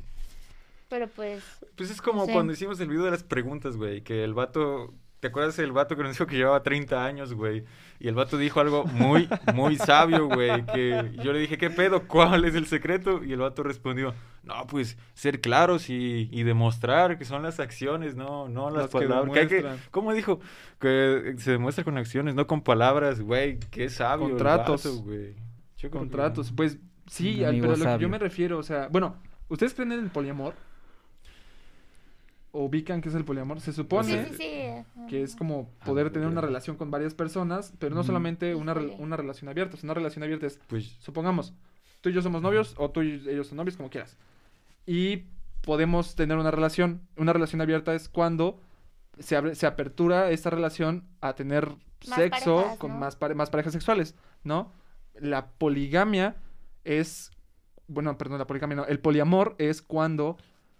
Pero 0.90 1.08
pues, 1.08 1.44
Pues 1.76 1.90
es 1.90 2.02
como 2.02 2.28
cuando 2.28 2.54
hicimos 2.54 2.80
el 2.80 2.88
video 2.88 3.06
de 3.06 3.12
las 3.12 3.24
preguntas, 3.24 3.76
güey, 3.78 4.02
que 4.02 4.24
el 4.24 4.34
vato... 4.34 4.94
¿Te 5.20 5.30
acuerdas 5.30 5.58
el 5.58 5.72
vato 5.72 5.96
que 5.96 6.04
nos 6.04 6.12
dijo 6.12 6.28
que 6.28 6.36
llevaba 6.36 6.62
30 6.62 7.04
años, 7.04 7.34
güey? 7.34 7.64
Y 8.00 8.08
el 8.08 8.14
vato 8.14 8.38
dijo 8.38 8.60
algo 8.60 8.86
muy, 8.86 9.28
muy 9.56 9.76
sabio, 9.76 10.28
güey, 10.28 10.64
que 10.68 11.12
yo 11.24 11.34
le 11.34 11.40
dije, 11.40 11.58
¿qué 11.58 11.72
pedo? 11.72 12.08
¿Cuál 12.08 12.46
es 12.46 12.54
el 12.54 12.68
secreto? 12.68 13.24
Y 13.24 13.34
el 13.34 13.40
vato 13.40 13.64
respondió, 13.64 14.14
no, 14.44 14.68
pues, 14.68 14.96
ser 15.16 15.42
claros 15.42 15.90
y, 15.90 16.30
y 16.32 16.44
demostrar 16.44 17.18
que 17.18 17.26
son 17.26 17.42
las 17.42 17.60
acciones, 17.60 18.16
no, 18.16 18.48
no 18.48 18.70
las, 18.70 18.84
Las 18.84 18.92
que 18.92 19.08
palabras. 19.08 19.34
Que 19.34 19.40
hay 19.40 19.48
que. 19.48 19.66
¿Cómo 19.90 20.14
dijo? 20.14 20.40
Que 20.80 21.34
se 21.40 21.50
demuestra 21.50 21.84
con 21.84 21.98
acciones, 21.98 22.36
no 22.36 22.46
con 22.46 22.62
palabras, 22.62 23.20
güey, 23.20 23.58
qué 23.72 23.90
sabio 23.90 24.28
Contratos. 24.30 24.86
güey. 25.04 25.34
Yo 25.78 25.90
que- 25.92 25.98
Contratos, 25.98 26.52
pues 26.56 26.78
sí, 27.08 27.44
al- 27.44 27.60
pero 27.60 27.74
a 27.74 27.78
lo 27.78 27.86
que 27.98 28.02
yo 28.04 28.10
me 28.10 28.18
refiero, 28.20 28.58
o 28.58 28.64
sea, 28.64 28.88
bueno, 28.90 29.16
¿ustedes 29.50 29.74
creen 29.74 29.92
en 29.94 30.00
el 30.00 30.10
poliamor? 30.10 30.54
¿O 32.52 32.64
ubican 32.66 33.02
qué 33.02 33.10
es 33.10 33.16
el 33.16 33.26
poliamor? 33.26 33.60
Se 33.62 33.74
supone 33.74 34.30
sí, 34.30 34.36
sí. 34.38 35.06
que 35.10 35.22
es 35.22 35.36
como 35.36 35.70
Ah, 35.82 35.86
poder 35.86 36.10
tener 36.12 36.28
una 36.28 36.42
relación 36.42 36.78
con 36.78 36.90
varias 36.90 37.14
personas, 37.14 37.74
pero 37.78 37.94
no 37.94 38.04
solamente 38.04 38.56
una, 38.56 38.74
una 38.98 39.18
relación 39.18 39.50
abierta, 39.50 39.76
o 39.76 39.78
sea, 39.78 39.88
una 39.88 39.94
relación 39.94 40.24
abierta 40.24 40.48
es, 40.48 40.60
Pues, 40.68 40.96
supongamos, 41.00 41.54
tú 42.02 42.10
y 42.10 42.14
yo 42.14 42.22
somos 42.22 42.42
novios 42.42 42.74
o 42.78 42.90
tú 42.90 43.04
y 43.04 43.22
ellos 43.30 43.48
son 43.48 43.58
novios, 43.58 43.76
como 43.78 43.90
quieras. 43.90 44.18
Y 44.86 45.26
podemos 45.62 46.16
tener 46.16 46.38
una 46.38 46.50
relación. 46.50 47.02
Una 47.18 47.34
relación 47.34 47.60
abierta 47.62 47.94
es 47.94 48.08
cuando 48.08 48.60
se, 49.20 49.36
abre, 49.36 49.54
se 49.54 49.68
apertura 49.68 50.32
esta 50.32 50.50
relación 50.50 51.04
a 51.22 51.34
tener 51.36 51.68
Más 52.08 52.16
sexo 52.18 52.56
parejas, 52.56 52.78
con 52.80 52.98
más, 52.98 53.16
pare- 53.18 53.36
más 53.36 53.50
parejas 53.50 53.74
sexuales, 53.74 54.16
¿no? 54.44 54.72
La 55.20 55.48
poligamia 55.48 56.36
es, 56.84 57.32
bueno, 57.88 58.18
perdón, 58.18 58.40
la 58.40 58.48
poligamia 58.48 58.76
no, 58.78 58.86
el 58.86 59.00
poliamor 59.00 59.56
es 59.58 59.82
cuando, 59.82 60.38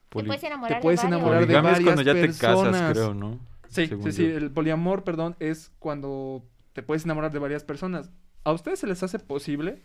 Te 0.10 0.24
puedes 0.24 0.44
enamorar 0.44 0.82
puedes 0.82 1.02
de 1.02 1.08
enamorar 1.08 1.40
de 1.42 1.46
poligamia 1.46 1.72
es 1.78 1.84
cuando 1.84 2.02
ya 2.02 2.14
varias 2.14 2.38
te 2.38 2.42
casas, 2.46 2.64
personas. 2.64 2.92
creo, 2.92 3.14
¿no? 3.14 3.40
sí, 3.70 3.88
Según 3.88 4.04
sí, 4.04 4.12
sí, 4.14 4.26
el 4.26 4.52
poliamor, 4.52 5.04
perdón, 5.04 5.36
es 5.40 5.72
cuando 5.80 6.44
te 6.74 6.84
puedes 6.84 7.04
enamorar 7.06 7.32
de 7.32 7.40
varias 7.40 7.64
personas. 7.64 8.10
¿A 8.44 8.52
ustedes 8.54 8.80
se 8.80 8.88
les 8.88 9.02
hace 9.04 9.20
posible? 9.20 9.82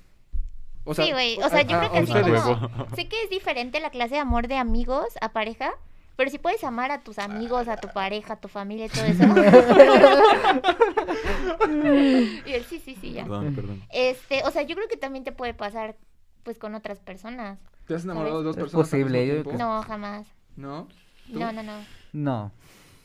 O 0.84 0.94
Sí, 0.94 1.10
güey, 1.12 1.38
o 1.38 1.48
sea, 1.48 1.60
a- 1.60 1.62
yo 1.62 1.76
a- 1.76 1.80
creo 1.80 1.92
que 1.92 1.98
así 1.98 2.12
como-. 2.12 2.86
Sé 2.96 3.08
que 3.08 3.22
es 3.24 3.30
diferente 3.30 3.80
la 3.80 3.90
clase 3.90 4.14
de 4.14 4.20
amor 4.20 4.48
de 4.48 4.56
amigos 4.56 5.06
a 5.20 5.32
pareja, 5.32 5.72
pero 6.16 6.30
si 6.30 6.38
puedes 6.38 6.62
amar 6.64 6.90
a 6.90 7.02
tus 7.02 7.18
amigos, 7.18 7.68
a 7.68 7.76
tu 7.76 7.88
pareja, 7.88 8.34
a 8.34 8.40
tu 8.40 8.48
familia 8.48 8.86
y 8.86 8.88
todo 8.88 9.04
eso. 9.04 9.24
y 12.46 12.52
él, 12.52 12.64
sí, 12.68 12.78
sí, 12.78 12.96
sí, 13.00 13.12
ya. 13.12 13.22
Perdón, 13.22 13.54
perdón. 13.54 13.82
Este, 13.90 14.42
o 14.44 14.50
sea, 14.50 14.62
yo 14.62 14.76
creo 14.76 14.88
que 14.88 14.96
también 14.96 15.24
te 15.24 15.32
puede 15.32 15.54
pasar 15.54 15.96
pues 16.42 16.58
con 16.58 16.74
otras 16.74 17.00
personas. 17.00 17.58
¿Te 17.86 17.94
has 17.94 18.04
enamorado 18.04 18.38
de 18.38 18.44
dos 18.44 18.56
personas? 18.56 18.88
posible, 18.88 19.26
yo? 19.26 19.52
No, 19.52 19.82
jamás. 19.82 20.26
¿No? 20.56 20.88
¿Tú? 21.32 21.38
No, 21.38 21.52
no, 21.52 21.62
no. 21.62 21.84
No. 22.12 22.52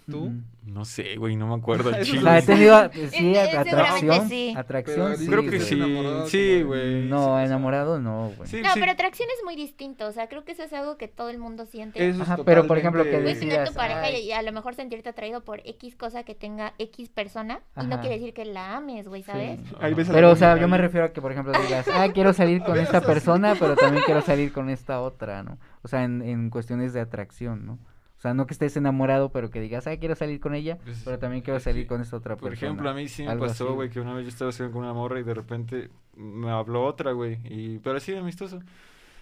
¿Tú? 0.10 0.32
No 0.64 0.86
sé, 0.86 1.18
güey, 1.18 1.36
no 1.36 1.48
me 1.48 1.56
acuerdo 1.56 1.92
chile. 2.04 2.22
sea, 2.22 2.38
he 2.38 2.42
tenido 2.42 2.90
sí, 3.10 3.36
atracción. 3.38 3.96
seguramente 3.96 4.28
sí. 4.30 4.54
Atracción, 4.56 5.06
Pero 5.08 5.18
sí. 5.18 5.28
Creo 5.28 5.42
que 5.42 5.56
¿Estás 5.58 5.68
sí, 5.70 5.76
enamorado 5.76 6.28
sí, 6.28 6.62
güey. 6.64 7.02
No, 7.10 7.40
enamorado 7.40 8.00
no, 8.00 8.32
güey. 8.38 8.50
Sí, 8.50 8.62
No, 8.62 8.74
sí. 8.74 8.80
pero 8.80 8.94
atracción 8.94 9.28
es 9.38 9.44
muy 9.44 9.56
distinto, 9.56 10.08
o 10.08 10.12
sea, 10.14 10.28
creo 10.30 10.46
que 10.46 10.54
eso 10.54 10.64
es 10.64 10.72
algo 10.74 10.98
que 10.98 11.08
todo 11.10 11.30
el 11.30 11.40
mundo 11.40 11.66
siente. 11.66 12.08
Eso 12.08 12.22
es 12.22 12.30
Ajá, 12.30 12.38
pero, 12.46 12.66
por 12.68 12.78
ejemplo, 12.78 13.04
que 13.04 13.18
Puedes 13.18 13.40
tener 13.40 13.68
tu 13.68 13.74
pareja 13.74 14.10
y 14.12 14.32
a 14.32 14.42
lo 14.42 14.52
mejor 14.54 14.76
sentirte 14.76 15.10
atraído 15.10 15.44
por 15.44 15.62
X 15.66 15.96
cosa 15.96 16.24
que 16.24 16.36
tenga 16.36 16.74
X 16.78 17.10
persona 17.10 17.62
y 17.82 17.86
no 17.88 18.00
quiere 18.00 18.16
decir 18.18 18.34
que 18.34 18.46
la 18.46 18.78
ames, 18.78 19.08
güey, 19.10 19.24
¿sabes? 19.24 19.60
Ahí 19.82 19.94
ves 19.94 20.10
a 20.10 20.14
Pero, 20.14 20.28
la 20.28 20.34
o 20.34 20.36
sea, 20.38 20.58
yo 20.58 20.68
me 20.70 20.78
refiero 20.78 21.08
a 21.08 21.14
que, 21.14 21.22
por 21.22 21.32
ejemplo, 21.34 21.52
digas, 21.62 21.86
ah, 21.94 22.08
quiero 22.14 22.32
salir 22.34 22.64
con 22.64 22.78
esta 22.80 23.02
persona, 23.02 23.56
pero 23.60 23.76
también 23.76 24.04
quiero 24.06 24.22
salir 24.22 24.54
con 24.54 24.70
esta 24.70 25.02
otra, 25.02 25.44
¿no? 25.44 25.58
O 25.82 25.88
sea, 25.90 26.04
en, 26.04 26.22
en 26.22 26.50
cuestiones 26.50 26.94
de 26.94 27.02
atracción, 27.02 27.66
¿no? 27.66 27.80
O 28.18 28.22
sea, 28.22 28.34
no 28.34 28.48
que 28.48 28.54
estés 28.54 28.76
enamorado, 28.78 29.32
pero 29.32 29.50
que 29.52 29.62
digas, 29.62 29.88
ah, 29.88 29.98
quiero 29.98 30.16
salir 30.16 30.40
con 30.40 30.56
ella, 30.56 30.80
Pues, 30.84 30.98
pero 31.04 31.20
también 31.20 31.44
quiero 31.44 31.60
salir 31.60 31.88
con 31.88 32.02
esta 32.02 32.18
otra 32.18 32.36
Por 32.38 32.50
persona. 32.50 32.54
ejemplo, 32.54 32.90
a 32.90 32.94
mí 32.94 33.08
sí 33.08 33.24
me 33.24 33.30
algo 33.32 33.36
pasó, 33.36 33.74
güey, 33.74 33.90
que 33.90 34.00
una 34.00 34.14
vez 34.14 34.24
yo 34.26 34.30
estaba 34.30 34.50
haciendo 34.50 34.72
con 34.74 34.84
una 34.84 34.94
morra 34.94 35.20
y 35.20 35.24
de 35.24 35.34
repente 35.34 35.90
me 36.16 36.50
habló 36.52 36.86
otra, 36.86 37.12
güey, 37.14 37.40
y 37.46 37.80
pero 37.80 37.98
así 37.98 38.16
amistoso. 38.16 38.60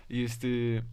Y 0.10 0.26
este 0.26 0.84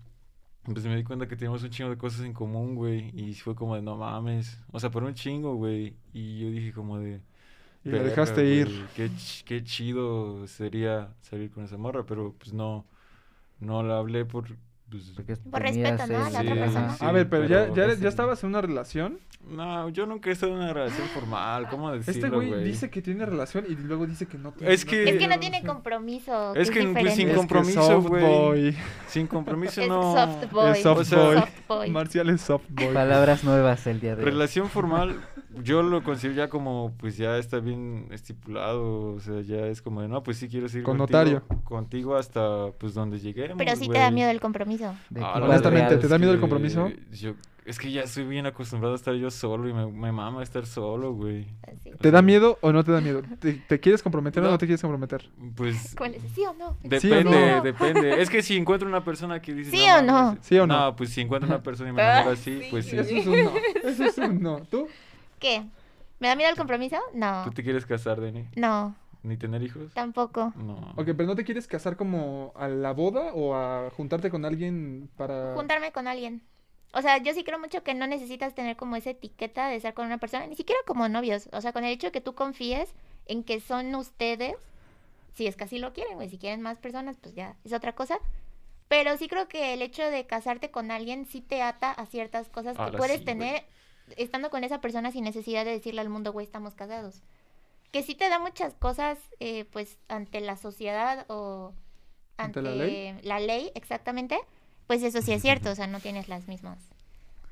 pues 0.64 0.84
me 0.86 0.96
di 0.96 1.04
cuenta 1.04 1.28
que 1.28 1.36
teníamos 1.36 1.62
un 1.64 1.70
chingo 1.70 1.90
de 1.90 1.98
cosas 1.98 2.22
en 2.26 2.32
común, 2.34 2.74
güey, 2.76 3.10
y 3.14 3.34
fue 3.34 3.54
como 3.56 3.76
de 3.76 3.82
no 3.82 3.96
mames, 3.96 4.58
o 4.72 4.80
sea, 4.80 4.90
por 4.90 5.04
un 5.04 5.14
chingo, 5.14 5.56
güey, 5.56 5.96
y 6.12 6.40
yo 6.40 6.50
dije 6.50 6.72
como 6.72 6.98
de 6.98 7.22
Y 7.84 7.90
la 7.90 8.02
"Verga, 8.02 8.04
dejaste 8.04 8.44
ir. 8.46 8.68
Qué, 8.94 9.10
ch- 9.10 9.44
qué 9.44 9.64
chido 9.64 10.46
sería 10.46 11.14
salir 11.22 11.50
con 11.50 11.64
esa 11.64 11.76
morra, 11.78 12.04
pero 12.06 12.34
pues 12.38 12.52
no 12.54 12.86
no 13.60 13.82
la 13.82 13.98
hablé 13.98 14.24
por 14.26 14.46
pues, 14.92 15.12
Porque 15.16 15.36
Por 15.36 15.60
respeto, 15.62 16.06
¿no? 16.06 16.24
a 16.24 16.30
la 16.30 16.40
el- 16.40 16.46
otra 16.46 16.54
Sí, 16.54 16.60
persona. 16.60 16.96
sí, 16.96 17.04
a 17.04 17.12
ver, 17.12 17.28
pero, 17.28 17.44
ya, 17.46 17.62
pero 17.64 17.74
ya, 17.74 17.86
ese- 17.92 18.02
ya 18.02 18.08
estabas 18.08 18.42
en 18.44 18.50
una 18.50 18.60
relación. 18.60 19.18
No, 19.50 19.88
yo 19.88 20.06
nunca 20.06 20.30
he 20.30 20.32
estado 20.34 20.52
en 20.52 20.58
una 20.58 20.72
relación 20.72 21.08
formal, 21.08 21.68
¿cómo 21.68 21.90
decirlo, 21.90 22.12
Este 22.26 22.28
güey 22.36 22.48
güey? 22.48 22.62
dice 22.64 22.90
que 22.90 23.02
tiene 23.02 23.26
relación 23.26 23.64
y 23.68 23.74
luego 23.74 24.06
dice 24.06 24.26
que 24.26 24.38
no 24.38 24.52
tiene. 24.52 24.72
Es 24.72 24.84
que- 24.84 25.02
Es 25.10 25.16
que 25.18 25.26
no 25.26 25.38
tiene 25.40 25.64
compromiso. 25.64 26.54
Es 26.54 26.70
que 26.70 26.78
que, 26.80 26.90
es 26.92 26.98
pues, 27.00 27.14
sin. 27.16 27.28
Es 27.30 27.36
compromiso, 27.36 27.82
soft 27.84 28.06
güey. 28.06 28.22
boy. 28.22 28.76
Sin 29.08 29.26
compromiso 29.26 29.80
Es 29.82 29.88
no. 29.88 30.14
soft 30.14 30.52
boy. 30.52 30.70
Es 30.70 30.82
soft 30.82 31.00
O 31.00 31.04
sea, 31.04 31.18
boy. 31.18 31.36
Soft 31.38 31.50
boy. 31.68 31.90
Marcial 31.90 32.30
es 32.30 32.40
soft 32.40 32.64
boy. 32.68 32.94
Palabras 32.94 33.42
nuevas 33.42 33.84
el 33.88 33.98
día 34.00 34.14
de 34.14 34.22
hoy. 34.24 34.30
Relación 34.30 34.68
formal, 34.68 35.20
yo 35.62 35.82
lo 35.82 36.02
considero 36.02 36.34
ya 36.36 36.48
como, 36.48 36.92
pues 36.98 37.16
ya 37.16 37.36
está 37.38 37.60
bien 37.60 38.06
estipulado, 38.10 39.14
o 39.14 39.20
sea, 39.20 39.40
ya 39.42 39.66
es 39.66 39.82
como 39.82 40.02
de, 40.02 40.08
no, 40.08 40.22
pues 40.22 40.36
sí 40.38 40.48
quiero 40.48 40.68
seguir 40.68 40.84
Con 40.84 40.98
contigo, 40.98 41.18
notario. 41.18 41.42
contigo 41.64 42.16
hasta, 42.16 42.70
pues, 42.78 42.94
donde 42.94 43.18
lleguemos, 43.18 43.56
Pero 43.58 43.76
sí 43.76 43.88
te 43.88 43.98
da 43.98 44.10
miedo 44.10 44.30
el 44.30 44.40
compromiso. 44.40 44.94
Ah, 45.20 45.40
Honestamente. 45.42 45.96
¿te 45.98 46.08
da 46.08 46.18
miedo 46.18 46.32
el 46.32 46.40
compromiso? 46.40 46.90
Yo, 47.12 47.34
es 47.64 47.78
que 47.78 47.92
ya 47.92 48.02
estoy 48.02 48.24
bien 48.24 48.44
acostumbrado 48.46 48.94
a 48.94 48.96
estar 48.96 49.14
yo 49.14 49.30
solo 49.30 49.68
y 49.68 49.72
me, 49.72 49.86
me 49.86 50.10
mama 50.10 50.42
estar 50.42 50.66
solo, 50.66 51.12
güey. 51.12 51.46
Así. 51.70 51.90
¿Te 52.00 52.10
da 52.10 52.20
miedo 52.20 52.58
o 52.60 52.72
no 52.72 52.82
te 52.82 52.90
da 52.90 53.00
miedo? 53.00 53.22
¿Te, 53.38 53.52
te 53.52 53.78
quieres 53.78 54.02
comprometer 54.02 54.42
o 54.42 54.50
No. 54.50 54.58
te 54.58 54.66
quieres 54.66 54.80
comprometer? 54.82 55.30
Pues, 55.54 55.94
¿Cuál 55.96 56.16
es? 56.16 56.22
¿Sí 56.34 56.42
o 56.44 56.54
no? 56.54 56.76
depende, 56.82 57.54
no? 57.56 57.62
depende. 57.62 58.20
Es 58.20 58.30
que 58.30 58.42
si 58.42 58.56
encuentro 58.56 58.88
una 58.88 59.04
persona 59.04 59.40
que 59.40 59.54
dice... 59.54 59.70
¿Sí 59.70 59.84
o 59.96 60.02
no? 60.02 60.36
¿Sí 60.40 60.58
o 60.58 60.66
no? 60.66 60.76
No, 60.86 60.96
pues 60.96 61.10
si 61.10 61.20
encuentro 61.20 61.48
una 61.48 61.62
persona 61.62 61.90
y 61.90 61.92
me 61.92 62.02
Ah, 62.02 62.12
enamoro 62.14 62.32
así, 62.32 62.62
sí. 62.62 62.66
pues 62.70 62.86
sí. 62.86 62.96
Eso 62.96 63.14
es 63.14 63.26
un 63.26 63.44
no. 63.44 63.52
Eso 63.88 64.04
es 64.06 64.18
un 64.18 64.42
no. 64.42 64.56
¿Tú? 64.68 64.88
¿Qué? 65.42 65.64
¿Me 66.20 66.28
da 66.28 66.36
miedo 66.36 66.50
el 66.50 66.56
compromiso? 66.56 66.96
No. 67.14 67.42
¿Tú 67.42 67.50
te 67.50 67.64
quieres 67.64 67.84
casar, 67.84 68.20
Dani? 68.20 68.46
No, 68.54 68.94
¿Ni 69.24 69.36
tener 69.36 69.60
hijos? 69.60 69.92
tampoco. 69.92 70.52
No. 70.54 70.94
Ok, 70.96 71.06
pero 71.16 71.24
¿no 71.24 71.34
te 71.34 71.44
quieres 71.44 71.66
casar 71.66 71.96
como 71.96 72.52
a 72.54 72.68
la 72.68 72.92
boda 72.92 73.34
o 73.34 73.56
a 73.56 73.90
juntarte 73.90 74.30
con 74.30 74.44
alguien 74.44 75.10
para... 75.16 75.54
Juntarme 75.56 75.90
con 75.90 76.06
alguien. 76.06 76.42
O 76.92 77.02
sea, 77.02 77.18
yo 77.18 77.34
sí 77.34 77.42
creo 77.42 77.58
mucho 77.58 77.82
que 77.82 77.92
no 77.92 78.06
necesitas 78.06 78.54
tener 78.54 78.76
como 78.76 78.94
esa 78.94 79.10
etiqueta 79.10 79.66
de 79.66 79.74
estar 79.74 79.94
con 79.94 80.06
una 80.06 80.18
persona, 80.18 80.46
ni 80.46 80.54
siquiera 80.54 80.80
como 80.86 81.08
novios. 81.08 81.48
O 81.52 81.60
sea, 81.60 81.72
con 81.72 81.84
el 81.84 81.90
hecho 81.90 82.06
de 82.06 82.12
que 82.12 82.20
tú 82.20 82.36
confíes 82.36 82.94
en 83.26 83.42
que 83.42 83.58
son 83.58 83.92
ustedes, 83.96 84.54
si 85.34 85.48
es 85.48 85.56
que 85.56 85.64
así 85.64 85.80
lo 85.80 85.92
quieren, 85.92 86.14
güey. 86.14 86.28
Si 86.28 86.38
quieren 86.38 86.62
más 86.62 86.78
personas, 86.78 87.16
pues 87.20 87.34
ya 87.34 87.56
es 87.64 87.72
otra 87.72 87.96
cosa. 87.96 88.20
Pero 88.86 89.16
sí 89.16 89.26
creo 89.26 89.48
que 89.48 89.74
el 89.74 89.82
hecho 89.82 90.08
de 90.08 90.24
casarte 90.24 90.70
con 90.70 90.92
alguien 90.92 91.26
sí 91.26 91.40
te 91.40 91.62
ata 91.62 91.90
a 91.90 92.06
ciertas 92.06 92.48
cosas 92.48 92.76
que 92.76 92.96
puedes 92.96 93.18
sí, 93.18 93.24
tener 93.24 93.64
estando 94.16 94.50
con 94.50 94.64
esa 94.64 94.80
persona 94.80 95.10
sin 95.12 95.24
necesidad 95.24 95.64
de 95.64 95.72
decirle 95.72 96.00
al 96.00 96.08
mundo, 96.08 96.32
güey, 96.32 96.46
estamos 96.46 96.74
casados. 96.74 97.22
Que 97.92 98.02
sí 98.02 98.14
te 98.14 98.28
da 98.28 98.38
muchas 98.38 98.74
cosas, 98.74 99.18
eh, 99.40 99.64
pues, 99.66 99.98
ante 100.08 100.40
la 100.40 100.56
sociedad 100.56 101.26
o 101.28 101.72
¿Ante 102.36 102.60
ante, 102.60 102.62
la 102.62 102.74
ley? 102.76 103.18
la 103.22 103.40
ley, 103.40 103.70
exactamente. 103.74 104.38
Pues 104.86 105.02
eso 105.02 105.22
sí 105.22 105.32
es 105.32 105.42
cierto, 105.42 105.70
o 105.70 105.74
sea, 105.74 105.86
no 105.86 106.00
tienes 106.00 106.28
las 106.28 106.48
mismas 106.48 106.78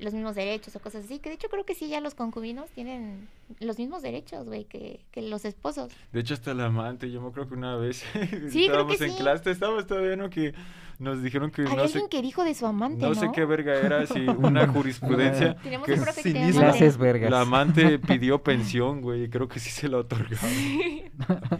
los 0.01 0.13
mismos 0.13 0.35
derechos 0.35 0.75
o 0.75 0.79
cosas 0.79 1.05
así, 1.05 1.19
que 1.19 1.29
de 1.29 1.35
hecho 1.35 1.47
creo 1.47 1.63
que 1.63 1.75
sí, 1.75 1.87
ya 1.87 2.01
los 2.01 2.15
concubinos 2.15 2.69
tienen 2.71 3.27
los 3.59 3.77
mismos 3.77 4.01
derechos, 4.01 4.47
güey, 4.47 4.65
que, 4.65 4.99
que 5.11 5.21
los 5.21 5.45
esposos. 5.45 5.91
De 6.11 6.19
hecho, 6.21 6.33
hasta 6.33 6.51
el 6.51 6.59
amante, 6.61 7.11
yo 7.11 7.21
me 7.21 7.31
creo 7.31 7.47
que 7.47 7.53
una 7.53 7.75
vez 7.77 8.03
Sí, 8.49 8.67
creo 8.67 8.87
que 8.87 8.93
estábamos 8.95 9.01
en 9.01 9.11
sí. 9.11 9.17
clase, 9.17 9.51
estábamos 9.51 9.87
todavía, 9.87 10.15
¿no? 10.15 10.29
Que 10.29 10.53
nos 11.01 11.21
dijeron 11.21 11.51
que 11.51 11.63
Hay 11.63 11.67
no 11.75 11.87
sé, 11.87 11.97
alguien 11.99 12.07
que 12.09 12.21
dijo 12.21 12.43
de 12.43 12.53
su 12.53 12.65
amante, 12.65 13.01
no 13.01 13.09
¿no? 13.09 13.15
sé 13.15 13.29
qué 13.33 13.43
verga 13.45 13.73
era, 13.75 14.05
si 14.05 14.19
una 14.27 14.67
jurisprudencia. 14.73 15.55
Tenemos 15.63 15.85
que 15.87 15.93
un 15.93 15.99
amante. 15.99 16.51
Clases 16.53 16.97
vergas. 16.97 17.29
La 17.31 17.41
amante 17.41 17.99
pidió 18.07 18.41
pensión, 18.43 19.01
güey, 19.01 19.23
y 19.23 19.29
creo 19.29 19.47
que 19.47 19.59
sí 19.59 19.69
se 19.69 19.89
la 19.89 19.97
otorgaron. 19.97 20.49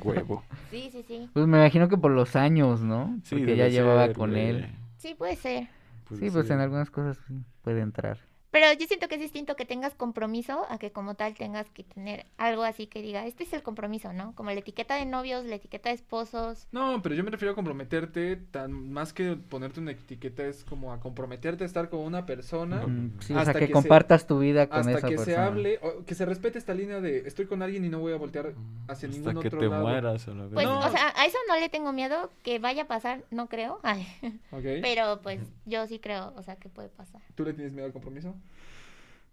Huevo. 0.04 0.44
Sí, 0.70 0.89
sí, 0.92 1.04
sí. 1.08 1.30
Pues 1.34 1.48
me 1.48 1.58
imagino 1.58 1.89
que 1.89 1.98
por 1.98 2.12
los 2.12 2.36
años, 2.36 2.82
¿no? 2.82 3.20
Sí, 3.24 3.36
Porque 3.36 3.56
ya 3.56 3.68
llevaba 3.68 4.08
ser, 4.08 4.16
con 4.16 4.30
güey. 4.32 4.46
él. 4.50 4.68
Sí, 4.98 5.16
puede 5.16 5.36
ser. 5.36 5.68
Puede 6.08 6.22
Sí, 6.22 6.30
pues 6.32 6.48
ser. 6.48 6.56
en 6.58 6.62
algunas 6.64 6.89
cosas 6.89 7.18
sí 7.28 7.34
puede 7.64 7.82
entrar. 7.82 8.20
Pero 8.52 8.66
yo 8.78 8.86
siento 8.86 9.08
que 9.08 9.16
es 9.16 9.22
distinto 9.22 9.56
que 9.56 9.66
tengas 9.66 9.95
compromiso 9.95 10.66
a 10.70 10.78
que 10.78 10.91
como 10.91 11.16
tal 11.16 11.34
tengas 11.36 11.70
que 11.70 11.84
tener 11.84 12.26
algo 12.38 12.64
así 12.64 12.86
que 12.88 13.02
diga, 13.02 13.26
este 13.26 13.43
es 13.45 13.54
el 13.54 13.64
compromiso, 13.64 14.12
¿no? 14.14 14.36
Como 14.36 14.52
la 14.52 14.60
etiqueta 14.60 14.95
de 14.95 15.06
novios, 15.06 15.45
la 15.45 15.56
etiqueta 15.56 15.89
de 15.89 15.95
esposos. 15.95 16.68
No, 16.72 17.02
pero 17.02 17.16
yo 17.16 17.24
me 17.24 17.32
refiero 17.32 17.54
a 17.54 17.56
comprometerte, 17.56 18.36
tan 18.36 18.91
más 18.91 19.14
que 19.14 19.36
ponerte 19.38 19.80
una 19.80 19.91
etiqueta, 19.91 20.43
es 20.45 20.64
como 20.66 20.91
a 20.91 20.99
comprometerte 20.99 21.64
a 21.64 21.68
estar 21.68 21.89
con 21.89 22.02
una 22.02 22.26
persona 22.26 22.86
Mm, 22.86 23.20
sí, 23.22 23.34
o 23.34 23.38
hasta 23.39 23.54
sea, 23.54 23.54
que 23.54 23.60
que, 23.60 23.68
se- 23.68 23.72
compartas 23.74 24.28
tu 24.28 24.39
vida 24.39 24.68
con 24.68 24.80
hasta 24.80 24.91
esa 24.91 25.08
que 25.08 25.16
persona. 25.16 25.26
se 25.36 25.41
hable, 25.41 25.80
o 25.82 26.04
que 26.06 26.14
se 26.16 26.26
respete 26.26 26.58
esta 26.60 26.74
línea 26.74 26.99
de 26.99 27.20
estoy 27.28 27.45
con 27.45 27.62
alguien 27.62 27.86
y 27.86 27.89
no 27.89 27.99
voy 27.99 28.12
a 28.14 28.18
voltear 28.18 28.47
hacia 28.88 29.08
Hasta 29.08 29.08
ningún 29.08 29.41
que 29.41 29.47
otro 29.47 29.60
te 29.60 29.68
lado. 29.70 29.84
mueras 29.88 30.28
a 30.28 30.32
la 30.32 30.47
Pues. 30.49 30.66
No. 30.66 30.80
o 30.80 30.89
sea, 30.91 31.14
a 31.16 31.26
eso 31.26 31.38
no 31.47 31.56
le 31.58 31.70
tengo 31.70 31.93
miedo 31.93 32.30
que 32.43 32.60
vaya 32.60 32.84
a 32.84 32.88
pasar, 32.88 33.24
no 33.32 33.47
creo. 33.47 33.80
Pero 34.82 35.22
pues 35.24 35.39
yo 35.66 35.88
sí 35.88 35.99
creo, 35.99 36.34
o 36.36 36.43
sea, 36.43 36.56
que 36.58 36.70
puede 36.70 36.89
pasar. 36.89 37.22
¿Tú 37.36 37.45
le 37.45 37.54
tienes 37.54 37.72
miedo 37.74 37.86
al 37.86 37.93
compromiso? 37.93 38.36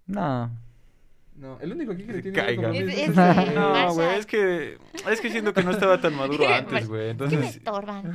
No. 0.08 0.50
No, 1.36 1.56
el 1.60 1.70
único 1.70 1.92
aquí 1.92 2.02
que 2.02 2.12
le 2.14 2.22
Que 2.22 2.32
tiene 2.32 2.36
caiga. 2.36 2.70
Es- 2.74 2.88
es 2.88 3.08
es- 3.10 3.54
No, 3.54 3.94
güey, 3.94 4.18
es 4.18 4.26
que 4.26 4.76
es 5.08 5.20
que 5.20 5.30
siento 5.30 5.54
que 5.54 5.62
no 5.62 5.70
estaba 5.70 6.00
tan 6.00 6.16
maduro 6.16 6.44
antes, 6.52 6.88
güey. 6.88 7.10
Es 7.10 7.16
que 7.16 7.24
me 7.26 7.26
Entonces, 7.26 7.56
estorban. 7.56 8.12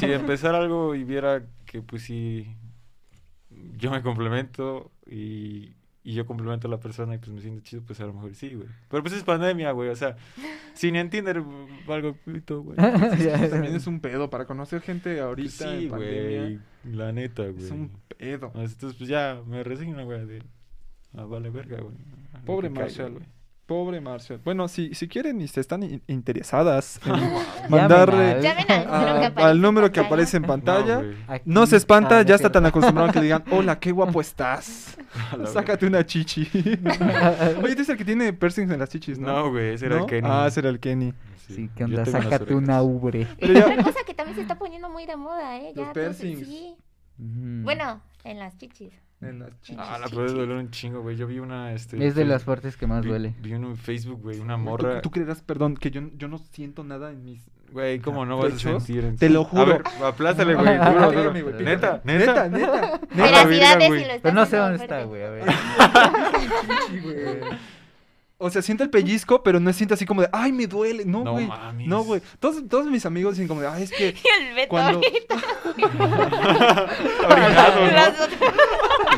si 0.00 0.06
empezar 0.12 0.56
algo 0.56 0.96
y 0.96 1.04
viera 1.04 1.44
que 1.66 1.82
pues 1.82 2.02
sí 2.02 2.56
yo 3.76 3.92
me 3.92 4.02
complemento 4.02 4.90
y, 5.06 5.72
y 6.02 6.14
yo 6.14 6.26
complemento 6.26 6.66
a 6.66 6.70
la 6.70 6.80
persona 6.80 7.14
y 7.14 7.18
pues 7.18 7.30
me 7.30 7.40
siento 7.40 7.62
chido, 7.62 7.82
pues 7.86 8.00
a 8.00 8.06
lo 8.06 8.12
mejor 8.12 8.34
sí, 8.34 8.54
güey. 8.54 8.66
Pero 8.88 9.02
pues 9.04 9.14
es 9.14 9.22
pandemia, 9.22 9.70
güey, 9.70 9.90
o 9.90 9.96
sea, 9.96 10.16
si 10.74 10.90
ni 10.90 10.98
en 10.98 11.10
Tinder 11.10 11.40
valgo 11.86 12.14
pito, 12.24 12.62
güey. 12.62 12.76
También 13.50 13.74
es 13.76 13.86
un 13.86 14.00
pedo 14.00 14.30
para 14.30 14.46
conocer 14.46 14.80
gente 14.80 15.20
ahorita 15.20 15.64
Pues 15.64 15.70
sí, 15.78 15.84
en 15.84 15.90
pandemia. 15.90 16.40
güey, 16.40 16.58
la 16.92 17.12
neta, 17.12 17.44
güey. 17.46 17.64
Es 17.64 17.70
un 17.70 17.92
pedo. 18.16 18.50
Entonces 18.56 18.94
pues 18.94 19.08
ya 19.08 19.40
me 19.46 19.62
resigno, 19.62 20.04
güey, 20.04 20.26
de 20.26 20.42
ah, 21.16 21.24
vale 21.24 21.50
verga, 21.50 21.78
güey. 21.80 21.94
Pobre 22.44 22.70
Marshall. 22.70 23.12
güey. 23.12 23.24
Pobre 23.66 24.00
Marshall. 24.00 24.40
Bueno, 24.42 24.66
si, 24.66 24.94
si 24.94 25.08
quieren 25.08 25.42
y 25.42 25.48
se 25.48 25.60
están 25.60 25.82
in- 25.82 26.02
interesadas 26.06 26.98
en 27.04 27.12
mandarle 27.70 28.32
al- 28.32 28.40
Llamen 28.40 28.66
al 28.70 28.80
número 28.80 29.12
que 29.20 29.26
a- 29.26 29.34
aparece 29.34 29.44
al 29.44 29.56
en 29.56 29.62
número 29.62 29.92
que 29.92 30.00
pantalla. 30.00 30.06
aparece 30.06 30.36
en 30.38 30.42
pantalla. 30.44 30.94
No, 30.96 31.02
güey. 31.04 31.16
Aquí- 31.28 31.42
No 31.44 31.66
se 31.66 31.76
espanta, 31.76 32.18
Ah, 32.20 32.22
ya 32.22 32.34
es 32.34 32.40
está 32.40 32.50
tan 32.50 32.64
acostumbrado 32.64 33.12
que 33.12 33.18
le 33.18 33.24
digan, 33.24 33.44
hola, 33.50 33.78
qué 33.78 33.92
guapo 33.92 34.20
estás. 34.22 34.96
A 35.32 35.36
la 35.36 35.46
Sácate 35.46 35.86
una 35.86 36.04
chichi. 36.06 36.48
Oye, 37.62 37.68
este 37.70 37.82
es 37.82 37.88
el 37.90 37.96
que 37.98 38.04
tiene 38.06 38.32
piercings 38.32 38.70
en 38.70 38.78
las 38.78 38.88
chichis, 38.88 39.18
¿no? 39.18 39.26
No, 39.28 39.50
güey, 39.50 39.74
ese 39.74 39.84
era 39.86 39.96
¿No? 39.96 40.02
el 40.04 40.06
Kenny. 40.08 40.28
Ah, 40.30 40.46
ese 40.48 40.60
era 40.60 40.68
el 40.70 40.80
Kenny. 40.80 41.12
Sí, 41.46 41.68
¿qué 41.74 41.80
yo 41.80 41.84
onda? 41.86 42.04
tengo 42.04 42.22
Sácate 42.22 42.54
una 42.54 42.80
orejas. 42.82 43.02
ubre. 43.02 43.26
Pero 43.40 43.52
ya, 43.54 43.66
Otra 43.66 43.82
cosa 43.84 43.98
que 44.06 44.14
también 44.14 44.36
se 44.36 44.42
está 44.42 44.58
poniendo 44.58 44.88
muy 44.90 45.04
de 45.06 45.16
moda, 45.16 45.56
¿eh? 45.58 45.72
Ya 45.74 45.82
Los 45.84 45.92
todos- 45.92 46.16
piercings. 46.16 46.46
Sí. 46.46 46.76
Ujú. 47.18 47.64
Bueno, 47.64 48.00
en 48.24 48.38
las 48.38 48.56
chichis. 48.58 48.92
En 49.20 49.40
las 49.40 49.50
chichis. 49.62 49.76
Ah, 49.78 49.98
la 49.98 50.08
puede 50.08 50.28
doler 50.32 50.56
un 50.56 50.70
chingo, 50.70 51.02
güey. 51.02 51.16
Yo 51.16 51.26
vi 51.26 51.38
una, 51.40 51.72
este... 51.72 52.04
Es 52.06 52.14
de 52.14 52.24
las 52.24 52.44
partes 52.44 52.76
que 52.76 52.86
más 52.86 53.02
vi, 53.02 53.08
duele. 53.08 53.34
Vi 53.40 53.52
uno 53.54 53.68
en 53.70 53.76
Facebook, 53.76 54.22
güey, 54.22 54.38
una 54.40 54.54
¿Tú, 54.56 54.60
morra. 54.62 55.00
tú 55.02 55.10
creerás, 55.10 55.42
perdón, 55.42 55.76
que 55.76 55.90
yo, 55.90 56.02
yo 56.16 56.28
no 56.28 56.38
siento 56.38 56.84
nada 56.84 57.10
en 57.10 57.24
mis... 57.24 57.44
Güey, 57.70 57.98
¿cómo 58.00 58.24
no 58.24 58.38
vas 58.38 58.54
a 58.54 58.58
sentir? 58.58 59.04
en- 59.04 59.16
Te 59.16 59.28
lo 59.28 59.42
A 59.42 59.44
juro. 59.44 59.66
ver, 59.66 59.82
aplástale, 60.02 60.54
güey. 60.54 60.78
Duro, 60.92 61.12
duro. 61.12 61.30
güey, 61.32 61.64
Neta, 61.64 62.00
neta. 62.04 62.04
Neta, 62.04 62.48
neta. 62.48 63.00
Neta, 63.10 63.14
Veracidad 63.14 63.78
de 63.78 63.86
güey. 63.88 64.00
si 64.00 64.06
lo 64.06 64.12
está 64.14 64.22
Pero 64.22 64.34
no 64.34 64.46
sé 64.46 64.56
dónde 64.56 64.82
está, 64.82 65.02
güey. 65.04 65.22
A 65.22 65.30
ver. 65.30 65.44
O 68.40 68.50
sea, 68.50 68.62
siento 68.62 68.84
el 68.84 68.90
pellizco, 68.90 69.42
pero 69.42 69.58
no 69.58 69.72
siento 69.72 69.94
así 69.94 70.06
como 70.06 70.22
de, 70.22 70.28
ay, 70.32 70.52
me 70.52 70.68
duele. 70.68 71.04
No, 71.04 71.24
No 71.24 71.32
güey. 71.32 71.48
mames. 71.48 71.88
No, 71.88 72.04
güey. 72.04 72.22
Todos, 72.38 72.62
todos 72.68 72.86
mis 72.86 73.04
amigos 73.04 73.34
dicen 73.34 73.48
como 73.48 73.62
de, 73.62 73.66
ay, 73.66 73.82
es 73.82 73.90
que 73.90 74.10
Y 74.24 74.44
el 74.48 74.54
Beto 74.54 74.68
cuando... 74.68 75.00
¿no? 75.00 75.06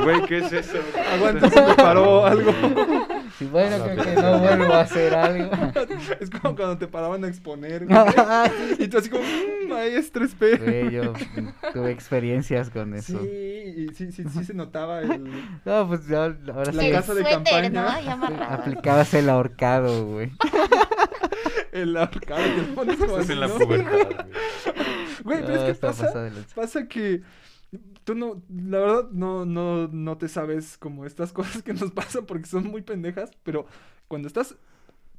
Güey, 0.04 0.22
¿qué 0.26 0.38
es 0.38 0.52
eso? 0.52 0.78
Aguanta, 1.12 1.50
se 1.50 1.60
me 1.60 1.74
paró 1.74 2.26
algo. 2.26 2.52
Sí, 3.40 3.46
bueno, 3.46 3.82
creo 3.82 3.96
que 4.04 4.20
no 4.20 4.38
vuelvo 4.38 4.74
a 4.74 4.80
hacer 4.82 5.14
algo. 5.14 5.50
Es 6.20 6.28
como 6.28 6.54
cuando 6.54 6.76
te 6.76 6.86
paraban 6.86 7.24
a 7.24 7.28
exponer. 7.28 7.86
güey. 7.86 7.98
Y 8.78 8.86
tú 8.88 8.98
así 8.98 9.08
como, 9.08 9.22
mmm, 9.22 9.70
maestro, 9.70 10.26
espera. 10.26 10.62
Güey, 10.62 10.90
yo 10.90 11.14
tuve 11.72 11.90
experiencias 11.90 12.68
con 12.68 12.92
eso. 12.94 13.18
Sí, 13.18 13.26
y 13.78 13.94
sí, 13.94 14.12
sí, 14.12 14.24
sí 14.30 14.44
se 14.44 14.52
notaba 14.52 15.00
el... 15.00 15.24
No, 15.64 15.88
pues 15.88 16.06
ya, 16.06 16.24
ahora 16.24 16.70
La 16.70 16.82
sí. 16.82 16.90
casa 16.90 17.14
de 17.14 17.22
suéter, 17.22 17.44
campaña. 17.44 17.70
¿no? 17.70 17.88
Ahí. 17.88 18.06
Aplicabas 18.46 19.14
el 19.14 19.30
ahorcado, 19.30 20.04
güey. 20.04 20.32
El 21.72 21.96
ahorcado 21.96 22.42
te 22.44 22.62
pones 22.74 22.96
como 22.96 23.18
Estás 23.18 23.24
así, 23.24 23.32
en 23.32 23.40
la 23.40 23.48
pubertad, 23.48 23.90
güey. 23.90 24.06
Güey, 25.24 25.40
pero 25.40 25.48
No, 25.48 25.54
es 25.54 25.62
que 25.64 25.70
está 25.70 25.86
pasa, 25.88 26.30
pasa 26.54 26.86
que 26.88 27.22
Tú 28.04 28.14
no, 28.14 28.42
la 28.48 28.78
verdad, 28.80 29.10
no, 29.12 29.44
no, 29.44 29.88
no 29.88 30.18
te 30.18 30.28
sabes 30.28 30.76
como 30.78 31.04
estas 31.06 31.32
cosas 31.34 31.62
que 31.62 31.74
nos 31.74 31.92
pasan 31.92 32.26
porque 32.26 32.46
son 32.46 32.64
muy 32.66 32.82
pendejas, 32.82 33.30
pero 33.42 33.66
cuando 34.08 34.28
estás 34.28 34.56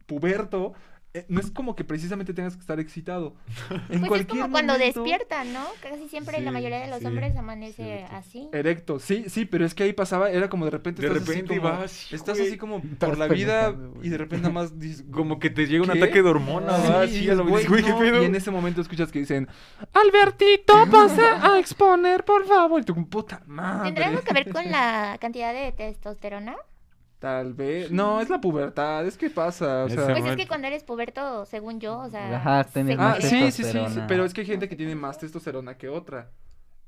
puberto, 0.07 0.73
eh, 1.13 1.25
no 1.27 1.39
es 1.41 1.51
como 1.51 1.75
que 1.75 1.83
precisamente 1.83 2.33
tengas 2.33 2.55
que 2.55 2.61
estar 2.61 2.79
excitado. 2.79 3.35
En 3.69 3.77
Pues 3.87 4.01
es 4.01 4.07
cualquier 4.07 4.41
como 4.43 4.51
cuando 4.51 4.73
momento- 4.73 5.03
despiertan, 5.03 5.51
¿no? 5.53 5.65
Casi 5.81 6.07
siempre 6.07 6.39
la 6.41 6.51
mayoría 6.51 6.79
de 6.79 6.87
los 6.87 6.99
sí, 6.99 7.05
hombres 7.05 7.35
amanece 7.35 7.83
cierto. 7.83 8.15
así. 8.15 8.49
Erecto, 8.53 8.99
sí, 8.99 9.25
sí, 9.27 9.45
pero 9.45 9.65
es 9.65 9.73
que 9.75 9.83
ahí 9.83 9.93
pasaba, 9.93 10.29
era 10.31 10.49
como 10.49 10.65
de 10.65 10.71
repente 10.71 11.01
De 11.01 11.07
estás 11.09 11.23
así 11.23 11.31
repente 11.31 11.57
como- 11.59 11.69
vas, 11.69 12.13
estás 12.13 12.37
güey. 12.37 12.47
así 12.49 12.57
como 12.57 12.81
por 12.99 13.17
la 13.17 13.27
vida 13.27 13.69
güey. 13.69 14.07
y 14.07 14.09
de 14.09 14.17
repente 14.17 14.43
nada 14.43 14.53
más 14.53 14.79
dices, 14.79 15.03
Como 15.11 15.39
que 15.39 15.49
te 15.49 15.67
llega 15.67 15.83
un 15.83 15.89
¿Qué? 15.91 15.97
ataque 15.97 16.23
de 16.23 16.29
hormonas, 16.29 16.77
Sí, 16.77 16.87
¿verdad? 16.87 17.03
y 17.03 17.09
güey, 17.49 17.63
dices, 17.63 17.69
güey, 17.69 17.83
¿qué 17.83 17.91
no, 18.11 18.21
y 18.21 18.25
en 18.25 18.35
ese 18.35 18.49
momento 18.51 18.81
escuchas 18.81 19.11
que 19.11 19.19
dicen, 19.19 19.47
Albertito, 19.93 20.73
pasa 20.89 21.53
a 21.55 21.59
exponer, 21.59 22.23
por 22.23 22.45
favor. 22.45 22.81
Y 22.81 22.83
tú, 22.85 22.93
como, 22.93 23.07
puta 23.07 23.41
madre. 23.47 23.85
¿Tendrá 23.89 24.07
algo 24.07 24.21
que 24.21 24.33
ver 24.33 24.51
con 24.51 24.69
la 24.71 25.17
cantidad 25.19 25.53
de 25.53 25.71
testosterona? 25.73 26.55
Tal 27.21 27.53
vez. 27.53 27.91
No, 27.91 28.19
es 28.19 28.31
la 28.31 28.41
pubertad, 28.41 29.05
es 29.05 29.15
que 29.15 29.29
pasa. 29.29 29.83
O 29.83 29.89
sea, 29.89 30.07
Pues 30.07 30.25
es 30.25 30.35
que 30.35 30.47
cuando 30.47 30.65
eres 30.65 30.83
puberto, 30.83 31.45
según 31.45 31.79
yo, 31.79 31.99
o 31.99 32.09
sea... 32.09 32.37
Ajá, 32.37 32.63
tienes 32.63 32.95
se 32.95 32.99
Ah, 32.99 33.09
más 33.09 33.23
sí, 33.23 33.51
sí, 33.51 33.63
sí, 33.63 33.99
pero 34.07 34.25
es 34.25 34.33
que 34.33 34.41
hay 34.41 34.47
gente 34.47 34.67
que 34.67 34.75
tiene 34.75 34.95
más 34.95 35.19
testosterona 35.19 35.77
que 35.77 35.87
otra. 35.87 36.31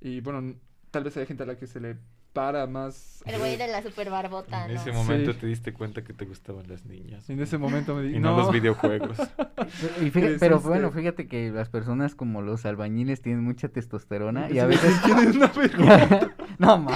Y 0.01 0.21
bueno, 0.21 0.55
tal 0.89 1.03
vez 1.03 1.15
hay 1.17 1.27
gente 1.27 1.43
a 1.43 1.45
la 1.45 1.55
que 1.55 1.67
se 1.67 1.79
le 1.79 1.97
para 2.33 2.65
más. 2.67 3.21
El 3.25 3.37
güey 3.39 3.55
de 3.55 3.67
la 3.67 3.81
super 3.81 4.09
barbota, 4.09 4.65
En 4.65 4.73
¿no? 4.73 4.81
ese 4.81 4.91
momento 4.91 5.31
Sí. 5.33 5.39
te 5.39 5.47
diste 5.47 5.71
cuenta 5.71 6.03
que 6.03 6.11
te 6.13 6.25
gustaban 6.25 6.67
las 6.67 6.85
niñas. 6.85 7.29
En 7.29 7.39
ese 7.39 7.57
momento 7.57 7.95
me 7.95 8.03
di, 8.03 8.15
Y 8.17 8.19
no, 8.19 8.35
los 8.35 8.51
videojuegos. 8.51 9.17
Y 10.01 10.09
fíjate- 10.09 10.37
pero 10.39 10.57
este- 10.57 10.67
bueno, 10.67 10.91
fíjate 10.91 11.27
que 11.27 11.49
las 11.51 11.69
personas 11.69 12.15
como 12.15 12.41
los 12.41 12.65
albañiles 12.65 13.21
tienen 13.21 13.43
mucha 13.43 13.69
testosterona 13.69 14.49
y 14.51 14.59
a 14.59 14.65
veces 14.65 14.93
una 15.05 15.51
no 16.59 16.77
ma, 16.79 16.91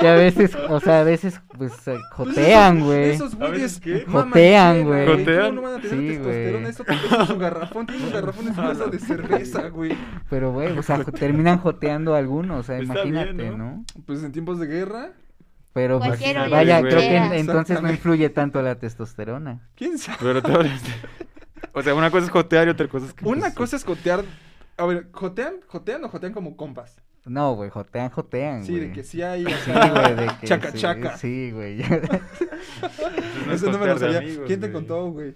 y 0.00 0.06
a 0.06 0.14
veces, 0.14 0.54
o 0.68 0.78
sea, 0.80 1.00
a 1.00 1.04
veces 1.04 1.40
pues 1.56 1.72
se 1.74 1.96
jotean, 2.12 2.80
güey. 2.80 3.10
Esos 3.10 3.34
¿A 3.34 3.48
veces 3.48 3.80
güeyes 3.80 3.80
qué? 4.04 4.04
maman 4.06 4.28
Jotean, 4.30 4.84
güey. 4.84 5.06
¿Cómo 5.06 5.18
Jotean. 5.18 5.54
no 5.54 5.62
van 5.62 5.72
a 5.74 5.80
tener 5.82 5.90
Sí, 5.90 6.06
testosterona? 6.08 6.58
güey. 6.58 6.70
Eso, 6.70 6.84
es 7.22 7.30
un 7.30 7.38
garrafón, 7.38 7.86
tiene 7.86 8.04
un 8.06 8.12
garrafón 8.12 8.48
en 8.48 8.56
bolsa 8.56 8.86
de 8.86 8.98
cerveza, 8.98 9.68
güey. 9.68 9.96
Pero 10.28 10.52
güey, 10.52 10.76
o 10.78 10.82
sea, 10.82 11.02
terminan 11.04 11.58
joteando 11.58 12.14
a 12.14 12.18
algunos, 12.18 12.60
o 12.60 12.62
sea, 12.62 12.78
Está 12.78 12.94
bien, 12.94 13.08
imagínate, 13.08 13.50
¿no? 13.50 13.56
¿no? 13.56 13.84
Pues 14.06 14.22
en 14.22 14.32
tiempos 14.32 14.58
de 14.60 14.66
guerra, 14.72 15.12
Pero 15.72 15.98
pues, 16.00 16.20
vaya, 16.50 16.80
creo 16.82 16.98
que 16.98 17.16
en- 17.16 17.32
entonces 17.34 17.80
no 17.82 17.90
influye 17.90 18.28
tanto 18.30 18.60
la 18.62 18.74
testosterona. 18.78 19.68
quién 19.74 19.98
sabe. 19.98 20.18
Pero 20.20 20.42
te 20.42 20.52
O 21.74 21.82
sea, 21.82 21.94
una 21.94 22.10
cosa 22.10 22.26
es 22.26 22.30
jotear 22.32 22.66
y 22.66 22.70
otra 22.70 22.88
cosa 22.88 23.06
es 23.06 23.14
que... 23.14 23.24
Una 23.24 23.42
pues, 23.42 23.54
cosa 23.54 23.76
es 23.76 23.84
jotear. 23.84 24.24
A 24.76 24.84
ver, 24.86 25.08
¿jotean, 25.12 25.54
jotean 25.66 26.04
o 26.04 26.08
jotean 26.08 26.32
como 26.32 26.56
compas? 26.56 27.00
No, 27.24 27.54
güey, 27.54 27.70
jotean, 27.70 28.10
jotean, 28.10 28.64
Sí, 28.64 28.72
güey. 28.72 28.88
de 28.88 28.92
que 28.92 29.04
sí 29.04 29.22
hay 29.22 29.44
Sí, 29.44 29.70
güey, 29.72 30.14
de 30.16 30.30
que 30.40 30.46
chaca 30.48 30.72
sí, 30.72 30.78
chaca. 30.78 31.16
Sí, 31.16 31.50
güey. 31.52 31.78
no 33.46 33.52
Eso 33.54 33.70
no 33.70 33.78
me 33.78 33.86
lo 33.86 33.98
sabía. 33.98 34.18
amigos, 34.18 34.44
¿Quién 34.46 34.60
te 34.60 34.72
contó, 34.72 35.10
güey? 35.12 35.34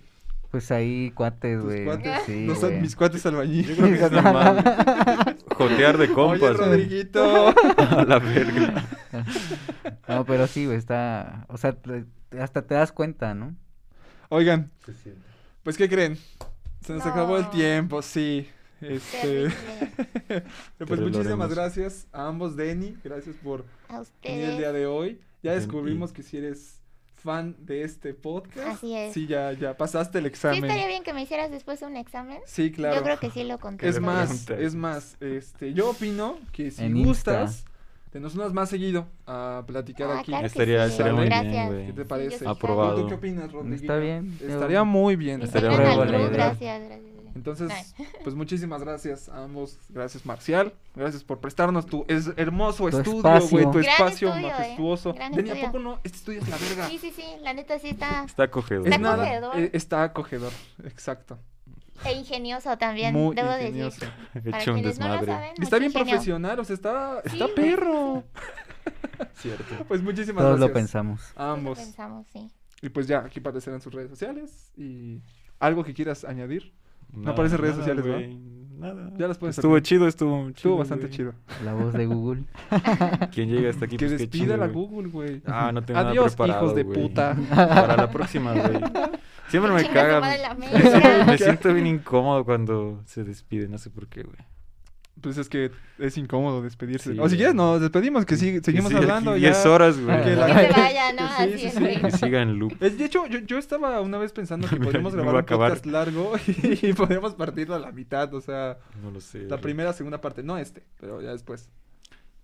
Pues 0.50 0.70
ahí 0.72 1.10
cuates, 1.12 1.60
güey. 1.62 1.84
cuates. 1.84 2.22
Sí, 2.26 2.44
no 2.48 2.54
son 2.54 2.80
mis 2.80 2.96
cuates 2.96 3.22
Yo 3.22 3.30
albañiles. 3.30 3.76
creo 3.76 3.88
que 3.88 4.04
es 4.04 4.10
normal. 4.12 5.36
Jotear 5.54 5.96
de 5.98 6.08
compas, 6.08 6.42
Oye, 6.50 6.56
güey. 6.58 6.68
Rodriguito. 6.70 7.48
A 7.78 8.04
la 8.04 8.18
verga. 8.18 8.84
No, 10.08 10.24
pero 10.24 10.46
sí, 10.46 10.66
güey, 10.66 10.78
está, 10.78 11.46
o 11.48 11.56
sea, 11.56 11.72
te- 11.72 12.04
hasta 12.40 12.62
te 12.66 12.74
das 12.74 12.92
cuenta, 12.92 13.34
¿no? 13.34 13.54
Oigan, 14.28 14.70
pues, 15.62 15.76
¿qué 15.76 15.88
creen? 15.88 16.18
Se 16.84 16.92
nos 16.92 17.04
No. 17.04 17.10
acabó 17.12 17.36
el 17.38 17.48
tiempo, 17.50 18.02
sí. 18.02 18.48
Este. 18.80 19.48
Pues 20.78 21.00
muchísimas 21.00 21.26
haremos. 21.26 21.50
gracias 21.54 22.06
a 22.12 22.26
ambos, 22.28 22.56
Denny. 22.56 22.96
Gracias 23.02 23.36
por 23.36 23.64
venir 24.22 24.44
el 24.50 24.58
día 24.58 24.72
de 24.72 24.86
hoy. 24.86 25.20
Ya 25.42 25.52
descubrimos 25.54 26.12
que 26.12 26.22
si 26.22 26.36
eres 26.38 26.80
fan 27.14 27.56
de 27.60 27.82
este 27.82 28.12
podcast. 28.14 28.68
Así 28.76 28.94
es. 28.94 29.14
Sí, 29.14 29.26
ya, 29.26 29.52
ya 29.52 29.76
pasaste 29.76 30.18
el 30.18 30.24
Sí, 30.24 30.28
examen. 30.28 30.64
estaría 30.64 30.86
bien 30.86 31.02
que 31.02 31.12
me 31.14 31.22
hicieras 31.22 31.50
después 31.50 31.80
un 31.82 31.96
examen. 31.96 32.38
Sí, 32.46 32.70
claro. 32.70 32.96
Yo 32.96 33.02
creo 33.02 33.18
que 33.18 33.30
sí 33.30 33.44
lo 33.44 33.58
conté. 33.58 33.88
Es 33.88 34.00
más, 34.00 34.50
es 34.50 34.74
más, 34.74 35.16
este, 35.20 35.72
yo 35.72 35.90
opino 35.90 36.38
que 36.52 36.70
si 36.70 36.84
En 36.84 37.02
gustas, 37.04 37.64
nos 38.14 38.34
unas 38.34 38.52
más 38.54 38.70
seguido 38.70 39.06
a 39.26 39.62
platicar 39.66 40.10
Ah, 40.10 40.18
aquí. 40.20 40.26
claro 40.26 40.46
Estaría- 40.46 40.86
sí. 40.86 40.92
estaría 40.92 41.12
muy 41.12 41.26
Gracias. 41.26 41.52
bien, 41.52 41.66
güey. 41.68 41.86
¿Qué 41.86 41.92
te 41.92 42.04
parece? 42.06 42.48
Aprobado. 42.48 43.02
¿Tú 43.02 43.08
qué 43.08 43.14
opinas, 43.14 43.52
Rodrigo? 43.52 43.74
Está 43.76 43.96
bien, 43.98 44.38
Estaría 44.40 44.84
muy 44.84 45.16
bien. 45.16 45.42
Estaría 45.42 45.70
muy 45.70 45.96
buena 45.96 46.18
idea. 46.18 46.28
gracias, 46.28 46.82
gracias. 46.88 47.06
Entonces, 47.34 47.70
Ay. 47.70 48.06
pues 48.24 48.34
muchísimas 48.34 48.80
gracias 48.80 49.28
a 49.28 49.44
ambos. 49.44 49.78
Gracias, 49.90 50.24
Marcial. 50.24 50.72
Gracias 50.94 51.22
por 51.22 51.38
prestarnos 51.40 51.84
tu 51.84 52.06
es 52.08 52.30
hermoso 52.38 52.88
Tu 52.88 52.96
estudio, 52.96 53.20
güey. 53.50 53.64
Tu 53.64 53.70
Gran 53.72 53.84
espacio 53.84 54.28
estudio, 54.28 54.46
¿eh? 54.48 54.50
majestuoso. 54.50 55.12
Gran 55.12 55.32
Deni, 55.32 55.50
¿a 55.50 55.66
poco 55.66 55.78
no? 55.78 56.00
Este 56.02 56.16
estudio 56.16 56.40
es 56.40 56.48
la 56.48 56.56
verga. 56.56 56.88
Sí, 56.88 56.96
sí, 56.98 57.12
sí, 57.14 57.24
la 57.42 57.52
neta 57.52 57.78
sí 57.78 57.88
está. 57.90 58.24
Está 58.24 58.44
acogedor. 58.44 58.86
Es 58.88 58.92
Está 58.94 59.02
nada, 59.02 59.22
acogedor. 59.24 59.58
eh, 59.58 59.70
está 59.74 60.02
acogedor, 60.04 60.52
exacto. 60.84 61.38
E 62.04 62.12
ingenioso 62.12 62.76
también, 62.78 63.14
Muy 63.14 63.34
debo 63.34 63.50
ingenioso. 63.52 64.00
decir. 64.34 64.50
Para 64.50 64.62
Hecho 64.62 64.72
un 64.72 64.76
quienes 64.80 64.98
no 64.98 65.06
lo 65.08 65.12
desmadre. 65.14 65.32
saben, 65.32 65.62
está 65.62 65.78
bien 65.78 65.90
ingenio. 65.90 66.10
profesional, 66.12 66.60
o 66.60 66.64
sea, 66.64 66.74
está, 66.74 67.20
está 67.24 67.46
Sí. 67.46 67.52
perro. 67.56 68.24
Cierto. 69.34 69.84
Pues 69.88 70.02
muchísimas 70.02 70.42
Todos 70.44 70.60
lo 70.60 70.66
gracias. 70.66 70.74
pensamos. 70.82 71.20
Sí 71.22 71.32
lo 71.36 71.42
ambos. 71.42 71.78
pensamos, 71.78 72.26
sí. 72.32 72.50
Y 72.82 72.88
pues 72.90 73.06
ya, 73.06 73.20
aquí 73.20 73.40
aparecerán 73.40 73.80
sus 73.80 73.92
redes 73.94 74.10
sociales. 74.10 74.70
Y 74.76 75.20
algo 75.58 75.82
que 75.84 75.94
quieras 75.94 76.24
añadir. 76.24 76.72
Nada, 77.12 77.32
aparecen 77.32 77.58
redes 77.58 77.76
nada, 77.78 77.86
sociales, 77.86 78.04
¿no? 78.04 78.12
güey, 78.12 78.56
Nada. 78.76 79.10
Ya 79.16 79.26
las 79.28 79.38
puedes 79.38 79.56
Estuvo 79.56 79.78
chido, 79.80 80.06
estuvo 80.06 80.38
chido. 80.42 80.50
Estuvo 80.50 80.76
bastante 80.76 81.06
güey. 81.06 81.16
chido. 81.16 81.34
La 81.64 81.72
voz 81.72 81.94
de 81.94 82.04
Google. 82.04 82.44
Quien 83.32 83.48
llega 83.48 83.70
hasta 83.70 83.86
aquí, 83.86 83.96
que 83.96 84.06
pues 84.06 84.18
despida 84.18 84.44
chido, 84.44 84.56
la. 84.58 84.66
Google, 84.66 85.08
güey. 85.08 85.40
Ah, 85.46 85.70
no 85.72 85.82
tengo 85.82 85.98
Adiós, 86.00 86.14
nada 86.16 86.36
preparado, 86.36 86.64
hijos 86.66 86.76
de 86.76 86.84
puta. 86.84 87.36
Para 87.54 87.96
la 87.96 88.10
próxima, 88.10 88.52
güey. 88.52 88.80
Siempre 89.48 89.72
me 89.72 89.88
caga. 89.88 90.20
me- 91.26 91.38
siento 91.38 91.72
bien 91.72 91.86
incómodo 91.86 92.44
cuando 92.44 93.02
se 93.06 93.24
despide, 93.24 93.68
no 93.68 93.78
sé 93.78 93.90
por 93.90 94.08
qué, 94.08 94.22
güey. 94.22 94.36
Pues 95.20 95.38
es 95.38 95.48
que 95.48 95.70
es 95.98 96.18
incómodo 96.18 96.60
despedirse. 96.60 97.14
Sí, 97.14 97.18
o 97.18 97.26
si 97.28 97.36
quieres, 97.36 97.54
nos 97.54 97.80
despedimos, 97.80 98.26
que 98.26 98.36
sí, 98.36 98.60
seguimos 98.62 98.90
Que 98.90 98.98
hablando. 98.98 99.30
aquí 99.32 99.40
ya. 99.40 99.48
10 99.48 99.66
horas, 99.66 99.98
güey. 99.98 100.14
Que 100.18 100.24
Que 100.30 100.36
la- 100.36 100.46
se 100.46 100.80
vaya, 100.80 101.12
¿no? 101.14 101.26
Sí, 101.28 101.34
Así 101.42 101.58
sí, 101.58 101.66
es, 101.68 101.72
sí. 101.74 101.80
güey. 101.80 102.00
Que 102.02 102.10
siga 102.10 102.42
en 102.42 102.58
loop. 102.58 102.78
De 102.78 103.04
hecho, 103.04 103.26
yo, 103.26 103.38
yo 103.38 103.56
estaba 103.56 104.00
una 104.02 104.18
vez 104.18 104.32
pensando 104.32 104.68
que 104.68 104.76
podríamos 104.76 105.14
grabar 105.14 105.34
un 105.34 105.40
acabar. 105.40 105.70
podcast 105.70 105.86
largo 105.86 106.32
y, 106.82 106.92
podríamos 106.92 107.34
partirlo 107.34 107.74
a 107.74 107.78
la 107.78 107.92
mitad, 107.92 108.32
o 108.34 108.42
sea, 108.42 108.76
No 109.02 109.10
lo 109.10 109.20
sé. 109.22 109.40
la 109.44 109.48
güey. 109.48 109.62
primera, 109.62 109.94
segunda 109.94 110.20
parte, 110.20 110.42
no 110.42 110.58
este, 110.58 110.82
pero 111.00 111.22
ya 111.22 111.30
después. 111.32 111.70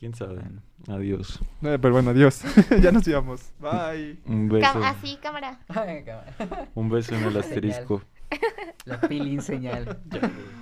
¿Quién 0.02 0.16
sabe? 0.16 0.42
Adiós. 0.88 1.38
Eh, 1.62 1.78
pero 1.80 1.92
bueno, 1.92 2.10
adiós. 2.10 2.42
ya 2.82 2.90
nos 2.90 3.06
íbamos. 3.06 3.40
Bye. 3.60 4.18
Un 4.26 4.48
beso. 4.48 4.66
Cam- 4.72 4.82
Así, 4.82 5.16
cámara. 5.22 5.60
Un 6.74 6.88
beso 6.90 7.14
en 7.14 7.22
el 7.22 7.36
asterisco. 7.36 8.02
La 8.84 9.00
pilín 9.00 9.40
señal. 9.42 10.00